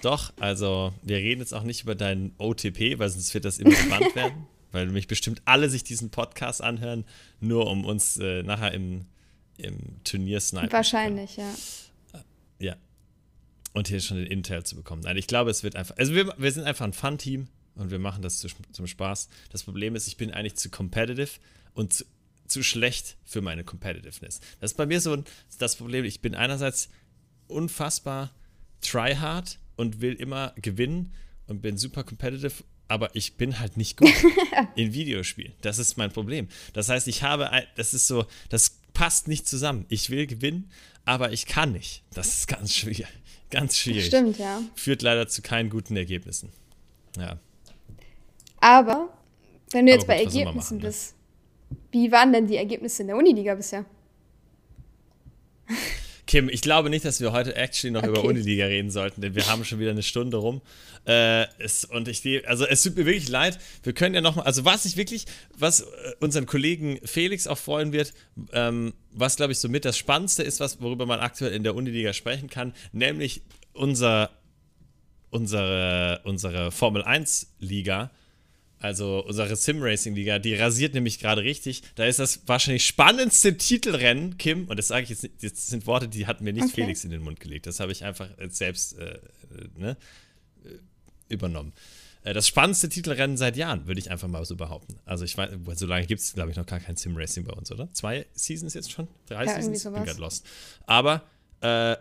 Doch, 0.03 0.33
also 0.41 0.95
wir 1.03 1.19
reden 1.19 1.41
jetzt 1.41 1.53
auch 1.53 1.63
nicht 1.63 1.83
über 1.83 1.95
deinen 1.95 2.35
OTP, 2.39 2.99
weil 2.99 3.11
sonst 3.11 3.33
wird 3.35 3.45
das 3.45 3.59
immer 3.59 3.77
gebannt 3.77 4.15
werden. 4.15 4.47
Weil 4.73 4.87
mich 4.87 5.09
bestimmt 5.09 5.43
alle 5.45 5.69
sich 5.69 5.85
diesen 5.85 6.11
Podcast 6.11 6.63
anhören, 6.63 7.05
nur 7.41 7.67
um 7.67 7.85
uns 7.85 8.17
äh, 8.19 8.43
nachher 8.43 8.73
im, 8.73 9.05
im 9.59 10.03
Turnier 10.05 10.41
snipen. 10.41 10.73
Wahrscheinlich, 10.73 11.37
ja. 11.37 11.53
Ja. 12.61 12.77
Und 13.73 13.89
hier 13.89 14.01
schon 14.01 14.19
den 14.19 14.27
Intel 14.27 14.63
zu 14.63 14.77
bekommen. 14.77 15.03
Nein, 15.03 15.17
ich 15.17 15.27
glaube, 15.27 15.51
es 15.51 15.65
wird 15.65 15.77
einfach. 15.77 15.97
Also 15.97 16.15
wir, 16.15 16.33
wir 16.39 16.53
sind 16.53 16.65
einfach 16.65 16.85
ein 16.85 16.93
Fun-Team 16.93 17.49
und 17.75 17.91
wir 17.91 17.99
machen 17.99 18.23
das 18.23 18.39
zu, 18.39 18.49
zum 18.73 18.87
Spaß. 18.87 19.29
Das 19.51 19.65
Problem 19.65 19.97
ist, 19.97 20.07
ich 20.07 20.17
bin 20.17 20.31
eigentlich 20.31 20.55
zu 20.55 20.71
competitive 20.71 21.41
und 21.75 21.93
zu, 21.93 22.05
zu 22.51 22.63
schlecht 22.63 23.17
für 23.25 23.41
meine 23.41 23.65
Competitiveness. 23.65 24.41
Das 24.61 24.73
ist 24.73 24.77
bei 24.77 24.87
mir 24.87 25.01
so 25.01 25.23
das 25.59 25.77
Problem. 25.77 26.05
Ich 26.05 26.21
bin 26.21 26.35
einerseits 26.35 26.89
unfassbar 27.47 28.33
tryhard 28.81 29.59
und 29.77 30.01
will 30.01 30.15
immer 30.15 30.55
gewinnen 30.57 31.13
und 31.47 31.63
bin 31.63 31.79
super 31.79 32.05
competitive, 32.05 32.65
aber 32.89 33.15
ich 33.15 33.37
bin 33.37 33.59
halt 33.59 33.77
nicht 33.77 33.97
gut 33.97 34.13
in 34.77 34.93
Videospielen. 34.93 35.53
Das 35.63 35.79
ist 35.79 35.97
mein 35.97 36.13
Problem. 36.13 36.49
Das 36.73 36.89
heißt, 36.89 37.09
ich 37.09 37.23
habe, 37.23 37.51
das 37.77 37.95
ist 37.95 38.07
so, 38.07 38.27
das 38.49 38.81
passt 38.93 39.29
nicht 39.29 39.49
zusammen. 39.49 39.87
Ich 39.89 40.11
will 40.11 40.27
gewinnen, 40.27 40.71
aber 41.05 41.33
ich 41.33 41.47
kann 41.47 41.73
nicht. 41.73 42.03
Das 42.15 42.29
ist 42.29 42.49
ganz 42.49 42.75
schwierig. 42.75 43.07
Ganz 43.51 43.77
schwierig. 43.77 44.07
Stimmt, 44.07 44.39
ja. 44.39 44.63
Führt 44.77 45.03
leider 45.03 45.29
zu 45.29 45.43
keinen 45.43 45.71
guten 45.71 45.97
Ergebnissen. 45.97 46.53
Ja. 47.17 47.39
Aber, 48.61 49.09
wenn 49.73 49.87
du 49.87 49.93
jetzt 49.93 50.03
gut, 50.03 50.09
bei 50.09 50.23
Ergebnissen 50.23 50.55
machen, 50.55 50.77
ne? 50.79 50.83
bist? 50.85 51.15
Wie 51.93 52.13
waren 52.13 52.33
denn 52.33 52.47
die 52.47 52.57
Ergebnisse 52.57 53.03
in 53.03 53.09
der 53.09 53.17
Uniliga 53.17 53.55
bisher? 53.55 53.85
Kim, 56.31 56.49
ich 56.49 56.61
glaube 56.61 56.91
nicht, 56.91 57.05
dass 57.05 57.21
wir 57.21 57.33
heute 57.33 57.57
actually 57.57 57.91
noch 57.91 58.05
okay. 58.05 58.11
über 58.11 58.23
Uniliga 58.23 58.67
reden 58.67 58.93
sollten, 58.93 59.21
denn 59.21 59.35
wir 59.35 59.49
haben 59.49 59.65
schon 59.65 59.81
wieder 59.81 59.91
eine 59.91 60.05
Stunde 60.05 60.37
rum. 60.37 60.61
Äh, 61.05 61.47
es, 61.59 61.85
und 61.85 62.07
ich, 62.07 62.47
also 62.47 62.67
es 62.67 62.83
tut 62.83 62.97
mir 62.97 63.05
wirklich 63.05 63.29
leid. 63.29 63.59
Wir 63.83 63.95
können 63.95 64.15
ja 64.15 64.21
nochmal, 64.21 64.47
also 64.47 64.65
was 64.65 64.85
ich 64.85 64.97
wirklich, 64.97 65.25
was 65.59 65.81
äh, 65.81 65.87
unseren 66.21 66.47
Kollegen 66.47 67.01
Felix 67.05 67.49
auch 67.49 67.59
freuen 67.59 67.93
wird, 67.93 68.15
ähm, 68.53 68.95
was 69.11 69.35
glaube 69.35 69.51
ich 69.51 69.59
somit 69.59 69.85
das 69.85 69.99
Spannendste 69.99 70.45
ist, 70.45 70.61
was, 70.61 70.81
worüber 70.81 71.05
man 71.05 71.19
aktuell 71.19 71.53
in 71.53 71.65
der 71.65 71.75
Uniliga 71.75 72.13
sprechen 72.13 72.49
kann, 72.49 72.75
nämlich 72.93 73.43
unser, 73.73 74.31
unsere, 75.31 76.21
unsere 76.23 76.71
Formel 76.71 77.03
1 77.03 77.55
Liga 77.59 78.13
also 78.81 79.25
unsere 79.27 79.55
Sim-Racing-Liga, 79.55 80.39
die 80.39 80.55
rasiert 80.55 80.95
nämlich 80.95 81.19
gerade 81.19 81.43
richtig. 81.43 81.83
Da 81.97 82.07
ist 82.07 82.19
das 82.19 82.41
wahrscheinlich 82.47 82.87
spannendste 82.87 83.57
Titelrennen, 83.59 84.39
Kim, 84.39 84.69
und 84.69 84.79
das 84.79 84.89
sage 84.89 85.05
ich 85.05 85.11
jetzt, 85.11 85.23
nicht, 85.23 85.43
das 85.43 85.67
sind 85.67 85.87
Worte, 85.87 86.09
die 86.09 86.27
hatten 86.27 86.45
mir 86.45 86.55
nicht 86.55 86.65
okay. 86.65 86.83
Felix 86.83 87.05
in 87.05 87.11
den 87.11 87.23
Mund 87.23 87.41
gelegt. 87.41 87.67
Das 87.67 87.79
habe 87.79 87.93
ich 87.93 88.05
einfach 88.05 88.29
selbst 88.49 88.99
äh, 88.99 89.19
ne, 89.77 89.99
äh, 90.65 90.69
übernommen. 91.29 91.75
Äh, 92.23 92.33
das 92.33 92.49
spannendste 92.49 92.89
Titelrennen 92.89 93.37
seit 93.37 93.59
Jahren, 93.59 93.87
würde 93.87 94.01
ich 94.01 94.11
einfach 94.11 94.29
mal 94.29 94.43
so 94.47 94.57
behaupten. 94.57 94.97
Also 95.05 95.27
ich 95.27 95.37
weiß, 95.37 95.51
so 95.75 95.87
lange 95.87 96.07
gibt 96.07 96.23
es, 96.23 96.33
glaube 96.33 96.51
ich, 96.51 96.57
noch 96.57 96.67
gar 96.67 96.81
kein 96.81 96.97
Sim-Racing 96.97 97.45
bei 97.45 97.53
uns, 97.53 97.71
oder? 97.71 97.93
Zwei 97.93 98.25
Seasons 98.33 98.73
jetzt 98.73 98.91
schon? 98.91 99.09
Drei 99.27 99.45
ja, 99.45 99.57
Seasons? 99.57 99.85
Ich 99.85 99.93
bin 99.93 100.05
gerade 100.05 100.21
lost. 100.21 100.47
Aber 100.87 101.23
äh, 101.61 101.97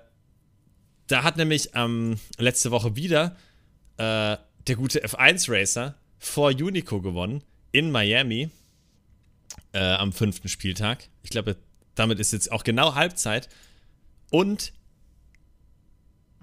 da 1.08 1.24
hat 1.24 1.36
nämlich 1.36 1.72
ähm, 1.74 2.18
letzte 2.38 2.72
Woche 2.72 2.96
wieder 2.96 3.36
äh, 3.98 4.38
der 4.68 4.76
gute 4.78 5.04
F1-Racer 5.06 5.96
vor 6.20 6.50
Unico 6.50 7.02
gewonnen 7.02 7.44
in 7.72 7.92
Miami 7.92 8.50
äh, 9.74 9.80
am 9.80 10.14
fünften 10.14 10.50
Spieltag. 10.50 11.10
Ich 11.24 11.30
glaube, 11.30 11.56
damit 11.96 12.20
ist 12.20 12.34
jetzt 12.34 12.52
auch 12.52 12.64
genau 12.64 12.96
Halbzeit. 12.96 13.50
Und 14.32 14.74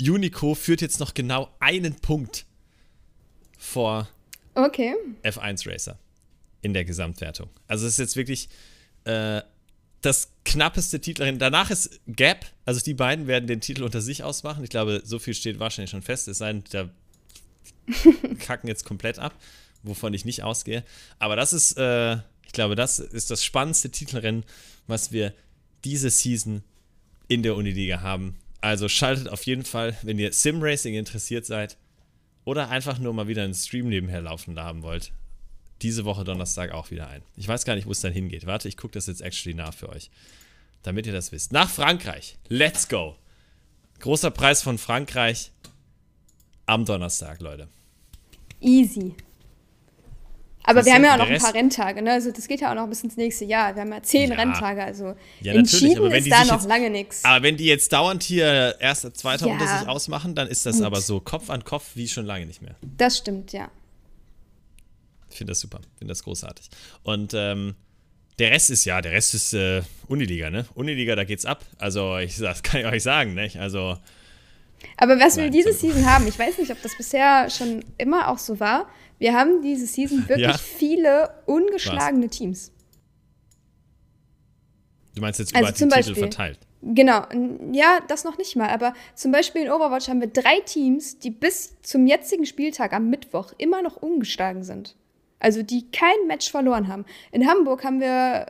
Unico 0.00 0.54
führt 0.54 0.80
jetzt 0.80 1.00
noch 1.00 1.14
genau 1.14 1.54
einen 1.60 1.94
Punkt 1.94 2.46
vor 3.58 4.08
okay. 4.54 4.94
F1 5.22 5.70
Racer 5.70 5.98
in 6.62 6.74
der 6.74 6.84
Gesamtwertung. 6.84 7.48
Also 7.68 7.86
es 7.86 7.92
ist 7.92 7.98
jetzt 7.98 8.16
wirklich 8.16 8.48
äh, 9.04 9.42
das 10.02 10.32
knappeste 10.44 11.00
Titelrennen. 11.00 11.38
Danach 11.38 11.70
ist 11.70 12.00
Gap, 12.06 12.46
also 12.64 12.80
die 12.80 12.94
beiden 12.94 13.26
werden 13.26 13.46
den 13.46 13.60
Titel 13.60 13.82
unter 13.82 14.00
sich 14.00 14.22
ausmachen. 14.22 14.62
Ich 14.62 14.70
glaube, 14.70 15.02
so 15.04 15.18
viel 15.18 15.34
steht 15.34 15.58
wahrscheinlich 15.58 15.90
schon 15.90 16.02
fest. 16.02 16.28
Es 16.28 16.38
sei 16.38 16.52
denn, 16.52 16.64
da 16.70 16.90
kacken 18.38 18.68
jetzt 18.68 18.84
komplett 18.84 19.18
ab 19.18 19.34
wovon 19.87 20.14
ich 20.14 20.24
nicht 20.24 20.43
ausgehe. 20.43 20.84
Aber 21.18 21.37
das 21.37 21.53
ist, 21.53 21.76
äh, 21.78 22.14
ich 22.45 22.53
glaube, 22.53 22.74
das 22.74 22.99
ist 22.99 23.30
das 23.30 23.45
spannendste 23.45 23.91
Titelrennen, 23.91 24.45
was 24.87 25.12
wir 25.12 25.32
diese 25.84 26.11
Season 26.11 26.62
in 27.28 27.43
der 27.43 27.57
Uniliga 27.57 28.01
haben. 28.01 28.37
Also 28.61 28.89
schaltet 28.89 29.28
auf 29.28 29.45
jeden 29.45 29.64
Fall, 29.64 29.97
wenn 30.03 30.18
ihr 30.18 30.32
Sim-Racing 30.32 30.95
interessiert 30.95 31.47
seid 31.47 31.76
oder 32.45 32.68
einfach 32.68 32.99
nur 32.99 33.12
mal 33.12 33.28
wieder 33.28 33.45
einen 33.45 33.55
Stream 33.55 33.89
nebenher 33.89 34.22
laufen 34.22 34.59
haben 34.59 34.82
wollt, 34.82 35.12
diese 35.82 36.05
Woche 36.05 36.24
Donnerstag 36.24 36.72
auch 36.72 36.91
wieder 36.91 37.09
ein. 37.09 37.22
Ich 37.37 37.47
weiß 37.47 37.64
gar 37.64 37.74
nicht, 37.74 37.87
wo 37.87 37.93
es 37.93 38.01
dann 38.01 38.12
hingeht. 38.12 38.47
Warte, 38.47 38.68
ich 38.68 38.76
gucke 38.76 38.95
das 38.95 39.07
jetzt 39.07 39.20
actually 39.20 39.55
nach 39.55 39.74
für 39.74 39.89
euch, 39.89 40.11
damit 40.82 41.07
ihr 41.07 41.12
das 41.12 41.32
wisst. 41.32 41.53
Nach 41.53 41.68
Frankreich. 41.68 42.39
Let's 42.49 42.89
go. 42.89 43.16
Großer 44.01 44.30
Preis 44.30 44.62
von 44.62 44.78
Frankreich 44.78 45.53
am 46.66 46.84
Donnerstag, 46.84 47.41
Leute. 47.41 47.68
Easy. 48.61 49.14
Aber 50.66 50.84
wir 50.84 50.92
haben 50.92 51.04
ja 51.04 51.14
auch 51.14 51.18
noch 51.18 51.30
ein 51.30 51.38
paar 51.38 51.54
Renntage, 51.54 52.02
ne? 52.02 52.12
Also 52.12 52.32
das 52.32 52.48
geht 52.48 52.60
ja 52.60 52.70
auch 52.70 52.74
noch 52.74 52.88
bis 52.88 53.02
ins 53.02 53.16
nächste 53.16 53.44
Jahr. 53.44 53.74
Wir 53.74 53.82
haben 53.82 53.92
ja 53.92 54.02
zehn 54.02 54.30
ja. 54.30 54.36
Renntage, 54.36 54.82
also 54.82 55.14
ja, 55.40 55.54
entschieden 55.54 55.98
aber 55.98 56.10
wenn 56.10 56.24
ist 56.24 56.32
da 56.32 56.44
noch 56.44 56.54
jetzt, 56.54 56.68
lange 56.68 56.90
nichts. 56.90 57.24
Aber 57.24 57.42
wenn 57.44 57.56
die 57.56 57.66
jetzt 57.66 57.92
dauernd 57.92 58.24
hier 58.24 58.74
erster, 58.80 59.14
zweiter 59.14 59.46
ja. 59.46 59.52
unter 59.52 59.66
sich 59.66 59.88
ausmachen, 59.88 60.34
dann 60.34 60.48
ist 60.48 60.66
das 60.66 60.76
Gut. 60.76 60.86
aber 60.86 61.00
so 61.00 61.20
Kopf 61.20 61.50
an 61.50 61.64
Kopf 61.64 61.92
wie 61.94 62.08
schon 62.08 62.26
lange 62.26 62.46
nicht 62.46 62.62
mehr. 62.62 62.74
Das 62.98 63.16
stimmt, 63.18 63.52
ja. 63.52 63.70
Ich 65.30 65.38
finde 65.38 65.52
das 65.52 65.60
super, 65.60 65.80
finde 65.98 66.10
das 66.12 66.24
großartig. 66.24 66.68
Und 67.04 67.32
ähm, 67.34 67.76
der 68.40 68.50
Rest 68.50 68.70
ist 68.70 68.84
ja, 68.84 69.00
der 69.00 69.12
Rest 69.12 69.34
ist 69.34 69.54
äh, 69.54 69.82
Uniliga, 70.08 70.50
ne? 70.50 70.66
Uniliga, 70.74 71.14
da 71.14 71.24
geht's 71.24 71.46
ab. 71.46 71.64
Also 71.78 72.18
ich, 72.18 72.36
das 72.38 72.62
kann 72.64 72.80
ich 72.80 72.86
euch 72.86 73.02
sagen, 73.04 73.34
ne? 73.34 73.50
Also 73.58 73.98
aber 74.96 75.18
was 75.18 75.36
Nein, 75.36 75.46
wir 75.46 75.50
diese 75.50 75.72
Season 75.72 76.06
haben, 76.06 76.26
ich 76.26 76.38
weiß 76.38 76.58
nicht, 76.58 76.70
ob 76.70 76.80
das 76.82 76.96
bisher 76.96 77.50
schon 77.50 77.84
immer 77.98 78.28
auch 78.28 78.38
so 78.38 78.60
war, 78.60 78.88
wir 79.18 79.34
haben 79.34 79.62
diese 79.62 79.86
Season 79.86 80.20
wirklich 80.28 80.48
ja. 80.48 80.58
viele 80.58 81.30
ungeschlagene 81.46 82.26
Was? 82.26 82.36
Teams. 82.36 82.72
Du 85.14 85.22
meinst 85.22 85.38
jetzt 85.38 85.52
über 85.52 85.66
also 85.66 85.84
die 85.84 85.90
Beispiel, 85.90 86.14
Titel 86.14 86.26
verteilt? 86.26 86.58
Genau, 86.82 87.24
ja, 87.72 88.00
das 88.06 88.24
noch 88.24 88.38
nicht 88.38 88.54
mal, 88.54 88.68
aber 88.68 88.92
zum 89.14 89.32
Beispiel 89.32 89.62
in 89.62 89.70
Overwatch 89.70 90.08
haben 90.08 90.20
wir 90.20 90.28
drei 90.28 90.60
Teams, 90.60 91.18
die 91.18 91.30
bis 91.30 91.80
zum 91.80 92.06
jetzigen 92.06 92.44
Spieltag 92.44 92.92
am 92.92 93.08
Mittwoch 93.08 93.52
immer 93.58 93.82
noch 93.82 93.96
ungeschlagen 93.96 94.62
sind. 94.62 94.94
Also 95.40 95.62
die 95.62 95.90
kein 95.90 96.26
Match 96.26 96.50
verloren 96.50 96.88
haben. 96.88 97.04
In 97.32 97.48
Hamburg 97.48 97.82
haben 97.82 98.00
wir, 98.00 98.46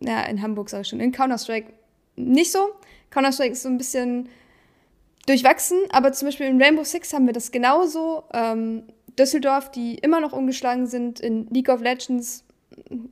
ja, 0.00 0.22
in 0.24 0.42
Hamburg 0.42 0.70
sag 0.70 0.80
ich 0.80 0.88
schon, 0.88 1.00
in 1.00 1.12
Counter-Strike 1.12 1.72
nicht 2.16 2.50
so. 2.50 2.70
Counter-Strike 3.10 3.52
ist 3.52 3.62
so 3.62 3.68
ein 3.68 3.78
bisschen 3.78 4.28
durchwachsen, 5.26 5.78
aber 5.90 6.12
zum 6.12 6.28
Beispiel 6.28 6.46
in 6.46 6.60
Rainbow 6.60 6.84
Six 6.84 7.12
haben 7.12 7.26
wir 7.26 7.32
das 7.32 7.52
genauso. 7.52 8.24
Ähm, 8.32 8.84
Düsseldorf, 9.18 9.70
die 9.70 9.96
immer 9.96 10.20
noch 10.20 10.32
ungeschlagen 10.32 10.86
sind. 10.86 11.20
In 11.20 11.46
League 11.50 11.68
of 11.68 11.82
Legends 11.82 12.44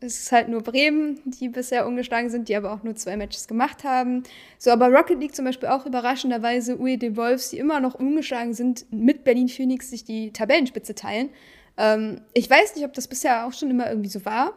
ist 0.01 0.25
es 0.25 0.33
halt 0.33 0.49
nur 0.49 0.63
Bremen, 0.63 1.21
die 1.25 1.49
bisher 1.49 1.87
ungeschlagen 1.87 2.31
sind, 2.31 2.49
die 2.49 2.57
aber 2.57 2.73
auch 2.73 2.83
nur 2.83 2.95
zwei 2.97 3.17
Matches 3.17 3.49
gemacht 3.49 3.85
haben. 3.85 4.23
So, 4.59 4.71
aber 4.71 4.89
Rocket 4.89 5.21
League 5.21 5.35
zum 5.35 5.45
Beispiel 5.45 5.69
auch 5.69 5.87
überraschenderweise 5.87 6.79
UED 6.79 7.17
Wolves, 7.17 7.51
die 7.51 7.59
immer 7.59 7.81
noch 7.81 7.95
ungeschlagen 7.95 8.55
sind, 8.55 8.87
mit 8.91 9.25
Berlin 9.25 9.49
Phoenix 9.49 9.91
sich 9.91 10.05
die 10.05 10.33
Tabellenspitze 10.33 10.95
teilen. 10.95 11.31
Ähm, 11.77 12.23
ich 12.35 12.49
weiß 12.49 12.75
nicht, 12.77 12.85
ob 12.85 12.95
das 12.95 13.09
bisher 13.09 13.47
auch 13.47 13.53
schon 13.53 13.71
immer 13.71 13.89
irgendwie 13.89 14.11
so 14.11 14.25
war, 14.25 14.55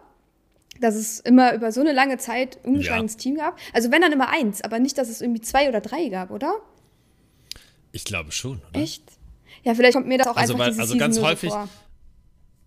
dass 0.79 0.95
es 0.95 1.19
immer 1.19 1.53
über 1.53 1.71
so 1.71 1.81
eine 1.81 1.93
lange 1.93 2.17
Zeit 2.17 2.59
ungeschlagenes 2.63 3.13
ja. 3.13 3.19
Team 3.19 3.35
gab. 3.35 3.57
Also 3.73 3.91
wenn 3.91 4.01
dann 4.01 4.11
immer 4.11 4.29
eins, 4.29 4.61
aber 4.61 4.79
nicht, 4.79 4.97
dass 4.97 5.09
es 5.09 5.21
irgendwie 5.21 5.41
zwei 5.41 5.69
oder 5.69 5.81
drei 5.81 6.09
gab, 6.09 6.31
oder? 6.31 6.53
Ich 7.91 8.05
glaube 8.05 8.31
schon, 8.31 8.61
oder? 8.69 8.81
Echt? 8.81 9.03
Ja, 9.63 9.73
vielleicht 9.73 9.93
kommt 9.93 10.07
mir 10.07 10.17
das 10.17 10.27
auch 10.27 10.35
also, 10.35 10.53
einfach 10.53 10.67
weil, 10.67 10.79
Also 10.79 10.97
ganz 10.97 11.19
häufig, 11.19 11.51
so 11.51 11.69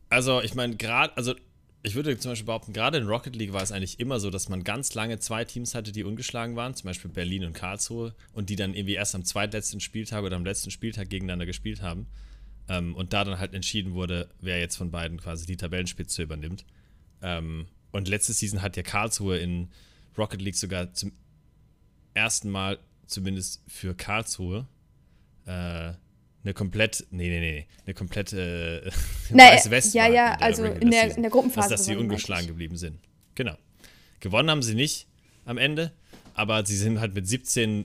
Also, 0.08 0.40
ich 0.40 0.54
meine, 0.54 0.76
gerade, 0.76 1.16
also 1.16 1.34
ich 1.86 1.94
würde 1.94 2.18
zum 2.18 2.32
Beispiel 2.32 2.46
behaupten, 2.46 2.72
gerade 2.72 2.98
in 2.98 3.06
Rocket 3.06 3.36
League 3.36 3.52
war 3.52 3.62
es 3.62 3.70
eigentlich 3.70 4.00
immer 4.00 4.18
so, 4.18 4.30
dass 4.30 4.48
man 4.48 4.64
ganz 4.64 4.94
lange 4.94 5.20
zwei 5.20 5.44
Teams 5.44 5.74
hatte, 5.74 5.92
die 5.92 6.02
ungeschlagen 6.02 6.56
waren, 6.56 6.74
zum 6.74 6.88
Beispiel 6.88 7.10
Berlin 7.10 7.44
und 7.44 7.52
Karlsruhe, 7.52 8.14
und 8.32 8.50
die 8.50 8.56
dann 8.56 8.74
irgendwie 8.74 8.94
erst 8.94 9.14
am 9.14 9.24
zweitletzten 9.24 9.80
Spieltag 9.80 10.24
oder 10.24 10.34
am 10.34 10.44
letzten 10.44 10.72
Spieltag 10.72 11.10
gegeneinander 11.10 11.46
gespielt 11.46 11.82
haben. 11.82 12.06
Ähm, 12.68 12.96
und 12.96 13.12
da 13.12 13.22
dann 13.22 13.38
halt 13.38 13.54
entschieden 13.54 13.94
wurde, 13.94 14.28
wer 14.40 14.58
jetzt 14.58 14.76
von 14.76 14.90
beiden 14.90 15.20
quasi 15.20 15.46
die 15.46 15.56
Tabellenspitze 15.56 16.24
übernimmt. 16.24 16.64
Ähm, 17.22 17.66
und 17.92 18.08
letzte 18.08 18.32
Season 18.32 18.62
hat 18.62 18.76
ja 18.76 18.82
Karlsruhe 18.82 19.38
in 19.38 19.68
Rocket 20.18 20.42
League 20.42 20.56
sogar 20.56 20.92
zum 20.92 21.12
ersten 22.14 22.50
Mal, 22.50 22.78
zumindest 23.06 23.62
für 23.68 23.94
Karlsruhe, 23.94 24.66
äh, 25.44 25.92
eine 26.46 26.54
komplett, 26.54 27.04
nee, 27.10 27.28
nee, 27.28 27.40
nee, 27.40 27.66
eine 27.84 27.94
komplette 27.94 28.82
äh, 29.30 29.34
weiße 29.36 29.70
West 29.70 29.94
Ja, 29.94 30.06
ja, 30.06 30.34
also 30.34 30.64
in 30.64 30.90
der, 30.90 31.16
in 31.16 31.22
der 31.22 31.30
Gruppenphase. 31.30 31.72
Also, 31.72 31.74
dass 31.74 31.84
sie 31.86 31.96
ungeschlagen 31.96 32.46
geblieben 32.46 32.76
sind. 32.76 33.00
Genau. 33.34 33.56
Gewonnen 34.20 34.48
haben 34.48 34.62
sie 34.62 34.74
nicht 34.74 35.08
am 35.44 35.58
Ende, 35.58 35.92
aber 36.34 36.64
sie 36.64 36.76
sind 36.76 37.00
halt 37.00 37.14
mit 37.14 37.26
17 37.26 37.84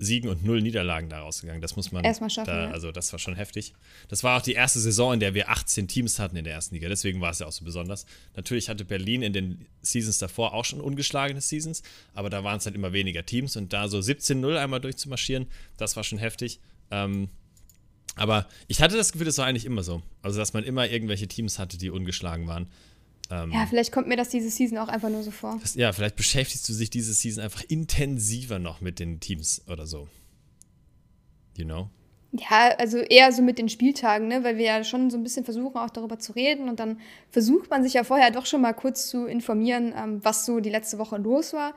Siegen 0.00 0.28
und 0.28 0.44
null 0.44 0.60
Niederlagen 0.60 1.08
da 1.08 1.20
rausgegangen. 1.20 1.62
Das 1.62 1.76
muss 1.76 1.90
man 1.90 2.04
erstmal 2.04 2.30
schaffen. 2.30 2.50
Da, 2.50 2.66
ja. 2.66 2.70
Also, 2.70 2.92
das 2.92 3.10
war 3.10 3.18
schon 3.18 3.34
heftig. 3.34 3.72
Das 4.08 4.22
war 4.22 4.38
auch 4.38 4.42
die 4.42 4.52
erste 4.52 4.80
Saison, 4.80 5.14
in 5.14 5.20
der 5.20 5.32
wir 5.32 5.48
18 5.48 5.88
Teams 5.88 6.18
hatten 6.18 6.36
in 6.36 6.44
der 6.44 6.52
ersten 6.52 6.74
Liga. 6.74 6.88
Deswegen 6.88 7.22
war 7.22 7.30
es 7.30 7.38
ja 7.38 7.46
auch 7.46 7.52
so 7.52 7.64
besonders. 7.64 8.04
Natürlich 8.36 8.68
hatte 8.68 8.84
Berlin 8.84 9.22
in 9.22 9.32
den 9.32 9.66
Seasons 9.80 10.18
davor 10.18 10.52
auch 10.52 10.66
schon 10.66 10.80
ungeschlagene 10.82 11.40
Seasons, 11.40 11.82
aber 12.12 12.28
da 12.28 12.44
waren 12.44 12.58
es 12.58 12.66
halt 12.66 12.76
immer 12.76 12.92
weniger 12.92 13.24
Teams 13.24 13.56
und 13.56 13.72
da 13.72 13.88
so 13.88 13.98
17-0 13.98 14.56
einmal 14.56 14.80
durchzumarschieren, 14.80 15.46
das 15.78 15.96
war 15.96 16.04
schon 16.04 16.18
heftig. 16.18 16.60
Ähm, 16.90 17.30
aber 18.18 18.46
ich 18.66 18.82
hatte 18.82 18.96
das 18.96 19.12
Gefühl, 19.12 19.26
das 19.26 19.38
war 19.38 19.46
eigentlich 19.46 19.64
immer 19.64 19.82
so. 19.82 20.02
Also, 20.22 20.38
dass 20.38 20.52
man 20.52 20.64
immer 20.64 20.88
irgendwelche 20.88 21.28
Teams 21.28 21.58
hatte, 21.58 21.78
die 21.78 21.90
ungeschlagen 21.90 22.46
waren. 22.46 22.68
Ähm, 23.30 23.52
ja, 23.52 23.66
vielleicht 23.66 23.92
kommt 23.92 24.08
mir 24.08 24.16
das 24.16 24.30
diese 24.30 24.50
Season 24.50 24.78
auch 24.78 24.88
einfach 24.88 25.10
nur 25.10 25.22
so 25.22 25.30
vor. 25.30 25.58
Das, 25.60 25.74
ja, 25.74 25.92
vielleicht 25.92 26.16
beschäftigst 26.16 26.68
du 26.68 26.72
dich 26.72 26.90
diese 26.90 27.12
Season 27.12 27.42
einfach 27.44 27.62
intensiver 27.68 28.58
noch 28.58 28.80
mit 28.80 28.98
den 28.98 29.20
Teams 29.20 29.62
oder 29.68 29.86
so. 29.86 30.08
You 31.56 31.64
know? 31.64 31.90
Ja, 32.32 32.74
also 32.78 32.98
eher 32.98 33.32
so 33.32 33.42
mit 33.42 33.58
den 33.58 33.68
Spieltagen, 33.68 34.28
ne? 34.28 34.44
weil 34.44 34.58
wir 34.58 34.64
ja 34.64 34.84
schon 34.84 35.10
so 35.10 35.16
ein 35.16 35.22
bisschen 35.22 35.44
versuchen, 35.44 35.76
auch 35.76 35.90
darüber 35.90 36.18
zu 36.18 36.32
reden. 36.32 36.68
Und 36.68 36.78
dann 36.78 37.00
versucht 37.30 37.70
man 37.70 37.82
sich 37.82 37.94
ja 37.94 38.04
vorher 38.04 38.30
doch 38.30 38.46
schon 38.46 38.60
mal 38.60 38.74
kurz 38.74 39.08
zu 39.08 39.26
informieren, 39.26 39.94
ähm, 39.96 40.20
was 40.22 40.44
so 40.44 40.60
die 40.60 40.70
letzte 40.70 40.98
Woche 40.98 41.16
los 41.16 41.52
war. 41.52 41.74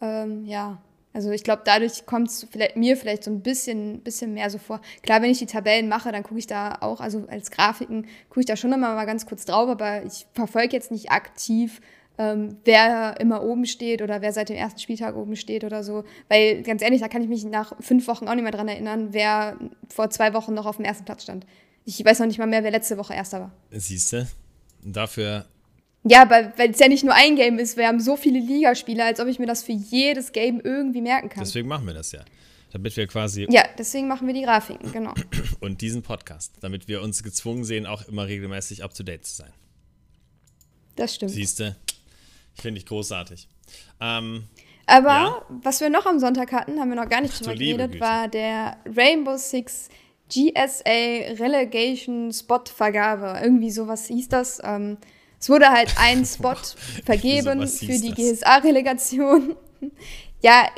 Ähm, 0.00 0.44
ja, 0.44 0.82
also 1.16 1.30
ich 1.30 1.44
glaube, 1.44 1.62
dadurch 1.64 2.04
kommt 2.04 2.28
es 2.28 2.46
mir 2.74 2.94
vielleicht 2.98 3.24
so 3.24 3.30
ein 3.30 3.40
bisschen, 3.40 4.00
bisschen 4.02 4.34
mehr 4.34 4.50
so 4.50 4.58
vor. 4.58 4.82
Klar, 5.00 5.22
wenn 5.22 5.30
ich 5.30 5.38
die 5.38 5.46
Tabellen 5.46 5.88
mache, 5.88 6.12
dann 6.12 6.22
gucke 6.22 6.38
ich 6.38 6.46
da 6.46 6.76
auch, 6.82 7.00
also 7.00 7.24
als 7.28 7.50
Grafiken, 7.50 8.06
gucke 8.28 8.40
ich 8.40 8.46
da 8.46 8.54
schon 8.54 8.70
immer 8.70 8.94
mal 8.94 9.06
ganz 9.06 9.24
kurz 9.24 9.46
drauf, 9.46 9.70
aber 9.70 10.04
ich 10.04 10.26
verfolge 10.34 10.76
jetzt 10.76 10.90
nicht 10.90 11.10
aktiv, 11.10 11.80
ähm, 12.18 12.58
wer 12.66 13.18
immer 13.18 13.42
oben 13.42 13.64
steht 13.64 14.02
oder 14.02 14.20
wer 14.20 14.30
seit 14.34 14.50
dem 14.50 14.56
ersten 14.56 14.78
Spieltag 14.78 15.16
oben 15.16 15.36
steht 15.36 15.64
oder 15.64 15.82
so. 15.82 16.04
Weil 16.28 16.62
ganz 16.62 16.82
ehrlich, 16.82 17.00
da 17.00 17.08
kann 17.08 17.22
ich 17.22 17.28
mich 17.28 17.44
nach 17.44 17.72
fünf 17.80 18.06
Wochen 18.08 18.28
auch 18.28 18.34
nicht 18.34 18.44
mehr 18.44 18.52
dran 18.52 18.68
erinnern, 18.68 19.08
wer 19.12 19.56
vor 19.88 20.10
zwei 20.10 20.34
Wochen 20.34 20.52
noch 20.52 20.66
auf 20.66 20.76
dem 20.76 20.84
ersten 20.84 21.06
Platz 21.06 21.22
stand. 21.22 21.46
Ich 21.86 22.04
weiß 22.04 22.18
noch 22.18 22.26
nicht 22.26 22.38
mal 22.38 22.46
mehr, 22.46 22.62
wer 22.62 22.72
letzte 22.72 22.98
Woche 22.98 23.14
Erster 23.14 23.40
war. 23.40 23.52
Siehst 23.70 24.12
du? 24.12 24.26
Dafür 24.84 25.46
ja, 26.08 26.30
weil 26.30 26.70
es 26.70 26.78
ja 26.78 26.88
nicht 26.88 27.04
nur 27.04 27.14
ein 27.14 27.36
Game 27.36 27.58
ist, 27.58 27.76
wir 27.76 27.86
haben 27.88 28.00
so 28.00 28.16
viele 28.16 28.38
Ligaspiele, 28.38 29.04
als 29.04 29.20
ob 29.20 29.28
ich 29.28 29.38
mir 29.38 29.46
das 29.46 29.62
für 29.62 29.72
jedes 29.72 30.32
Game 30.32 30.60
irgendwie 30.60 31.00
merken 31.00 31.28
kann. 31.28 31.42
Deswegen 31.42 31.68
machen 31.68 31.86
wir 31.86 31.94
das 31.94 32.12
ja. 32.12 32.24
Damit 32.72 32.96
wir 32.96 33.06
quasi. 33.06 33.46
Ja, 33.48 33.64
deswegen 33.78 34.06
machen 34.08 34.26
wir 34.26 34.34
die 34.34 34.42
Grafiken, 34.42 34.92
genau. 34.92 35.14
Und 35.60 35.80
diesen 35.80 36.02
Podcast, 36.02 36.52
damit 36.60 36.88
wir 36.88 37.00
uns 37.00 37.22
gezwungen 37.22 37.64
sehen, 37.64 37.86
auch 37.86 38.06
immer 38.08 38.26
regelmäßig 38.26 38.84
up 38.84 38.92
to 38.94 39.02
date 39.02 39.24
zu 39.24 39.34
sein. 39.36 39.52
Das 40.96 41.14
stimmt. 41.14 41.32
Siehst 41.32 41.60
du? 41.60 41.76
Finde 42.54 42.78
ich 42.78 42.86
großartig. 42.86 43.48
Ähm, 44.00 44.44
Aber 44.86 45.08
ja? 45.08 45.42
was 45.48 45.80
wir 45.80 45.90
noch 45.90 46.06
am 46.06 46.18
Sonntag 46.18 46.52
hatten, 46.52 46.78
haben 46.80 46.88
wir 46.88 46.96
noch 46.96 47.08
gar 47.08 47.20
nicht 47.20 47.38
drüber 47.38 47.54
geredet, 47.54 47.92
Güte. 47.92 48.04
war 48.04 48.28
der 48.28 48.78
Rainbow 48.94 49.36
Six 49.36 49.88
GSA 50.28 51.34
Relegation 51.38 52.32
Spot 52.32 52.64
Vergabe. 52.64 53.38
Irgendwie 53.42 53.70
sowas 53.70 54.06
hieß 54.06 54.28
das. 54.28 54.60
Ähm, 54.64 54.98
es 55.38 55.48
wurde 55.48 55.70
halt 55.70 55.94
ein 55.98 56.24
Spot 56.26 56.54
vergeben 57.04 57.66
so, 57.66 57.86
für 57.86 57.98
die 57.98 58.12
GSA-Relegation. 58.12 59.56
ja, 60.40 60.68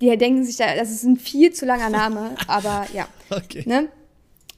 die 0.00 0.16
denken 0.16 0.44
sich 0.44 0.56
da, 0.56 0.74
das 0.74 0.90
ist 0.90 1.04
ein 1.04 1.16
viel 1.16 1.52
zu 1.52 1.66
langer 1.66 1.90
Name, 1.90 2.34
aber 2.46 2.86
ja. 2.92 3.08
Okay. 3.30 3.64
Ne? 3.66 3.88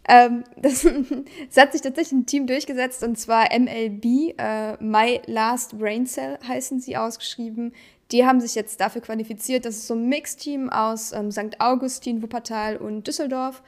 Ähm, 0.09 0.45
das, 0.57 0.83
das, 0.83 1.57
hat 1.57 1.73
sich 1.73 1.83
tatsächlich 1.83 2.13
ein 2.13 2.27
Team 2.27 2.47
durchgesetzt 2.47 3.03
und 3.03 3.19
zwar 3.19 3.49
MLB, 3.57 4.35
äh, 4.39 4.83
My 4.83 5.21
Last 5.27 5.79
Brain 5.79 6.07
Cell 6.07 6.39
heißen 6.47 6.81
sie 6.81 6.97
ausgeschrieben. 6.97 7.73
Die 8.11 8.27
haben 8.27 8.41
sich 8.41 8.55
jetzt 8.55 8.81
dafür 8.81 9.03
qualifiziert. 9.03 9.65
Das 9.65 9.77
ist 9.77 9.87
so 9.87 9.95
ein 9.95 10.09
Mixteam 10.09 10.69
aus 10.69 11.13
ähm, 11.13 11.31
St. 11.31 11.61
Augustin, 11.61 12.23
Wuppertal 12.23 12.77
und 12.77 13.07
Düsseldorf. 13.07 13.63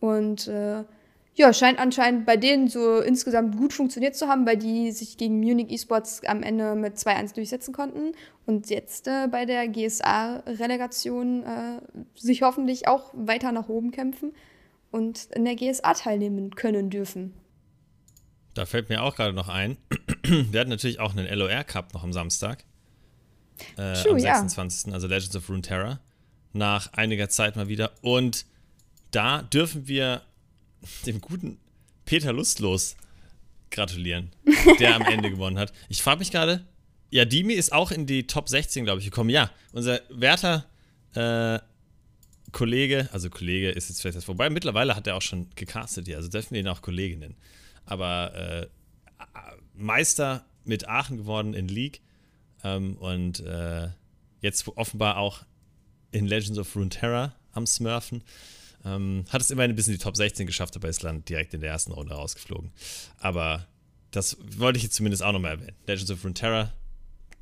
Und 0.00 0.48
äh, 0.48 0.84
ja, 1.36 1.52
scheint 1.52 1.78
anscheinend 1.78 2.24
bei 2.24 2.38
denen 2.38 2.68
so 2.68 3.00
insgesamt 3.00 3.56
gut 3.58 3.74
funktioniert 3.74 4.16
zu 4.16 4.26
haben, 4.26 4.46
weil 4.46 4.56
die 4.56 4.90
sich 4.90 5.18
gegen 5.18 5.38
Munich 5.38 5.70
Esports 5.70 6.22
am 6.24 6.42
Ende 6.42 6.74
mit 6.74 6.96
2-1 6.96 7.34
durchsetzen 7.34 7.74
konnten 7.74 8.12
und 8.46 8.70
jetzt 8.70 9.06
äh, 9.06 9.28
bei 9.30 9.44
der 9.44 9.68
GSA-Relegation 9.68 11.42
äh, 11.42 11.80
sich 12.14 12.40
hoffentlich 12.40 12.88
auch 12.88 13.12
weiter 13.12 13.52
nach 13.52 13.68
oben 13.68 13.90
kämpfen 13.90 14.32
und 14.90 15.26
in 15.34 15.44
der 15.44 15.56
GSA 15.56 15.92
teilnehmen 15.92 16.54
können 16.54 16.88
dürfen. 16.88 17.34
Da 18.54 18.64
fällt 18.64 18.88
mir 18.88 19.02
auch 19.02 19.14
gerade 19.14 19.34
noch 19.34 19.50
ein, 19.50 19.76
wir 20.22 20.58
hatten 20.58 20.70
natürlich 20.70 21.00
auch 21.00 21.14
einen 21.14 21.28
LOR-Cup 21.28 21.92
noch 21.92 22.02
am 22.02 22.14
Samstag. 22.14 22.64
Äh, 23.76 23.92
True, 23.92 24.12
am 24.12 24.20
26. 24.20 24.86
Ja. 24.86 24.94
also 24.94 25.06
Legends 25.06 25.36
of 25.36 25.50
Runeterra. 25.50 26.00
Nach 26.54 26.94
einiger 26.94 27.28
Zeit 27.28 27.56
mal 27.56 27.68
wieder. 27.68 27.92
Und 28.00 28.46
da 29.10 29.42
dürfen 29.42 29.86
wir 29.86 30.22
dem 31.06 31.20
guten 31.20 31.58
Peter 32.04 32.32
Lustlos 32.32 32.96
gratulieren, 33.70 34.30
der 34.78 34.94
am 34.94 35.02
Ende 35.02 35.30
gewonnen 35.30 35.58
hat. 35.58 35.72
Ich 35.88 36.02
frage 36.02 36.20
mich 36.20 36.30
gerade, 36.30 36.64
ja, 37.10 37.24
Dimi 37.24 37.54
ist 37.54 37.72
auch 37.72 37.90
in 37.90 38.06
die 38.06 38.26
Top 38.26 38.48
16, 38.48 38.84
glaube 38.84 39.00
ich, 39.00 39.06
gekommen. 39.06 39.30
Ja, 39.30 39.50
unser 39.72 40.00
werter 40.10 40.66
äh, 41.14 41.58
Kollege, 42.52 43.08
also 43.12 43.30
Kollege 43.30 43.70
ist 43.70 43.88
jetzt 43.88 44.00
vielleicht 44.00 44.16
das 44.16 44.24
vorbei, 44.24 44.50
mittlerweile 44.50 44.96
hat 44.96 45.06
er 45.06 45.16
auch 45.16 45.22
schon 45.22 45.48
gecastet 45.54 46.06
hier, 46.06 46.16
also 46.16 46.28
dürfen 46.28 46.52
wir 46.52 46.60
ihn 46.60 46.68
auch 46.68 46.82
Kollege 46.82 47.16
nennen. 47.16 47.36
Aber 47.84 48.34
äh, 48.34 48.66
Meister 49.74 50.44
mit 50.64 50.88
Aachen 50.88 51.16
geworden 51.18 51.54
in 51.54 51.68
League 51.68 52.00
ähm, 52.64 52.96
und 52.96 53.40
äh, 53.40 53.88
jetzt 54.40 54.66
offenbar 54.68 55.18
auch 55.18 55.44
in 56.12 56.26
Legends 56.26 56.58
of 56.58 56.74
Runeterra 56.74 57.34
am 57.52 57.66
Smurfen. 57.66 58.22
Ähm, 58.86 59.24
hat 59.30 59.40
es 59.40 59.50
immerhin 59.50 59.72
ein 59.72 59.76
bisschen 59.76 59.94
die 59.94 59.98
Top 59.98 60.16
16 60.16 60.46
geschafft, 60.46 60.76
aber 60.76 60.88
ist 60.88 61.02
dann 61.02 61.24
direkt 61.24 61.52
in 61.54 61.60
der 61.60 61.70
ersten 61.70 61.92
Runde 61.92 62.14
rausgeflogen. 62.14 62.70
Aber 63.18 63.66
das 64.12 64.36
wollte 64.56 64.76
ich 64.76 64.84
jetzt 64.84 64.94
zumindest 64.94 65.22
auch 65.22 65.32
nochmal 65.32 65.52
erwähnen. 65.52 65.76
Legends 65.86 66.10
of 66.10 66.22
Runeterra 66.24 66.72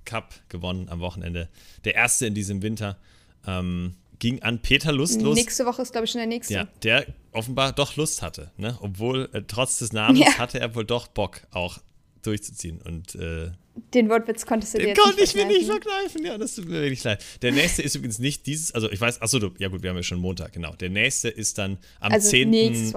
Cup 0.04 0.34
gewonnen 0.48 0.88
am 0.88 1.00
Wochenende. 1.00 1.48
Der 1.84 1.94
erste 1.94 2.26
in 2.26 2.34
diesem 2.34 2.62
Winter. 2.62 2.98
Ähm, 3.46 3.96
ging 4.18 4.42
an 4.42 4.60
Peter 4.62 4.92
Lustlos. 4.92 5.36
Nächste 5.36 5.66
Woche 5.66 5.82
ist, 5.82 5.92
glaube 5.92 6.06
ich, 6.06 6.10
schon 6.10 6.20
der 6.20 6.26
nächste. 6.26 6.54
Ja, 6.54 6.68
der 6.82 7.06
offenbar 7.32 7.72
doch 7.72 7.96
Lust 7.96 8.22
hatte. 8.22 8.50
Ne? 8.56 8.78
Obwohl, 8.80 9.28
äh, 9.32 9.42
trotz 9.46 9.78
des 9.78 9.92
Namens 9.92 10.20
ja. 10.20 10.38
hatte 10.38 10.60
er 10.60 10.74
wohl 10.74 10.84
doch 10.84 11.08
Bock, 11.08 11.42
auch 11.50 11.78
durchzuziehen. 12.26 12.80
Und 12.82 13.14
äh, 13.14 13.50
den 13.92 14.08
Wortwitz 14.08 14.46
konntest 14.46 14.74
du 14.74 14.78
den 14.78 14.88
dir 14.88 14.94
konnte 14.94 15.22
ich 15.22 15.34
mir 15.34 15.46
nicht 15.46 15.66
verkneifen. 15.66 16.24
Ja, 16.24 16.38
das 16.38 16.54
tut 16.54 16.66
mir 16.66 16.80
wirklich 16.80 17.02
leid. 17.04 17.24
Der 17.42 17.52
nächste 17.52 17.82
ist 17.82 17.94
übrigens 17.94 18.18
nicht 18.18 18.46
dieses, 18.46 18.72
also 18.72 18.90
ich 18.90 19.00
weiß, 19.00 19.20
achso, 19.22 19.38
ja 19.58 19.68
gut, 19.68 19.82
wir 19.82 19.90
haben 19.90 19.96
ja 19.96 20.02
schon 20.02 20.20
Montag, 20.20 20.52
genau. 20.52 20.74
Der 20.74 20.90
nächste 20.90 21.28
ist 21.28 21.58
dann 21.58 21.78
am 22.00 22.12
also 22.12 22.28
10. 22.30 22.52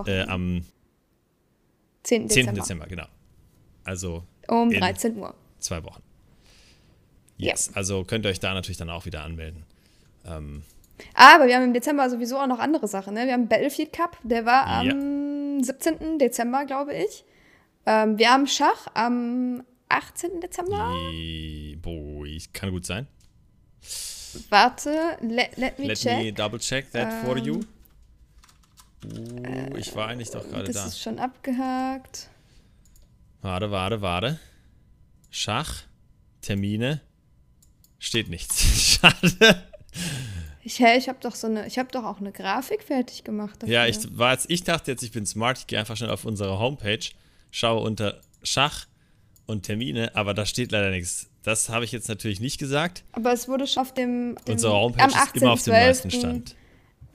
Äh, 0.05 0.21
am 0.27 0.63
10. 2.03 2.27
Dezember. 2.27 2.53
10. 2.53 2.55
Dezember, 2.55 2.87
genau. 2.87 3.07
Also 3.83 4.23
um 4.47 4.71
13 4.71 5.17
Uhr. 5.17 5.33
Zwei 5.59 5.83
Wochen. 5.83 6.01
Yes, 7.37 7.67
ja. 7.67 7.77
also 7.77 8.03
könnt 8.03 8.25
ihr 8.25 8.29
euch 8.29 8.39
da 8.39 8.53
natürlich 8.53 8.77
dann 8.77 8.89
auch 8.89 9.05
wieder 9.05 9.23
anmelden. 9.23 9.63
Ähm, 10.25 10.63
aber 11.13 11.47
wir 11.47 11.55
haben 11.55 11.63
im 11.63 11.73
Dezember 11.73 12.09
sowieso 12.09 12.37
auch 12.37 12.47
noch 12.47 12.59
andere 12.59 12.87
Sachen. 12.87 13.13
Ne? 13.13 13.25
Wir 13.25 13.33
haben 13.33 13.47
Battlefield 13.47 13.93
Cup, 13.93 14.17
der 14.23 14.45
war 14.45 14.65
am 14.65 15.59
ja. 15.59 15.63
17. 15.63 16.19
Dezember, 16.19 16.65
glaube 16.65 16.95
ich. 16.95 17.23
Ähm, 17.87 18.17
wir 18.17 18.29
haben 18.29 18.47
Schach 18.47 18.87
am 18.93 19.63
18. 19.87 20.41
Dezember? 20.41 20.93
Boah, 21.81 22.27
kann 22.51 22.71
gut 22.71 22.85
sein. 22.85 23.07
Warte, 24.49 25.17
let, 25.21 25.55
let 25.55 25.79
me 25.79 25.87
let 25.87 25.97
check. 25.97 26.17
Let 26.17 26.25
me 26.25 26.33
double 26.33 26.59
check 26.59 26.91
that 26.91 27.09
ähm, 27.09 27.25
for 27.25 27.37
you. 27.37 27.61
Uh, 29.05 29.77
ich 29.77 29.95
war 29.95 30.09
eigentlich 30.09 30.29
doch 30.31 30.43
gerade 30.43 30.65
da. 30.65 30.73
Das 30.73 30.87
ist 30.87 31.01
schon 31.01 31.17
abgehakt. 31.17 32.29
Warte, 33.41 33.71
warte, 33.71 34.01
warte. 34.01 34.39
Schach, 35.29 35.83
Termine, 36.41 36.99
steht 37.99 38.27
nichts. 38.27 38.59
Schade. 39.01 39.63
Ich, 40.61 40.79
hey, 40.79 40.97
ich 40.97 41.07
habe 41.07 41.19
doch 41.21 41.35
so 41.35 41.47
eine, 41.47 41.65
ich 41.67 41.79
habe 41.79 41.89
doch 41.89 42.03
auch 42.03 42.19
eine 42.19 42.33
Grafik 42.33 42.83
fertig 42.83 43.23
gemacht. 43.23 43.63
Dafür. 43.63 43.73
Ja, 43.73 43.85
ich 43.85 44.17
war 44.17 44.33
jetzt, 44.33 44.49
ich 44.49 44.65
dachte 44.65 44.91
jetzt, 44.91 45.03
ich 45.03 45.13
bin 45.13 45.25
smart, 45.25 45.59
ich 45.59 45.67
gehe 45.67 45.79
einfach 45.79 45.95
schnell 45.95 46.09
auf 46.09 46.25
unsere 46.25 46.59
Homepage, 46.59 46.99
schaue 47.51 47.81
unter 47.81 48.21
Schach 48.43 48.87
und 49.45 49.63
Termine, 49.63 50.15
aber 50.15 50.33
da 50.33 50.45
steht 50.45 50.71
leider 50.71 50.89
nichts. 50.89 51.29
Das 51.43 51.69
habe 51.69 51.85
ich 51.85 51.91
jetzt 51.91 52.09
natürlich 52.09 52.39
nicht 52.39 52.59
gesagt. 52.59 53.03
Aber 53.13 53.31
es 53.31 53.47
wurde 53.47 53.67
schon 53.67 53.81
auf 53.81 53.93
dem, 53.93 54.37
dem 54.45 54.53
Unsere 54.53 54.73
Homepage 54.73 55.03
am 55.03 55.09
ist 55.09 55.35
immer 55.35 55.51
auf 55.51 55.63
dem 55.63 55.73
neuesten 55.73 56.11
Stand. 56.11 56.55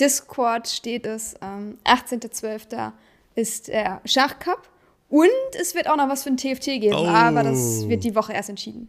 Discord 0.00 0.68
steht 0.68 1.06
es, 1.06 1.34
ähm, 1.42 1.78
18.12. 1.84 2.92
ist 3.34 3.68
der 3.68 4.00
Schachcup. 4.04 4.68
Und 5.12 5.28
es 5.60 5.74
wird 5.74 5.88
auch 5.88 5.96
noch 5.96 6.08
was 6.08 6.22
für 6.22 6.30
ein 6.30 6.38
TFT 6.38 6.64
geben, 6.80 6.94
oh. 6.94 7.06
aber 7.06 7.42
das 7.42 7.86
wird 7.86 8.02
die 8.02 8.14
Woche 8.14 8.32
erst 8.32 8.48
entschieden. 8.48 8.88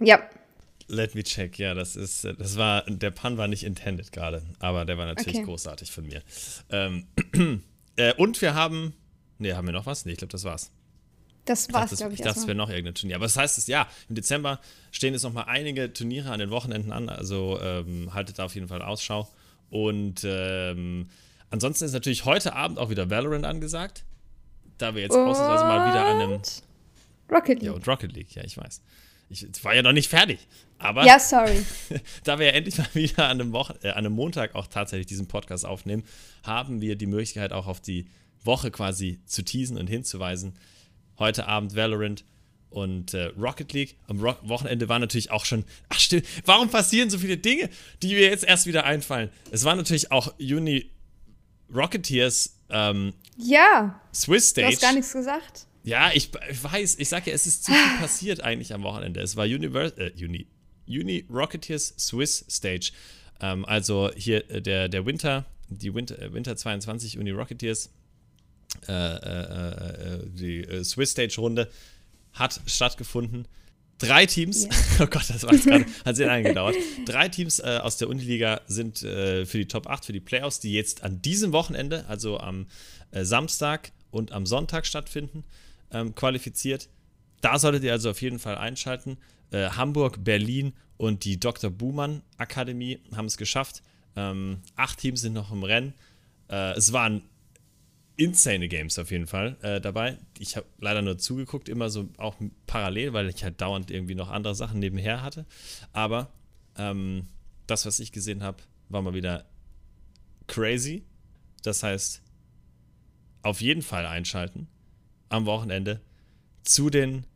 Ja. 0.00 0.22
Let 0.88 1.14
me 1.14 1.22
check. 1.22 1.58
Ja, 1.58 1.74
das 1.74 1.96
ist, 1.96 2.24
das 2.24 2.56
war, 2.56 2.82
der 2.88 3.10
Pun 3.10 3.36
war 3.36 3.46
nicht 3.46 3.64
intended 3.64 4.10
gerade, 4.10 4.42
aber 4.60 4.86
der 4.86 4.96
war 4.96 5.04
natürlich 5.04 5.36
okay. 5.36 5.44
großartig 5.44 5.92
von 5.92 6.06
mir. 6.06 6.22
Ähm, 6.70 7.06
äh, 7.96 8.14
und 8.14 8.40
wir 8.40 8.54
haben, 8.54 8.94
nee, 9.38 9.52
haben 9.52 9.66
wir 9.66 9.72
noch 9.72 9.86
was? 9.86 10.04
Nee, 10.04 10.12
ich 10.12 10.18
glaube, 10.18 10.32
das 10.32 10.44
war's. 10.44 10.70
Das 11.44 11.72
war's, 11.72 11.96
glaube 11.96 12.14
ich. 12.14 12.20
Ich 12.20 12.24
dachte, 12.24 12.40
es 12.40 12.46
wäre 12.46 12.56
noch 12.56 12.70
irgendein 12.70 12.94
Turnier. 12.94 13.16
Aber 13.16 13.26
das 13.26 13.36
heißt, 13.36 13.58
es, 13.58 13.66
ja, 13.66 13.86
im 14.08 14.14
Dezember 14.14 14.60
stehen 14.90 15.12
jetzt 15.12 15.24
noch 15.24 15.32
mal 15.32 15.42
einige 15.42 15.92
Turniere 15.92 16.30
an 16.30 16.38
den 16.38 16.50
Wochenenden 16.50 16.92
an. 16.92 17.08
Also 17.08 17.58
ähm, 17.60 18.14
haltet 18.14 18.38
da 18.38 18.46
auf 18.46 18.54
jeden 18.54 18.68
Fall 18.68 18.80
Ausschau. 18.80 19.28
Und 19.68 20.22
ähm, 20.24 21.08
ansonsten 21.50 21.84
ist 21.84 21.92
natürlich 21.92 22.24
heute 22.24 22.54
Abend 22.54 22.78
auch 22.78 22.88
wieder 22.88 23.10
Valorant 23.10 23.44
angesagt. 23.44 24.04
Da 24.78 24.94
wir 24.94 25.02
jetzt 25.02 25.14
ausnahmsweise 25.14 25.64
mal 25.64 25.90
wieder 25.90 26.04
an 26.06 26.20
einem. 26.20 26.42
Rocket 27.30 27.60
League. 27.60 27.62
Ja, 27.62 27.72
und 27.72 27.86
Rocket 27.86 28.12
League, 28.12 28.34
ja, 28.34 28.42
ich 28.42 28.56
weiß. 28.56 28.82
Ich 29.30 29.64
war 29.64 29.74
ja 29.74 29.82
noch 29.82 29.92
nicht 29.92 30.08
fertig. 30.08 30.46
Aber 30.78 31.04
ja, 31.04 31.18
sorry. 31.18 31.64
da 32.24 32.38
wir 32.38 32.46
ja 32.46 32.52
endlich 32.52 32.78
mal 32.78 32.88
wieder 32.94 33.24
an 33.24 33.40
einem, 33.40 33.52
Woche, 33.52 33.78
äh, 33.82 33.90
an 33.90 33.98
einem 33.98 34.12
Montag 34.12 34.54
auch 34.54 34.66
tatsächlich 34.66 35.06
diesen 35.06 35.28
Podcast 35.28 35.64
aufnehmen, 35.64 36.04
haben 36.42 36.80
wir 36.80 36.96
die 36.96 37.06
Möglichkeit 37.06 37.52
auch 37.52 37.66
auf 37.66 37.80
die 37.80 38.06
Woche 38.44 38.70
quasi 38.70 39.20
zu 39.26 39.42
teasen 39.42 39.76
und 39.76 39.88
hinzuweisen. 39.88 40.54
Heute 41.18 41.46
Abend 41.46 41.74
Valorant 41.74 42.24
und 42.70 43.14
äh, 43.14 43.32
Rocket 43.38 43.72
League. 43.72 43.96
Am 44.08 44.20
Rock 44.20 44.38
Wochenende 44.42 44.88
war 44.88 44.98
natürlich 44.98 45.30
auch 45.30 45.44
schon. 45.44 45.64
Ach 45.88 45.98
stimmt, 45.98 46.26
warum 46.44 46.68
passieren 46.68 47.08
so 47.08 47.18
viele 47.18 47.36
Dinge, 47.36 47.70
die 48.02 48.08
mir 48.14 48.28
jetzt 48.28 48.44
erst 48.44 48.66
wieder 48.66 48.84
einfallen? 48.84 49.30
Es 49.50 49.64
war 49.64 49.76
natürlich 49.76 50.10
auch 50.10 50.34
Uni 50.38 50.90
Rocketeers. 51.72 52.58
Ähm, 52.70 53.14
ja. 53.36 54.00
Swiss 54.12 54.50
Stage. 54.50 54.66
Du 54.68 54.72
hast 54.72 54.82
gar 54.82 54.92
nichts 54.92 55.12
gesagt. 55.12 55.66
Ja, 55.84 56.10
ich, 56.14 56.30
ich 56.50 56.64
weiß, 56.64 56.96
ich 56.98 57.08
sag 57.08 57.26
ja, 57.26 57.34
es 57.34 57.46
ist 57.46 57.64
zu 57.64 57.72
viel 57.72 57.98
passiert 58.00 58.40
eigentlich 58.40 58.72
am 58.72 58.82
Wochenende. 58.82 59.20
Es 59.20 59.36
war 59.36 59.44
Univers 59.44 59.92
äh, 59.92 60.12
Uni, 60.18 60.46
Uni 60.88 61.26
Rocketeers 61.30 61.94
Swiss 61.98 62.44
Stage. 62.48 62.92
Ähm, 63.40 63.64
also 63.66 64.10
hier 64.16 64.50
äh, 64.50 64.62
der, 64.62 64.88
der 64.88 65.06
Winter, 65.06 65.44
die 65.68 65.94
Winter, 65.94 66.20
äh, 66.20 66.32
Winter 66.32 66.56
22 66.56 67.18
Uni 67.18 67.30
Rocketeers, 67.30 67.90
äh, 68.88 68.92
äh, 68.92 70.16
äh 70.16 70.26
die 70.26 70.84
Swiss 70.84 71.10
Stage 71.10 71.36
Runde 71.38 71.70
hat 72.32 72.60
stattgefunden. 72.66 73.46
Drei 73.98 74.26
Teams, 74.26 74.64
yeah. 74.64 74.74
oh 75.00 75.06
Gott, 75.06 75.30
das 75.30 75.44
war 75.44 75.56
gerade, 75.56 75.86
hat 76.04 76.16
sehr 76.16 76.26
lange 76.28 76.48
gedauert. 76.48 76.74
Drei 77.06 77.28
Teams 77.28 77.60
äh, 77.60 77.78
aus 77.80 77.96
der 77.96 78.08
Uniliga 78.08 78.60
sind 78.66 79.02
äh, 79.02 79.46
für 79.46 79.58
die 79.58 79.68
Top 79.68 79.86
8, 79.86 80.04
für 80.04 80.12
die 80.12 80.20
Playoffs, 80.20 80.60
die 80.60 80.72
jetzt 80.72 81.04
an 81.04 81.22
diesem 81.22 81.52
Wochenende, 81.52 82.04
also 82.08 82.38
am 82.38 82.66
äh, 83.12 83.24
Samstag 83.24 83.92
und 84.10 84.32
am 84.32 84.46
Sonntag 84.46 84.86
stattfinden, 84.86 85.44
ähm, 85.92 86.14
qualifiziert. 86.14 86.88
Da 87.40 87.58
solltet 87.58 87.84
ihr 87.84 87.92
also 87.92 88.10
auf 88.10 88.20
jeden 88.22 88.38
Fall 88.38 88.56
einschalten. 88.56 89.18
Hamburg, 89.52 90.24
Berlin 90.24 90.72
und 90.96 91.24
die 91.24 91.38
Dr. 91.38 91.70
Buhmann 91.70 92.22
Akademie 92.38 92.98
haben 93.14 93.26
es 93.26 93.36
geschafft. 93.36 93.82
Ähm, 94.16 94.62
acht 94.74 94.98
Teams 94.98 95.20
sind 95.20 95.34
noch 95.34 95.52
im 95.52 95.62
Rennen. 95.62 95.94
Es 96.48 96.92
waren 96.92 97.22
insane 98.16 98.68
Games 98.68 98.98
auf 98.98 99.10
jeden 99.10 99.26
Fall 99.26 99.56
äh, 99.62 99.80
dabei. 99.80 100.18
Ich 100.38 100.56
habe 100.56 100.66
leider 100.78 101.02
nur 101.02 101.18
zugeguckt, 101.18 101.68
immer 101.68 101.90
so 101.90 102.08
auch 102.16 102.36
parallel, 102.66 103.12
weil 103.12 103.28
ich 103.28 103.42
halt 103.42 103.60
dauernd 103.60 103.90
irgendwie 103.90 104.14
noch 104.14 104.30
andere 104.30 104.54
Sachen 104.54 104.78
nebenher 104.78 105.22
hatte. 105.22 105.46
Aber 105.92 106.32
ähm, 106.76 107.28
das, 107.66 107.86
was 107.86 107.98
ich 108.00 108.12
gesehen 108.12 108.42
habe, 108.42 108.62
war 108.88 109.02
mal 109.02 109.14
wieder 109.14 109.44
crazy. 110.46 111.04
Das 111.62 111.82
heißt, 111.82 112.22
auf 113.42 113.60
jeden 113.60 113.82
Fall 113.82 114.06
einschalten 114.06 114.68
am 115.28 115.46
Wochenende 115.46 116.00
zu 116.62 116.90
den 116.90 117.26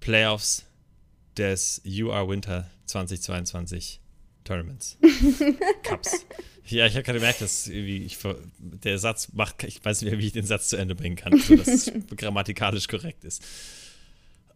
Playoffs 0.00 0.66
des 1.36 1.82
UR 1.86 2.28
Winter 2.28 2.70
2022 2.86 4.00
Tournaments. 4.44 4.98
Cups. 5.82 6.26
Ja, 6.66 6.86
ich 6.86 6.94
habe 6.94 7.02
gerade 7.02 7.18
gemerkt, 7.18 7.40
dass 7.42 7.66
ich, 7.66 8.18
der 8.58 8.98
Satz 8.98 9.32
macht, 9.32 9.64
ich 9.64 9.84
weiß 9.84 10.00
nicht 10.00 10.10
mehr, 10.10 10.18
wie 10.18 10.26
ich 10.26 10.32
den 10.32 10.46
Satz 10.46 10.68
zu 10.68 10.76
Ende 10.76 10.94
bringen 10.94 11.16
kann, 11.16 11.38
sodass 11.38 11.68
es 11.68 11.92
grammatikalisch 12.16 12.88
korrekt 12.88 13.24
ist. 13.24 13.42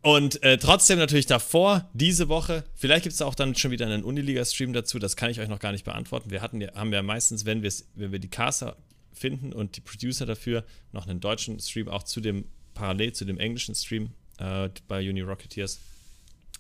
Und 0.01 0.43
äh, 0.43 0.59
trotzdem 0.59 0.99
natürlich 0.99 1.27
davor, 1.27 1.89
diese 1.93 2.29
Woche, 2.29 2.65
vielleicht 2.75 3.03
gibt 3.03 3.15
es 3.15 3.21
auch 3.21 3.35
dann 3.35 3.55
schon 3.57 3.73
wieder 3.73 3.87
einen 3.87 4.05
Uniliga-Stream 4.05 4.73
dazu, 4.73 4.99
das 4.99 5.17
kann 5.17 5.31
ich 5.31 5.41
euch 5.41 5.49
noch 5.49 5.59
gar 5.59 5.73
nicht 5.73 5.85
beantworten. 5.85 6.31
Wir 6.31 6.41
hatten, 6.41 6.63
haben 6.75 6.93
ja 6.93 7.03
meistens, 7.03 7.45
wenn, 7.45 7.63
wenn 7.63 8.13
wir 8.13 8.19
die 8.19 8.29
Caster 8.29 8.77
finden 9.13 9.53
und 9.53 9.77
die 9.77 9.81
Producer 9.81 10.25
dafür, 10.25 10.65
noch 10.93 11.07
einen 11.07 11.21
deutschen 11.21 11.59
Stream 11.59 11.89
auch 11.89 12.05
zu 12.05 12.21
dem, 12.21 12.45
parallel 12.75 13.13
zu 13.13 13.25
dem 13.25 13.39
englischen 13.39 13.75
Stream 13.75 14.13
äh, 14.39 14.71
bei 14.87 15.01
Uni 15.09 15.21
Rocketeers, 15.21 15.81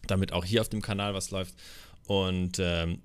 damit 0.06 0.32
auch 0.32 0.44
hier 0.44 0.60
auf 0.60 0.68
dem 0.68 0.82
Kanal 0.82 1.14
was 1.14 1.30
läuft. 1.30 1.54
Und 2.06 2.58
ähm, 2.58 3.02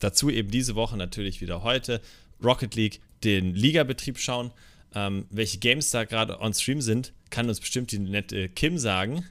dazu 0.00 0.30
eben 0.30 0.50
diese 0.50 0.74
Woche 0.74 0.96
natürlich 0.96 1.40
wieder 1.40 1.62
heute 1.62 2.00
Rocket 2.42 2.74
League, 2.74 3.00
den 3.24 3.54
Ligabetrieb 3.54 4.18
schauen. 4.18 4.50
Ähm, 4.94 5.26
welche 5.30 5.58
Games 5.58 5.90
da 5.90 6.04
gerade 6.04 6.40
on 6.40 6.52
Stream 6.52 6.80
sind, 6.80 7.12
kann 7.30 7.48
uns 7.48 7.60
bestimmt 7.60 7.92
die 7.92 7.98
nette 7.98 8.48
Kim 8.48 8.76
sagen. 8.78 9.24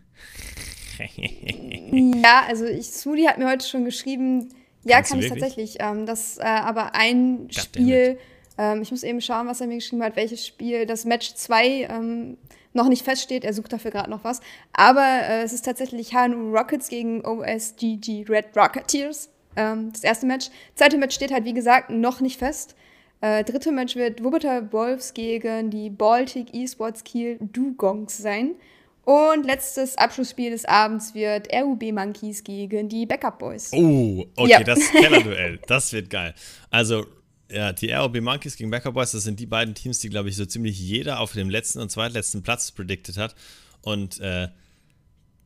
ja, 2.24 2.44
also 2.48 2.66
ich, 2.66 2.92
Sudi 2.92 3.24
hat 3.24 3.38
mir 3.38 3.50
heute 3.50 3.66
schon 3.66 3.84
geschrieben, 3.84 4.50
ja, 4.84 4.98
Kannst 4.98 5.12
kann 5.12 5.20
ich 5.20 5.28
tatsächlich. 5.28 5.76
Ähm, 5.80 6.06
das 6.06 6.38
äh, 6.38 6.44
aber 6.44 6.96
ein 6.96 7.48
God 7.48 7.56
Spiel, 7.56 8.18
ähm, 8.58 8.82
ich 8.82 8.92
muss 8.92 9.04
eben 9.04 9.20
schauen, 9.22 9.48
was 9.48 9.60
er 9.60 9.68
mir 9.68 9.76
geschrieben 9.76 10.04
hat, 10.04 10.16
welches 10.16 10.46
Spiel, 10.46 10.86
das 10.86 11.06
Match 11.06 11.34
2 11.34 11.88
ähm, 11.90 12.38
noch 12.74 12.88
nicht 12.88 13.04
feststeht. 13.04 13.44
Er 13.44 13.54
sucht 13.54 13.74
dafür 13.74 13.92
gerade 13.92 14.10
noch 14.10 14.24
was. 14.24 14.40
Aber 14.74 15.06
äh, 15.06 15.44
es 15.44 15.52
ist 15.54 15.66
tatsächlich 15.66 16.14
HNU 16.14 16.56
Rockets 16.56 16.88
gegen 16.88 17.26
OSGG 17.26 18.26
Red 18.30 18.56
Rocketeers 18.56 19.30
ähm, 19.56 19.92
das 19.92 20.04
erste 20.04 20.26
Match. 20.26 20.50
Zweite 20.76 20.98
Match 20.98 21.16
steht 21.16 21.32
halt, 21.32 21.46
wie 21.46 21.54
gesagt, 21.54 21.90
noch 21.90 22.22
nicht 22.22 22.40
fest. 22.40 22.76
Äh, 23.22 23.44
dritte 23.44 23.72
Match 23.72 23.96
wird 23.96 24.24
Wuppertal 24.24 24.72
Wolves 24.72 25.14
gegen 25.14 25.70
die 25.70 25.90
Baltic 25.90 26.54
Esports 26.54 27.04
Kiel 27.04 27.38
Dugongs 27.42 28.18
sein. 28.18 28.56
Und 29.04 29.44
letztes 29.46 29.98
Abschlussspiel 29.98 30.52
des 30.52 30.66
Abends 30.66 31.16
wird 31.16 31.48
RUB 31.52 31.92
Monkeys 31.92 32.44
gegen 32.44 32.90
die 32.90 33.06
Backup 33.06 33.40
Boys. 33.40 33.72
Oh, 33.74 34.26
okay, 34.36 34.52
ja. 34.52 34.64
das 34.64 34.80
Kellerduell. 34.92 35.60
das 35.68 35.92
wird 35.94 36.10
geil. 36.10 36.36
Also, 36.70 37.08
ja, 37.52 37.74
die 37.74 37.92
ROB 37.92 38.22
Monkeys 38.22 38.56
gegen 38.56 38.70
Backup 38.70 38.94
Boys, 38.94 39.12
das 39.12 39.24
sind 39.24 39.40
die 39.40 39.48
beiden 39.48 39.74
Teams, 39.74 40.00
die, 40.00 40.10
glaube 40.10 40.30
ich, 40.30 40.36
so 40.36 40.46
ziemlich 40.46 40.80
jeder 40.80 41.20
auf 41.20 41.34
dem 41.34 41.50
letzten 41.50 41.80
und 41.80 41.90
zweitletzten 41.90 42.44
Platz 42.44 42.72
predicted 42.72 43.18
hat. 43.18 43.36
Und 43.82 44.20
äh, 44.20 44.50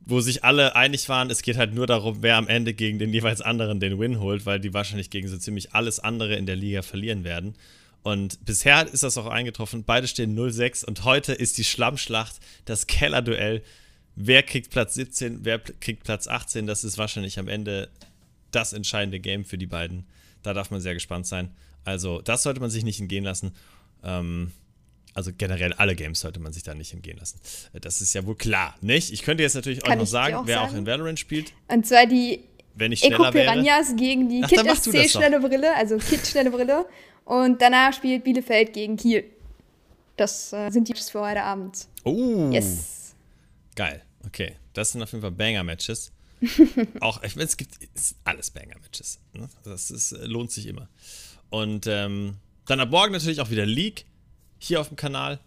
wo 0.06 0.20
sich 0.20 0.44
alle 0.44 0.76
einig 0.76 1.08
waren, 1.08 1.30
es 1.30 1.42
geht 1.42 1.58
halt 1.58 1.74
nur 1.74 1.88
darum, 1.88 2.18
wer 2.22 2.38
am 2.38 2.48
Ende 2.48 2.74
gegen 2.74 3.00
den 3.00 3.14
jeweils 3.14 3.42
anderen 3.42 3.80
den 3.80 4.00
Win 4.00 4.20
holt, 4.20 4.46
weil 4.46 4.60
die 4.60 4.74
wahrscheinlich 4.74 5.10
gegen 5.10 5.28
so 5.28 5.38
ziemlich 5.38 5.74
alles 5.74 6.00
andere 6.00 6.36
in 6.36 6.46
der 6.46 6.56
Liga 6.56 6.82
verlieren 6.82 7.24
werden. 7.24 7.56
Und 8.04 8.44
bisher 8.46 8.86
ist 8.86 9.04
das 9.04 9.18
auch 9.18 9.28
eingetroffen. 9.28 9.86
Beide 9.86 10.08
stehen 10.08 10.38
0-6 10.38 10.84
und 10.84 11.06
heute 11.06 11.32
ist 11.34 11.58
die 11.58 11.64
Schlammschlacht, 11.64 12.36
das 12.66 12.86
Kellerduell. 12.86 13.64
Wer 14.16 14.44
kriegt 14.44 14.72
Platz 14.72 14.94
17, 14.96 15.46
wer 15.46 15.60
kriegt 15.60 16.04
Platz 16.04 16.28
18? 16.28 16.68
Das 16.68 16.84
ist 16.84 16.98
wahrscheinlich 16.98 17.40
am 17.40 17.48
Ende 17.48 17.90
das 18.52 18.74
entscheidende 18.74 19.22
Game 19.22 19.46
für 19.46 19.58
die 19.58 19.66
beiden. 19.66 20.06
Da 20.44 20.54
darf 20.54 20.70
man 20.70 20.82
sehr 20.82 20.94
gespannt 20.94 21.26
sein. 21.28 21.52
Also, 21.86 22.22
das 22.22 22.44
sollte 22.44 22.60
man 22.60 22.70
sich 22.70 22.84
nicht 22.84 23.00
entgehen 23.00 23.24
lassen. 23.24 23.54
Ähm, 24.04 24.52
also 25.14 25.32
generell 25.38 25.74
alle 25.74 25.96
Games 25.96 26.20
sollte 26.20 26.40
man 26.40 26.54
sich 26.54 26.64
da 26.64 26.74
nicht 26.74 26.94
entgehen 26.94 27.18
lassen. 27.18 27.40
Das 27.74 28.02
ist 28.02 28.14
ja 28.14 28.26
wohl 28.26 28.36
klar, 28.36 28.76
nicht? 28.82 29.12
Ich 29.12 29.24
könnte 29.24 29.44
jetzt 29.44 29.54
natürlich 29.54 29.82
Kann 29.82 29.94
auch 29.94 29.98
noch 29.98 30.08
sagen, 30.08 30.36
auch 30.36 30.48
wer 30.48 30.58
sagen? 30.58 30.72
auch 30.72 30.78
in 30.78 30.86
Valorant 30.86 31.20
spielt. 31.20 31.54
Und 31.68 31.86
zwar 31.86 32.06
die 32.06 32.42
wenn 32.76 32.92
ich 32.92 33.04
Eco 33.04 33.30
Piranhas 33.30 33.96
gegen 33.96 34.30
die 34.30 34.42
Ach, 34.44 34.50
Kid 34.50 34.60
SC 34.60 35.10
schnelle 35.10 35.40
Brille, 35.40 35.76
also 35.76 35.98
Kid 35.98 36.26
schnelle 36.26 36.50
Brille. 36.50 36.86
Und 37.26 37.62
danach 37.62 37.94
spielt 37.94 38.24
Bielefeld 38.24 38.74
gegen 38.74 38.98
Kiel. 38.98 39.26
Das 40.18 40.54
äh, 40.54 40.70
sind 40.70 40.88
die 40.88 40.92
Matches 40.92 41.10
für 41.10 41.22
heute 41.22 41.44
Abend. 41.44 41.88
Oh. 42.04 42.50
Yes. 42.52 43.16
Geil. 43.76 44.02
Okay. 44.26 44.56
Das 44.74 44.92
sind 44.92 45.02
auf 45.02 45.12
jeden 45.12 45.22
Fall 45.22 45.32
Banger-Matches. 45.32 46.12
auch, 47.00 47.24
ich 47.24 47.36
meine, 47.36 47.48
es 47.48 47.58
gibt 47.58 47.76
alles 48.24 48.52
Banger-Matches. 48.52 49.20
Ne? 49.34 49.48
Das 49.64 49.92
ist, 49.92 50.12
äh, 50.12 50.26
lohnt 50.26 50.52
sich 50.52 50.68
immer. 50.68 50.90
Und 51.50 51.88
ähm, 51.88 52.38
dann 52.66 52.80
ab 52.80 52.90
morgen 52.90 53.14
natürlich 53.14 53.40
auch 53.40 53.50
wieder 53.50 53.66
League 53.66 54.06
hier 54.64 54.82
auf 54.82 54.88
dem 54.88 54.98
Kanal. 54.98 55.40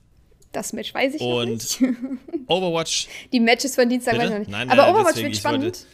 Das 0.53 0.73
Match 0.73 0.95
weiß 0.95 1.15
ich 1.15 1.21
und 1.21 1.51
nicht. 1.51 1.83
Overwatch. 2.47 3.09
Die 3.33 3.41
Matches 3.41 3.75
von 3.75 3.89
Dienstag 3.89 4.17
weiß 4.17 4.25
ich 4.25 4.31
noch 4.31 4.39
nicht. 4.39 4.51
Nein, 4.51 4.69
nein, 4.69 4.79
Aber 4.79 4.91
Overwatch 4.91 5.23
wird 5.23 5.37
spannend. 5.37 5.87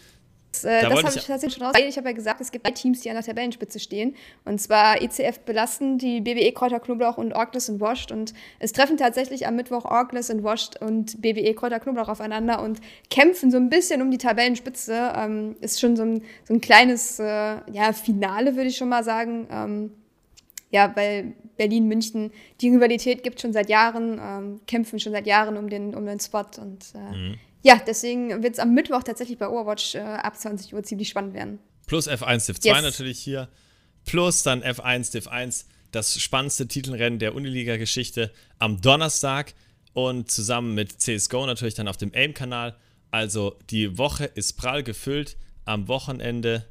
Äh, 0.62 0.82
das 0.82 1.04
habe 1.04 1.16
ich 1.16 1.24
tatsächlich 1.24 1.54
schon 1.54 1.66
raus. 1.66 1.74
Ich 1.78 1.96
habe 1.96 2.08
ja 2.08 2.14
gesagt, 2.14 2.40
es 2.40 2.52
gibt 2.52 2.66
drei 2.66 2.72
Teams, 2.72 3.00
die 3.00 3.08
an 3.08 3.16
der 3.16 3.24
Tabellenspitze 3.24 3.80
stehen. 3.80 4.14
Und 4.44 4.60
zwar 4.60 5.00
ECF 5.00 5.40
Belasten, 5.40 5.98
die 5.98 6.20
BWE 6.20 6.52
Kräuter 6.52 6.78
Knoblauch 6.78 7.16
und 7.16 7.32
Orkles 7.32 7.68
und 7.68 7.80
Washed. 7.80 8.12
Und 8.12 8.34
es 8.58 8.72
treffen 8.72 8.96
tatsächlich 8.96 9.46
am 9.46 9.56
Mittwoch 9.56 9.84
Orkles 9.84 10.30
und 10.30 10.44
Washed 10.44 10.80
und 10.80 11.20
BWE 11.22 11.54
Kräuter 11.54 11.80
Knoblauch 11.80 12.08
aufeinander 12.08 12.62
und 12.62 12.80
kämpfen 13.10 13.50
so 13.50 13.56
ein 13.56 13.70
bisschen 13.70 14.02
um 14.02 14.10
die 14.10 14.18
Tabellenspitze. 14.18 15.12
Ähm, 15.16 15.56
ist 15.60 15.80
schon 15.80 15.96
so 15.96 16.02
ein, 16.02 16.22
so 16.44 16.54
ein 16.54 16.60
kleines 16.60 17.18
äh, 17.18 17.24
ja, 17.72 17.92
Finale, 17.92 18.56
würde 18.56 18.68
ich 18.68 18.76
schon 18.76 18.90
mal 18.90 19.04
sagen. 19.04 19.48
Ähm, 19.50 19.92
ja, 20.70 20.94
weil 20.94 21.34
Berlin, 21.56 21.86
München, 21.86 22.30
die 22.60 22.70
Rivalität 22.70 23.22
gibt 23.22 23.40
schon 23.40 23.52
seit 23.52 23.68
Jahren, 23.68 24.20
ähm, 24.20 24.60
kämpfen 24.66 24.98
schon 24.98 25.12
seit 25.12 25.26
Jahren 25.26 25.56
um 25.56 25.68
den, 25.68 25.94
um 25.94 26.06
den 26.06 26.20
Spot. 26.20 26.46
Und 26.60 26.84
äh, 26.94 27.16
mhm. 27.16 27.38
Ja, 27.62 27.80
deswegen 27.86 28.42
wird 28.42 28.54
es 28.54 28.58
am 28.58 28.74
Mittwoch 28.74 29.02
tatsächlich 29.04 29.38
bei 29.38 29.48
Overwatch 29.48 29.94
äh, 29.94 30.00
ab 30.00 30.36
20 30.36 30.74
Uhr 30.74 30.82
ziemlich 30.82 31.08
spannend 31.08 31.34
werden. 31.34 31.60
Plus 31.86 32.08
F1 32.08 32.46
Div 32.46 32.60
2 32.60 32.68
yes. 32.68 32.82
natürlich 32.82 33.18
hier. 33.20 33.48
Plus 34.04 34.42
dann 34.42 34.62
F1 34.62 35.12
Div 35.12 35.28
1, 35.28 35.66
das 35.92 36.20
spannendste 36.20 36.66
Titelrennen 36.66 37.20
der 37.20 37.34
Uniliga-Geschichte 37.34 38.32
am 38.58 38.80
Donnerstag 38.80 39.54
und 39.92 40.30
zusammen 40.30 40.74
mit 40.74 41.00
CSGO 41.00 41.46
natürlich 41.46 41.74
dann 41.74 41.86
auf 41.86 41.96
dem 41.96 42.12
AIM-Kanal. 42.12 42.76
Also 43.12 43.56
die 43.70 43.96
Woche 43.98 44.24
ist 44.24 44.54
prall 44.54 44.82
gefüllt. 44.82 45.36
Am 45.64 45.86
Wochenende 45.86 46.66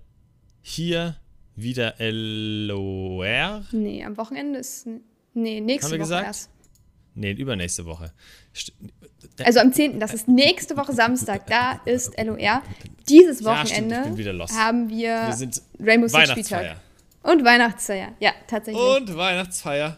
hier 0.62 1.16
wieder 1.62 1.96
LOR. 2.00 3.66
Nee, 3.72 4.04
am 4.04 4.18
Wochenende 4.18 4.60
ist. 4.60 4.88
Nee, 5.34 5.62
nächste 5.62 5.88
Haben 5.88 5.92
wir 5.94 6.00
Woche 6.00 6.08
gesagt? 6.08 6.26
erst. 6.28 6.50
Nee, 7.14 7.32
übernächste 7.32 7.86
Woche. 7.86 8.14
Also 9.44 9.60
am 9.60 9.74
10., 9.74 10.00
das 10.00 10.14
ist 10.14 10.28
nächste 10.28 10.78
Woche 10.78 10.94
Samstag, 10.94 11.48
da 11.48 11.82
ist 11.86 12.18
LOR. 12.18 12.62
Dieses 13.10 13.44
Wochenende 13.44 14.14
ja, 14.16 14.56
haben 14.56 14.90
wir, 14.90 15.28
wir 15.28 15.34
sind 15.34 15.62
Rainbow 15.80 16.08
Six 16.08 16.32
Spieltag. 16.32 16.78
Und 17.24 17.44
Weihnachtsfeier, 17.44 18.14
ja, 18.20 18.32
tatsächlich. 18.48 18.84
Und 18.84 19.16
Weihnachtsfeier. 19.16 19.98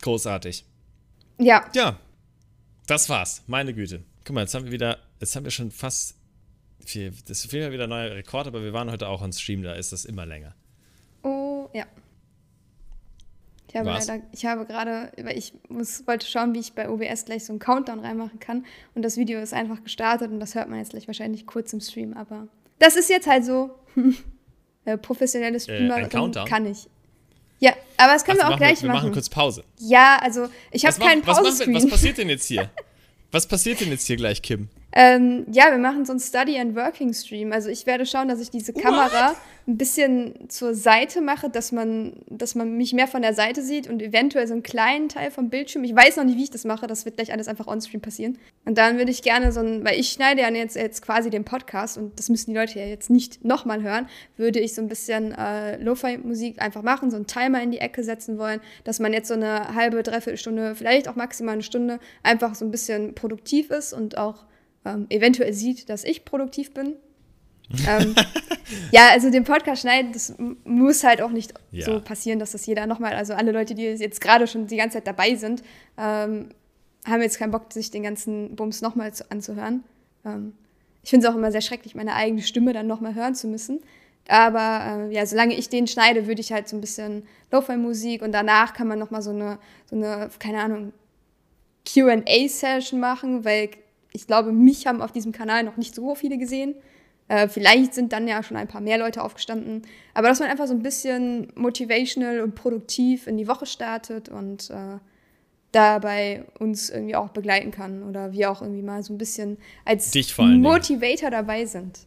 Großartig. 0.00 0.64
Ja. 1.38 1.66
Ja, 1.74 1.98
das 2.86 3.08
war's. 3.08 3.42
Meine 3.46 3.74
Güte. 3.74 4.02
Guck 4.24 4.34
mal, 4.34 4.42
jetzt 4.42 4.54
haben 4.54 4.64
wir 4.64 4.72
wieder, 4.72 4.98
jetzt 5.20 5.36
haben 5.36 5.44
wir 5.44 5.50
schon 5.50 5.70
fast, 5.70 6.14
viel, 6.90 7.12
das 7.26 7.44
ist 7.44 7.52
wieder 7.52 7.68
ein 7.68 7.88
neuer 7.88 8.10
Rekord, 8.10 8.46
aber 8.46 8.62
wir 8.62 8.72
waren 8.72 8.90
heute 8.90 9.08
auch 9.08 9.22
on 9.22 9.32
Stream, 9.32 9.62
da 9.62 9.72
ist 9.74 9.92
das 9.92 10.04
immer 10.04 10.26
länger. 10.26 10.54
Oh, 11.22 11.68
ja. 11.72 11.86
Ich 13.68 13.76
habe 13.76 13.86
Was? 13.86 14.08
leider, 14.08 14.24
ich 14.32 14.44
habe 14.46 14.66
gerade, 14.66 15.12
weil 15.22 15.38
ich 15.38 15.52
muss, 15.68 16.06
wollte 16.06 16.26
schauen, 16.26 16.54
wie 16.54 16.58
ich 16.58 16.72
bei 16.72 16.88
OBS 16.88 17.24
gleich 17.24 17.44
so 17.44 17.52
einen 17.52 17.60
Countdown 17.60 18.00
reinmachen 18.00 18.40
kann. 18.40 18.66
Und 18.96 19.02
das 19.02 19.16
Video 19.16 19.40
ist 19.40 19.54
einfach 19.54 19.82
gestartet 19.84 20.32
und 20.32 20.40
das 20.40 20.56
hört 20.56 20.68
man 20.68 20.80
jetzt 20.80 20.90
gleich 20.90 21.06
wahrscheinlich 21.06 21.46
kurz 21.46 21.72
im 21.72 21.80
Stream. 21.80 22.14
Aber 22.14 22.48
das 22.80 22.96
ist 22.96 23.08
jetzt 23.08 23.28
halt 23.28 23.44
so. 23.44 23.70
äh, 24.84 24.98
professionelle 24.98 25.60
Streamer 25.60 25.98
äh, 25.98 26.08
kann 26.46 26.66
ich. 26.66 26.88
Ja, 27.60 27.74
aber 27.96 28.14
das 28.14 28.24
können 28.24 28.40
also 28.40 28.50
wir 28.50 28.54
auch 28.54 28.58
gleich 28.58 28.78
wir, 28.78 28.88
wir 28.88 28.88
machen. 28.88 29.02
Wir 29.02 29.10
machen 29.10 29.12
kurz 29.12 29.28
Pause. 29.28 29.64
Ja, 29.78 30.18
also 30.20 30.48
ich 30.72 30.84
habe 30.84 30.98
keinen 30.98 31.22
Pause. 31.22 31.42
Was, 31.44 31.60
was 31.84 31.88
passiert 31.88 32.18
denn 32.18 32.28
jetzt 32.28 32.46
hier? 32.46 32.70
was 33.30 33.46
passiert 33.46 33.80
denn 33.80 33.90
jetzt 33.90 34.06
hier 34.06 34.16
gleich, 34.16 34.42
Kim? 34.42 34.68
Ähm, 34.92 35.46
ja, 35.50 35.70
wir 35.70 35.78
machen 35.78 36.04
so 36.04 36.12
einen 36.12 36.20
Study 36.20 36.58
and 36.58 36.74
Working 36.74 37.12
Stream. 37.12 37.52
Also 37.52 37.68
ich 37.68 37.86
werde 37.86 38.06
schauen, 38.06 38.28
dass 38.28 38.40
ich 38.40 38.50
diese 38.50 38.72
Kamera 38.72 39.30
What? 39.30 39.36
ein 39.68 39.78
bisschen 39.78 40.48
zur 40.48 40.74
Seite 40.74 41.20
mache, 41.20 41.48
dass 41.48 41.70
man, 41.70 42.14
dass 42.28 42.56
man 42.56 42.76
mich 42.76 42.92
mehr 42.92 43.06
von 43.06 43.22
der 43.22 43.34
Seite 43.34 43.62
sieht 43.62 43.88
und 43.88 44.02
eventuell 44.02 44.46
so 44.48 44.52
einen 44.52 44.64
kleinen 44.64 45.08
Teil 45.08 45.30
vom 45.30 45.48
Bildschirm. 45.48 45.84
Ich 45.84 45.94
weiß 45.94 46.16
noch 46.16 46.24
nicht, 46.24 46.38
wie 46.38 46.44
ich 46.44 46.50
das 46.50 46.64
mache. 46.64 46.88
Das 46.88 47.04
wird 47.04 47.16
gleich 47.16 47.32
alles 47.32 47.46
einfach 47.46 47.68
on-stream 47.68 48.00
passieren. 48.00 48.38
Und 48.64 48.78
dann 48.78 48.98
würde 48.98 49.12
ich 49.12 49.22
gerne 49.22 49.52
so 49.52 49.60
ein, 49.60 49.84
weil 49.84 49.98
ich 49.98 50.08
schneide 50.08 50.40
ja 50.42 50.50
jetzt, 50.50 50.74
jetzt 50.74 51.02
quasi 51.02 51.30
den 51.30 51.44
Podcast 51.44 51.96
und 51.96 52.18
das 52.18 52.28
müssen 52.28 52.50
die 52.50 52.56
Leute 52.56 52.80
ja 52.80 52.86
jetzt 52.86 53.10
nicht 53.10 53.44
nochmal 53.44 53.82
hören, 53.82 54.08
würde 54.36 54.58
ich 54.58 54.74
so 54.74 54.82
ein 54.82 54.88
bisschen 54.88 55.32
äh, 55.32 55.76
Lo-Fi-Musik 55.76 56.60
einfach 56.60 56.82
machen, 56.82 57.10
so 57.10 57.16
einen 57.16 57.26
Timer 57.26 57.62
in 57.62 57.70
die 57.70 57.78
Ecke 57.78 58.02
setzen 58.02 58.38
wollen, 58.38 58.60
dass 58.82 58.98
man 58.98 59.12
jetzt 59.12 59.28
so 59.28 59.34
eine 59.34 59.74
halbe, 59.74 60.02
dreiviertel 60.02 60.36
Stunde, 60.36 60.74
vielleicht 60.74 61.06
auch 61.06 61.14
maximal 61.14 61.54
eine 61.54 61.62
Stunde 61.62 62.00
einfach 62.24 62.56
so 62.56 62.64
ein 62.64 62.70
bisschen 62.72 63.14
produktiv 63.14 63.70
ist 63.70 63.92
und 63.92 64.18
auch 64.18 64.44
ähm, 64.84 65.06
eventuell 65.08 65.52
sieht, 65.52 65.88
dass 65.88 66.04
ich 66.04 66.24
produktiv 66.24 66.72
bin. 66.72 66.96
ähm, 67.86 68.14
ja, 68.92 69.10
also 69.10 69.30
den 69.30 69.44
Podcast 69.44 69.82
schneiden, 69.82 70.12
das 70.12 70.34
muss 70.64 71.04
halt 71.04 71.22
auch 71.22 71.30
nicht 71.30 71.54
ja. 71.70 71.84
so 71.84 72.00
passieren, 72.00 72.38
dass 72.38 72.52
das 72.52 72.66
jeder 72.66 72.86
nochmal, 72.86 73.14
also 73.14 73.34
alle 73.34 73.52
Leute, 73.52 73.74
die 73.74 73.84
jetzt 73.84 74.20
gerade 74.20 74.46
schon 74.46 74.66
die 74.66 74.76
ganze 74.76 74.98
Zeit 74.98 75.06
dabei 75.06 75.34
sind, 75.34 75.62
ähm, 75.96 76.48
haben 77.06 77.22
jetzt 77.22 77.38
keinen 77.38 77.50
Bock, 77.50 77.72
sich 77.72 77.90
den 77.90 78.02
ganzen 78.02 78.56
Bums 78.56 78.82
nochmal 78.82 79.12
anzuhören. 79.28 79.84
Ähm, 80.24 80.54
ich 81.02 81.10
finde 81.10 81.26
es 81.26 81.32
auch 81.32 81.36
immer 81.36 81.52
sehr 81.52 81.62
schrecklich, 81.62 81.94
meine 81.94 82.14
eigene 82.14 82.42
Stimme 82.42 82.72
dann 82.72 82.86
nochmal 82.86 83.14
hören 83.14 83.34
zu 83.34 83.46
müssen. 83.46 83.80
Aber 84.28 85.08
äh, 85.08 85.14
ja, 85.14 85.24
solange 85.26 85.54
ich 85.54 85.68
den 85.68 85.86
schneide, 85.86 86.26
würde 86.26 86.40
ich 86.40 86.52
halt 86.52 86.68
so 86.68 86.76
ein 86.76 86.80
bisschen 86.80 87.24
Lo-Fi-Musik 87.50 88.22
und 88.22 88.32
danach 88.32 88.74
kann 88.74 88.86
man 88.86 88.98
nochmal 88.98 89.22
so 89.22 89.30
eine, 89.30 89.58
so 89.86 89.96
eine, 89.96 90.30
keine 90.38 90.60
Ahnung, 90.60 90.92
QA-Session 91.86 93.00
machen, 93.00 93.44
weil 93.44 93.70
ich 94.12 94.26
glaube, 94.26 94.52
mich 94.52 94.86
haben 94.86 95.02
auf 95.02 95.12
diesem 95.12 95.32
Kanal 95.32 95.64
noch 95.64 95.76
nicht 95.76 95.94
so 95.94 96.14
viele 96.14 96.38
gesehen. 96.38 96.74
Äh, 97.28 97.48
vielleicht 97.48 97.94
sind 97.94 98.12
dann 98.12 98.26
ja 98.26 98.42
schon 98.42 98.56
ein 98.56 98.66
paar 98.66 98.80
mehr 98.80 98.98
Leute 98.98 99.22
aufgestanden. 99.22 99.82
Aber 100.14 100.28
dass 100.28 100.40
man 100.40 100.48
einfach 100.48 100.66
so 100.66 100.74
ein 100.74 100.82
bisschen 100.82 101.52
motivational 101.54 102.40
und 102.40 102.54
produktiv 102.54 103.26
in 103.26 103.36
die 103.36 103.46
Woche 103.46 103.66
startet 103.66 104.28
und 104.28 104.70
äh, 104.70 104.98
dabei 105.72 106.44
uns 106.58 106.90
irgendwie 106.90 107.14
auch 107.14 107.30
begleiten 107.30 107.70
kann 107.70 108.02
oder 108.02 108.32
wir 108.32 108.50
auch 108.50 108.62
irgendwie 108.62 108.82
mal 108.82 109.02
so 109.02 109.12
ein 109.12 109.18
bisschen 109.18 109.58
als 109.84 110.12
Motivator 110.38 111.30
dabei 111.30 111.66
sind. 111.66 112.00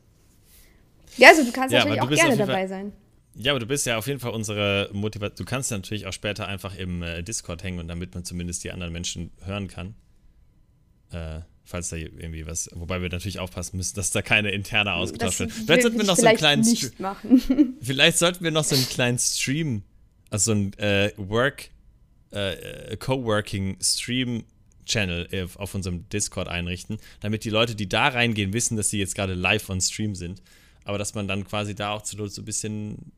Ja, 1.16 1.30
also 1.30 1.44
du 1.44 1.52
kannst 1.52 1.72
ja, 1.72 1.80
natürlich 1.80 2.02
auch 2.02 2.10
gerne 2.10 2.38
dabei 2.38 2.68
sein. 2.68 2.92
Ja, 3.36 3.52
aber 3.52 3.60
du 3.60 3.66
bist 3.66 3.86
ja 3.86 3.98
auf 3.98 4.08
jeden 4.08 4.20
Fall 4.20 4.32
unsere 4.32 4.90
Motivation. 4.92 5.38
Du 5.38 5.50
kannst 5.50 5.72
natürlich 5.72 6.06
auch 6.06 6.14
später 6.14 6.48
einfach 6.48 6.78
im 6.78 7.02
äh, 7.02 7.24
Discord 7.24 7.64
hängen 7.64 7.80
und 7.80 7.88
damit 7.88 8.14
man 8.14 8.26
zumindest 8.26 8.64
die 8.64 8.72
anderen 8.72 8.94
Menschen 8.94 9.32
hören 9.46 9.68
kann. 9.68 9.96
Äh, 11.12 11.42
falls 11.64 11.90
da 11.90 11.95
irgendwie 11.95 12.45
was, 12.45 12.69
wobei 12.73 13.02
wir 13.02 13.10
natürlich 13.10 13.40
aufpassen 13.40 13.77
müssen, 13.77 13.95
dass 13.95 14.11
da 14.11 14.22
keine 14.22 14.52
interne 14.52 14.94
ausgetauscht 14.94 15.40
wird. 15.40 15.52
Vielleicht 15.52 15.84
sollten 15.84 15.98
wir 15.98 16.06
noch 16.06 16.18
so 16.18 16.26
einen 16.26 16.38
kleinen 16.38 16.61
nicht 16.61 16.99
machen. 16.99 17.77
Vielleicht 17.81 18.18
sollten 18.18 18.44
wir 18.44 18.52
noch 18.52 18.64
so 18.64 18.76
einen 18.76 18.88
kleinen 18.88 19.19
Stream, 19.19 19.84
also 20.30 20.53
so 20.53 20.60
ein 20.60 20.73
äh, 20.73 21.14
Work, 21.18 21.69
äh, 22.31 22.98
Coworking 22.98 23.77
Stream 23.81 24.44
Channel 24.85 25.48
auf 25.56 25.76
unserem 25.76 26.10
Discord 26.10 26.49
einrichten, 26.49 26.98
damit 27.22 27.45
die 27.45 27.49
Leute, 27.49 27.73
die 27.73 27.88
da 27.88 28.10
reingehen, 28.10 28.52
wissen, 28.52 28.76
dass 28.76 28.90
sie 28.90 28.99
jetzt 28.99 29.15
gerade 29.15 29.34
live 29.34 29.69
on 29.69 29.80
Stream 29.80 30.14
sind. 30.14 30.41
Aber 30.84 30.98
dass 30.98 31.14
man 31.14 31.30
dann 31.30 31.48
quasi 31.48 31.73
da 31.73 31.91
auch 31.91 32.02
zu 32.02 32.27
so 32.27 32.41
ein 32.41 32.45
bisschen 32.45 33.14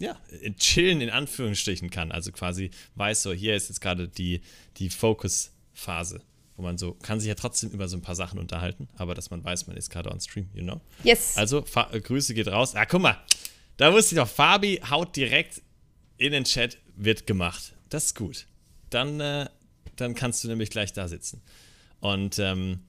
ja, 0.00 0.18
chillen 0.58 1.00
in 1.00 1.10
Anführungsstrichen 1.10 1.90
kann. 1.90 2.10
Also 2.10 2.32
quasi 2.32 2.70
weiß 2.96 3.22
so, 3.22 3.32
hier 3.32 3.54
ist 3.54 3.68
jetzt 3.68 3.80
gerade 3.80 4.08
die, 4.08 4.40
die 4.78 4.90
Focus-Phase 4.90 6.20
wo 6.56 6.62
man 6.62 6.78
so, 6.78 6.92
kann 6.94 7.20
sich 7.20 7.28
ja 7.28 7.34
trotzdem 7.34 7.70
über 7.70 7.88
so 7.88 7.96
ein 7.96 8.02
paar 8.02 8.14
Sachen 8.14 8.38
unterhalten, 8.38 8.88
aber 8.96 9.14
dass 9.14 9.30
man 9.30 9.44
weiß, 9.44 9.66
man 9.66 9.76
ist 9.76 9.90
gerade 9.90 10.10
on 10.10 10.20
stream, 10.20 10.48
you 10.54 10.62
know? 10.62 10.80
Yes. 11.04 11.36
Also, 11.36 11.62
Fa 11.62 11.90
äh, 11.92 12.00
Grüße 12.00 12.34
geht 12.34 12.48
raus. 12.48 12.74
Ah, 12.74 12.86
guck 12.86 13.02
mal, 13.02 13.20
da 13.76 13.92
wusste 13.92 14.14
ich 14.14 14.20
doch, 14.20 14.28
Fabi 14.28 14.80
haut 14.88 15.14
direkt 15.16 15.62
in 16.16 16.32
den 16.32 16.44
Chat, 16.44 16.78
wird 16.96 17.26
gemacht. 17.26 17.74
Das 17.90 18.06
ist 18.06 18.14
gut. 18.14 18.46
Dann, 18.88 19.20
äh, 19.20 19.48
dann 19.96 20.14
kannst 20.14 20.42
du 20.44 20.48
nämlich 20.48 20.70
gleich 20.70 20.92
da 20.92 21.08
sitzen. 21.08 21.42
Und 22.00 22.38
ähm, 22.38 22.80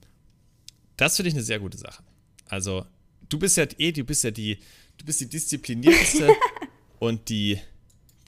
das 0.96 1.16
finde 1.16 1.28
ich 1.28 1.34
eine 1.34 1.44
sehr 1.44 1.60
gute 1.60 1.76
Sache. 1.76 2.02
Also, 2.46 2.86
du 3.28 3.38
bist 3.38 3.56
ja 3.58 3.66
eh, 3.78 3.92
du 3.92 4.04
bist 4.04 4.24
ja 4.24 4.30
die, 4.30 4.58
du 4.96 5.04
bist 5.04 5.20
die 5.20 5.28
disziplinierteste 5.28 6.32
und 6.98 7.28
die, 7.28 7.60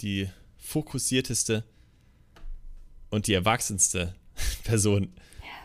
die 0.00 0.28
fokussierteste 0.58 1.64
und 3.08 3.26
die 3.26 3.32
erwachsenste 3.32 4.14
Person 4.64 5.12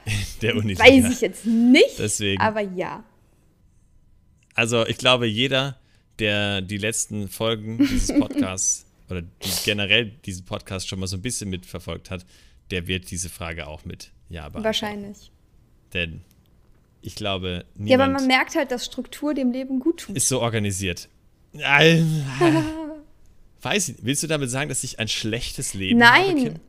der 0.41 0.55
Uni. 0.55 0.77
Weiß 0.77 1.11
ich 1.11 1.21
jetzt 1.21 1.45
nicht, 1.45 1.97
Deswegen. 1.99 2.41
aber 2.41 2.61
ja. 2.61 3.03
Also 4.53 4.85
ich 4.85 4.97
glaube, 4.97 5.27
jeder, 5.27 5.77
der 6.19 6.61
die 6.61 6.77
letzten 6.77 7.27
Folgen 7.27 7.77
dieses 7.77 8.07
Podcasts 8.19 8.85
oder 9.09 9.21
die 9.21 9.49
generell 9.63 10.05
diesen 10.25 10.45
Podcast 10.45 10.87
schon 10.87 10.99
mal 10.99 11.07
so 11.07 11.17
ein 11.17 11.21
bisschen 11.21 11.49
mitverfolgt 11.49 12.09
hat, 12.09 12.25
der 12.71 12.87
wird 12.87 13.11
diese 13.11 13.29
Frage 13.29 13.67
auch 13.67 13.85
mit 13.85 14.11
Ja 14.29 14.43
beantworten. 14.43 14.65
Wahrscheinlich. 14.65 15.31
Denn 15.93 16.21
ich 17.01 17.15
glaube, 17.15 17.65
niemand 17.75 17.89
Ja, 17.89 17.97
aber 17.97 18.11
man 18.13 18.27
merkt 18.27 18.55
halt, 18.55 18.71
dass 18.71 18.85
Struktur 18.85 19.33
dem 19.33 19.51
Leben 19.51 19.79
gut 19.79 19.99
tut. 20.01 20.15
Ist 20.15 20.27
so 20.27 20.41
organisiert. 20.41 21.09
Weiß 23.61 23.89
ich, 23.89 23.95
willst 24.01 24.23
du 24.23 24.27
damit 24.27 24.49
sagen, 24.49 24.69
dass 24.69 24.83
ich 24.83 24.99
ein 24.99 25.07
schlechtes 25.07 25.73
Leben 25.73 25.99
Nein. 25.99 26.27
habe? 26.27 26.41
Nein. 26.41 26.59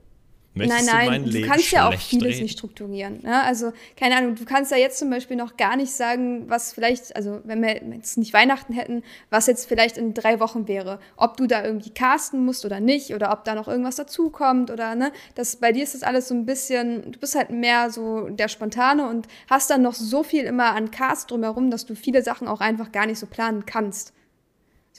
Möchtest 0.57 0.87
nein, 0.87 1.05
du 1.05 1.11
nein, 1.11 1.25
du 1.25 1.31
Leben 1.31 1.49
kannst 1.49 1.71
ja 1.71 1.87
auch 1.87 1.95
vieles 1.95 2.29
reden? 2.29 2.43
nicht 2.45 2.59
strukturieren. 2.59 3.21
Ne? 3.23 3.43
Also, 3.43 3.73
keine 3.95 4.17
Ahnung, 4.17 4.37
du 4.37 4.45
kannst 4.47 4.71
ja 4.71 4.79
jetzt 4.79 4.99
zum 4.99 5.11
Beispiel 5.11 5.37
noch 5.37 5.59
gar 5.59 5.77
nicht 5.77 5.93
sagen, 5.93 6.49
was 6.49 6.73
vielleicht, 6.73 7.15
also 7.15 7.41
wenn 7.45 7.61
wir 7.61 7.83
jetzt 7.95 8.17
nicht 8.17 8.33
Weihnachten 8.33 8.73
hätten, 8.73 9.03
was 9.29 9.47
jetzt 9.47 9.69
vielleicht 9.69 9.99
in 9.99 10.15
drei 10.15 10.41
Wochen 10.41 10.67
wäre. 10.67 10.99
Ob 11.19 11.37
du 11.37 11.47
da 11.47 11.63
irgendwie 11.63 11.91
casten 11.91 12.43
musst 12.45 12.65
oder 12.65 12.81
nicht, 12.81 13.15
oder 13.15 13.33
ob 13.33 13.45
da 13.45 13.55
noch 13.55 13.69
irgendwas 13.69 13.97
dazukommt 13.97 14.71
oder 14.71 14.95
ne. 14.95 15.13
Das, 15.35 15.57
bei 15.57 15.73
dir 15.73 15.83
ist 15.83 15.95
das 15.95 16.03
alles 16.03 16.29
so 16.29 16.35
ein 16.35 16.47
bisschen, 16.47 17.13
du 17.13 17.19
bist 17.19 17.35
halt 17.35 17.51
mehr 17.51 17.91
so 17.91 18.31
der 18.31 18.49
Spontane 18.49 19.09
und 19.09 19.29
hast 19.51 19.69
dann 19.69 19.83
noch 19.83 19.95
so 19.95 20.23
viel 20.23 20.45
immer 20.45 20.75
an 20.75 20.91
Cast 20.91 21.31
drumherum, 21.31 21.71
dass 21.71 21.85
du 21.85 21.95
viele 21.95 22.23
Sachen 22.23 22.49
auch 22.49 22.61
einfach 22.61 22.93
gar 22.93 23.05
nicht 23.05 23.19
so 23.19 23.27
planen 23.27 23.67
kannst. 23.67 24.15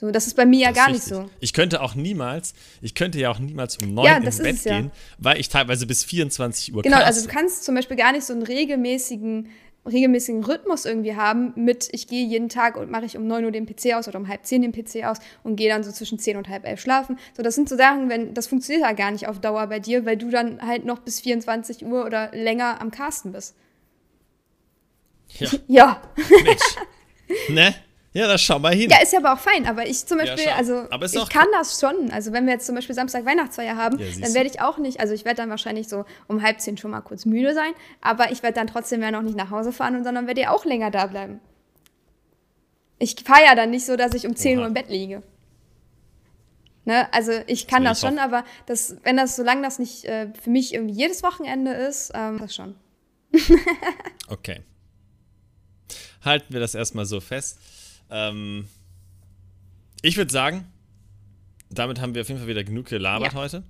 So, 0.00 0.12
das 0.12 0.28
ist 0.28 0.34
bei 0.36 0.46
mir 0.46 0.60
ja 0.60 0.70
gar 0.70 0.92
nicht 0.92 1.02
so. 1.02 1.28
Ich 1.40 1.52
könnte 1.52 1.80
auch 1.82 1.96
niemals, 1.96 2.54
ich 2.80 2.94
könnte 2.94 3.18
ja 3.18 3.32
auch 3.32 3.40
niemals 3.40 3.78
um 3.78 3.94
neun 3.94 4.04
Ja, 4.06 4.18
ist 4.18 4.40
Bett 4.40 4.54
es 4.54 4.62
ja. 4.62 4.76
gehen, 4.78 4.92
weil 5.18 5.40
ich 5.40 5.48
teilweise 5.48 5.88
bis 5.88 6.04
24 6.04 6.72
Uhr 6.72 6.82
Genau, 6.82 6.98
caste. 6.98 7.06
also 7.08 7.26
du 7.26 7.32
kannst 7.34 7.64
zum 7.64 7.74
Beispiel 7.74 7.96
gar 7.96 8.12
nicht 8.12 8.22
so 8.24 8.32
einen 8.32 8.42
regelmäßigen, 8.44 9.48
regelmäßigen 9.84 10.44
Rhythmus 10.44 10.84
irgendwie 10.84 11.16
haben 11.16 11.52
mit, 11.56 11.88
ich 11.90 12.06
gehe 12.06 12.24
jeden 12.24 12.48
Tag 12.48 12.76
und 12.76 12.92
mache 12.92 13.06
ich 13.06 13.16
um 13.16 13.26
9 13.26 13.44
Uhr 13.44 13.50
den 13.50 13.66
PC 13.66 13.94
aus 13.94 14.06
oder 14.06 14.20
um 14.20 14.28
halb 14.28 14.46
10 14.46 14.62
den 14.62 14.70
PC 14.70 15.04
aus 15.04 15.16
und 15.42 15.56
gehe 15.56 15.68
dann 15.68 15.82
so 15.82 15.90
zwischen 15.90 16.20
10 16.20 16.36
und 16.36 16.48
halb 16.48 16.64
11 16.64 16.80
schlafen. 16.80 17.18
So, 17.36 17.42
das 17.42 17.56
sind 17.56 17.68
so 17.68 17.76
Sachen, 17.76 18.08
wenn, 18.08 18.34
das 18.34 18.46
funktioniert 18.46 18.86
ja 18.86 18.92
gar 18.92 19.10
nicht 19.10 19.26
auf 19.26 19.40
Dauer 19.40 19.66
bei 19.66 19.80
dir, 19.80 20.06
weil 20.06 20.16
du 20.16 20.30
dann 20.30 20.62
halt 20.64 20.84
noch 20.84 21.00
bis 21.00 21.18
24 21.18 21.84
Uhr 21.84 22.06
oder 22.06 22.30
länger 22.32 22.80
am 22.80 22.92
Casten 22.92 23.32
bist. 23.32 23.56
ja, 25.40 25.50
Ja. 25.66 26.02
Mensch. 26.44 26.76
ne? 27.48 27.74
Ja, 28.18 28.26
da 28.26 28.36
schau 28.36 28.58
mal 28.58 28.74
hin. 28.74 28.90
Ja, 28.90 29.00
ist 29.00 29.12
ja 29.12 29.20
aber 29.20 29.32
auch 29.32 29.38
fein, 29.38 29.64
aber 29.64 29.86
ich 29.86 30.04
zum 30.04 30.18
Beispiel, 30.18 30.42
schau. 30.44 30.56
also 30.56 31.20
ich 31.20 31.28
kann 31.28 31.46
das 31.52 31.78
schon. 31.78 32.10
Also 32.10 32.32
wenn 32.32 32.46
wir 32.46 32.54
jetzt 32.54 32.66
zum 32.66 32.74
Beispiel 32.74 32.96
Samstag 32.96 33.24
Weihnachtsfeier 33.24 33.76
haben, 33.76 33.96
Ja, 34.00 34.06
dann 34.20 34.34
werde 34.34 34.50
ich 34.50 34.60
auch 34.60 34.78
nicht, 34.78 34.98
also 34.98 35.14
ich 35.14 35.24
werde 35.24 35.36
dann 35.36 35.50
wahrscheinlich 35.50 35.88
so 35.88 36.04
um 36.26 36.42
halb 36.42 36.60
zehn 36.60 36.76
schon 36.76 36.90
mal 36.90 37.00
kurz 37.00 37.26
müde 37.26 37.54
sein, 37.54 37.72
aber 38.00 38.32
ich 38.32 38.42
werde 38.42 38.56
dann 38.56 38.66
trotzdem 38.66 39.02
ja 39.02 39.12
noch 39.12 39.22
nicht 39.22 39.36
nach 39.36 39.52
Hause 39.52 39.70
fahren, 39.72 40.02
sondern 40.02 40.26
werde 40.26 40.40
ja 40.40 40.50
auch 40.50 40.64
länger 40.64 40.90
da 40.90 41.06
bleiben. 41.06 41.38
Ich 42.98 43.14
fahre 43.24 43.44
ja 43.44 43.54
dann 43.54 43.70
nicht 43.70 43.86
so, 43.86 43.94
dass 43.94 44.14
ich 44.14 44.26
um 44.26 44.34
10 44.34 44.58
Oha. 44.58 44.62
Uhr 44.62 44.66
im 44.66 44.74
Bett 44.74 44.88
liege. 44.88 45.22
Ne? 46.84 47.06
Also 47.12 47.30
ich 47.46 47.68
kann 47.68 47.84
das 47.84 48.02
ich 48.02 48.08
schon, 48.08 48.18
aber 48.18 48.42
das, 48.66 48.96
wenn 49.04 49.16
das, 49.16 49.36
solange 49.36 49.62
das 49.62 49.78
nicht 49.78 50.06
äh, 50.06 50.32
für 50.42 50.50
mich 50.50 50.74
irgendwie 50.74 50.94
jedes 50.94 51.22
Wochenende 51.22 51.70
ist, 51.70 52.10
ähm, 52.14 52.38
das 52.40 52.52
schon. 52.52 52.74
Okay. 54.28 54.62
Halten 56.24 56.52
wir 56.52 56.60
das 56.60 56.74
erstmal 56.74 57.06
so 57.06 57.20
fest. 57.20 57.58
Ähm, 58.10 58.68
ich 60.02 60.16
würde 60.16 60.32
sagen, 60.32 60.66
damit 61.70 62.00
haben 62.00 62.14
wir 62.14 62.22
auf 62.22 62.28
jeden 62.28 62.40
Fall 62.40 62.48
wieder 62.48 62.64
genug 62.64 62.86
gelabert 62.86 63.32
Ja. 63.32 63.38
heute. 63.38 63.62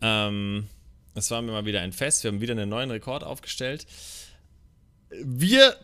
Ähm, 0.00 0.66
es 1.14 1.30
war 1.30 1.42
mir 1.42 1.52
mal 1.52 1.64
wieder 1.64 1.80
ein 1.80 1.92
Fest. 1.92 2.22
Wir 2.24 2.30
haben 2.30 2.40
wieder 2.40 2.52
einen 2.52 2.68
neuen 2.68 2.90
Rekord 2.90 3.24
aufgestellt. 3.24 3.86
Wir 5.24 5.76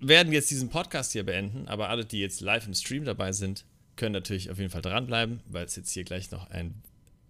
werden 0.00 0.32
jetzt 0.32 0.50
diesen 0.50 0.70
Podcast 0.70 1.12
hier 1.12 1.24
beenden, 1.24 1.68
aber 1.68 1.90
alle, 1.90 2.04
die 2.04 2.18
jetzt 2.20 2.40
live 2.40 2.66
im 2.66 2.74
Stream 2.74 3.04
dabei 3.04 3.32
sind, 3.32 3.64
können 3.96 4.12
natürlich 4.12 4.50
auf 4.50 4.58
jeden 4.58 4.70
Fall 4.70 4.80
dranbleiben, 4.82 5.40
weil 5.46 5.66
es 5.66 5.76
jetzt 5.76 5.92
hier 5.92 6.04
gleich 6.04 6.30
noch 6.30 6.48
ein 6.50 6.74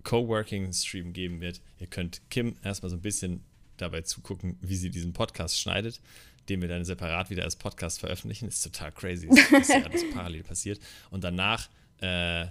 Coworking-Stream 0.04 1.12
geben 1.12 1.40
wird. 1.40 1.60
Ihr 1.80 1.88
könnt 1.88 2.22
Kim 2.30 2.56
erstmal 2.62 2.90
so 2.90 2.96
ein 2.96 3.02
bisschen 3.02 3.42
dabei 3.76 4.02
zugucken, 4.02 4.56
wie 4.60 4.76
sie 4.76 4.90
diesen 4.90 5.12
Podcast 5.12 5.58
schneidet, 5.58 6.00
den 6.48 6.60
wir 6.60 6.68
dann 6.68 6.84
separat 6.84 7.30
wieder 7.30 7.44
als 7.44 7.56
Podcast 7.56 8.00
veröffentlichen. 8.00 8.48
Ist 8.48 8.62
total 8.62 8.92
crazy, 8.92 9.28
was 9.28 9.68
ja 9.68 9.82
alles 9.82 10.04
parallel 10.14 10.42
passiert. 10.42 10.80
Und 11.10 11.24
danach 11.24 11.68
äh, 12.00 12.46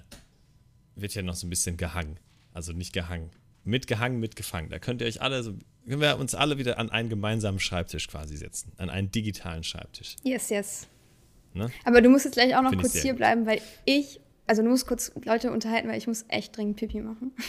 wird 0.96 1.16
ja 1.16 1.22
noch 1.22 1.36
so 1.36 1.48
ein 1.48 1.50
bisschen 1.50 1.78
gehangen. 1.78 2.18
Also 2.54 2.74
nicht 2.74 2.94
gehangen. 2.94 3.30
Mitgehangen, 3.64 4.20
mitgefangen. 4.20 4.70
Da 4.70 4.80
könnt 4.80 5.02
ihr 5.02 5.08
euch 5.08 5.22
alle 5.22 5.44
so, 5.44 5.54
können 5.86 6.02
wir 6.02 6.18
uns 6.18 6.36
alle 6.36 6.58
wieder 6.58 6.78
an 6.78 6.90
einen 6.90 7.10
gemeinsamen 7.10 7.60
Schreibtisch 7.60 8.08
quasi 8.08 8.38
setzen. 8.38 8.72
An 8.78 8.90
einen 8.90 9.12
digitalen 9.12 9.64
Schreibtisch. 9.64 10.16
Yes, 10.24 10.50
yes. 10.50 10.88
Ne? 11.54 11.70
Aber 11.84 12.02
du 12.02 12.10
musst 12.10 12.26
jetzt 12.26 12.36
gleich 12.36 12.56
auch 12.56 12.62
noch 12.62 12.70
Find 12.70 12.82
kurz 12.82 12.94
hier 12.94 13.12
gut. 13.12 13.18
bleiben, 13.18 13.46
weil 13.46 13.62
ich, 13.86 14.20
also 14.48 14.62
du 14.62 14.70
musst 14.70 14.88
kurz 14.88 15.12
Leute 15.26 15.52
unterhalten, 15.52 15.90
weil 15.90 15.98
ich 15.98 16.08
muss 16.08 16.26
echt 16.28 16.56
dringend 16.56 16.78
Pipi 16.78 17.02
machen. 17.02 17.32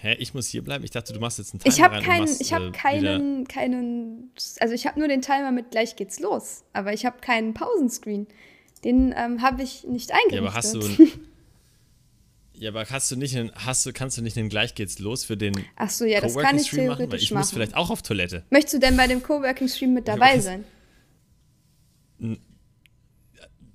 Hä, 0.00 0.14
ich 0.18 0.32
muss 0.34 0.46
hier 0.46 0.62
bleiben? 0.62 0.84
Ich 0.84 0.90
dachte, 0.92 1.12
du 1.12 1.18
machst 1.20 1.38
jetzt 1.38 1.52
einen 1.52 1.60
Timer 1.60 1.74
Ich 1.74 1.82
habe 1.82 2.02
keinen, 2.02 2.20
machst, 2.20 2.40
ich 2.40 2.52
habe 2.52 2.66
äh, 2.66 2.70
keinen, 2.72 3.48
keinen, 3.48 4.30
also 4.60 4.74
ich 4.74 4.86
habe 4.86 4.98
nur 4.98 5.08
den 5.08 5.22
Timer 5.22 5.50
mit 5.50 5.70
gleich 5.72 5.96
geht's 5.96 6.20
los, 6.20 6.64
aber 6.72 6.92
ich 6.92 7.04
habe 7.04 7.18
keinen 7.20 7.54
Pausenscreen. 7.54 8.26
Den 8.84 9.12
ähm, 9.16 9.42
habe 9.42 9.62
ich 9.62 9.84
nicht 9.84 10.12
eingerichtet. 10.12 10.34
Ja, 10.34 10.40
aber 10.42 10.54
hast 10.54 10.74
du 10.74 10.80
Ja, 12.54 12.70
aber 12.70 12.84
hast 12.90 13.10
du 13.10 13.16
nicht 13.16 13.36
einen, 13.36 13.52
hast 13.54 13.86
du, 13.86 13.92
kannst 13.92 14.18
du 14.18 14.22
nicht 14.22 14.36
einen 14.36 14.48
gleich 14.48 14.74
geht's 14.74 14.98
los 14.98 15.24
für 15.24 15.36
den 15.36 15.54
Ach 15.76 15.90
so, 15.90 16.04
ja, 16.04 16.20
das 16.20 16.34
kann 16.36 16.56
ich 16.58 16.72
machen? 16.72 16.88
Weil 16.88 16.96
theoretisch 16.96 17.22
ich 17.22 17.30
machen. 17.30 17.40
muss 17.40 17.50
vielleicht 17.52 17.76
auch 17.76 17.90
auf 17.90 18.02
Toilette. 18.02 18.44
Möchtest 18.50 18.74
du 18.74 18.78
denn 18.80 18.96
bei 18.96 19.06
dem 19.06 19.22
Coworking-Stream 19.22 19.94
mit 19.94 20.08
dabei 20.08 20.36
was- 20.38 20.44
sein? 20.44 20.64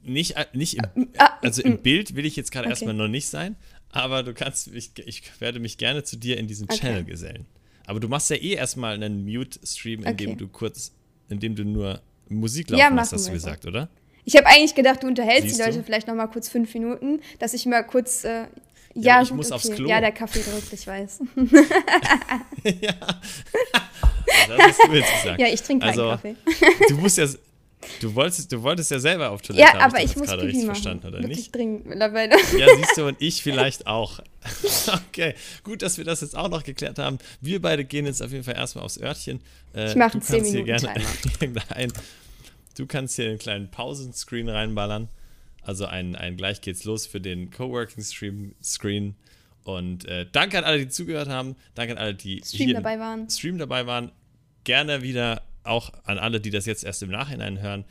Nicht, 0.05 0.35
äh, 0.35 0.45
nicht 0.51 0.75
im, 0.75 1.07
ah, 1.17 1.29
also 1.41 1.61
im 1.61 1.81
Bild 1.81 2.15
will 2.15 2.25
ich 2.25 2.35
jetzt 2.35 2.51
gerade 2.51 2.65
Okay. 2.65 2.71
erstmal 2.73 2.93
noch 2.93 3.07
nicht 3.07 3.29
sein, 3.29 3.55
aber 3.93 4.23
du 4.23 4.33
kannst, 4.33 4.67
ich, 4.67 4.91
ich 5.05 5.23
werde 5.39 5.59
mich 5.59 5.77
gerne 5.77 6.03
zu 6.03 6.17
dir 6.17 6.37
in 6.37 6.47
diesen 6.47 6.65
Okay. 6.69 6.79
Channel 6.81 7.03
gesellen. 7.05 7.45
Aber 7.85 7.99
du 7.99 8.07
machst 8.09 8.29
ja 8.29 8.35
eh 8.35 8.53
erstmal 8.53 8.95
einen 8.95 9.23
Mute-Stream, 9.25 10.03
in 10.03 10.17
dem 10.17 10.29
Okay. 10.31 10.37
du 10.39 10.47
kurz, 10.49 10.91
in 11.29 11.39
dem 11.39 11.55
du 11.55 11.63
nur 11.63 12.01
Musik 12.29 12.69
laufen 12.69 12.79
Ja, 12.79 12.89
machen 12.89 12.99
hast 13.01 13.11
du 13.11 13.17
wir 13.17 13.23
so. 13.25 13.31
gesagt, 13.33 13.65
oder? 13.65 13.89
Ich 14.25 14.35
habe 14.37 14.47
eigentlich 14.47 14.73
gedacht, 14.75 15.03
du 15.03 15.07
unterhältst 15.07 15.43
Siehst 15.49 15.59
die 15.59 15.63
Leute 15.63 15.77
du? 15.79 15.83
vielleicht 15.83 16.07
noch 16.07 16.15
mal 16.15 16.27
kurz 16.27 16.47
fünf 16.49 16.73
Minuten, 16.73 17.19
dass 17.39 17.53
ich 17.53 17.65
mal 17.65 17.83
kurz. 17.83 18.23
Äh, 18.23 18.43
Ja, 18.95 19.17
ja, 19.17 19.21
ich 19.21 19.29
gut, 19.29 19.37
muss 19.37 19.47
okay. 19.47 19.55
aufs 19.55 19.71
Klo. 19.71 19.89
Ja, 19.89 19.99
der 19.99 20.11
Kaffee 20.13 20.39
drückt, 20.41 20.71
ich 20.71 20.87
weiß. 20.87 21.21
ja. 22.63 22.93
das 24.47 24.59
hast 24.59 24.79
du 24.87 24.93
jetzt 24.93 25.13
gesagt. 25.21 25.39
ja, 25.41 25.47
ich 25.47 25.61
trinke 25.61 25.85
keinen 25.85 25.99
Also, 25.99 26.09
Kaffee. 26.09 26.35
Du 26.89 26.95
musst 26.97 27.17
ja, 27.17 27.27
du 28.01 28.15
wolltest, 28.15 28.51
du 28.51 28.61
wolltest 28.63 28.91
ja 28.91 28.99
selber 28.99 29.31
auf 29.31 29.41
Toilette. 29.41 29.77
Ja, 29.77 29.79
aber 29.81 29.97
ich 29.97 30.05
jetzt 30.09 30.17
muss 30.17 30.27
gerade 30.27 30.43
richtig 30.43 30.65
machen. 30.65 30.75
verstanden, 30.75 31.07
oder 31.07 31.19
Wirklich 31.19 31.37
nicht? 31.37 31.55
dringend 31.55 31.85
mittlerweile. 31.85 32.35
Ja, 32.57 32.67
siehst 32.75 32.97
du, 32.97 33.05
und 33.07 33.21
ich 33.21 33.41
vielleicht 33.43 33.87
auch. 33.87 34.19
Okay, 35.09 35.35
gut, 35.63 35.81
dass 35.81 35.97
wir 35.97 36.03
das 36.05 36.21
jetzt 36.21 36.35
auch 36.35 36.49
noch 36.49 36.63
geklärt 36.63 36.99
haben. 36.99 37.17
Wir 37.39 37.61
beide 37.61 37.85
gehen 37.85 38.05
jetzt 38.05 38.21
auf 38.21 38.31
jeden 38.31 38.43
Fall 38.43 38.55
erstmal 38.55 38.83
aufs 38.83 38.99
Örtchen. 38.99 39.39
Äh, 39.73 39.89
Ich 39.91 39.95
mach 39.95 40.11
du 40.11 40.15
einen 40.17 40.21
10 40.21 40.35
kannst 40.37 40.51
hier 40.51 40.63
Minuten 40.63 40.65
gerne 40.87 41.05
irgendein, 41.39 41.93
du 42.77 42.85
kannst 42.87 43.15
hier 43.15 43.29
einen 43.29 43.37
kleinen 43.39 43.69
Pausenscreen 43.71 44.49
reinballern. 44.49 45.07
Also 45.61 45.85
ein, 45.85 46.15
ein 46.15 46.35
gleich 46.35 46.59
geht's 46.61 46.83
los 46.83 47.07
für 47.07 47.21
den 47.21 47.51
Coworking-Stream 47.51 48.55
Screen. 48.61 49.15
Und 49.63 50.05
äh, 50.05 50.25
danke 50.29 50.57
an 50.57 50.65
alle, 50.65 50.79
die 50.79 50.89
zugehört 50.89 51.29
haben. 51.29 51.55
Danke 51.75 51.93
an 51.93 51.97
alle, 51.99 52.15
die 52.15 52.41
Stream 52.45 52.73
dabei 52.73 52.99
waren. 52.99 53.29
Stream 53.29 53.57
dabei 53.57 53.85
waren. 53.87 54.11
Gerne 54.65 55.01
wieder 55.03 55.41
auch 55.63 55.91
an 56.03 56.17
alle, 56.17 56.41
die 56.41 56.49
das 56.49 56.65
jetzt 56.65 56.83
erst 56.83 57.03
im 57.03 57.09
Nachhinein 57.09 57.61
hören. 57.61 57.85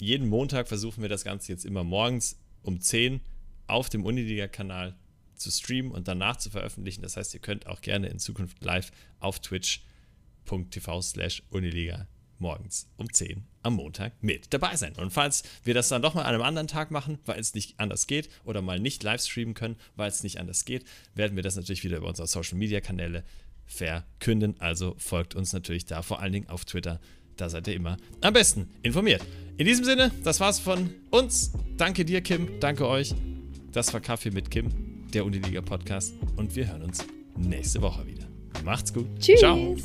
Jeden 0.00 0.28
Montag 0.28 0.68
versuchen 0.68 1.02
wir 1.02 1.08
das 1.08 1.24
Ganze 1.24 1.52
jetzt 1.52 1.64
immer 1.64 1.84
morgens 1.84 2.38
um 2.62 2.80
10 2.80 3.20
auf 3.66 3.88
dem 3.88 4.04
Uniliga-Kanal 4.04 4.96
zu 5.34 5.50
streamen 5.50 5.92
und 5.92 6.08
danach 6.08 6.36
zu 6.36 6.50
veröffentlichen. 6.50 7.02
Das 7.02 7.16
heißt, 7.16 7.34
ihr 7.34 7.40
könnt 7.40 7.66
auch 7.66 7.80
gerne 7.80 8.08
in 8.08 8.18
Zukunft 8.18 8.62
live 8.64 8.90
auf 9.20 9.40
twitch.tv 9.40 11.00
slash 11.02 11.42
Uniliga 11.50 12.06
morgens 12.40 12.88
um 12.96 13.12
10 13.12 13.44
am 13.62 13.74
Montag 13.74 14.12
mit 14.22 14.52
dabei 14.52 14.76
sein. 14.76 14.94
Und 14.96 15.10
falls 15.10 15.42
wir 15.64 15.74
das 15.74 15.88
dann 15.88 16.02
doch 16.02 16.14
mal 16.14 16.22
an 16.22 16.34
einem 16.34 16.42
anderen 16.42 16.68
Tag 16.68 16.90
machen, 16.90 17.18
weil 17.26 17.38
es 17.38 17.54
nicht 17.54 17.78
anders 17.78 18.06
geht 18.06 18.28
oder 18.44 18.62
mal 18.62 18.78
nicht 18.78 19.02
live 19.02 19.22
streamen 19.22 19.54
können, 19.54 19.76
weil 19.96 20.08
es 20.08 20.22
nicht 20.22 20.38
anders 20.38 20.64
geht, 20.64 20.84
werden 21.14 21.36
wir 21.36 21.42
das 21.42 21.56
natürlich 21.56 21.84
wieder 21.84 21.98
über 21.98 22.08
unsere 22.08 22.28
Social 22.28 22.56
Media 22.56 22.80
Kanäle 22.80 23.24
verkünden. 23.68 24.56
Also 24.58 24.94
folgt 24.98 25.34
uns 25.34 25.52
natürlich 25.52 25.86
da, 25.86 26.02
vor 26.02 26.20
allen 26.20 26.32
Dingen 26.32 26.48
auf 26.48 26.64
Twitter. 26.64 27.00
Da 27.36 27.48
seid 27.48 27.68
ihr 27.68 27.74
immer 27.74 27.96
am 28.20 28.32
besten 28.32 28.68
informiert. 28.82 29.22
In 29.56 29.66
diesem 29.66 29.84
Sinne, 29.84 30.10
das 30.24 30.40
war's 30.40 30.58
von 30.58 30.90
uns. 31.10 31.52
Danke 31.76 32.04
dir, 32.04 32.20
Kim. 32.20 32.58
Danke 32.60 32.88
euch. 32.88 33.14
Das 33.72 33.92
war 33.92 34.00
Kaffee 34.00 34.30
mit 34.30 34.50
Kim, 34.50 35.08
der 35.12 35.24
Uniliga 35.24 35.60
Podcast. 35.60 36.14
Und 36.36 36.56
wir 36.56 36.68
hören 36.68 36.82
uns 36.82 37.04
nächste 37.36 37.80
Woche 37.80 38.06
wieder. 38.06 38.26
Macht's 38.64 38.92
gut. 38.92 39.06
Tschüss. 39.20 39.40
Ciao. 39.40 39.76